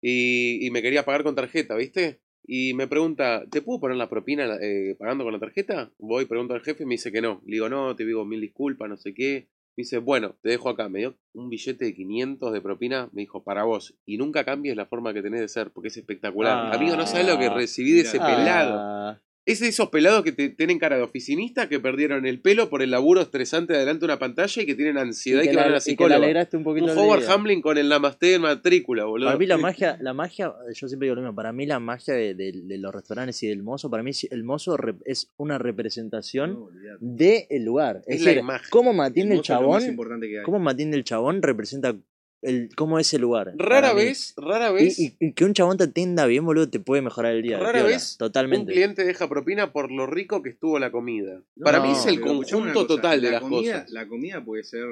y, 0.00 0.64
y 0.66 0.70
me 0.70 0.82
quería 0.82 1.04
pagar 1.04 1.24
con 1.24 1.34
tarjeta, 1.34 1.74
¿viste? 1.76 2.20
Y 2.50 2.72
me 2.74 2.86
pregunta, 2.86 3.44
¿te 3.50 3.60
puedo 3.60 3.80
poner 3.80 3.96
la 3.98 4.08
propina 4.08 4.56
eh, 4.62 4.96
pagando 4.98 5.24
con 5.24 5.32
la 5.34 5.38
tarjeta? 5.38 5.92
Voy, 5.98 6.24
pregunto 6.24 6.54
al 6.54 6.62
jefe 6.62 6.84
y 6.84 6.86
me 6.86 6.94
dice 6.94 7.12
que 7.12 7.20
no. 7.20 7.42
Le 7.44 7.52
digo, 7.56 7.68
no, 7.68 7.94
te 7.94 8.06
digo 8.06 8.24
mil 8.24 8.40
disculpas, 8.40 8.88
no 8.88 8.96
sé 8.96 9.12
qué. 9.12 9.48
Me 9.78 9.82
dice, 9.82 9.98
bueno, 9.98 10.34
te 10.42 10.48
dejo 10.48 10.70
acá. 10.70 10.88
Me 10.88 10.98
dio 10.98 11.14
un 11.34 11.48
billete 11.50 11.84
de 11.84 11.94
500 11.94 12.52
de 12.52 12.60
propina. 12.60 13.08
Me 13.12 13.20
dijo, 13.20 13.44
para 13.44 13.62
vos. 13.62 13.94
Y 14.04 14.16
nunca 14.16 14.44
cambies 14.44 14.74
la 14.74 14.86
forma 14.86 15.14
que 15.14 15.22
tenés 15.22 15.40
de 15.40 15.46
ser, 15.46 15.70
porque 15.70 15.86
es 15.86 15.96
espectacular. 15.96 16.66
Ah. 16.66 16.74
Amigo, 16.74 16.96
no 16.96 17.06
sabes 17.06 17.28
lo 17.28 17.38
que 17.38 17.48
recibí 17.48 17.92
de 17.92 18.00
ese 18.00 18.18
pelado. 18.18 19.20
Es 19.50 19.60
de 19.60 19.68
esos 19.68 19.88
pelados 19.88 20.22
que 20.24 20.32
te, 20.32 20.50
tienen 20.50 20.78
cara 20.78 20.96
de 20.96 21.02
oficinista, 21.02 21.68
que 21.68 21.80
perdieron 21.80 22.26
el 22.26 22.40
pelo 22.40 22.68
por 22.68 22.82
el 22.82 22.90
laburo 22.90 23.20
estresante 23.22 23.72
de 23.72 23.78
delante 23.78 24.00
de 24.00 24.04
una 24.06 24.18
pantalla 24.18 24.62
y 24.62 24.66
que 24.66 24.74
tienen 24.74 24.98
ansiedad 24.98 25.42
y, 25.42 25.46
y 25.46 25.50
que, 25.50 25.56
van 25.56 25.64
a 25.64 25.68
la, 25.68 25.72
la 25.72 25.78
y 25.78 25.80
que 25.96 26.04
le 26.08 26.14
psicóloga. 26.14 26.48
un 26.52 26.64
poquito 26.64 26.84
Un 26.84 26.90
el 26.92 26.98
Howard. 26.98 27.24
Hamlin 27.30 27.62
con 27.62 27.78
el 27.78 27.88
Namaste 27.88 28.34
en 28.34 28.42
matrícula, 28.42 29.04
boludo. 29.06 29.26
Para 29.28 29.38
mí 29.38 29.46
la 29.46 29.56
magia, 29.56 29.96
la 30.02 30.12
magia, 30.12 30.52
yo 30.74 30.86
siempre 30.88 31.06
digo 31.06 31.14
lo 31.14 31.22
mismo, 31.22 31.34
para 31.34 31.52
mí 31.52 31.64
la 31.66 31.80
magia 31.80 32.12
de, 32.14 32.34
de- 32.34 32.52
de 32.62 32.78
los 32.78 32.92
restaurantes 32.94 33.42
y 33.42 33.46
del 33.48 33.62
mozo, 33.62 33.88
para 33.88 34.02
mí 34.02 34.10
el 34.30 34.44
mozo 34.44 34.76
es 35.06 35.30
una 35.38 35.56
representación 35.58 36.52
no, 36.52 36.68
del 37.00 37.46
lugar. 37.64 38.02
Es, 38.06 38.16
Es 38.16 38.20
la 38.22 38.30
decir, 38.32 38.42
imagen. 38.42 38.66
cómo 38.70 38.90
El 38.90 38.96
mantiene 38.98 39.30
el, 39.32 39.36
mozo 39.38 39.52
es 39.54 39.60
lo 39.60 39.68
más 39.68 39.78
chabón, 39.80 39.90
importante 39.90 40.28
que 40.28 40.38
hay. 40.40 40.44
cómo 40.44 40.58
mantiene 40.58 40.94
el 40.96 41.04
chabón 41.04 41.40
representa 41.42 41.96
el 42.42 42.68
cómo 42.76 42.98
es 42.98 43.12
el 43.14 43.22
lugar. 43.22 43.52
Rara 43.56 43.92
vez, 43.92 44.34
rara 44.36 44.70
vez, 44.70 44.98
y- 44.98 45.16
y 45.18 45.32
que 45.32 45.44
un 45.44 45.54
chabón 45.54 45.76
te 45.76 45.84
atienda 45.84 46.26
bien, 46.26 46.44
boludo, 46.44 46.68
te 46.70 46.80
puede 46.80 47.02
mejorar 47.02 47.34
el 47.34 47.42
día. 47.42 47.58
Rara 47.58 47.72
piola, 47.72 47.88
vez 47.88 48.12
un 48.12 48.18
totalmente. 48.18 48.72
cliente 48.72 49.04
deja 49.04 49.28
propina 49.28 49.72
por 49.72 49.90
lo 49.90 50.06
rico 50.06 50.42
que 50.42 50.50
estuvo 50.50 50.78
la 50.78 50.90
comida. 50.90 51.42
No, 51.56 51.64
Para 51.64 51.80
mí 51.80 51.92
es 51.92 52.06
el 52.06 52.20
conjunto 52.20 52.72
cosa, 52.72 52.86
total 52.86 53.20
de 53.20 53.26
la 53.28 53.32
las 53.32 53.40
comida, 53.42 53.72
cosas. 53.74 53.90
La 53.90 54.06
comida 54.08 54.44
puede 54.44 54.64
ser 54.64 54.86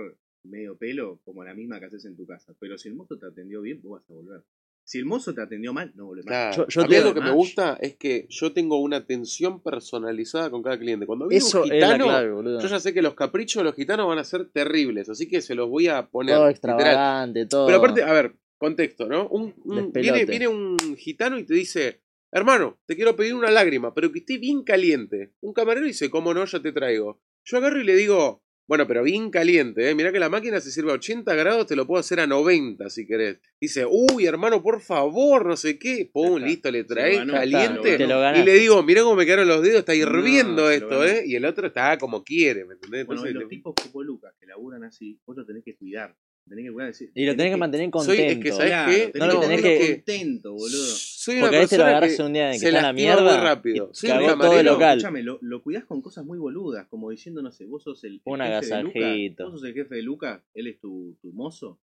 medio 0.45 0.77
pelo, 0.77 1.21
como 1.25 1.45
la 1.45 1.55
misma 1.55 1.79
que 1.81 1.87
haces 1.87 2.05
en 2.05 2.17
tu 2.17 2.27
casa. 2.27 2.55
Pero 2.61 2.79
si 2.79 2.89
el 2.89 2.95
mozo 2.95 3.19
te 3.19 3.27
atendió 3.27 3.61
bien, 3.63 3.81
vos 3.83 4.01
vas 4.01 4.11
a 4.11 4.13
volver. 4.13 4.43
Si 4.89 4.99
el 4.99 5.05
mozo 5.05 5.35
te 5.35 5.43
atendió 5.43 5.73
mal, 5.73 5.91
no 5.97 6.13
más. 6.13 6.25
Claro. 6.25 6.57
Yo- 6.57 6.67
yo 6.69 6.81
a 6.81 6.85
mí 6.85 6.91
te- 6.91 6.97
algo 6.99 7.13
que 7.15 7.21
me 7.21 7.33
gusta 7.33 7.77
es 7.81 7.97
que 7.97 8.27
yo 8.31 8.53
tengo 8.53 8.79
una 8.81 8.99
atención 8.99 9.61
personalizada 9.61 10.49
con 10.49 10.63
cada 10.63 10.79
cliente. 10.79 11.07
Cuando 11.07 11.27
viene 11.27 11.45
Eso 11.45 11.65
un 11.65 11.71
gitano, 11.71 12.05
clave, 12.05 12.31
boludo. 12.31 12.61
yo 12.61 12.69
ya 12.69 12.79
sé 12.79 12.95
que 12.95 13.03
los 13.03 13.15
caprichos 13.15 13.61
de 13.61 13.65
los 13.65 13.75
gitanos 13.75 14.07
van 14.07 14.19
a 14.19 14.25
ser 14.25 14.49
terribles, 14.51 15.09
así 15.09 15.29
que 15.29 15.43
se 15.43 15.57
los 15.57 15.69
voy 15.69 15.89
a 15.89 16.07
poner. 16.07 16.37
todo 16.37 16.49
literal. 16.49 16.77
extravagante, 16.79 17.47
todo. 17.47 17.67
Pero 17.67 17.79
aparte, 17.79 18.03
a 18.05 18.13
ver, 18.13 18.37
contexto, 18.59 19.09
¿no? 19.09 19.29
Un, 19.29 19.55
un- 19.65 19.77
Despelote. 19.93 20.01
viene, 20.01 20.25
viene 20.25 20.49
un 20.49 20.77
gitano 20.97 21.37
y 21.39 21.43
te 21.45 21.55
dice, 21.55 22.01
hermano, 22.31 22.79
te 22.87 22.95
quiero 22.95 23.17
pedir 23.17 23.35
una 23.35 23.51
lágrima, 23.51 23.93
pero 23.93 24.13
que 24.13 24.21
esté 24.21 24.39
bien 24.39 24.63
caliente. 24.63 25.33
Un 25.41 25.53
camarero 25.53 25.85
dice, 25.87 26.11
¿cómo 26.11 26.33
no? 26.33 26.45
Ya 26.45 26.63
te 26.63 26.71
traigo. 26.71 27.21
Yo 27.45 27.59
agarro 27.59 27.81
y 27.81 27.85
le 27.85 27.97
digo, 27.97 28.45
bueno, 28.67 28.87
pero 28.87 29.03
bien 29.03 29.31
caliente, 29.31 29.89
¿eh? 29.91 29.95
Mirá 29.95 30.11
que 30.13 30.19
la 30.19 30.29
máquina 30.29 30.61
se 30.61 30.71
sirve 30.71 30.91
a 30.91 30.95
80 30.95 31.35
grados, 31.35 31.67
te 31.67 31.77
lo 31.77 31.87
puedo 31.87 32.01
hacer 32.01 32.19
a 32.21 32.27
90 32.27 32.91
si 32.91 33.07
querés. 33.07 33.39
Dice, 33.61 33.87
uy, 33.89 34.27
hermano, 34.27 34.63
por 34.63 34.81
favor, 34.81 35.47
no 35.47 35.57
sé 35.57 35.79
qué. 35.79 36.11
Pum, 36.13 36.37
está. 36.37 36.47
listo, 36.49 36.71
le 36.71 36.85
traes 36.85 37.19
ganó, 37.19 37.35
caliente. 37.35 37.99
lo 38.07 38.37
y 38.37 38.43
le 38.45 38.55
digo, 38.55 38.83
mirá 38.83 39.03
cómo 39.03 39.17
me 39.17 39.25
quedaron 39.25 39.49
los 39.49 39.63
dedos, 39.63 39.79
está 39.81 39.95
hirviendo 39.95 40.71
esto. 40.71 41.05
¿eh? 41.05 41.23
Y 41.27 41.37
el 41.37 41.45
otro 41.45 41.69
está 41.69 41.97
como 41.99 42.25
quiere, 42.25 42.65
¿me 42.65 42.75
entendés? 42.75 43.07
Bueno, 43.07 43.23
y 43.25 43.29
Entonces, 43.29 43.35
los 43.35 43.43
le- 43.45 43.49
tipos 43.49 43.75
como 43.75 44.03
Lucas 44.03 44.35
que 44.41 44.47
laburan 44.47 44.85
así, 44.85 45.19
vos 45.25 45.37
lo 45.37 45.47
tenés 45.47 45.63
que 45.65 45.77
cuidar. 45.77 46.17
Tenés 46.49 46.65
que 46.67 46.73
cuidar. 46.73 46.89
decir, 46.91 47.11
Y 47.15 47.27
lo 47.27 47.35
tenés 47.37 47.53
que 47.53 47.57
mantener 47.57 47.85
Soy- 47.87 47.91
contento. 47.91 48.33
es 48.33 48.39
que, 48.39 48.53
¿sabés 48.53 48.67
Claro, 48.71 48.91
qué? 48.93 48.99
tenés 49.09 49.15
No, 49.15 49.41
que 49.41 49.47
tenés 49.47 49.63
tenerlo 49.63 49.81
que- 49.87 49.95
contento, 49.97 50.53
boludo. 50.53 50.69
Soy 50.95 51.35
una 51.35 51.43
Porque 51.45 51.57
a 51.57 51.63
este 51.63 51.79
lo 51.79 51.85
agarras 51.85 52.19
un 52.21 52.33
día 52.33 52.47
en 52.47 52.53
que 52.53 52.59
se 52.61 52.69
está 52.69 52.83
la 52.83 52.93
mierda. 52.93 53.23
muy 53.23 53.43
rápido. 53.45 53.91
y 53.93 53.95
Soy 53.97 54.11
un 54.11 54.39
todo 54.39 54.61
el 54.61 54.67
local. 54.67 54.99
Escúchame, 54.99 55.23
lo, 55.25 55.39
lo 55.43 55.63
cuidás 55.63 55.85
con 55.85 56.01
cosas 56.03 56.25
muy 56.25 56.39
boludas, 56.39 56.87
como 56.87 57.11
diciendo, 57.11 57.43
no 57.43 57.51
sé, 57.51 57.67
vos 57.67 57.83
sos 57.83 58.05
el, 58.05 58.13
el 58.15 58.21
Un 58.25 58.39
jefe 58.39 58.49
de 58.49 58.83
Lucas, 58.83 59.03
agasajito. 59.03 59.45
vos 59.51 59.53
sos 59.61 59.69
el 59.69 59.75
jefe 59.75 59.95
de 59.97 60.03
Lucas, 60.03 60.41
él 60.55 60.67
es 60.69 60.79
tu, 60.79 61.17
tu 61.21 61.33
mozo. 61.33 61.81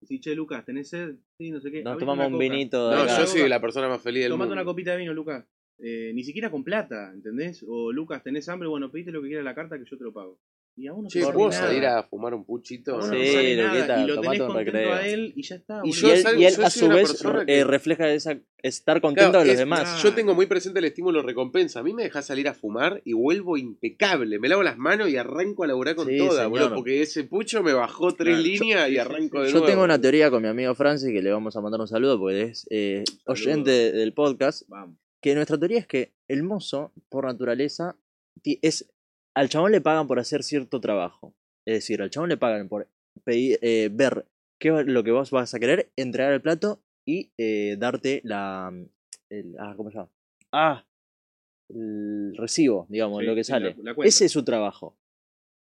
Decís, 0.00 0.20
che, 0.22 0.34
Lucas, 0.34 0.64
¿tenés 0.64 0.88
sed? 0.88 1.16
Sí, 1.38 1.50
no 1.50 1.60
sé 1.60 1.70
qué. 1.70 1.82
Nos 1.82 1.98
tomamos 1.98 2.26
un 2.26 2.32
coca. 2.34 2.42
vinito 2.42 2.88
de 2.90 2.96
No, 2.96 3.02
acá. 3.02 3.18
yo 3.18 3.26
soy 3.26 3.48
la 3.48 3.60
persona 3.60 3.88
más 3.88 4.00
feliz 4.02 4.22
del 4.22 4.30
Tomate 4.30 4.48
mundo. 4.48 4.54
una 4.62 4.64
copita 4.64 4.92
de 4.92 4.96
vino, 4.98 5.12
Lucas. 5.14 5.44
Eh, 5.78 6.12
ni 6.14 6.24
siquiera 6.24 6.50
con 6.50 6.64
plata, 6.64 7.12
¿entendés? 7.12 7.62
O 7.68 7.92
Lucas, 7.92 8.22
¿tenés 8.22 8.48
hambre? 8.48 8.66
Bueno, 8.68 8.90
pedite 8.90 9.10
lo 9.10 9.20
que 9.20 9.28
quieras 9.28 9.42
a 9.42 9.50
la 9.50 9.54
carta 9.54 9.78
que 9.78 9.84
yo 9.84 9.98
te 9.98 10.04
lo 10.04 10.12
pago. 10.12 10.38
Y 10.78 10.88
a 10.88 10.92
uno 10.92 11.04
no 11.04 11.08
Che, 11.08 11.22
¿puedo 11.32 11.50
salir 11.50 11.86
a 11.86 12.02
fumar 12.02 12.34
un 12.34 12.44
puchito? 12.44 13.00
Sí, 13.00 13.08
no 13.08 13.14
sale 13.32 13.56
nada, 13.56 14.02
y 14.04 14.06
lo 14.06 14.14
tomate 14.16 14.36
tenés 14.38 14.52
contento 14.52 14.92
a 14.92 15.06
él 15.06 15.32
y 15.34 15.42
ya 15.42 15.54
está. 15.56 15.80
Y 15.82 15.92
yo 15.92 16.12
él, 16.12 16.22
salgo- 16.22 16.38
y 16.40 16.44
él, 16.44 16.54
yo 16.54 16.66
a 16.66 16.70
su 16.70 16.88
vez 16.88 17.24
eh, 17.46 17.64
refleja 17.64 18.10
esa, 18.12 18.38
estar 18.62 19.00
contento 19.00 19.30
Claro, 19.30 19.38
de 19.40 19.46
los 19.46 19.52
es- 19.54 19.58
demás. 19.58 20.02
Yo 20.02 20.12
tengo 20.14 20.34
muy 20.34 20.44
presente 20.44 20.80
el 20.80 20.84
estímulo 20.84 21.22
recompensa. 21.22 21.80
A 21.80 21.82
mí 21.82 21.94
me 21.94 22.02
dejas 22.02 22.26
salir 22.26 22.46
a 22.46 22.52
fumar 22.52 23.00
y 23.06 23.14
vuelvo 23.14 23.56
impecable. 23.56 24.38
Me 24.38 24.48
lavo 24.50 24.62
las 24.62 24.76
manos 24.76 25.08
y 25.08 25.16
arranco 25.16 25.64
a 25.64 25.66
laburar 25.66 25.94
con 25.94 26.08
Sí, 26.08 26.18
toda, 26.18 26.46
boludo. 26.46 26.74
Porque 26.74 27.00
ese 27.00 27.24
pucho 27.24 27.62
me 27.62 27.72
bajó 27.72 28.12
tres 28.14 28.34
Claro, 28.36 28.42
yo- 28.42 28.52
líneas 28.64 28.90
y 28.90 28.98
arranco 28.98 29.40
de 29.40 29.46
Yo 29.46 29.52
nuevo. 29.52 29.66
tengo 29.66 29.82
una 29.82 29.98
teoría 29.98 30.30
con 30.30 30.42
mi 30.42 30.48
amigo 30.48 30.74
Francis 30.74 31.10
que 31.10 31.22
le 31.22 31.30
vamos 31.32 31.56
a 31.56 31.62
mandar 31.62 31.80
un 31.80 31.88
saludo 31.88 32.18
porque 32.18 32.42
es 32.42 32.66
eh, 32.70 33.02
oyente 33.24 33.92
del 33.92 34.12
podcast. 34.12 34.64
Vamos. 34.68 34.98
Que 35.22 35.34
nuestra 35.34 35.56
teoría 35.58 35.78
es 35.78 35.86
que 35.86 36.12
el 36.28 36.42
mozo, 36.42 36.92
por 37.08 37.24
naturaleza, 37.24 37.96
es 38.44 38.90
al 39.36 39.48
chabón 39.50 39.72
le 39.72 39.80
pagan 39.80 40.06
por 40.06 40.18
hacer 40.18 40.42
cierto 40.42 40.80
trabajo. 40.80 41.34
Es 41.66 41.74
decir, 41.76 42.00
al 42.00 42.10
chabón 42.10 42.30
le 42.30 42.36
pagan 42.36 42.68
por 42.68 42.88
pedir, 43.24 43.58
eh, 43.60 43.90
ver 43.92 44.26
qué 44.58 44.68
es 44.80 44.86
lo 44.86 45.04
que 45.04 45.10
vos 45.10 45.30
vas 45.30 45.52
a 45.54 45.58
querer, 45.58 45.90
entregar 45.96 46.32
el 46.32 46.40
plato 46.40 46.80
y 47.06 47.30
eh, 47.38 47.76
darte 47.78 48.20
la. 48.24 48.72
el- 49.30 49.56
ah, 49.58 49.74
¿Cómo 49.76 49.90
se 49.90 49.98
llama? 49.98 50.10
Ah, 50.52 50.84
el 51.68 52.34
recibo, 52.36 52.86
digamos, 52.88 53.20
Sí, 53.20 53.26
lo 53.26 53.34
que 53.34 53.44
sale. 53.44 53.70
la- 53.76 53.82
la 53.82 53.94
cuenta. 53.94 54.08
Ese 54.08 54.24
es 54.26 54.32
su 54.32 54.44
trabajo. 54.44 54.96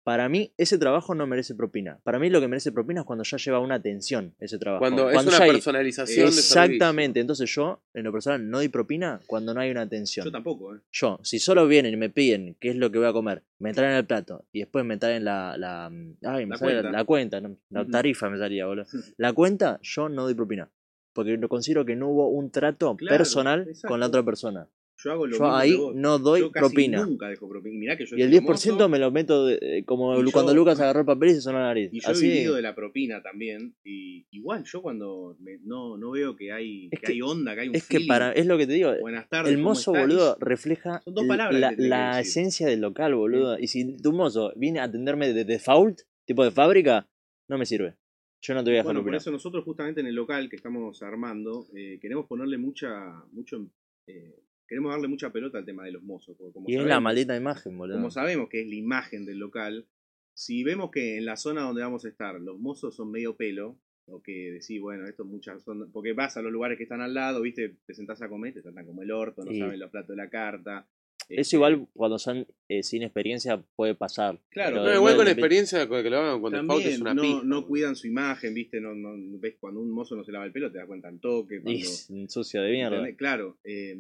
Para 0.05 0.29
mí, 0.29 0.53
ese 0.59 0.77
trabajo 0.77 1.15
no 1.15 1.27
merece 1.27 1.55
propina. 1.55 1.99
Para 2.05 2.19
mí, 2.19 2.29
lo 2.29 2.39
que 2.41 2.47
merece 2.47 2.71
propina 2.73 3.01
es 3.01 3.07
cuando 3.07 3.25
ya 3.25 3.39
lleva 3.39 3.59
una 3.59 3.77
atención 3.77 4.35
ese 4.39 4.59
trabajo. 4.59 4.81
Cuando, 4.81 5.11
es 5.11 5.27
una 5.27 5.39
hay- 5.39 5.51
personalización 5.51 6.31
de 6.31 6.37
Exactamente, 6.37 7.21
entonces 7.21 7.51
yo, 7.55 7.81
en 7.95 8.05
lo 8.05 8.13
personal, 8.13 8.49
no 8.51 8.59
doy 8.59 8.69
propina 8.69 9.21
cuando 9.27 9.55
no 9.55 9.61
hay 9.61 9.71
una 9.71 9.81
atención. 9.81 10.27
Yo 10.27 10.31
tampoco, 10.31 10.75
¿eh? 10.77 10.81
Yo, 10.93 11.19
si 11.23 11.39
solo 11.39 11.67
vienen 11.67 11.95
y 11.95 11.97
me 11.97 12.11
piden 12.11 12.55
qué 12.61 12.69
es 12.69 12.77
lo 12.77 12.91
que 12.93 12.99
voy 12.99 13.07
a 13.09 13.13
comer, 13.15 13.43
me 13.59 13.73
traen 13.73 13.97
el 13.97 14.05
plato 14.05 14.45
y 14.53 14.59
después 14.61 14.85
me 14.85 14.99
traen 14.99 15.25
la. 15.25 15.57
la 15.57 15.87
ay, 15.87 16.45
me 16.45 16.51
La 16.51 16.59
sale 16.59 16.73
cuenta. 16.73 16.83
la, 16.83 16.99
la 16.99 17.05
cuenta, 17.05 17.41
no, 17.41 17.57
la 17.71 17.87
tarifa 17.87 18.29
me 18.29 18.37
salía, 18.39 18.67
boludo. 18.67 18.87
La 19.17 19.33
cuenta, 19.33 19.79
yo 19.83 20.11
no 20.11 20.25
doy 20.25 20.35
propina. 20.35 20.69
Porque 21.15 21.41
considero 21.49 21.85
que 21.87 21.95
no 21.97 22.09
hubo 22.09 22.29
un 22.29 22.51
trato 22.51 22.95
Claro, 22.97 23.17
personal 23.17 23.61
exacto. 23.69 23.89
con 23.89 24.01
la 24.01 24.07
otra 24.09 24.23
persona. 24.23 24.69
Yo 25.05 25.13
hago 25.13 25.27
lo 25.27 25.37
Yo 25.37 25.45
mismo 25.45 25.57
ahí 25.59 25.71
que 25.77 25.91
no 26.01 26.19
doy 26.19 26.41
Yo 26.41 26.51
casi 26.51 26.63
propina. 26.75 27.05
nunca 27.05 27.29
dejo 27.29 27.47
propina. 27.49 27.75
Y 27.75 27.79
mirá 27.79 27.97
que 27.99 28.07
yo 28.07 28.17
Y 28.17 28.23
el 28.23 28.29
soy 28.31 28.41
10% 28.41 28.73
mozo, 28.75 28.89
me 28.89 28.99
lo 28.99 29.11
meto 29.11 29.45
de- 29.47 29.59
eh, 29.61 29.85
como 29.85 30.19
yo- 30.19 30.31
cuando 30.33 30.55
Lucas 30.55 30.81
agarró 30.81 31.01
el 31.01 31.07
papel 31.07 31.29
y 31.29 31.33
se 31.35 31.41
sonó 31.43 31.59
la 31.59 31.67
nariz. 31.67 31.91
Y 31.93 32.01
yo 32.01 32.09
Así, 32.11 32.27
he 32.27 32.31
vivido 32.31 32.55
de 32.55 32.63
la 32.63 32.75
propina 32.75 33.23
también. 33.23 33.75
Y 33.85 34.27
igual, 34.31 34.65
yo 34.65 34.81
cuando 34.81 35.37
me- 35.41 35.59
no, 35.63 35.99
no 35.99 36.13
veo 36.13 36.35
que 36.37 36.53
hay, 36.53 36.89
que 36.89 36.97
que- 36.97 37.07
hay 37.13 37.21
onda, 37.21 37.55
que 37.55 37.61
hay 37.61 37.69
un 37.69 37.75
es 37.75 37.83
que 37.87 37.99
feeling, 37.99 38.09
para, 38.09 38.33
es 38.33 38.47
lo 38.47 38.57
que 38.57 38.67
te 38.67 38.73
digo, 38.73 38.93
Buenas 39.01 39.29
tardes. 39.29 39.53
el 39.53 39.59
¿cómo 39.59 39.69
mozo, 39.71 39.93
estás? 39.93 40.07
boludo, 40.09 40.37
refleja 40.41 41.01
Son 41.05 41.15
dos 41.15 41.23
el- 41.25 41.29
palabras 41.29 41.61
la, 41.61 41.71
que 41.71 41.77
que 41.77 41.83
la 41.83 42.21
esencia 42.21 42.67
del 42.67 42.81
local, 42.81 43.15
boludo. 43.15 43.59
Y 43.59 43.67
si 43.67 43.97
tu 43.99 44.13
mozo 44.13 44.53
viene 44.57 44.81
a 44.81 44.85
atenderme 44.85 45.33
de 45.35 45.45
default, 45.45 46.01
tipo 46.25 46.45
de 46.45 46.51
fábrica, 46.51 47.07
no 47.49 47.59
me 47.59 47.67
sirve. 47.67 47.97
Yo 48.41 48.55
no 48.55 48.63
te 48.65 48.71
voy 48.71 48.77
a 48.77 48.81
dejar 48.81 48.95
Bueno, 48.95 49.05
por 49.05 49.15
eso 49.15 49.31
nosotros 49.31 49.65
justamente 49.65 50.01
en 50.01 50.07
el 50.07 50.15
local 50.15 50.49
que 50.49 50.57
estamos 50.57 51.03
armando, 51.03 51.67
eh, 51.75 51.99
queremos 52.01 52.27
ponerle 52.27 52.59
mucha, 52.59 53.23
mucho, 53.33 53.67
eh, 54.07 54.35
queremos 54.69 54.93
darle 54.93 55.09
mucha 55.09 55.31
pelota 55.31 55.59
al 55.59 55.65
tema 55.65 55.85
de 55.85 55.93
los 55.93 56.03
mozos. 56.03 56.37
porque 56.37 56.53
como 56.53 56.69
Y 56.69 56.77
es 56.77 56.85
la 56.85 57.01
maldita 57.01 57.37
imagen, 57.37 57.77
boludo. 57.77 57.97
Como 57.97 58.11
sabemos 58.11 58.49
que 58.49 58.63
es 58.63 58.69
la 58.69 58.75
imagen 58.75 59.25
del 59.27 59.39
local, 59.39 59.87
si 60.33 60.65
vemos 60.65 60.91
que 60.91 61.17
en 61.19 61.27
la 61.27 61.37
zona 61.37 61.63
donde 61.63 61.83
vamos 61.83 62.05
a 62.05 62.09
estar 62.09 62.41
los 62.41 62.59
mozos 62.59 62.97
son 62.97 63.11
medio 63.11 63.37
pelo, 63.37 63.79
o 64.07 64.21
que 64.23 64.51
decís, 64.53 64.81
bueno, 64.81 65.07
esto 65.07 65.25
muchas 65.25 65.63
son. 65.63 65.91
Porque 65.91 66.13
vas 66.13 66.37
a 66.37 66.43
los 66.43 66.53
lugares 66.53 66.77
que 66.77 66.83
están 66.85 67.01
al 67.01 67.15
lado, 67.15 67.41
viste, 67.41 67.77
te 67.87 67.95
sentás 67.95 68.21
a 68.21 68.29
comer, 68.29 68.53
te 68.53 68.61
tratan 68.63 68.85
como 68.85 69.03
el 69.03 69.11
orto, 69.11 69.45
no 69.45 69.51
Sí. 69.53 69.59
saben 69.59 69.81
los 69.81 69.91
platos 69.91 70.11
de 70.11 70.17
la 70.17 70.29
carta. 70.29 70.87
Eso 71.27 71.41
Este, 71.41 71.57
igual 71.57 71.87
cuando 71.95 72.19
son 72.19 72.47
eh, 72.69 72.83
sin 72.83 73.03
experiencia 73.03 73.63
puede 73.77 73.95
pasar. 73.95 74.39
Claro, 74.51 74.77
Pero 74.77 74.85
No, 74.91 74.95
igual 74.97 75.17
con 75.17 75.25
de- 75.25 75.31
experiencia 75.31 75.89
que 75.89 76.11
lo 76.11 76.19
hagan 76.19 76.41
cuando 76.43 76.59
También 76.59 76.89
es 76.89 77.01
una 77.01 77.15
no, 77.15 77.43
no 77.45 77.67
cuidan 77.67 77.97
su 77.97 78.07
imagen, 78.09 78.53
viste, 78.53 78.79
no, 78.79 78.95
no, 78.95 79.15
ves 79.39 79.57
cuando 79.59 79.81
un 79.81 79.91
mozo 79.91 80.17
no 80.17 80.25
se 80.25 80.33
lava 80.33 80.45
el 80.45 80.53
pelo, 80.53 80.71
te 80.71 80.77
das 80.77 80.87
cuenta 80.87 81.09
al 81.09 81.21
toque. 81.21 81.57
Y 81.57 81.61
Cuando, 81.63 81.81
es 81.81 82.11
un 82.11 82.29
sucio 82.29 82.61
de 82.61 82.73
mierda. 82.73 82.97
¿entendés? 82.97 83.17
Claro, 83.17 83.57
eh, 83.65 83.97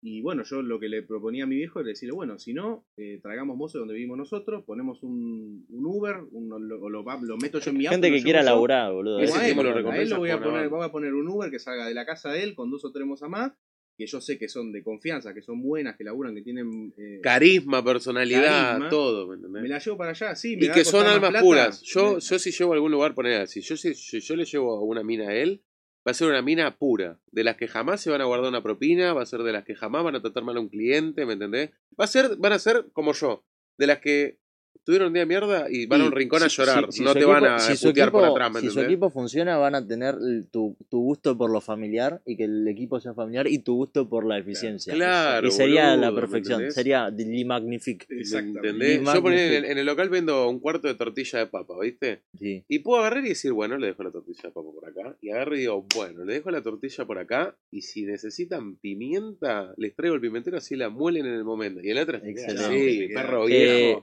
Y 0.00 0.22
bueno, 0.22 0.44
yo 0.44 0.62
lo 0.62 0.78
que 0.78 0.88
le 0.88 1.02
proponía 1.02 1.42
a 1.44 1.46
mi 1.48 1.56
viejo 1.56 1.80
era 1.80 1.88
decirle, 1.88 2.14
bueno, 2.14 2.38
si 2.38 2.54
no, 2.54 2.86
eh, 2.96 3.18
traigamos 3.20 3.56
mozo 3.56 3.80
donde 3.80 3.94
vivimos 3.94 4.16
nosotros, 4.16 4.62
ponemos 4.64 5.02
un, 5.02 5.66
un 5.68 5.86
Uber, 5.86 6.18
un- 6.30 6.48
lo, 6.48 6.58
lo- 6.58 6.88
lo 6.88 7.36
meto 7.36 7.58
yo 7.58 7.70
en 7.70 7.76
mi 7.78 7.86
auto. 7.86 7.94
Gente 7.94 8.12
que 8.16 8.22
quiera 8.22 8.42
laburar, 8.44 8.92
boludo. 8.92 9.18
Ese 9.18 9.36
a 9.38 9.48
él, 9.48 9.56
lo 9.56 9.90
a 9.90 9.98
él 9.98 10.08
lo 10.10 10.18
voy 10.18 10.30
a 10.30 10.40
poner, 10.40 10.68
voy 10.68 10.84
a 10.86 10.92
poner 10.92 11.14
un 11.14 11.26
Uber 11.28 11.50
que 11.50 11.58
salga 11.58 11.86
de 11.88 11.94
la 11.94 12.06
casa 12.06 12.30
de 12.30 12.44
él 12.44 12.54
con 12.54 12.70
dos 12.70 12.84
o 12.84 12.92
tres 12.92 13.04
mozas 13.06 13.28
más, 13.28 13.52
que 13.96 14.06
yo 14.06 14.20
sé 14.20 14.38
que 14.38 14.48
son 14.48 14.70
de 14.70 14.84
confianza, 14.84 15.34
que 15.34 15.42
son 15.42 15.60
buenas, 15.60 15.96
que 15.96 16.04
laburan, 16.04 16.32
que 16.32 16.42
tienen... 16.42 16.94
eh, 16.96 17.18
Carisma, 17.20 17.82
personalidad, 17.84 18.68
Carisma. 18.78 18.88
¿todo, 18.90 19.26
¿me 19.26 19.34
entendés? 19.34 19.62
me 19.62 19.68
la 19.68 19.80
llevo 19.80 19.96
para 19.96 20.10
allá, 20.10 20.36
sí. 20.36 20.56
me 20.56 20.66
Y 20.66 20.70
que 20.70 20.80
a 20.82 20.84
son 20.84 21.04
almas 21.06 21.30
plata, 21.30 21.44
puras. 21.44 21.82
Yo, 21.82 22.14
me- 22.14 22.20
yo 22.20 22.38
si 22.38 22.52
llevo 22.52 22.72
a 22.72 22.76
algún 22.76 22.92
lugar, 22.92 23.16
poner 23.16 23.40
así. 23.40 23.60
Yo, 23.62 23.76
si 23.76 23.92
yo, 23.94 24.18
yo 24.20 24.36
le 24.36 24.44
llevo 24.44 24.80
una 24.84 25.02
mina 25.02 25.30
a 25.30 25.34
él, 25.34 25.64
va 26.08 26.12
a 26.12 26.14
ser 26.14 26.26
una 26.26 26.40
mina 26.40 26.78
pura. 26.78 27.20
De 27.32 27.44
las 27.44 27.56
que 27.56 27.68
jamás 27.68 28.00
se 28.00 28.10
van 28.10 28.22
a 28.22 28.24
guardar 28.24 28.48
una 28.48 28.62
propina, 28.62 29.12
va 29.12 29.22
a 29.22 29.26
ser 29.26 29.42
de 29.42 29.52
las 29.52 29.64
que 29.64 29.74
jamás 29.74 30.02
van 30.02 30.16
a 30.16 30.22
tratar 30.22 30.42
mal 30.42 30.56
a 30.56 30.60
un 30.60 30.70
cliente, 30.70 31.26
¿me 31.26 31.34
entendés? 31.34 31.70
Va 32.00 32.04
a 32.04 32.08
ser, 32.08 32.36
van 32.38 32.52
a 32.54 32.58
ser 32.58 32.86
como 32.94 33.12
yo. 33.12 33.44
De 33.76 33.86
las 33.86 33.98
que 33.98 34.38
tuvieron 34.84 35.08
un 35.08 35.12
día 35.12 35.20
de 35.22 35.26
mierda 35.26 35.66
y 35.70 35.84
van 35.84 36.00
a 36.00 36.06
un 36.06 36.12
rincón 36.12 36.42
a 36.42 36.48
llorar. 36.48 36.86
si- 36.90 36.98
si 37.00 37.04
no 37.04 37.12
te 37.12 37.24
van 37.26 37.44
a 37.44 37.58
si 37.58 37.76
su 37.76 37.88
putear 37.88 38.10
por 38.10 38.22
equipo- 38.22 38.32
atrás, 38.34 38.52
¿me 38.52 38.60
Si 38.60 38.70
su 38.70 38.80
equipo 38.80 39.10
funciona, 39.10 39.58
van 39.58 39.74
a 39.74 39.86
tener 39.86 40.14
tu, 40.50 40.78
tu 40.88 41.00
gusto 41.02 41.36
por 41.36 41.50
lo 41.50 41.60
familiar 41.60 42.22
y 42.24 42.38
que 42.38 42.44
el 42.44 42.66
equipo 42.66 42.98
sea 42.98 43.12
familiar 43.12 43.46
y 43.48 43.58
tu 43.58 43.74
gusto 43.74 44.08
por 44.08 44.24
la 44.26 44.38
eficiencia. 44.38 44.94
Claro, 44.94 45.46
y 45.46 45.50
sería 45.50 45.90
boludo, 45.90 46.00
la 46.00 46.10
¿me 46.10 46.20
perfección. 46.20 46.72
Sería 46.72 47.10
le 47.10 47.44
magnifique. 47.44 48.06
¿Me 48.08 48.20
Exactamente. 48.22 49.02
Yo 49.04 49.22
poner 49.22 49.52
en, 49.64 49.64
en 49.72 49.76
el 49.76 49.84
local 49.84 50.08
vendo 50.08 50.48
un 50.48 50.58
cuarto 50.58 50.88
de 50.88 50.94
tortilla 50.94 51.40
de 51.40 51.46
papa, 51.48 51.74
¿viste? 51.82 52.22
Sí. 52.38 52.64
Y 52.66 52.78
puedo 52.78 53.00
agarrar 53.00 53.26
y 53.26 53.28
decir, 53.28 53.52
bueno, 53.52 53.76
le 53.76 53.88
dejo 53.88 54.02
la 54.04 54.10
tortilla 54.10 54.40
de 54.44 54.50
papa 54.52 54.68
por 54.72 54.88
acá. 54.88 55.16
Y 55.20 55.28
agarro 55.28 55.54
y 55.54 55.60
digo, 55.60 55.86
bueno, 55.94 56.24
le 56.24 56.32
dejo 56.32 56.50
la 56.50 56.62
tortilla 56.62 57.04
por 57.04 57.18
acá. 57.18 57.54
Y 57.70 57.82
si 57.82 58.06
necesitan 58.06 58.76
pimienta, 58.76 59.74
les 59.76 59.94
traigo 59.94 60.14
el 60.14 60.22
pimentero 60.22 60.56
así 60.56 60.76
la 60.76 60.88
muelen 60.88 61.26
en 61.26 61.34
el 61.34 61.44
momento. 61.44 61.80
Y 61.82 61.90
el 61.90 61.98
otro 61.98 62.16
así, 62.16 63.08
perro 63.14 63.46
Eh, 63.50 63.98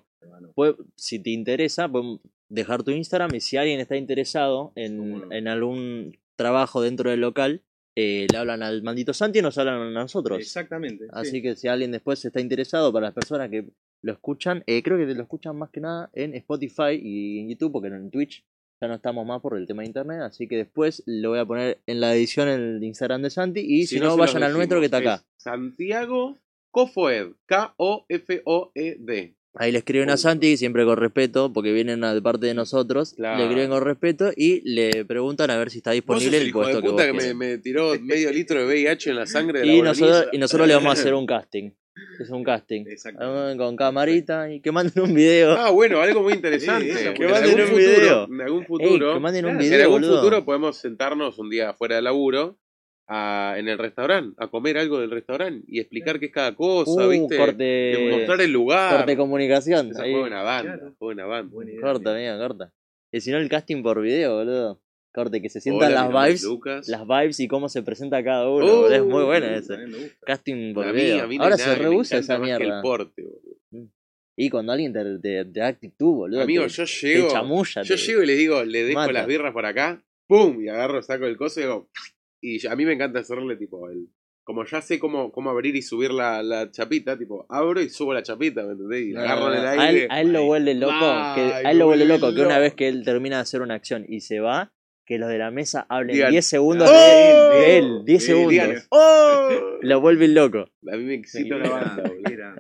Puede- 0.54 0.76
si 0.96 1.20
te 1.20 1.32
interesa, 1.32 1.90
podemos 1.90 2.22
dejar 2.50 2.84
tu 2.84 2.92
Instagram 2.92 3.34
y 3.34 3.42
si 3.42 3.58
alguien 3.58 3.80
está 3.80 3.98
interesado 3.98 4.72
en, 4.76 5.48
algún 5.48 6.18
trabajo 6.36 6.82
dentro 6.82 7.10
del 7.10 7.22
local, 7.22 7.64
eh, 7.96 8.28
le 8.32 8.38
hablan 8.38 8.62
al 8.62 8.84
maldito 8.84 9.14
Santi 9.14 9.40
y 9.40 9.42
nos 9.42 9.58
hablan 9.58 9.82
a 9.82 10.02
nosotros. 10.02 10.40
Exactamente. 10.40 11.08
Así 11.12 11.32
sí. 11.32 11.42
que 11.42 11.56
si 11.56 11.68
alguien 11.68 11.92
después 11.92 12.24
está 12.24 12.42
interesado, 12.42 12.92
para 12.92 13.08
las 13.08 13.14
personas 13.14 13.50
que 13.50 13.70
lo 14.02 14.12
escuchan, 14.12 14.64
eh, 14.68 14.84
creo 14.84 14.98
que 14.98 15.06
lo 15.14 15.24
escuchan 15.24 15.58
más 15.58 15.70
que 15.70 15.80
nada 15.80 16.10
en 16.14 16.36
Spotify 16.36 17.00
y 17.02 17.40
en 17.40 17.50
YouTube, 17.50 17.72
porque 17.72 17.88
en 17.88 18.12
Twitch 18.12 18.46
ya 18.82 18.88
no 18.88 18.96
estamos 18.96 19.26
más 19.26 19.42
por 19.42 19.58
el 19.58 19.66
tema 19.66 19.84
de 19.84 19.88
internet, 19.88 20.22
así 20.22 20.48
que 20.48 20.58
después 20.58 21.02
lo 21.06 21.30
voy 21.30 21.40
a 21.40 21.46
poner 21.46 21.82
en 21.88 22.02
la 22.02 22.14
edición 22.14 22.50
en 22.50 22.60
el 22.60 22.84
Instagram 22.84 23.22
de 23.22 23.30
Santi 23.30 23.62
y 23.62 23.88
si, 23.88 24.00
no, 24.00 24.18
vayan 24.18 24.44
al 24.44 24.54
nuestro 24.54 24.80
que 24.80 24.86
está 24.86 24.98
acá. 24.98 25.16
es 25.16 25.26
Santiago 25.38 26.38
Cofoed. 26.72 27.36
K-O-F-O-E-D. 27.46 29.36
Ahí 29.58 29.72
le 29.72 29.78
escriben 29.80 30.10
a. 30.10 30.18
Santi, 30.18 30.58
siempre 30.58 30.86
con 30.86 30.98
respeto, 30.98 31.52
porque 31.54 31.72
vienen 31.72 32.02
de 32.02 32.22
parte 32.22 32.46
de 32.48 32.54
nosotros, 32.54 33.14
Claro. 33.16 33.38
le 33.38 33.44
escriben 33.46 33.70
con 33.70 33.84
respeto 33.84 34.32
y 34.36 34.62
le 34.70 35.06
preguntan 35.06 35.50
a 35.52 35.58
ver 35.58 35.70
si 35.70 35.78
está 35.78 35.92
disponible 35.92 36.38
el 36.38 36.52
puesto 36.52 36.78
de 36.78 36.82
que, 36.84 36.90
vos 36.90 37.02
que 37.02 37.34
me, 37.34 37.58
tiró 37.60 37.94
medio 38.02 38.32
litro 38.32 38.60
de 38.60 38.66
VIH 38.66 39.10
en 39.12 39.16
la 39.16 39.26
sangre 39.26 39.60
de 39.60 39.66
la 39.66 39.74
Y 39.74 39.82
nosotros, 39.82 40.28
y 40.32 40.38
nosotros 40.38 40.68
le 40.68 40.74
vamos 40.76 40.90
a 40.90 41.00
hacer 41.00 41.14
un 41.14 41.26
casting. 41.28 41.72
Es 42.20 42.30
un 42.30 42.44
casting. 42.44 42.84
Ah, 43.20 43.54
Con 43.58 43.76
camarita 43.78 44.52
y 44.52 44.60
que 44.60 44.72
manden 44.72 45.02
un 45.04 45.14
video. 45.14 45.54
Ah, 45.54 45.70
bueno, 45.70 46.02
algo 46.02 46.24
muy 46.24 46.34
interesante. 46.34 46.94
Sí, 46.94 47.04
que 47.06 47.14
que 47.14 47.24
en 47.24 47.32
manden 47.32 47.60
algún 47.60 47.62
un 47.62 47.68
futuro, 47.68 48.02
video. 48.02 48.26
En 48.26 48.42
algún 48.42 48.60
Ey, 48.62 48.68
futuro, 48.68 49.14
que 49.14 49.20
manden 49.22 49.46
un 49.46 49.52
claro, 49.52 49.64
video, 49.64 49.76
en 49.78 49.82
algún 49.84 50.02
boludo. 50.02 50.18
futuro 50.20 50.46
podemos 50.46 50.78
sentarnos 50.78 51.40
un 51.40 51.50
día 51.50 51.74
fuera 51.74 51.96
de 51.96 52.02
laburo 52.02 52.58
a- 53.08 53.56
en 53.58 53.68
el 53.68 53.78
restaurante, 53.78 54.36
a 54.38 54.48
comer 54.48 54.78
algo 54.78 55.00
del 55.00 55.12
restaurante 55.12 55.64
y 55.68 55.80
explicar 55.80 56.20
qué 56.20 56.28
es 56.28 56.32
cada 56.32 56.56
cosa, 56.56 57.06
Uh, 57.06 57.10
¿viste? 57.10 57.38
corte, 57.38 58.10
mostrar 58.12 58.42
el 58.42 58.52
lugar. 58.52 58.98
corte 58.98 59.16
comunicación. 59.18 59.92
Esa 59.92 60.04
ahí. 60.04 60.12
fue 60.12 60.22
buena 60.22 60.42
banda, 60.44 60.74
Claro. 60.78 60.96
fue 60.98 61.06
buena 61.08 61.26
banda. 61.26 61.56
Idea, 61.66 61.82
Corta, 61.82 62.14
mira, 62.16 62.38
corta. 62.38 62.74
Y 63.12 63.22
si 63.22 63.32
no, 63.32 63.38
el 63.38 63.48
casting 63.50 63.84
por 63.84 64.02
video, 64.02 64.36
boludo. 64.38 64.82
Corte, 65.14 65.42
que 65.42 65.48
se 65.50 65.62
sientan 65.62 65.94
Hola, 65.94 66.10
las 66.12 66.26
vibes. 66.28 66.44
Lucas. 66.44 66.88
Las 66.90 67.08
vibes 67.08 67.40
y 67.40 67.48
cómo 67.48 67.70
se 67.70 67.82
presenta 67.84 68.22
cada 68.24 68.50
uno. 68.50 68.66
Uh, 68.66 68.70
boludo. 68.82 68.94
es 68.94 69.04
muy 69.04 69.24
buena 69.24 69.48
A 69.48 69.56
ese. 69.58 69.78
mí 69.78 69.92
me 69.92 69.98
gusta. 70.00 70.18
Casting 70.26 70.74
por 70.74 70.88
a 70.88 70.92
mí, 70.92 71.00
video. 71.02 71.24
a 71.24 71.28
mí 71.28 71.38
no 71.38 71.44
hay 71.44 71.52
Ahora 71.52 71.58
nada 71.64 71.76
se 71.76 71.82
rehúsa 71.82 72.18
esa 72.18 72.38
mierda. 72.40 72.66
el 72.78 72.82
porte, 72.82 73.22
boludo. 73.24 73.90
Y 74.38 74.50
cuando 74.50 74.74
alguien 74.74 74.92
te, 74.92 75.02
te, 75.20 75.46
te 75.46 75.60
da 75.62 75.68
actitud, 75.68 76.14
boludo. 76.14 76.42
Amigo, 76.42 76.64
te, 76.64 76.70
yo 76.70 76.84
te 76.84 76.92
llego, 77.08 77.30
chamulla. 77.30 77.84
yo 77.84 77.96
te- 77.96 78.02
llego 78.02 78.24
y 78.24 78.26
le 78.26 78.36
digo, 78.36 78.64
le 78.66 78.84
dejo 78.84 79.00
mata. 79.00 79.14
las 79.14 79.28
birras 79.28 79.54
por 79.54 79.66
acá, 79.66 80.04
¡pum! 80.28 80.62
Y 80.62 80.68
agarro, 80.68 81.02
saco 81.02 81.26
el 81.26 81.38
coso 81.38 81.62
y 81.62 81.64
digo, 81.64 81.90
y 82.56 82.68
a 82.68 82.76
mí 82.76 82.86
me 82.86 82.94
encanta 82.94 83.20
hacerle 83.20 83.56
tipo 83.58 83.90
el, 83.90 84.08
como 84.44 84.64
ya 84.66 84.82
sé 84.82 85.00
cómo, 85.00 85.32
cómo 85.32 85.50
abrir 85.50 85.76
y 85.76 85.82
subir 85.82 86.12
la, 86.12 86.44
la 86.44 86.70
chapita, 86.72 87.18
tipo, 87.18 87.46
abro 87.50 87.82
y 87.82 87.90
subo 87.90 88.14
la 88.14 88.22
chapita, 88.22 88.64
¿me 88.64 88.74
entendés? 88.74 89.02
Y 89.08 89.12
la 89.12 89.22
No, 89.22 89.26
agarro 89.26 89.54
en 89.54 89.60
el 89.60 89.66
a, 89.66 89.72
aire. 89.72 90.04
él, 90.04 90.08
a 90.12 90.22
él 90.22 90.34
lo 90.34 90.44
vuelve 90.46 90.76
loco. 90.76 90.94
que, 91.36 91.42
a 91.42 91.72
él 91.72 91.80
lo 91.80 91.86
vuelve 91.88 92.06
loco 92.06 92.34
que 92.34 92.42
una 92.42 92.60
vez 92.60 92.74
que 92.76 92.88
él 92.88 93.04
termina 93.04 93.38
de 93.38 93.42
hacer 93.42 93.62
una 93.62 93.74
acción 93.74 94.06
y 94.08 94.22
se 94.22 94.40
va, 94.40 94.72
que 95.08 95.18
los 95.20 95.30
de 95.30 95.38
la 95.40 95.52
mesa 95.52 95.86
hablen 95.90 96.16
Digan, 96.16 96.32
10 96.32 96.46
segundos 96.46 96.90
¡Oh! 96.92 97.50
de 97.54 97.78
él. 97.78 98.02
10 98.06 98.24
Y 98.24 98.26
segundos. 98.26 98.52
digan, 98.52 98.76
¡Oh! 98.90 99.50
Lo 99.82 100.02
vuelve 100.02 100.28
loco. 100.28 100.60
A 100.92 100.98
mí 100.98 101.04
me 101.04 101.14
excita 101.16 101.58
la 101.58 101.70
banda, 101.70 102.04
boludo. 102.04 102.56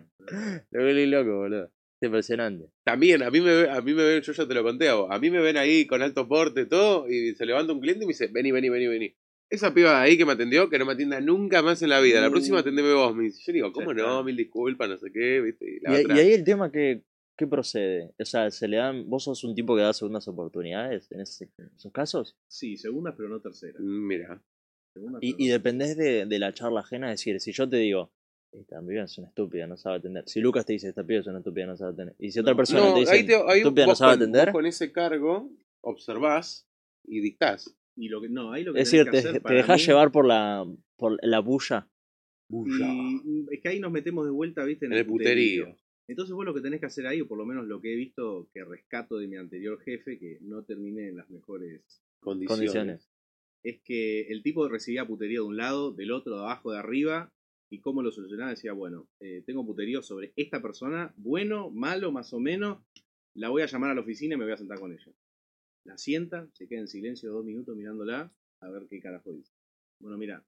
Lo 0.71 0.81
vuelve 0.81 1.07
loco, 1.07 1.37
boludo. 1.37 1.71
Es 2.01 2.07
impresionante. 2.07 2.65
También, 2.83 3.23
a 3.23 3.29
mí 3.31 3.41
me 3.41 3.69
a 3.69 3.79
mí 3.81 3.93
me 3.93 4.03
ven, 4.03 4.21
yo 4.21 4.33
ya 4.33 4.47
te 4.47 4.53
lo 4.53 4.63
conté 4.63 4.89
a 4.89 4.95
vos, 4.95 5.07
a 5.11 5.17
mí 5.17 5.29
me 5.31 5.39
ven 5.39 5.55
ahí 5.57 5.87
con 5.87 6.01
alto 6.01 6.27
porte, 6.27 6.65
todo, 6.65 7.07
y 7.09 7.33
se 7.35 7.45
levanta 7.45 7.71
un 7.73 7.79
cliente 7.79 8.03
y 8.03 8.07
me 8.07 8.11
dice, 8.11 8.27
vení, 8.33 8.51
vení, 8.51 8.69
vení, 8.69 8.87
vení. 8.87 9.15
Esa 9.55 9.73
piba 9.73 9.91
de 9.91 9.97
ahí 9.97 10.17
que 10.17 10.25
me 10.25 10.33
atendió, 10.33 10.69
que 10.69 10.77
no 10.77 10.85
me 10.85 10.93
atienda 10.93 11.19
nunca 11.21 11.61
más 11.61 11.81
en 11.81 11.89
la 11.89 11.99
vida. 11.99 12.21
La 12.21 12.27
Uh. 12.27 12.31
próxima 12.31 12.59
atendeme 12.59 12.93
vos. 12.93 13.15
Me 13.15 13.23
dice, 13.23 13.41
yo 13.47 13.53
digo, 13.53 13.71
¿cómo 13.73 13.93
no? 13.93 14.23
Mil 14.23 14.35
disculpas, 14.35 14.89
no 14.89 14.97
sé 14.97 15.11
qué, 15.13 15.41
¿viste? 15.41 15.65
Y 15.65 15.77
Y, 15.77 15.79
la 15.81 15.91
otra, 15.99 16.15
y 16.15 16.19
ahí 16.19 16.33
el 16.33 16.43
tema 16.43 16.71
que, 16.71 17.03
¿qué 17.37 17.47
procede? 17.47 18.11
O 18.19 18.25
sea, 18.25 18.51
se 18.51 18.67
le 18.67 18.77
dan, 18.77 19.09
vos 19.09 19.23
sos 19.23 19.43
un 19.43 19.55
tipo 19.55 19.75
que 19.75 19.81
da 19.81 19.93
segundas 19.93 20.27
oportunidades 20.27 21.11
en, 21.11 21.21
ese- 21.21 21.49
en 21.57 21.69
esos 21.75 21.91
casos. 21.91 22.35
Sí, 22.47 22.77
segundas, 22.77 23.13
pero 23.17 23.29
no 23.29 23.39
terceras. 23.41 23.81
"Mm, 23.81 24.07
Mira, 24.07 24.41
Y, 25.21 25.35
y 25.45 25.49
dependés 25.49 25.97
de, 25.97 26.25
de 26.25 26.39
la 26.39 26.53
charla 26.53 26.79
ajena, 26.81 27.11
es 27.11 27.19
decir, 27.19 27.39
si 27.41 27.51
yo 27.51 27.67
te 27.67 27.75
digo, 27.77 28.11
esta 28.53 28.81
piba 28.81 29.03
es 29.03 29.17
una 29.17 29.27
estúpida, 29.27 29.67
no 29.67 29.75
sabe 29.75 29.97
atender. 29.97 30.23
Si 30.27 30.39
Lucas 30.39 30.65
te 30.65 30.71
dice, 30.73 30.87
esta 30.87 31.03
piba 31.03 31.19
es 31.19 31.27
una 31.27 31.39
estúpida, 31.39 31.65
no 31.65 31.75
sabe 31.75 31.91
atender. 31.93 32.15
Y 32.19 32.31
si 32.31 32.39
otra 32.39 32.53
No, 32.53 32.57
persona 32.57 32.81
no, 32.81 32.93
te 32.93 32.99
dice, 33.01 33.11
ahí, 33.11 33.25
te, 33.25 33.35
ahí 33.35 33.57
estúpida, 33.59 33.85
no 33.85 33.91
vos, 33.91 33.97
sabe 33.97 34.13
con, 34.13 34.21
atender. 34.21 34.45
vos 34.47 34.53
con 34.53 34.65
ese 34.65 34.91
cargo 34.93 35.49
observás 35.83 36.65
y 37.05 37.19
dictás. 37.19 37.75
Y 37.95 38.09
lo 38.09 38.21
que, 38.21 38.29
no, 38.29 38.51
ahí 38.51 38.63
lo 38.63 38.73
que 38.73 38.81
Es 38.81 38.91
decir, 38.91 39.09
te, 39.09 39.53
dejas 39.53 39.79
mí- 39.79 39.85
llevar 39.85 40.11
por 40.11 40.25
la, 40.25 40.65
por 40.97 41.17
la 41.23 41.39
bulla. 41.39 41.87
Y 42.49 42.55
mm, 42.55 43.47
es 43.51 43.61
que 43.61 43.69
ahí 43.69 43.79
nos 43.79 43.91
metemos 43.91 44.25
de 44.25 44.31
vuelta, 44.31 44.63
viste, 44.63 44.85
en, 44.85 44.93
el 44.93 45.05
puterío. 45.05 45.75
Entonces 46.07 46.35
vos 46.35 46.45
lo 46.45 46.53
que 46.53 46.61
tenés 46.61 46.79
que 46.79 46.85
hacer 46.85 47.07
ahí, 47.07 47.21
o 47.21 47.27
por 47.27 47.37
lo 47.37 47.45
menos 47.45 47.65
lo 47.65 47.81
que 47.81 47.93
he 47.93 47.95
visto 47.95 48.49
que 48.53 48.63
rescato 48.63 49.17
de 49.17 49.27
mi 49.27 49.37
anterior 49.37 49.79
jefe, 49.81 50.19
que 50.19 50.37
no 50.41 50.63
terminé 50.63 51.09
en 51.09 51.17
las 51.17 51.29
mejores, 51.29 51.81
Condiciones. 52.19 52.57
Condiciones. 52.57 53.09
es 53.63 53.81
que 53.81 54.27
el 54.27 54.43
tipo 54.43 54.67
recibía 54.67 55.07
puterío 55.07 55.43
de 55.43 55.47
un 55.47 55.57
lado, 55.57 55.91
del 55.91 56.11
otro, 56.11 56.35
de 56.35 56.41
abajo, 56.41 56.71
de 56.71 56.79
arriba, 56.79 57.33
y 57.71 57.79
cómo 57.79 58.03
lo 58.03 58.11
solucionaba, 58.11 58.51
decía, 58.51 58.73
bueno, 58.73 59.07
eh, 59.19 59.43
tengo 59.45 59.65
puterío 59.65 60.03
sobre 60.03 60.31
esta 60.35 60.61
persona, 60.61 61.13
bueno, 61.17 61.71
malo, 61.71 62.11
más 62.11 62.31
o 62.33 62.39
menos, 62.39 62.79
la 63.33 63.49
voy 63.49 63.63
a 63.63 63.65
llamar 63.65 63.91
a 63.91 63.95
la 63.95 64.01
oficina 64.01 64.35
y 64.35 64.37
me 64.37 64.45
voy 64.45 64.53
a 64.53 64.57
sentar 64.57 64.79
con 64.79 64.91
ella. 64.91 65.11
La 65.85 65.97
sienta, 65.97 66.47
se 66.53 66.67
queda 66.67 66.79
en 66.81 66.87
silencio 66.87 67.31
dos 67.31 67.45
minutos 67.45 67.75
mirándola, 67.75 68.31
a 68.59 68.69
ver 68.69 68.87
qué 68.89 68.99
carajo 68.99 69.31
dice. 69.31 69.53
Bueno, 69.99 70.17
mira, 70.17 70.43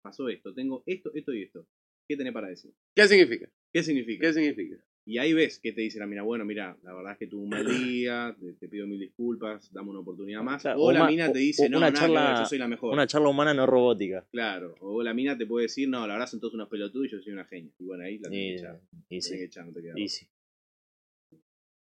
pasó 0.00 0.28
esto, 0.28 0.54
tengo 0.54 0.82
esto, 0.86 1.10
esto 1.14 1.34
y 1.34 1.42
esto. 1.42 1.66
¿Qué 2.08 2.16
tenés 2.16 2.32
para 2.32 2.48
decir? 2.48 2.72
¿Qué 2.94 3.06
significa? 3.08 3.50
¿Qué 3.72 3.82
significa? 3.82 4.26
¿Qué 4.26 4.32
significa? 4.32 4.76
Y 5.04 5.18
ahí 5.18 5.32
ves 5.32 5.58
que 5.60 5.72
te 5.72 5.80
dice 5.82 5.98
la 5.98 6.06
mina, 6.06 6.22
bueno, 6.22 6.44
mira, 6.44 6.76
la 6.82 6.92
verdad 6.94 7.12
es 7.12 7.18
que 7.18 7.26
tuve 7.26 7.42
un 7.44 7.50
mal 7.50 7.64
día, 7.66 8.36
te, 8.40 8.52
te 8.54 8.68
pido 8.68 8.86
mil 8.86 8.98
disculpas, 8.98 9.72
dame 9.72 9.90
una 9.90 10.00
oportunidad 10.00 10.42
más. 10.42 10.62
Claro, 10.62 10.80
o 10.80 10.86
o 10.88 10.92
la 10.92 11.00
ma- 11.00 11.06
mina 11.08 11.32
te 11.32 11.38
dice, 11.38 11.68
no, 11.68 11.78
una 11.78 11.90
nada 11.90 12.06
charla- 12.06 12.38
yo 12.40 12.46
soy 12.46 12.58
la 12.58 12.68
mejor. 12.68 12.92
Una 12.92 13.06
charla 13.06 13.28
humana 13.28 13.54
no 13.54 13.66
robótica. 13.66 14.26
Claro, 14.32 14.74
o 14.80 15.02
la 15.02 15.14
mina 15.14 15.36
te 15.38 15.46
puede 15.46 15.64
decir, 15.64 15.88
no, 15.88 16.06
la 16.06 16.14
verdad 16.14 16.26
son 16.28 16.40
todos 16.40 16.54
unos 16.54 16.68
pelotudos 16.68 17.06
y 17.08 17.10
yo 17.10 17.20
soy 17.20 17.32
una 17.32 17.44
genia. 17.44 17.72
Y 17.78 17.84
bueno, 17.84 18.04
ahí 18.04 18.18
la 18.18 18.28
tenés 18.30 18.40
que 18.40 18.58
echar. 18.58 18.80
y 19.08 19.16
La 19.16 19.20
sí, 19.22 19.28
tenés 19.30 19.40
que 19.40 19.46
echar, 19.46 19.66
no 19.66 19.72
te 19.72 19.82
queda 19.82 19.92
y 19.98 20.02
otra. 20.04 20.08
sí. 20.08 20.26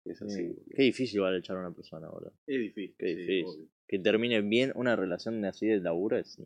Es 0.05 0.21
así. 0.23 0.49
Sí. 0.49 0.57
Qué 0.75 0.83
difícil 0.83 1.21
vale 1.21 1.39
echar 1.39 1.57
a 1.57 1.61
una 1.61 1.73
persona, 1.75 2.09
boludo. 2.09 2.33
Es 2.47 2.59
difícil. 2.61 2.95
Qué 2.99 3.07
difícil. 3.17 3.69
Que 3.89 3.99
termine 3.99 4.41
bien 4.43 4.73
una 4.75 4.97
relación 4.97 5.41
de 5.43 5.49
así 5.49 5.67
de 5.67 5.81
laburo 5.81 6.19
es, 6.19 6.39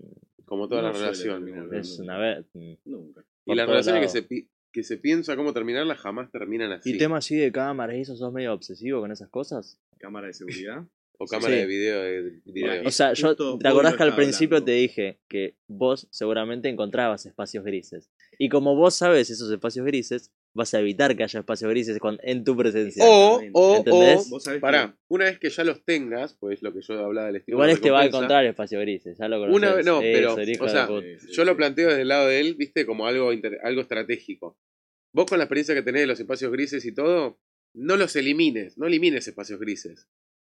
Como 0.45 0.69
todas 0.69 0.83
No 0.85 0.89
las 0.89 0.97
suele 1.19 1.33
relaciones. 1.35 1.45
terminar 1.45 1.67
boludo. 1.67 1.81
es 1.81 1.99
una 1.99 2.19
vez. 2.19 2.47
Nunca. 2.85 3.25
Y 3.47 3.55
las 3.55 3.69
relaciones 3.69 4.03
que 4.03 4.09
se, 4.09 4.23
pi- 4.23 4.49
que 4.73 4.83
se 4.83 4.97
piensa 4.99 5.37
cómo 5.37 5.53
terminarlas 5.53 5.99
jamás 5.99 6.31
terminan 6.31 6.73
así. 6.73 6.91
Y 6.95 6.99
tema 6.99 7.19
así 7.19 7.37
de 7.37 7.51
cámaras 7.53 7.97
y 7.97 8.01
eso, 8.01 8.17
sos 8.17 8.33
medio 8.33 8.53
obsesivo 8.53 9.01
con 9.01 9.11
esas 9.13 9.29
cosas. 9.29 9.79
Cámara 9.99 10.27
de 10.29 10.35
seguridad. 10.35 10.85
O 11.21 11.27
cámara 11.27 11.53
Sí. 11.55 11.61
de 11.61 11.67
video. 11.67 12.01
De, 12.03 12.41
video. 12.53 12.83
O 12.87 12.91
sea, 12.93 13.13
yo, 13.13 13.29
Justo 13.29 13.59
¿te 13.59 13.67
acordás 13.69 13.97
que 13.97 14.05
al 14.05 14.15
principio 14.15 14.59
hablando. 14.59 14.67
te 14.67 14.73
dije 14.79 15.19
que 15.29 15.57
vos 15.67 16.07
seguramente 16.11 16.69
encontrabas 16.69 17.27
espacios 17.27 17.65
grises? 17.65 18.09
Y 18.39 18.49
como 18.49 18.77
vos 18.77 18.95
sabes 18.95 19.29
esos 19.31 19.51
espacios 19.51 19.85
grises, 19.85 20.33
vas 20.59 20.75
a 20.75 20.81
evitar 20.81 21.17
que 21.17 21.23
haya 21.23 21.41
espacios 21.41 21.71
grises 21.71 21.99
con- 21.99 22.19
en 22.23 22.45
tu 22.45 22.55
presencia. 22.57 23.03
O, 23.07 23.41
o, 23.55 23.77
o, 23.79 23.83
Vos 24.31 24.43
sabés 24.45 24.61
pará, 24.61 24.89
que- 24.89 24.99
una 25.09 25.25
vez 25.25 25.39
que 25.39 25.49
ya 25.49 25.65
los 25.65 25.83
tengas, 25.85 26.35
pues 26.35 26.61
lo 26.63 26.75
que 26.75 26.81
yo 26.83 26.99
hablaba 27.03 27.29
del 27.29 27.37
estilo 27.37 27.57
Igual 27.57 27.69
de 27.69 27.75
este 27.75 27.91
va 27.91 28.01
a 28.01 28.05
encontrar 28.07 28.45
espacios 28.45 28.81
grises, 28.83 29.17
ya 29.17 29.29
lo 29.29 29.39
conoces. 29.39 29.57
Una 29.63 29.75
vez, 29.75 29.87
no, 29.87 30.01
pero, 30.01 30.39
el 30.39 30.49
hijo 30.51 30.65
o 30.65 30.69
sea, 30.69 30.87
yo 31.33 31.45
lo 31.45 31.57
planteo 31.57 31.89
desde 31.89 32.03
el 32.03 32.09
lado 32.09 32.27
de 32.29 32.41
él, 32.41 32.55
viste, 32.57 32.85
como 32.85 33.07
algo, 33.07 33.33
inter- 33.33 33.59
algo 33.63 33.81
estratégico. 33.81 34.59
Vos 35.15 35.25
con 35.27 35.39
la 35.39 35.45
experiencia 35.45 35.75
que 35.75 35.83
tenés 35.83 36.03
de 36.03 36.07
los 36.09 36.21
espacios 36.21 36.53
grises 36.53 36.85
y 36.85 36.93
todo, 36.93 37.41
no 37.75 37.97
los 37.97 38.15
elimines, 38.17 38.77
no 38.77 38.87
elimines 38.87 39.27
espacios 39.27 39.59
grises. 39.61 40.07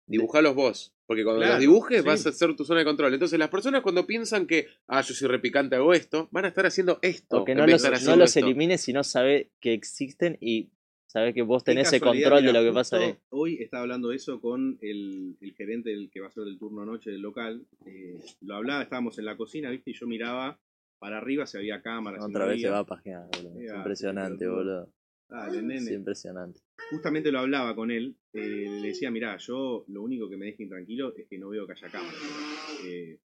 Dibujalos 0.08 0.54
vos, 0.54 0.94
porque 1.06 1.22
cuando 1.22 1.40
Claro, 1.40 1.54
los 1.54 1.60
dibujes 1.60 2.00
sí. 2.00 2.06
vas 2.06 2.26
a 2.26 2.30
hacer 2.30 2.56
tu 2.56 2.64
zona 2.64 2.80
de 2.80 2.86
control. 2.86 3.12
Entonces 3.12 3.38
las 3.38 3.50
personas 3.50 3.82
cuando 3.82 4.06
piensan 4.06 4.46
que, 4.46 4.66
ah, 4.86 5.02
yo 5.02 5.14
soy 5.14 5.28
repicante, 5.28 5.76
hago 5.76 5.92
esto, 5.92 6.28
van 6.30 6.46
a 6.46 6.48
estar 6.48 6.66
haciendo 6.66 6.98
esto. 7.02 7.42
O 7.42 7.44
que 7.44 7.54
no 7.54 7.66
los, 7.66 8.04
no 8.04 8.16
los 8.16 8.36
elimines 8.36 8.80
si 8.80 8.92
no 8.92 9.04
sabe 9.04 9.50
que 9.60 9.74
existen 9.74 10.38
y 10.40 10.70
sabes 11.06 11.34
que 11.34 11.42
vos 11.42 11.64
tenés 11.64 11.88
ese 11.88 12.00
casualidad, 12.00 12.30
control 12.30 12.46
de 12.46 12.52
lo 12.58 12.68
que 12.68 12.74
pasa 12.74 12.96
ahí. 12.98 13.14
Hoy 13.30 13.62
estaba 13.62 13.82
hablando 13.82 14.12
eso 14.12 14.40
con 14.40 14.78
el, 14.80 15.36
el 15.40 15.54
gerente 15.54 15.90
del 15.90 16.10
que 16.10 16.20
va 16.20 16.28
a 16.28 16.30
ser 16.30 16.44
el 16.46 16.58
turno 16.58 16.84
noche 16.84 17.10
del 17.10 17.20
local. 17.20 17.66
Eh, 17.86 18.18
lo 18.40 18.56
hablaba, 18.56 18.82
estábamos 18.82 19.18
en 19.18 19.24
la 19.24 19.36
cocina, 19.36 19.70
¿viste? 19.70 19.90
Y 19.90 19.94
yo 19.94 20.06
miraba 20.06 20.58
para 20.98 21.18
arriba 21.18 21.46
si 21.46 21.56
había 21.56 21.80
cámaras. 21.82 22.24
Otra 22.24 22.46
vez 22.46 22.60
se 22.60 22.70
va 22.70 22.80
a 22.80 22.86
pajear, 22.86 23.28
boludo. 23.32 23.54
Mira, 23.54 23.76
impresionante, 23.76 24.46
boludo. 24.48 24.90
Dale, 25.28 25.60
nene. 25.62 25.76
Es 25.76 25.90
impresionante. 25.90 26.60
Justamente 26.90 27.30
lo 27.30 27.40
hablaba 27.40 27.74
con 27.74 27.90
él. 27.90 28.16
eh, 28.32 28.40
le 28.80 28.88
decía, 28.88 29.10
mirá, 29.10 29.36
yo 29.38 29.84
lo 29.88 30.02
único 30.02 30.28
que 30.28 30.36
me 30.36 30.46
deja 30.46 30.62
intranquilo 30.62 31.14
es 31.16 31.26
que 31.28 31.38
no 31.38 31.48
veo 31.50 31.66
que 31.66 31.72
haya 31.72 31.88
cámaras. 31.88 32.14
Eh, 32.86 33.18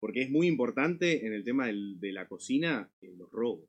porque 0.00 0.22
es 0.22 0.30
muy 0.30 0.46
importante 0.46 1.26
en 1.26 1.32
el 1.32 1.42
tema 1.44 1.66
del- 1.66 1.98
de 1.98 2.12
la 2.12 2.26
cocina 2.28 2.90
eh, 3.00 3.14
los 3.16 3.30
robos. 3.30 3.68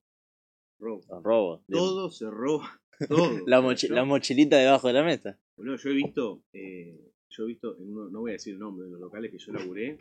Robos. 0.80 1.08
Los 1.10 1.24
robos. 1.24 1.62
Todo 1.70 2.10
se 2.12 2.30
roba. 2.30 2.80
Todo. 3.10 3.32
La, 3.48 3.62
mochi- 3.62 3.88
Yo- 3.88 3.96
la 3.96 4.06
mochilita 4.06 4.58
debajo 4.58 4.88
de 4.88 4.94
la 4.94 5.04
mesa. 5.04 5.40
Boludo, 5.58 5.78
yo 5.78 5.90
he 5.90 5.94
visto, 5.94 6.44
eh, 6.54 7.12
yo 7.30 7.44
he 7.44 7.48
visto 7.48 7.78
en 7.78 7.90
uno, 7.90 8.10
no 8.10 8.20
voy 8.22 8.32
a 8.32 8.34
decir 8.34 8.54
el 8.54 8.60
nombre 8.60 8.86
de 8.86 8.92
los 8.92 9.00
locales 9.02 9.32
que 9.32 9.38
yo 9.40 9.52
laburé. 9.54 9.98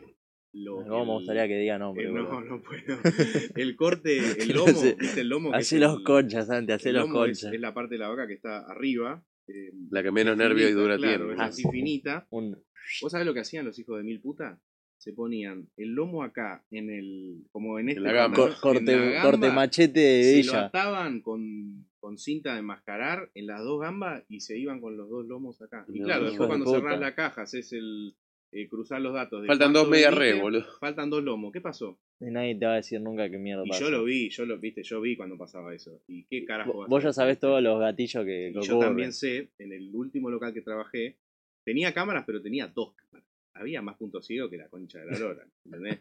Lo, 0.53 0.77
¿Cómo 0.77 1.05
me 1.05 1.11
el- 1.11 1.17
gustaría 1.17 1.47
que 1.47 1.57
diga 1.57 1.77
nombre, 1.77 2.05
eh, 2.05 2.07
no, 2.11 2.23
boludo? 2.25 2.41
no 2.41 2.61
puedo. 2.61 2.97
El 3.55 3.75
corte, 3.75 4.17
el 4.17 4.47
No 4.55 4.65
lomo. 4.65 4.81
¿viste 4.99 5.21
el 5.21 5.29
lomo? 5.29 5.51
que 5.51 5.57
Hacé 5.57 5.75
es 5.75 5.81
los 5.81 5.99
conchas, 6.01 6.47
Santi, 6.47 6.71
hacé 6.71 6.89
el 6.89 6.95
los 6.95 7.05
es, 7.07 7.11
conchas. 7.11 7.53
es 7.53 7.59
la 7.59 7.73
parte 7.73 7.95
de 7.95 7.99
la 7.99 8.07
vaca 8.09 8.27
que 8.27 8.33
está 8.33 8.59
arriba. 8.65 9.23
eh, 9.47 9.71
La 9.91 10.01
que 10.03 10.11
menos 10.11 10.35
nervio 10.37 10.67
y 10.69 10.71
dura 10.73 10.97
claro, 10.97 11.17
tiene. 11.25 11.33
es 11.33 11.39
Ah, 11.39 11.45
así 11.45 11.63
sí. 11.63 11.69
finita. 11.71 12.27
Un- 12.31 12.57
¿Vos 13.01 13.11
sabés 13.11 13.27
lo 13.27 13.33
que 13.33 13.41
hacían 13.41 13.65
los 13.65 13.77
hijos 13.77 13.97
de 13.97 14.03
mil 14.03 14.19
puta? 14.21 14.59
Se 14.97 15.13
ponían 15.13 15.69
el 15.77 15.89
lomo 15.93 16.23
acá, 16.23 16.65
en 16.71 16.89
el. 16.89 17.43
como 17.51 17.77
en 17.77 17.89
este. 17.89 18.01
la 18.01 18.13
gamba. 18.13 18.35
tamaño, 18.37 18.55
cor- 18.61 18.77
en 18.77 18.85
la 18.85 18.91
corte, 18.95 19.11
gamba, 19.13 19.21
corte 19.31 19.51
machete 19.51 19.99
de 19.99 20.43
se 20.43 20.51
lo 20.51 20.57
ataban 20.59 21.21
con, 21.21 21.85
con 21.99 22.17
cinta 22.17 22.53
de 22.53 22.59
enmascarar 22.61 23.29
en 23.35 23.45
las 23.45 23.61
dos 23.63 23.79
gambas 23.79 24.23
y 24.27 24.39
se 24.39 24.57
iban 24.57 24.81
con 24.81 24.97
los 24.97 25.07
dos 25.09 25.27
lomos 25.27 25.61
acá. 25.61 25.85
Y 25.93 25.99
No, 25.99 26.05
claro, 26.05 26.23
después 26.23 26.41
de 26.41 26.47
cuando 26.47 26.65
puta. 26.65 26.79
cerrás 26.79 26.99
la 26.99 27.13
caja, 27.13 27.41
haces 27.43 27.71
el 27.73 28.15
eh, 28.51 28.67
cruzar 28.67 29.01
los 29.01 29.13
datos. 29.13 29.41
de 29.41 29.47
Faltan 29.47 29.73
dos 29.73 29.89
media 29.89 30.09
vendiste, 30.09 30.33
re, 30.33 30.41
boludo. 30.41 30.65
Faltan 30.79 31.09
dos 31.09 31.23
lomos. 31.23 31.51
¿Qué 31.51 31.61
pasó? 31.61 31.99
Y 32.19 32.25
nadie 32.25 32.55
te 32.55 32.65
va 32.65 32.73
a 32.73 32.75
decir 32.77 33.01
nunca 33.01 33.29
qué 33.29 33.37
mierda 33.37 33.63
Y 33.65 33.69
pasa. 33.69 33.83
yo 33.83 33.91
lo 33.91 34.03
vi, 34.03 34.29
yo 34.29 34.45
lo 34.45 34.57
viste, 34.57 34.83
yo 34.83 35.01
vi 35.01 35.15
cuando 35.15 35.37
pasaba 35.37 35.73
eso. 35.73 36.01
¿Y 36.07 36.23
qué 36.25 36.45
carajo? 36.45 36.73
Vos 36.73 36.87
vos 36.87 37.03
ya 37.03 37.13
sabés 37.13 37.39
todos 37.39 37.61
los 37.61 37.79
gatillos 37.79 38.25
que, 38.25 38.49
Y 38.49 38.61
yo 38.61 38.79
también 38.79 39.13
sé, 39.13 39.49
en 39.59 39.73
el 39.73 39.93
último 39.93 40.29
local 40.29 40.53
que 40.53 40.61
trabajé, 40.61 41.17
tenía 41.65 41.93
cámaras, 41.93 42.23
pero 42.25 42.41
tenía 42.41 42.67
dos 42.67 42.95
cámaras. 42.95 43.27
Había 43.53 43.81
más 43.81 43.97
puntos 43.97 44.25
ciegos 44.25 44.49
que 44.49 44.57
la 44.57 44.69
concha 44.69 44.99
de 44.99 45.11
la 45.11 45.19
lora, 45.19 45.47
¿entendés? 45.65 45.99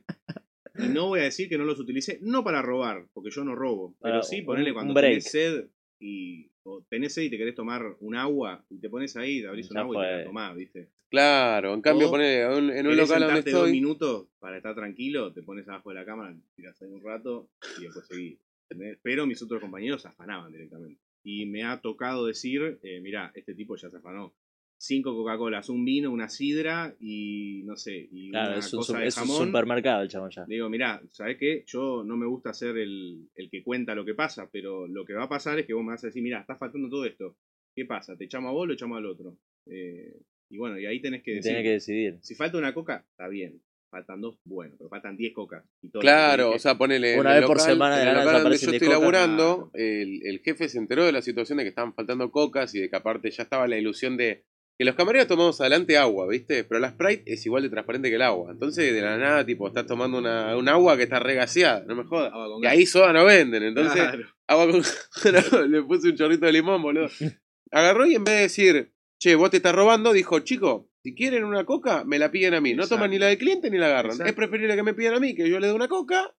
Y 0.78 0.88
no 0.88 1.08
voy 1.08 1.20
a 1.20 1.24
decir 1.24 1.48
que 1.48 1.56
no 1.58 1.64
los 1.64 1.80
utilicé, 1.80 2.18
no 2.22 2.44
para 2.44 2.60
robar, 2.62 3.06
porque 3.14 3.30
yo 3.30 3.44
no 3.44 3.54
robo, 3.54 3.96
pero 4.00 4.14
Para 4.14 4.22
sí 4.22 4.42
ponerle 4.42 4.74
cuando 4.74 4.94
tenés 4.94 5.24
sed 5.24 5.66
y 5.98 6.50
o 6.64 6.84
tenés 6.88 7.14
sed 7.14 7.22
y 7.22 7.30
te 7.30 7.38
querés 7.38 7.54
tomar 7.54 7.96
un 8.00 8.14
agua 8.14 8.64
y 8.68 8.78
te 8.78 8.90
pones 8.90 9.16
ahí, 9.16 9.40
te 9.40 9.48
abrís 9.48 9.70
un 9.70 9.78
agua 9.78 9.96
y 9.96 10.08
te 10.10 10.16
la 10.18 10.24
tomás, 10.24 10.54
¿viste? 10.54 10.90
Claro, 11.08 11.72
en 11.74 11.82
cambio, 11.82 12.08
O 12.08 12.10
ponele, 12.10 12.42
en 12.42 12.50
un- 12.50 12.70
en 12.70 12.86
un 12.86 12.92
Querés 12.92 12.96
local 13.08 13.20
donde 13.20 13.34
sentarte 13.34 13.50
dos 13.52 13.60
estoy. 13.68 13.72
minutos 13.72 14.26
para 14.40 14.56
estar 14.56 14.74
tranquilo, 14.74 15.32
te 15.32 15.42
pones 15.42 15.68
abajo 15.68 15.90
de 15.90 15.94
la 15.96 16.04
cámara, 16.04 16.34
tirás 16.56 16.80
ahí 16.82 16.90
un 16.90 17.02
rato 17.02 17.48
y 17.78 17.82
después 17.84 18.06
seguís. 18.06 18.38
¿entendés? 18.68 18.98
Pero 19.02 19.26
mis 19.26 19.40
otros 19.42 19.60
compañeros 19.60 20.02
se 20.02 20.08
afanaban 20.08 20.50
directamente. 20.50 21.00
Y 21.22 21.46
me 21.46 21.62
ha 21.62 21.80
tocado 21.80 22.26
decir, 22.26 22.80
eh, 22.82 23.00
mirá, 23.00 23.30
este 23.34 23.54
tipo 23.54 23.76
ya 23.76 23.88
se 23.90 23.98
afanó. 23.98 24.34
Cinco 24.78 25.14
Coca-Colas, 25.14 25.68
un 25.70 25.84
vino, 25.84 26.10
una 26.10 26.28
sidra 26.28 26.94
y 27.00 27.62
no 27.64 27.76
sé, 27.76 28.08
y 28.10 28.30
Claro, 28.30 28.56
una 28.56 28.58
es 28.58 28.72
un, 28.74 28.78
cosa 28.80 28.98
de 28.98 29.06
es 29.06 29.16
un 29.16 29.22
jamón. 29.22 29.46
supermercado 29.46 30.02
el 30.02 30.08
chabón 30.08 30.30
ya. 30.30 30.44
Le 30.46 30.56
digo, 30.56 30.68
mirá, 30.68 31.00
¿sabés 31.12 31.38
qué? 31.38 31.62
Yo 31.66 32.02
no 32.04 32.16
me 32.16 32.26
gusta 32.26 32.52
ser 32.52 32.76
el, 32.76 33.28
el 33.36 33.48
que 33.48 33.62
cuenta 33.62 33.94
lo 33.94 34.04
que 34.04 34.14
pasa, 34.14 34.48
pero 34.52 34.86
lo 34.88 35.04
que 35.04 35.14
va 35.14 35.24
a 35.24 35.28
pasar 35.28 35.58
es 35.60 35.66
que 35.66 35.72
vos 35.72 35.84
me 35.84 35.92
vas 35.92 36.02
a 36.04 36.08
decir, 36.08 36.22
mirá, 36.22 36.40
está 36.40 36.56
faltando 36.56 36.88
todo 36.90 37.04
esto. 37.06 37.36
¿Qué 37.74 37.84
pasa? 37.86 38.16
¿Te 38.16 38.24
echamos 38.24 38.50
a 38.50 38.52
vos 38.52 38.62
o 38.64 38.66
lo 38.66 38.74
echamos 38.74 38.98
al 38.98 39.06
otro? 39.06 39.38
Eh, 39.66 40.12
y 40.48 40.58
bueno, 40.58 40.78
y 40.78 40.86
ahí 40.86 41.00
tenés 41.00 41.22
que 41.22 41.40
tenés 41.40 41.64
decidir. 41.64 42.18
si 42.22 42.34
falta 42.34 42.58
una 42.58 42.74
coca, 42.74 43.04
está 43.10 43.28
bien. 43.28 43.60
Faltan 43.88 44.20
dos, 44.20 44.36
bueno, 44.44 44.74
pero 44.76 44.90
faltan 44.90 45.16
10 45.16 45.32
cocas. 45.32 45.64
Y 45.80 45.88
todo 45.88 46.02
lo 46.02 46.04
Claro, 46.04 46.50
o 46.50 46.58
sea, 46.58 46.76
ponele. 46.76 47.18
Una 47.18 47.34
vez 47.34 47.46
por 47.46 47.60
semana 47.60 47.96
de 47.96 48.04
local 48.06 48.42
donde 48.42 48.58
yo 48.58 48.70
10 48.70 48.74
estoy 48.74 48.88
laburando, 48.88 49.70
el, 49.74 50.20
el 50.26 50.40
jefe 50.40 50.68
se 50.68 50.78
enteró 50.78 51.04
de 51.04 51.12
la 51.12 51.22
situación 51.22 51.58
de 51.58 51.64
que 51.64 51.68
estaban 51.68 51.94
faltando 51.94 52.30
cocas 52.30 52.74
y 52.74 52.80
de 52.80 52.90
que 52.90 52.96
aparte 52.96 53.30
ya 53.30 53.44
estaba 53.44 53.66
la 53.68 53.78
ilusión 53.78 54.16
de 54.16 54.44
que 54.78 54.84
los 54.84 54.94
camareros 54.94 55.26
tomamos 55.28 55.58
adelante 55.60 55.96
agua, 55.96 56.26
¿viste? 56.28 56.64
Pero 56.64 56.80
la 56.80 56.90
Sprite 56.90 57.32
es 57.32 57.46
igual 57.46 57.62
de 57.62 57.70
transparente 57.70 58.10
que 58.10 58.16
el 58.16 58.22
agua. 58.22 58.50
Entonces, 58.52 58.92
de 58.92 59.00
la 59.00 59.16
nada, 59.16 59.46
tipo, 59.46 59.66
estás 59.68 59.86
tomando 59.86 60.18
una, 60.18 60.54
un 60.56 60.68
agua 60.68 60.96
que 60.98 61.04
está 61.04 61.18
regaseada, 61.18 61.84
no 61.86 61.94
me 61.94 62.04
jodas. 62.04 62.32
Y 62.62 62.66
ahí 62.66 62.84
soda 62.84 63.12
no 63.12 63.24
venden, 63.24 63.62
entonces 63.62 63.94
Claro. 63.94 64.26
agua 64.46 64.70
con... 64.70 64.82
le 65.70 65.82
puse 65.84 66.10
un 66.10 66.16
chorrito 66.16 66.44
de 66.44 66.52
limón, 66.52 66.82
boludo. 66.82 67.08
Agarró 67.70 68.06
y 68.06 68.14
en 68.16 68.24
vez 68.24 68.34
de 68.34 68.40
decir, 68.42 68.92
che, 69.18 69.34
vos 69.34 69.50
te 69.50 69.58
estás 69.58 69.74
robando, 69.74 70.12
dijo, 70.12 70.40
chico, 70.40 70.90
si 71.02 71.14
quieren 71.14 71.44
una 71.44 71.64
coca, 71.64 72.04
me 72.04 72.18
la 72.18 72.30
piden 72.30 72.54
a 72.54 72.60
mí. 72.60 72.74
No 72.74 72.82
Exacto. 72.82 72.96
toman 72.96 73.10
ni 73.10 73.18
la 73.18 73.26
del 73.26 73.38
cliente 73.38 73.70
ni 73.70 73.78
la 73.78 73.86
agarran. 73.86 74.12
Exacto. 74.12 74.30
Es 74.30 74.36
preferible 74.36 74.74
que 74.76 74.82
me 74.82 74.94
pidan 74.94 75.14
a 75.14 75.20
mí, 75.20 75.34
que 75.34 75.48
yo 75.48 75.58
le 75.60 75.68
dé 75.68 75.72
una 75.72 75.88
coca, 75.88 76.34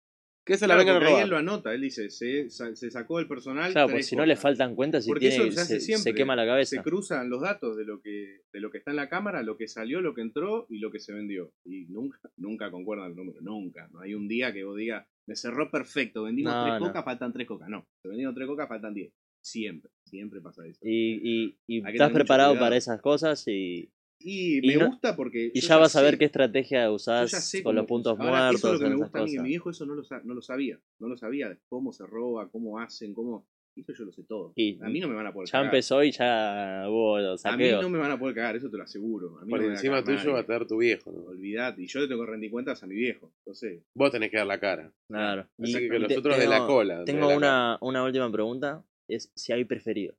que 0.45 0.55
se 0.57 0.65
la 0.65 0.75
Claro, 0.75 0.85
vengan 0.87 1.03
a 1.03 1.05
robar. 1.09 1.23
él 1.23 1.29
lo 1.29 1.37
anota, 1.37 1.73
él 1.73 1.81
dice, 1.81 2.09
se, 2.09 2.49
sa- 2.49 2.73
se 2.73 2.89
sacó 2.89 3.19
el 3.19 3.27
personal. 3.27 3.71
Claro, 3.73 3.89
porque 3.89 4.03
si 4.03 4.15
no 4.15 4.25
le 4.25 4.37
faltan 4.37 4.75
cuentas 4.75 5.05
y 5.05 5.09
Porque 5.09 5.29
tiene, 5.29 5.43
eso 5.47 5.51
se 5.53 5.59
hace 5.61 5.79
se, 5.81 5.85
siempre. 5.85 6.11
se 6.11 6.15
quema 6.15 6.37
la 6.37 6.43
Se 6.43 6.47
cabeza. 6.47 6.83
cruzan 6.83 7.29
los 7.29 7.41
datos 7.41 7.75
de 7.75 7.83
lo 7.83 7.99
que 8.01 8.41
de 8.53 8.59
lo 8.61 8.71
que 8.71 8.77
está 8.77 8.91
en 8.91 8.97
la 8.97 9.09
cámara, 9.09 9.43
lo 9.43 9.57
que 9.57 9.67
salió, 9.67 9.99
lo 9.99 10.13
que 10.13 10.21
entró 10.21 10.65
y 10.69 10.79
lo 10.79 10.89
que 10.89 10.99
se 10.99 11.11
vendió. 11.13 11.51
Y 11.65 11.85
nunca, 11.87 12.19
nunca 12.37 12.71
concuerdan 12.71 13.09
los 13.09 13.17
números, 13.17 13.41
nunca. 13.43 13.89
No 13.91 13.99
hay 13.99 14.13
un 14.15 14.27
día 14.29 14.53
que 14.53 14.63
vos 14.63 14.77
digas, 14.77 15.05
me 15.27 15.35
cerró 15.35 15.69
perfecto, 15.69 16.23
vendimos 16.23 16.53
No, 16.53 16.63
tres 16.65 16.79
no. 16.79 16.87
cocas, 16.87 17.03
faltan 17.03 17.33
tres 17.33 17.45
cocas. 17.47 17.67
No, 17.67 17.85
se 18.01 18.07
vendieron 18.07 18.33
tres 18.33 18.47
cocas, 18.47 18.69
faltan 18.69 18.93
diez. 18.93 19.11
Siempre, 19.41 19.91
siempre 20.07 20.41
pasa 20.41 20.65
eso. 20.65 20.79
Y, 20.83 21.19
y, 21.47 21.57
y 21.67 21.87
estás 21.87 22.11
preparado 22.11 22.51
cuidado. 22.51 22.65
para 22.65 22.77
esas 22.77 23.01
cosas 23.01 23.47
y, 23.47 23.89
Y, 24.19 24.57
Y 24.65 24.67
me 24.67 24.75
no- 24.77 24.87
gusta 24.87 25.15
porque. 25.15 25.51
y 25.53 25.61
ya 25.61 25.77
vas 25.77 25.95
a 25.95 26.01
ver 26.01 26.13
sé- 26.13 26.17
qué 26.17 26.25
estrategia 26.25 26.89
usás 26.91 27.31
ya 27.31 27.39
sé 27.39 27.61
con 27.61 27.75
los 27.75 27.85
puntos. 27.85 28.17
Ahora, 28.19 28.47
muertos, 28.49 28.55
Eso 28.63 28.73
es 28.73 28.79
lo 28.81 28.85
que 28.85 28.89
me 28.89 28.95
gusta 28.95 29.19
a 29.19 29.23
mí. 29.25 29.37
Mi 29.37 29.47
viejo 29.49 29.69
eso 29.69 29.85
no 29.85 29.93
lo, 29.93 30.01
no 30.23 30.33
lo 30.33 30.41
sabía. 30.41 30.79
No 30.99 31.07
lo 31.07 31.17
sabía 31.17 31.55
cómo 31.69 31.93
se 31.93 32.03
roba, 32.07 32.49
cómo 32.49 32.79
hacen, 32.79 33.13
cómo. 33.13 33.45
Eso 33.75 33.93
yo 33.93 34.05
lo 34.05 34.11
sé 34.11 34.23
todo. 34.23 34.53
Y 34.55 34.79
a 34.81 34.89
mí 34.89 34.99
no 34.99 35.07
me 35.07 35.13
van 35.13 35.27
a 35.27 35.31
poder 35.33 35.47
Ya 35.49 35.51
cagar. 35.51 35.65
empezó 35.67 36.03
y 36.03 36.11
ya 36.11 36.85
hubo 36.89 37.19
los 37.19 37.45
A 37.45 37.55
mí 37.55 37.69
no 37.79 37.89
me 37.91 37.99
van 37.99 38.09
a 38.09 38.17
poder 38.17 38.33
cagar, 38.33 38.55
eso 38.55 38.71
te 38.71 38.77
lo 38.77 38.81
aseguro. 38.81 39.37
A 39.37 39.45
mí 39.45 39.51
Por 39.51 39.61
no 39.61 39.67
encima 39.69 40.03
tuyo 40.03 40.31
va 40.31 40.39
a 40.39 40.41
estar 40.41 40.65
tu 40.65 40.77
viejo. 40.77 41.11
¿no? 41.11 41.25
Olvidate. 41.25 41.83
Y 41.83 41.85
yo 41.85 41.99
le 41.99 42.07
tengo 42.07 42.25
que 42.25 42.31
rendir 42.31 42.49
cuentas 42.49 42.81
a 42.81 42.87
mi 42.87 42.95
viejo. 42.95 43.31
Entonces, 43.45 43.83
Vos 43.93 44.09
tenés 44.09 44.31
que 44.31 44.37
dar 44.37 44.47
la 44.47 44.59
cara. 44.59 44.91
Claro. 45.07 45.47
Así 45.61 45.73
Y- 45.77 45.89
que 45.89 45.95
y 45.95 45.99
los 45.99 46.07
te- 46.07 46.17
otros 46.17 46.39
de 46.39 46.47
la 46.47 46.65
cola. 46.65 47.03
Tengo 47.05 47.29
la 47.29 47.37
una, 47.37 47.77
una 47.81 48.03
última 48.03 48.31
pregunta. 48.31 48.83
Es 49.07 49.31
si 49.35 49.53
hay 49.53 49.65
preferidos. 49.65 50.17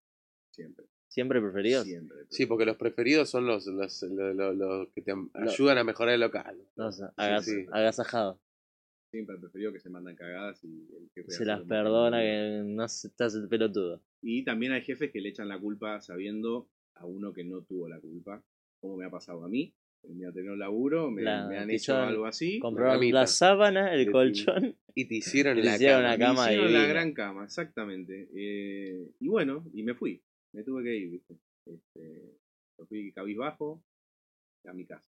siempre. 0.51 0.86
¿Siempre 1.11 1.41
preferidos? 1.41 1.84
Siempre. 1.86 2.18
Sí, 2.28 2.45
porque 2.45 2.66
los 2.66 2.76
preferidos 2.76 3.30
son 3.30 3.47
los, 3.47 3.66
los, 3.66 4.03
los, 4.03 4.34
los- 4.36 4.57
los 4.57 4.89
que 4.91 5.01
te 5.01 5.12
ayudan 5.34 5.78
a 5.78 5.84
mejorar 5.84 6.14
el 6.14 6.20
local. 6.20 6.59
No 6.76 6.93
sé, 6.93 7.05
agas- 7.16 7.47
sí. 7.47 7.66
agasajado. 7.72 8.39
Siempre 9.11 9.36
he 9.36 9.39
preferido 9.39 9.72
que 9.72 9.80
se 9.80 9.89
mandan 9.89 10.14
cagadas 10.16 10.62
y 10.64 10.86
el 10.95 11.09
jefe 11.14 11.30
Se 11.30 11.45
las 11.47 11.62
perdona 11.62 12.20
que 12.20 12.62
no 12.62 12.86
se 12.89 13.09
estás 13.09 13.34
el 13.34 13.49
pelotudo. 13.49 14.03
Y 14.20 14.45
también 14.45 14.72
hay 14.72 14.82
jefes 14.82 15.11
que 15.11 15.22
le 15.22 15.30
echan 15.30 15.49
la 15.49 15.59
culpa 15.59 15.99
sabiendo 16.03 16.68
a 16.95 17.07
uno 17.07 17.32
que 17.32 17.43
no 17.43 17.62
tuvo 17.62 17.89
la 17.89 17.99
culpa. 18.01 18.43
Como 18.80 18.99
me 18.99 19.07
ha 19.07 19.11
pasado 19.11 19.43
a 19.45 19.49
mí. 19.49 19.72
En 20.05 20.16
mi 20.16 20.24
anterior 20.24 20.57
laburo 20.57 21.11
me, 21.11 21.22
La 21.22 21.46
me 21.46 21.59
han 21.59 21.70
hecho 21.70 21.96
algo 21.96 22.26
así. 22.26 22.59
Compraron 22.61 23.11
la 23.11 23.26
sábana, 23.26 23.94
el 23.94 24.11
colchón. 24.11 24.76
Y 24.94 25.05
te 25.07 25.14
hicieron 25.14 25.64
la 25.64 25.76
hicieron 25.76 26.03
cama. 26.03 26.11
la 26.11 26.16
Me 26.18 26.24
cama 26.24 26.46
hicieron 26.46 26.72
la 26.72 26.86
gran 26.86 27.12
cama, 27.12 27.44
exactamente. 27.44 28.28
Eh, 28.34 29.12
y 29.20 29.28
bueno, 29.28 29.64
y 29.72 29.84
me 29.84 29.94
fui. 29.94 30.20
Me 30.53 30.64
tuve 30.64 30.82
que 30.82 30.96
ir, 30.96 31.11
¿viste? 31.11 31.36
Este, 31.66 32.36
me 32.78 32.84
fui 32.86 33.12
cabizbajo 33.12 33.80
a 34.66 34.72
mi 34.72 34.84
casa. 34.86 35.09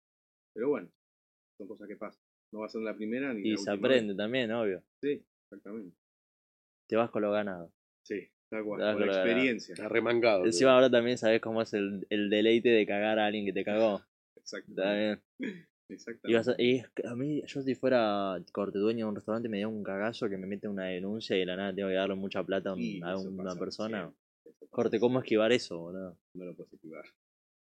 Pero 0.53 0.67
bueno, 0.69 0.89
son 1.57 1.67
cosas 1.67 1.87
que 1.87 1.95
pasan. 1.95 2.21
No 2.51 2.59
va 2.59 2.65
a 2.65 2.69
ser 2.69 2.81
la 2.81 2.95
primera 2.95 3.33
ni 3.33 3.47
Y 3.47 3.51
la 3.51 3.57
se 3.57 3.71
última 3.71 3.87
aprende 3.87 4.15
también, 4.15 4.51
obvio. 4.51 4.83
Sí, 5.01 5.23
exactamente. 5.45 5.95
Te 6.87 6.95
vas 6.97 7.09
con 7.09 7.21
lo 7.21 7.31
ganado. 7.31 7.71
Sí, 8.03 8.27
tal 8.49 8.65
cual. 8.65 8.79
Claro, 8.79 8.97
claro. 8.97 9.13
experiencia. 9.13 9.75
Arremangado. 9.85 10.45
Encima 10.45 10.73
ahora 10.73 10.89
también 10.89 11.17
sabes 11.17 11.39
cómo 11.39 11.61
es 11.61 11.73
el, 11.73 12.05
el 12.09 12.29
deleite 12.29 12.69
de 12.69 12.85
cagar 12.85 13.19
a 13.19 13.27
alguien 13.27 13.45
que 13.45 13.53
te 13.53 13.63
cagó. 13.63 14.01
Está 14.47 14.57
Exactamente. 14.59 15.21
bien. 15.39 15.67
exactamente. 15.89 16.63
Y, 16.63 16.83
a, 17.07 17.15
mí, 17.15 17.43
yo 17.45 17.61
si 17.61 17.75
fuera 17.75 18.39
corte 18.53 18.79
dueño 18.79 19.05
de 19.05 19.09
un 19.09 19.15
restaurante 19.15 19.49
me 19.49 19.59
da 19.59 19.67
un 19.67 19.83
cagazo 19.83 20.29
que 20.29 20.37
me 20.37 20.47
mete 20.47 20.67
una 20.67 20.85
denuncia 20.85 21.35
y 21.35 21.39
de 21.39 21.45
la 21.45 21.55
nada 21.57 21.75
tengo 21.75 21.89
que 21.89 21.95
darle 21.95 22.15
mucha 22.15 22.43
plata 22.43 22.73
Y 22.77 23.01
a 23.03 23.17
una 23.17 23.55
persona. 23.55 24.11
Corte, 24.69 24.99
¿cómo 24.99 25.19
esquivar 25.19 25.51
eso, 25.51 25.77
boludo? 25.79 26.17
No 26.33 26.45
lo 26.45 26.55
puedes 26.55 26.73
esquivar. 26.73 27.03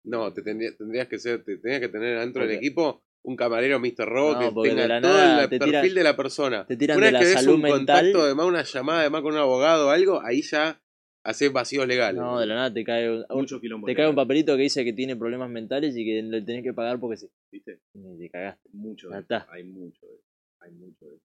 No, 0.05 0.33
te 0.33 0.43
tendría- 0.43 0.77
tendrías 0.77 1.09
que 1.09 1.19
ser, 1.19 1.45
te 1.45 1.53
tendrías 1.57 1.81
que 1.81 1.89
tener 1.89 2.19
dentro 2.19 2.43
del 2.47 2.57
equipo 2.57 3.03
un 3.23 3.37
camarero 3.37 3.79
Mr. 3.81 4.07
Robot 4.07 4.35
No, 4.53 4.63
que 4.63 4.69
tenga 4.71 5.01
todo 5.01 5.01
nada 5.01 5.45
el 5.45 5.49
te 5.51 5.59
perfil 5.59 5.73
tiran- 5.81 5.95
de 5.95 6.03
la 6.05 6.17
persona. 6.17 6.67
te 6.67 6.77
tiran 6.77 6.99
Una 6.99 7.07
de 7.07 7.13
la 7.13 7.19
que 7.21 7.27
salud 7.27 7.55
un 7.55 7.63
mental. 7.63 7.79
contacto, 7.87 8.23
además 8.23 8.47
una 8.47 8.63
llamada, 8.65 9.01
además 9.01 9.23
con 9.23 9.33
un 9.33 9.39
abogado 9.39 9.87
o 9.87 9.91
algo, 9.91 10.21
ahí 10.23 10.43
ya 10.43 10.79
haces 11.25 11.53
vacíos 11.53 11.87
legales. 11.89 12.21
No, 12.21 12.39
de 12.39 12.47
la 12.47 12.55
nada 12.55 12.73
te 12.73 12.85
cae 12.85 13.11
un, 13.11 13.25
Mucho 13.31 13.61
quilombo. 13.61 13.87
te 13.87 13.95
cae 13.95 14.09
un 14.09 14.15
papelito 14.15 14.55
que 14.57 14.63
dice 14.63 14.85
que 14.85 14.93
tiene 14.93 15.17
problemas 15.17 15.51
mentales 15.51 15.97
y 15.97 16.05
que 16.05 16.23
le 16.23 16.43
tenés 16.43 16.63
que 16.63 16.73
pagar 16.73 17.01
porque 17.01 17.17
sí. 17.17 17.29
¿Viste? 17.51 17.81
Y 17.95 18.19
te 18.19 18.31
cagaste. 18.31 18.69
Mucho. 18.73 19.09
Ya 19.11 19.17
de 19.17 19.23
está. 19.23 19.37
eso, 19.39 19.53
Hay 19.53 19.65
mucho. 19.65 20.07
de 20.07 20.15
eso, 20.15 20.25
Hay 20.61 20.71
mucho. 20.73 21.07
de 21.07 21.17
eso. 21.17 21.25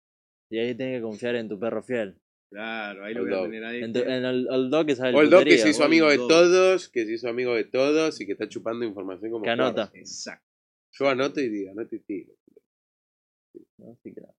Y 0.51 0.57
ahí 0.57 0.75
tenés 0.75 0.97
que 0.97 1.01
confiar 1.03 1.35
en 1.35 1.47
tu 1.49 1.59
perro 1.59 1.83
fiel. 1.83 2.15
Claro, 2.51 3.05
ahí 3.05 3.13
lo 3.13 3.23
voy 3.25 3.33
a 3.33 3.43
tener 3.43 3.63
ahí. 3.63 3.83
En, 3.83 3.93
tu- 3.93 3.99
en 3.99 4.25
el, 4.25 4.47
que 4.87 4.95
sabe 4.95 5.13
O 5.15 5.21
el 5.21 5.29
dog 5.29 5.43
que 5.43 5.57
se 5.59 5.69
hizo 5.69 5.83
amigo 5.83 6.09
de 6.09 6.17
dog. 6.17 6.27
todos, 6.27 6.89
que 6.89 7.05
se 7.05 7.13
hizo 7.13 7.29
amigo 7.29 7.53
de 7.53 7.65
todos 7.65 8.19
y 8.21 8.25
que 8.25 8.31
está 8.31 8.49
chupando 8.49 8.83
información 8.85 9.31
como 9.31 9.43
Que 9.43 9.51
anota. 9.51 9.91
Exacto. 9.93 10.43
Yo 10.93 11.07
anoto 11.07 11.39
y 11.41 11.49
digo, 11.49 11.71
anoto 11.71 11.95
y 11.95 11.99
tiro. 11.99 12.33
¿no? 13.77 13.97
Que 14.03 14.11
nada. 14.13 14.33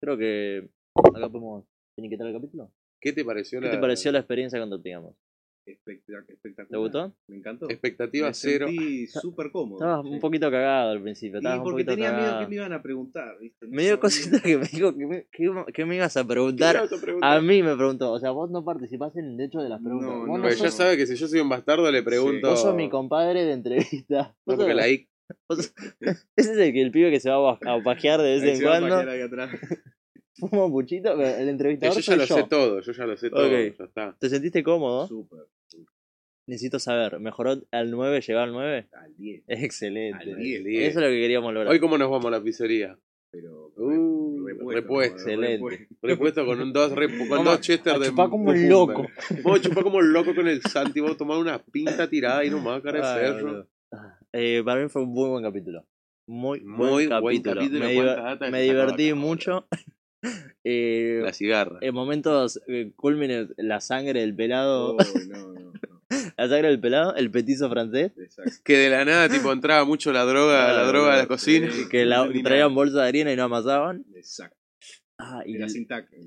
Creo 0.00 0.18
que 0.18 0.68
acá 1.14 1.28
podemos 1.28 1.64
finiquitar 1.94 2.26
el 2.26 2.32
capítulo. 2.32 2.72
¿Qué 3.02 3.12
te 3.12 3.24
pareció 3.24 3.60
¿Qué 3.60 3.66
la 3.66 3.72
te 3.72 3.78
pareció 3.78 4.12
la 4.12 4.18
experiencia 4.20 4.58
cuando 4.58 4.80
pegamos? 4.80 5.14
Espectac- 5.64 6.24
espectacular. 6.28 6.68
¿Te 6.70 6.76
gustó? 6.76 7.14
Me 7.28 7.36
encantó. 7.36 7.70
expectativa 7.70 8.26
Me 8.28 8.34
cero? 8.34 8.66
sentí 8.66 9.06
súper 9.06 9.52
cómodo. 9.52 9.76
Estabas 9.78 10.04
Sí. 10.06 10.10
un 10.14 10.18
poquito 10.20 10.50
cagado 10.50 10.90
al 10.90 11.00
principio. 11.02 11.36
Y 11.36 11.38
Estabas 11.38 11.58
un 11.58 11.62
porque 11.64 11.84
poquito 11.84 11.92
tenía 11.94 12.10
miedo 12.10 12.22
cagado. 12.24 12.40
que 12.40 12.48
me 12.48 12.54
iban 12.56 12.72
a 12.72 12.82
preguntar, 12.82 13.38
¿viste? 13.40 13.66
Me 13.68 13.82
dio 13.84 14.00
cosita 14.00 14.40
que 14.40 14.58
me 14.58 14.66
dijo 14.66 14.96
que 14.96 15.06
me, 15.06 15.26
que, 15.30 15.72
que 15.72 15.84
me 15.84 15.94
ibas 15.96 16.16
a 16.16 16.26
preguntar. 16.26 16.72
¿Qué 16.74 16.78
ibas 16.86 16.92
a 16.92 17.00
preguntar? 17.04 17.36
A 17.36 17.40
mí 17.40 17.62
me 17.62 17.76
preguntó. 17.76 18.10
O 18.12 18.18
sea, 18.18 18.32
vos 18.32 18.50
no 18.50 18.64
participás 18.64 19.16
en 19.16 19.26
el 19.34 19.40
hecho 19.40 19.60
de 19.60 19.68
las 19.68 19.80
preguntas. 19.80 20.08
No, 20.10 20.18
vos 20.26 20.26
no, 20.26 20.38
no, 20.38 20.50
sos, 20.50 20.60
ya 20.62 20.70
sabe 20.72 20.96
que 20.96 21.06
si 21.06 21.14
yo 21.14 21.28
soy 21.28 21.38
un 21.38 21.48
bastardo 21.48 21.88
le 21.92 22.02
pregunto. 22.02 22.50
vos 22.50 22.60
sos 22.60 22.74
mi 22.74 22.90
compadre 22.90 23.44
de 23.44 23.52
entrevista. 23.52 24.34
No, 24.46 24.56
porque 24.56 24.74
la 24.74 24.88
I- 24.88 25.08
vos- 25.48 25.72
ese 26.00 26.24
es 26.36 26.48
el, 26.58 26.72
que, 26.72 26.82
el 26.82 26.90
pibe 26.90 27.12
que 27.12 27.20
se 27.20 27.30
va 27.30 27.52
a, 27.52 27.58
pa- 27.60 27.72
a 27.74 27.82
pajear 27.84 28.20
de 28.20 28.32
vez 28.32 28.42
Ahí 28.42 28.50
en 28.50 28.56
se 28.56 28.64
va 28.64 28.78
a 28.78 28.80
cuando. 28.80 28.96
Un 30.40 30.70
puchito. 30.72 31.12
El 31.12 31.18
que 31.44 31.50
entrevistador 31.50 31.94
yo 31.96 32.00
ya 32.00 32.04
soy 32.06 32.16
lo 32.18 32.24
yo. 32.24 32.34
sé 32.36 32.42
todo, 32.48 32.80
yo 32.80 32.92
ya 32.92 33.06
lo 33.06 33.16
sé 33.16 33.30
todo, 33.30 33.44
Ok. 33.46 33.50
ya 33.78 33.84
está. 33.84 34.16
¿Te 34.18 34.28
sentiste 34.28 34.62
cómodo? 34.62 35.06
Súper. 35.06 35.40
Necesito 36.46 36.78
saber. 36.78 37.20
¿Mejoró 37.20 37.62
al 37.70 37.90
9? 37.90 38.20
¿Llegó 38.20 38.40
al 38.40 38.52
9? 38.52 38.88
Al 38.92 39.16
10. 39.16 39.44
Excelente. 39.46 40.30
Al 40.30 40.36
10. 40.36 40.64
diez. 40.64 40.88
Eso 40.90 40.98
es 40.98 41.04
lo 41.06 41.10
que 41.10 41.20
queríamos 41.20 41.54
lograr. 41.54 41.72
Hoy 41.72 41.78
cómo 41.80 41.96
nos 41.98 42.10
vamos 42.10 42.26
a 42.26 42.30
la 42.30 42.42
pizzería. 42.42 42.98
Pero. 43.30 43.72
Uh, 43.76 44.46
repuesto. 44.68 45.14
Excelente. 45.16 45.54
repuesto. 45.56 45.94
Repuesto 46.02 46.46
con 46.46 46.60
un 46.60 46.72
dos, 46.72 46.92
con 46.92 47.28
Vamos 47.28 47.44
dos 47.44 47.60
chester 47.60 47.94
a 47.94 47.98
de 47.98 48.08
chupar 48.08 48.28
como 48.28 48.50
un 48.50 48.68
loco. 48.68 49.06
Vamos 49.44 49.60
a 49.60 49.62
chupar 49.62 49.84
como 49.84 49.98
un 49.98 50.12
loco 50.12 50.34
con 50.34 50.48
el 50.48 50.60
Santi, 50.62 51.00
vamos 51.00 51.14
a 51.14 51.18
tomar 51.18 51.38
una 51.38 51.58
pinta 51.62 52.10
tirada 52.10 52.44
y 52.44 52.50
nomás 52.50 52.82
cara 52.82 53.14
de 53.16 53.26
cerro. 53.26 53.68
eh, 54.32 54.62
para 54.64 54.82
mí 54.82 54.88
fue 54.88 55.02
un 55.02 55.10
muy 55.10 55.28
buen 55.30 55.44
capítulo. 55.44 55.86
Muy, 56.26 56.60
Muy 56.60 57.06
buen 57.06 57.20
buen 57.22 57.42
capítulo. 57.42 57.60
capítulo, 57.60 58.38
Me, 58.40 58.50
me 58.50 58.62
divertí 58.62 59.08
acá, 59.10 59.14
mucho. 59.16 59.68
Eh, 60.64 61.20
La 61.24 61.32
cigarra. 61.32 61.78
en 61.80 61.92
momentos 61.92 62.60
eh, 62.68 62.92
cúlmines, 62.94 63.48
la 63.56 63.80
sangre 63.80 64.20
del 64.20 64.34
pelado. 64.36 64.96
No, 65.28 65.52
no, 65.52 65.60
no. 65.60 65.72
La 66.36 66.48
sangre 66.48 66.68
del 66.68 66.78
pelado, 66.78 67.14
el 67.16 67.30
petizo 67.30 67.68
francés. 67.70 68.12
Exacto. 68.18 68.52
Que 68.62 68.76
de 68.76 68.90
la 68.90 69.04
nada, 69.04 69.28
tipo, 69.28 69.50
entraba 69.50 69.84
mucho 69.84 70.12
la 70.12 70.24
droga, 70.24 70.68
Ah, 70.70 70.72
la 70.72 70.84
droga 70.84 71.14
a 71.14 71.16
la 71.16 71.26
cocina. 71.26 71.68
sí. 71.72 71.88
Que 71.88 72.04
la, 72.04 72.28
traían 72.44 72.74
bolsa 72.74 73.02
de 73.02 73.08
harina 73.08 73.32
y 73.32 73.36
no 73.36 73.44
amasaban. 73.44 74.04
Exacto. 74.14 74.56
Ah, 75.18 75.42
y, 75.46 75.56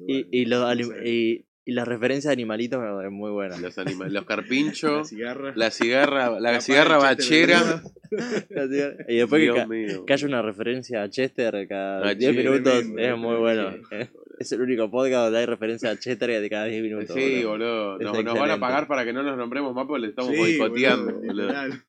y, 0.08 0.28
y 0.32 0.46
los 0.46 0.80
y, 1.06 1.46
y 1.68 1.74
la 1.74 1.84
referencia 1.84 2.30
de 2.30 2.34
animalitos 2.34 2.80
es 3.04 3.12
muy 3.12 3.32
buena. 3.32 3.58
Los 3.58 3.76
La 4.12 4.24
carpinchos, 4.24 5.10
cigarra. 5.10 5.52
la 5.56 5.72
cigarra, 5.72 6.40
la 6.40 6.62
cigarra 6.62 6.98
bachera. 6.98 7.82
Y 9.10 9.18
después 9.18 9.40
que, 9.40 9.44
Dios 9.44 9.56
ca- 9.58 9.68
mío. 9.68 10.06
que 10.06 10.14
haya 10.14 10.28
una 10.28 10.42
referencia 10.42 11.02
a 11.04 11.10
Chester 11.10 11.68
cada 11.68 12.08
Ah, 12.10 12.14
10 12.14 12.32
sí, 12.32 12.38
minutos 12.38 12.74
es 12.98 13.18
muy 13.18 13.36
bueno. 13.38 13.72
Es 14.40 14.52
el 14.52 14.62
único 14.62 14.90
podcast 14.92 15.26
donde 15.26 15.40
hay 15.40 15.46
referencia 15.46 15.90
a 15.92 15.98
Chester 16.00 16.40
de 16.40 16.50
cada 16.50 16.66
10 16.66 16.84
minutos. 16.84 17.14
Sí, 17.16 17.44
boludo. 17.44 17.98
Nos, 17.98 18.24
nos 18.24 18.40
van 18.40 18.52
a 18.52 18.60
pagar 18.60 18.88
para 18.88 19.04
que 19.04 19.12
no 19.12 19.24
nos 19.24 19.36
nombremos 19.38 19.74
más 19.74 19.86
porque 19.88 20.02
le 20.04 20.08
estamos 20.10 20.32
Sí, 20.32 20.38
boicoteando, 20.38 21.14
boludo, 21.14 21.26
boludo. 21.26 21.42
literal. 21.48 21.84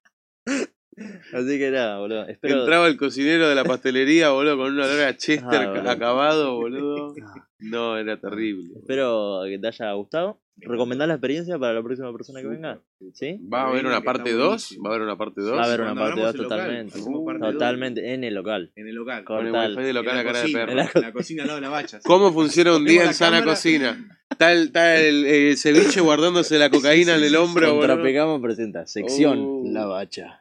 Así 1.35 1.59
que 1.59 1.71
nada, 1.71 1.99
boludo. 1.99 2.27
Espero. 2.27 2.61
Entraba 2.61 2.87
el 2.89 2.97
cocinero 2.97 3.49
de 3.49 3.55
la 3.55 3.65
pastelería, 3.65 4.31
boludo, 4.31 4.57
con 4.57 4.73
una 4.73 4.87
droga 4.87 5.17
Chester 5.17 5.69
Ah, 5.69 5.91
acabado, 5.93 6.57
boludo. 6.57 7.15
No, 7.59 7.97
era 7.97 8.19
terrible. 8.21 8.75
Espero 8.81 9.41
que 9.47 9.59
te 9.59 9.67
haya 9.69 9.93
gustado. 9.93 10.41
¿Recomendás 10.59 11.07
la 11.07 11.15
experiencia 11.15 11.59
para 11.59 11.75
la 11.75 11.83
próxima 11.83 12.11
persona 12.13 12.41
que 12.41 12.47
venga? 12.49 12.81
¿Sí? 13.13 13.39
¿Va 13.53 13.65
a 13.65 13.69
haber 13.69 13.85
una 13.85 14.01
parte 14.01 14.31
está 14.31 14.41
2? 14.43 14.49
buenísimo. 14.49 14.85
¿Va 14.85 14.89
a 14.89 14.95
haber 14.95 15.07
una 15.07 15.17
parte 15.19 15.41
2? 15.43 15.53
Va 15.53 15.63
a 15.63 15.67
haber 15.67 15.81
una 15.83 15.95
parte 15.95 16.13
abramos 16.13 16.25
2 16.25 16.35
el 16.35 16.41
local, 16.43 16.59
totalmente. 16.59 17.53
Totalmente 17.53 18.15
en 18.15 18.25
el 18.25 18.35
local. 18.35 18.73
En 18.75 18.89
el 18.89 18.95
local. 18.95 19.25
Con- 19.25 19.47
el 19.47 19.77
de 19.77 19.93
local 19.93 20.15
en 20.15 20.19
a 20.21 20.25
cara 20.25 20.43
de 20.43 20.53
perro. 20.53 20.71
En 20.73 20.77
la 20.79 20.91
la 20.95 21.13
cocina 21.13 21.43
al 21.43 21.49
lado 21.49 21.61
de 21.61 21.67
la 21.67 21.69
bacha. 21.69 22.01
¿Cómo 22.05 22.33
funciona 22.33 22.75
un 22.75 22.87
día 22.87 23.03
la 23.03 23.09
en 23.09 23.15
sana 23.15 23.41
cámara. 23.41 23.53
cocina? 23.53 24.19
Está 24.31 24.53
el, 24.53 24.63
está 24.69 24.97
el, 24.99 25.27
eh, 25.27 25.57
ceviche 25.59 26.01
guardándose 26.01 26.59
la 26.59 26.71
cocaína 26.71 27.17
en 27.17 27.25
el 27.25 27.37
hombro. 27.37 27.77
Contrapegamos 27.77 28.41
presenta. 28.41 28.87
Sección 28.87 29.39
Uh. 29.39 29.71
La 29.73 29.85
Bacha. 29.85 30.41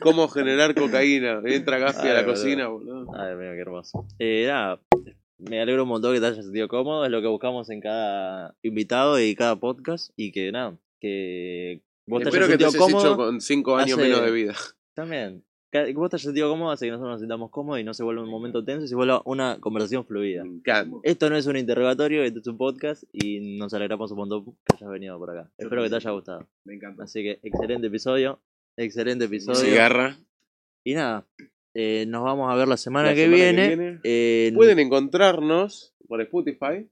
¿Cómo 0.00 0.28
generar 0.28 0.74
cocaína? 0.74 1.42
Entra 1.44 1.78
Gaspi 1.78 2.08
a 2.08 2.14
la 2.14 2.22
boludo. 2.22 2.34
cocina, 2.34 2.68
boludo. 2.68 3.06
Ay, 3.14 3.34
mira 3.36 3.52
qué 3.54 3.60
hermoso. 3.60 4.06
Eh, 4.18 4.44
nada, 4.48 4.80
me 5.38 5.60
alegro 5.60 5.82
un 5.84 5.88
montón 5.90 6.14
que 6.14 6.20
te 6.20 6.26
hayas 6.26 6.44
sentido 6.44 6.68
cómodo. 6.68 7.04
Es 7.04 7.10
lo 7.10 7.20
que 7.20 7.28
buscamos 7.28 7.68
en 7.70 7.80
cada 7.80 8.54
invitado 8.62 9.20
y 9.20 9.34
cada 9.34 9.56
podcast. 9.56 10.10
Y 10.16 10.32
que 10.32 10.50
nada, 10.52 10.76
que 11.00 11.82
vos 12.06 12.22
te 12.22 12.28
Espero 12.28 12.44
hayas 12.46 12.54
que 12.56 12.58
te 12.58 12.64
hayas 12.64 12.76
cómodo. 12.76 13.00
hecho 13.06 13.16
con 13.16 13.40
5 13.40 13.76
años 13.76 13.98
hace- 13.98 14.08
menos 14.08 14.22
de 14.24 14.30
vida. 14.32 14.54
También. 14.94 15.42
Que 15.70 15.92
vos 15.94 16.08
te 16.08 16.16
hayas 16.16 16.22
sentido 16.22 16.48
cómodo 16.48 16.70
hace 16.70 16.86
que 16.86 16.92
nosotros 16.92 17.12
nos 17.14 17.20
sintamos 17.20 17.50
cómodos 17.50 17.80
y 17.80 17.84
no 17.84 17.92
se 17.92 18.02
vuelva 18.04 18.22
un 18.22 18.30
momento 18.30 18.64
tenso 18.64 18.84
y 18.84 18.88
se 18.88 18.94
vuelva 18.94 19.20
una 19.26 19.58
conversación 19.60 20.06
fluida. 20.06 20.42
Encanta. 20.42 20.96
Esto 21.02 21.28
no 21.28 21.36
es 21.36 21.46
un 21.46 21.56
interrogatorio, 21.56 22.22
esto 22.22 22.38
es 22.38 22.46
un 22.46 22.56
podcast 22.56 23.02
y 23.12 23.58
nos 23.58 23.74
alegramos 23.74 24.10
un 24.12 24.16
montón 24.18 24.44
que 24.44 24.74
hayas 24.76 24.88
venido 24.88 25.18
por 25.18 25.30
acá. 25.30 25.50
Espero 25.58 25.82
que 25.82 25.90
te 25.90 25.96
haya 25.96 26.10
gustado. 26.12 26.46
Me 26.64 26.74
encanta. 26.76 27.02
Así 27.04 27.22
que 27.22 27.40
excelente 27.42 27.88
episodio. 27.88 28.40
Excelente 28.78 29.24
episodio. 29.26 29.56
Cigarra. 29.58 30.16
Y 30.84 30.94
nada, 30.94 31.26
eh, 31.78 32.04
nos 32.08 32.24
vamos 32.24 32.50
a 32.50 32.54
ver 32.56 32.68
la 32.68 32.76
semana, 32.78 33.08
La 33.10 33.14
que, 33.14 33.24
semana 33.24 33.36
que 33.36 33.52
viene. 33.52 33.76
viene. 33.76 34.00
en- 34.48 34.54
Pueden 34.54 34.78
encontrarnos 34.78 35.92
por 36.08 36.20
Spotify 36.22 36.88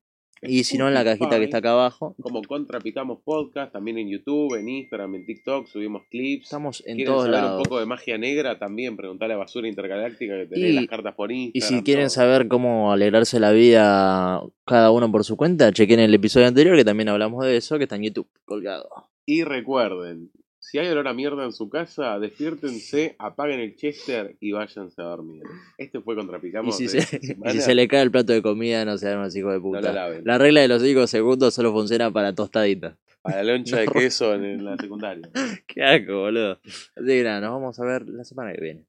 y 0.47 0.64
si 0.64 0.76
no, 0.76 0.89
en 0.89 0.93
la 0.95 1.03
cajita 1.05 1.39
que 1.39 1.45
está 1.45 1.59
acá 1.59 1.70
abajo. 1.72 2.14
como 2.20 2.43
Contra 2.43 2.78
Picamos 2.78 3.20
Podcast, 3.24 3.72
también 3.72 3.97
en 3.97 4.11
YouTube, 4.11 4.55
en 4.59 4.68
Instagram, 4.68 5.14
en 5.14 5.24
TikTok, 5.24 5.66
subimos 5.68 6.03
clips. 6.11 6.45
Estamos 6.45 6.82
en 6.87 6.97
¿Quieren 6.97 7.07
todos 7.14 7.24
saber 7.24 7.41
lados. 7.41 7.57
un 7.57 7.62
poco 7.62 7.80
de 7.80 7.87
magia 7.87 8.18
negra? 8.18 8.59
También 8.59 8.95
preguntale 8.95 9.32
a 9.32 9.37
Basura 9.39 9.68
Intergaláctica 9.68 10.37
que 10.37 10.47
tenés 10.47 10.70
Y- 10.70 10.72
las 10.74 10.87
cartas 10.87 11.14
por 11.14 11.32
Y 11.32 11.45
Instagram. 11.55 11.78
si 11.78 11.82
quieren 11.85 12.05
todo. 12.05 12.11
saber 12.11 12.49
cómo 12.49 12.93
alegrarse 12.93 13.41
la 13.41 13.53
vida 13.53 14.43
cada 14.66 14.91
uno 14.91 15.11
por 15.11 15.24
su 15.24 15.39
cuenta, 15.39 15.72
chequen 15.72 16.01
el 16.01 16.12
episodio 16.12 16.47
anterior 16.47 16.76
que 16.76 16.85
también 16.85 17.09
hablamos 17.09 17.43
de 17.47 17.57
eso, 17.57 17.78
que 17.78 17.85
está 17.85 17.97
en 17.97 18.03
YouTube, 18.03 18.28
colgado. 18.45 18.91
Y 19.24 19.45
recuerden, 19.45 20.30
si 20.75 20.81
hay 20.81 20.89
olor 20.89 21.07
a 21.07 21.14
mierda 21.14 21.45
en 21.45 21.53
su 21.53 21.68
casa, 21.68 22.18
despiértense, 22.18 23.14
apaguen 23.20 23.61
el 23.61 23.77
Chester 23.77 24.35
y 24.41 24.51
váyanse 24.51 25.01
a 25.01 25.05
dormir. 25.05 25.45
Este 25.79 26.01
fue 26.01 26.16
Contra 26.16 26.39
Y 26.39 26.41
Picamos. 26.41 26.77
si, 26.77 26.89
se, 26.89 26.99
y 26.99 27.51
si 27.53 27.61
se 27.61 27.77
le 27.77 27.87
cae 27.87 28.03
el 28.03 28.11
plato 28.11 28.33
de 28.33 28.43
comida, 28.43 28.85
no 28.85 28.99
sean 28.99 29.18
unos 29.18 29.37
hijos 29.37 29.53
de 29.53 29.61
puta. 29.61 29.93
la 29.93 30.37
regla 30.37 30.62
de 30.62 30.66
los 30.66 30.83
5 30.83 31.07
segundos 31.07 31.55
solo 31.55 31.70
funciona 31.70 32.11
para 32.11 32.35
tostaditas. 32.35 32.97
A 33.22 33.37
la 33.37 33.45
loncha 33.45 33.79
de 33.79 33.87
queso 33.87 34.35
en, 34.35 34.64
la 34.64 34.77
secundaria. 34.77 35.31
Qué 35.68 35.85
asco, 35.85 36.22
boludo. 36.22 36.59
Así 36.64 37.07
que 37.07 37.22
nada, 37.22 37.41
nos 37.41 37.51
vamos 37.53 37.79
a 37.79 37.85
ver 37.85 38.09
la 38.09 38.25
semana 38.25 38.53
que 38.53 38.61
viene. 38.61 38.85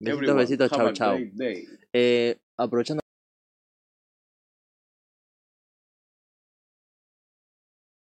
Besitos, 0.00 0.36
besitos, 0.36 0.70
great 0.70 1.32
day. 1.32 1.64
Eh, 1.94 2.36
aprovechando 2.58 3.00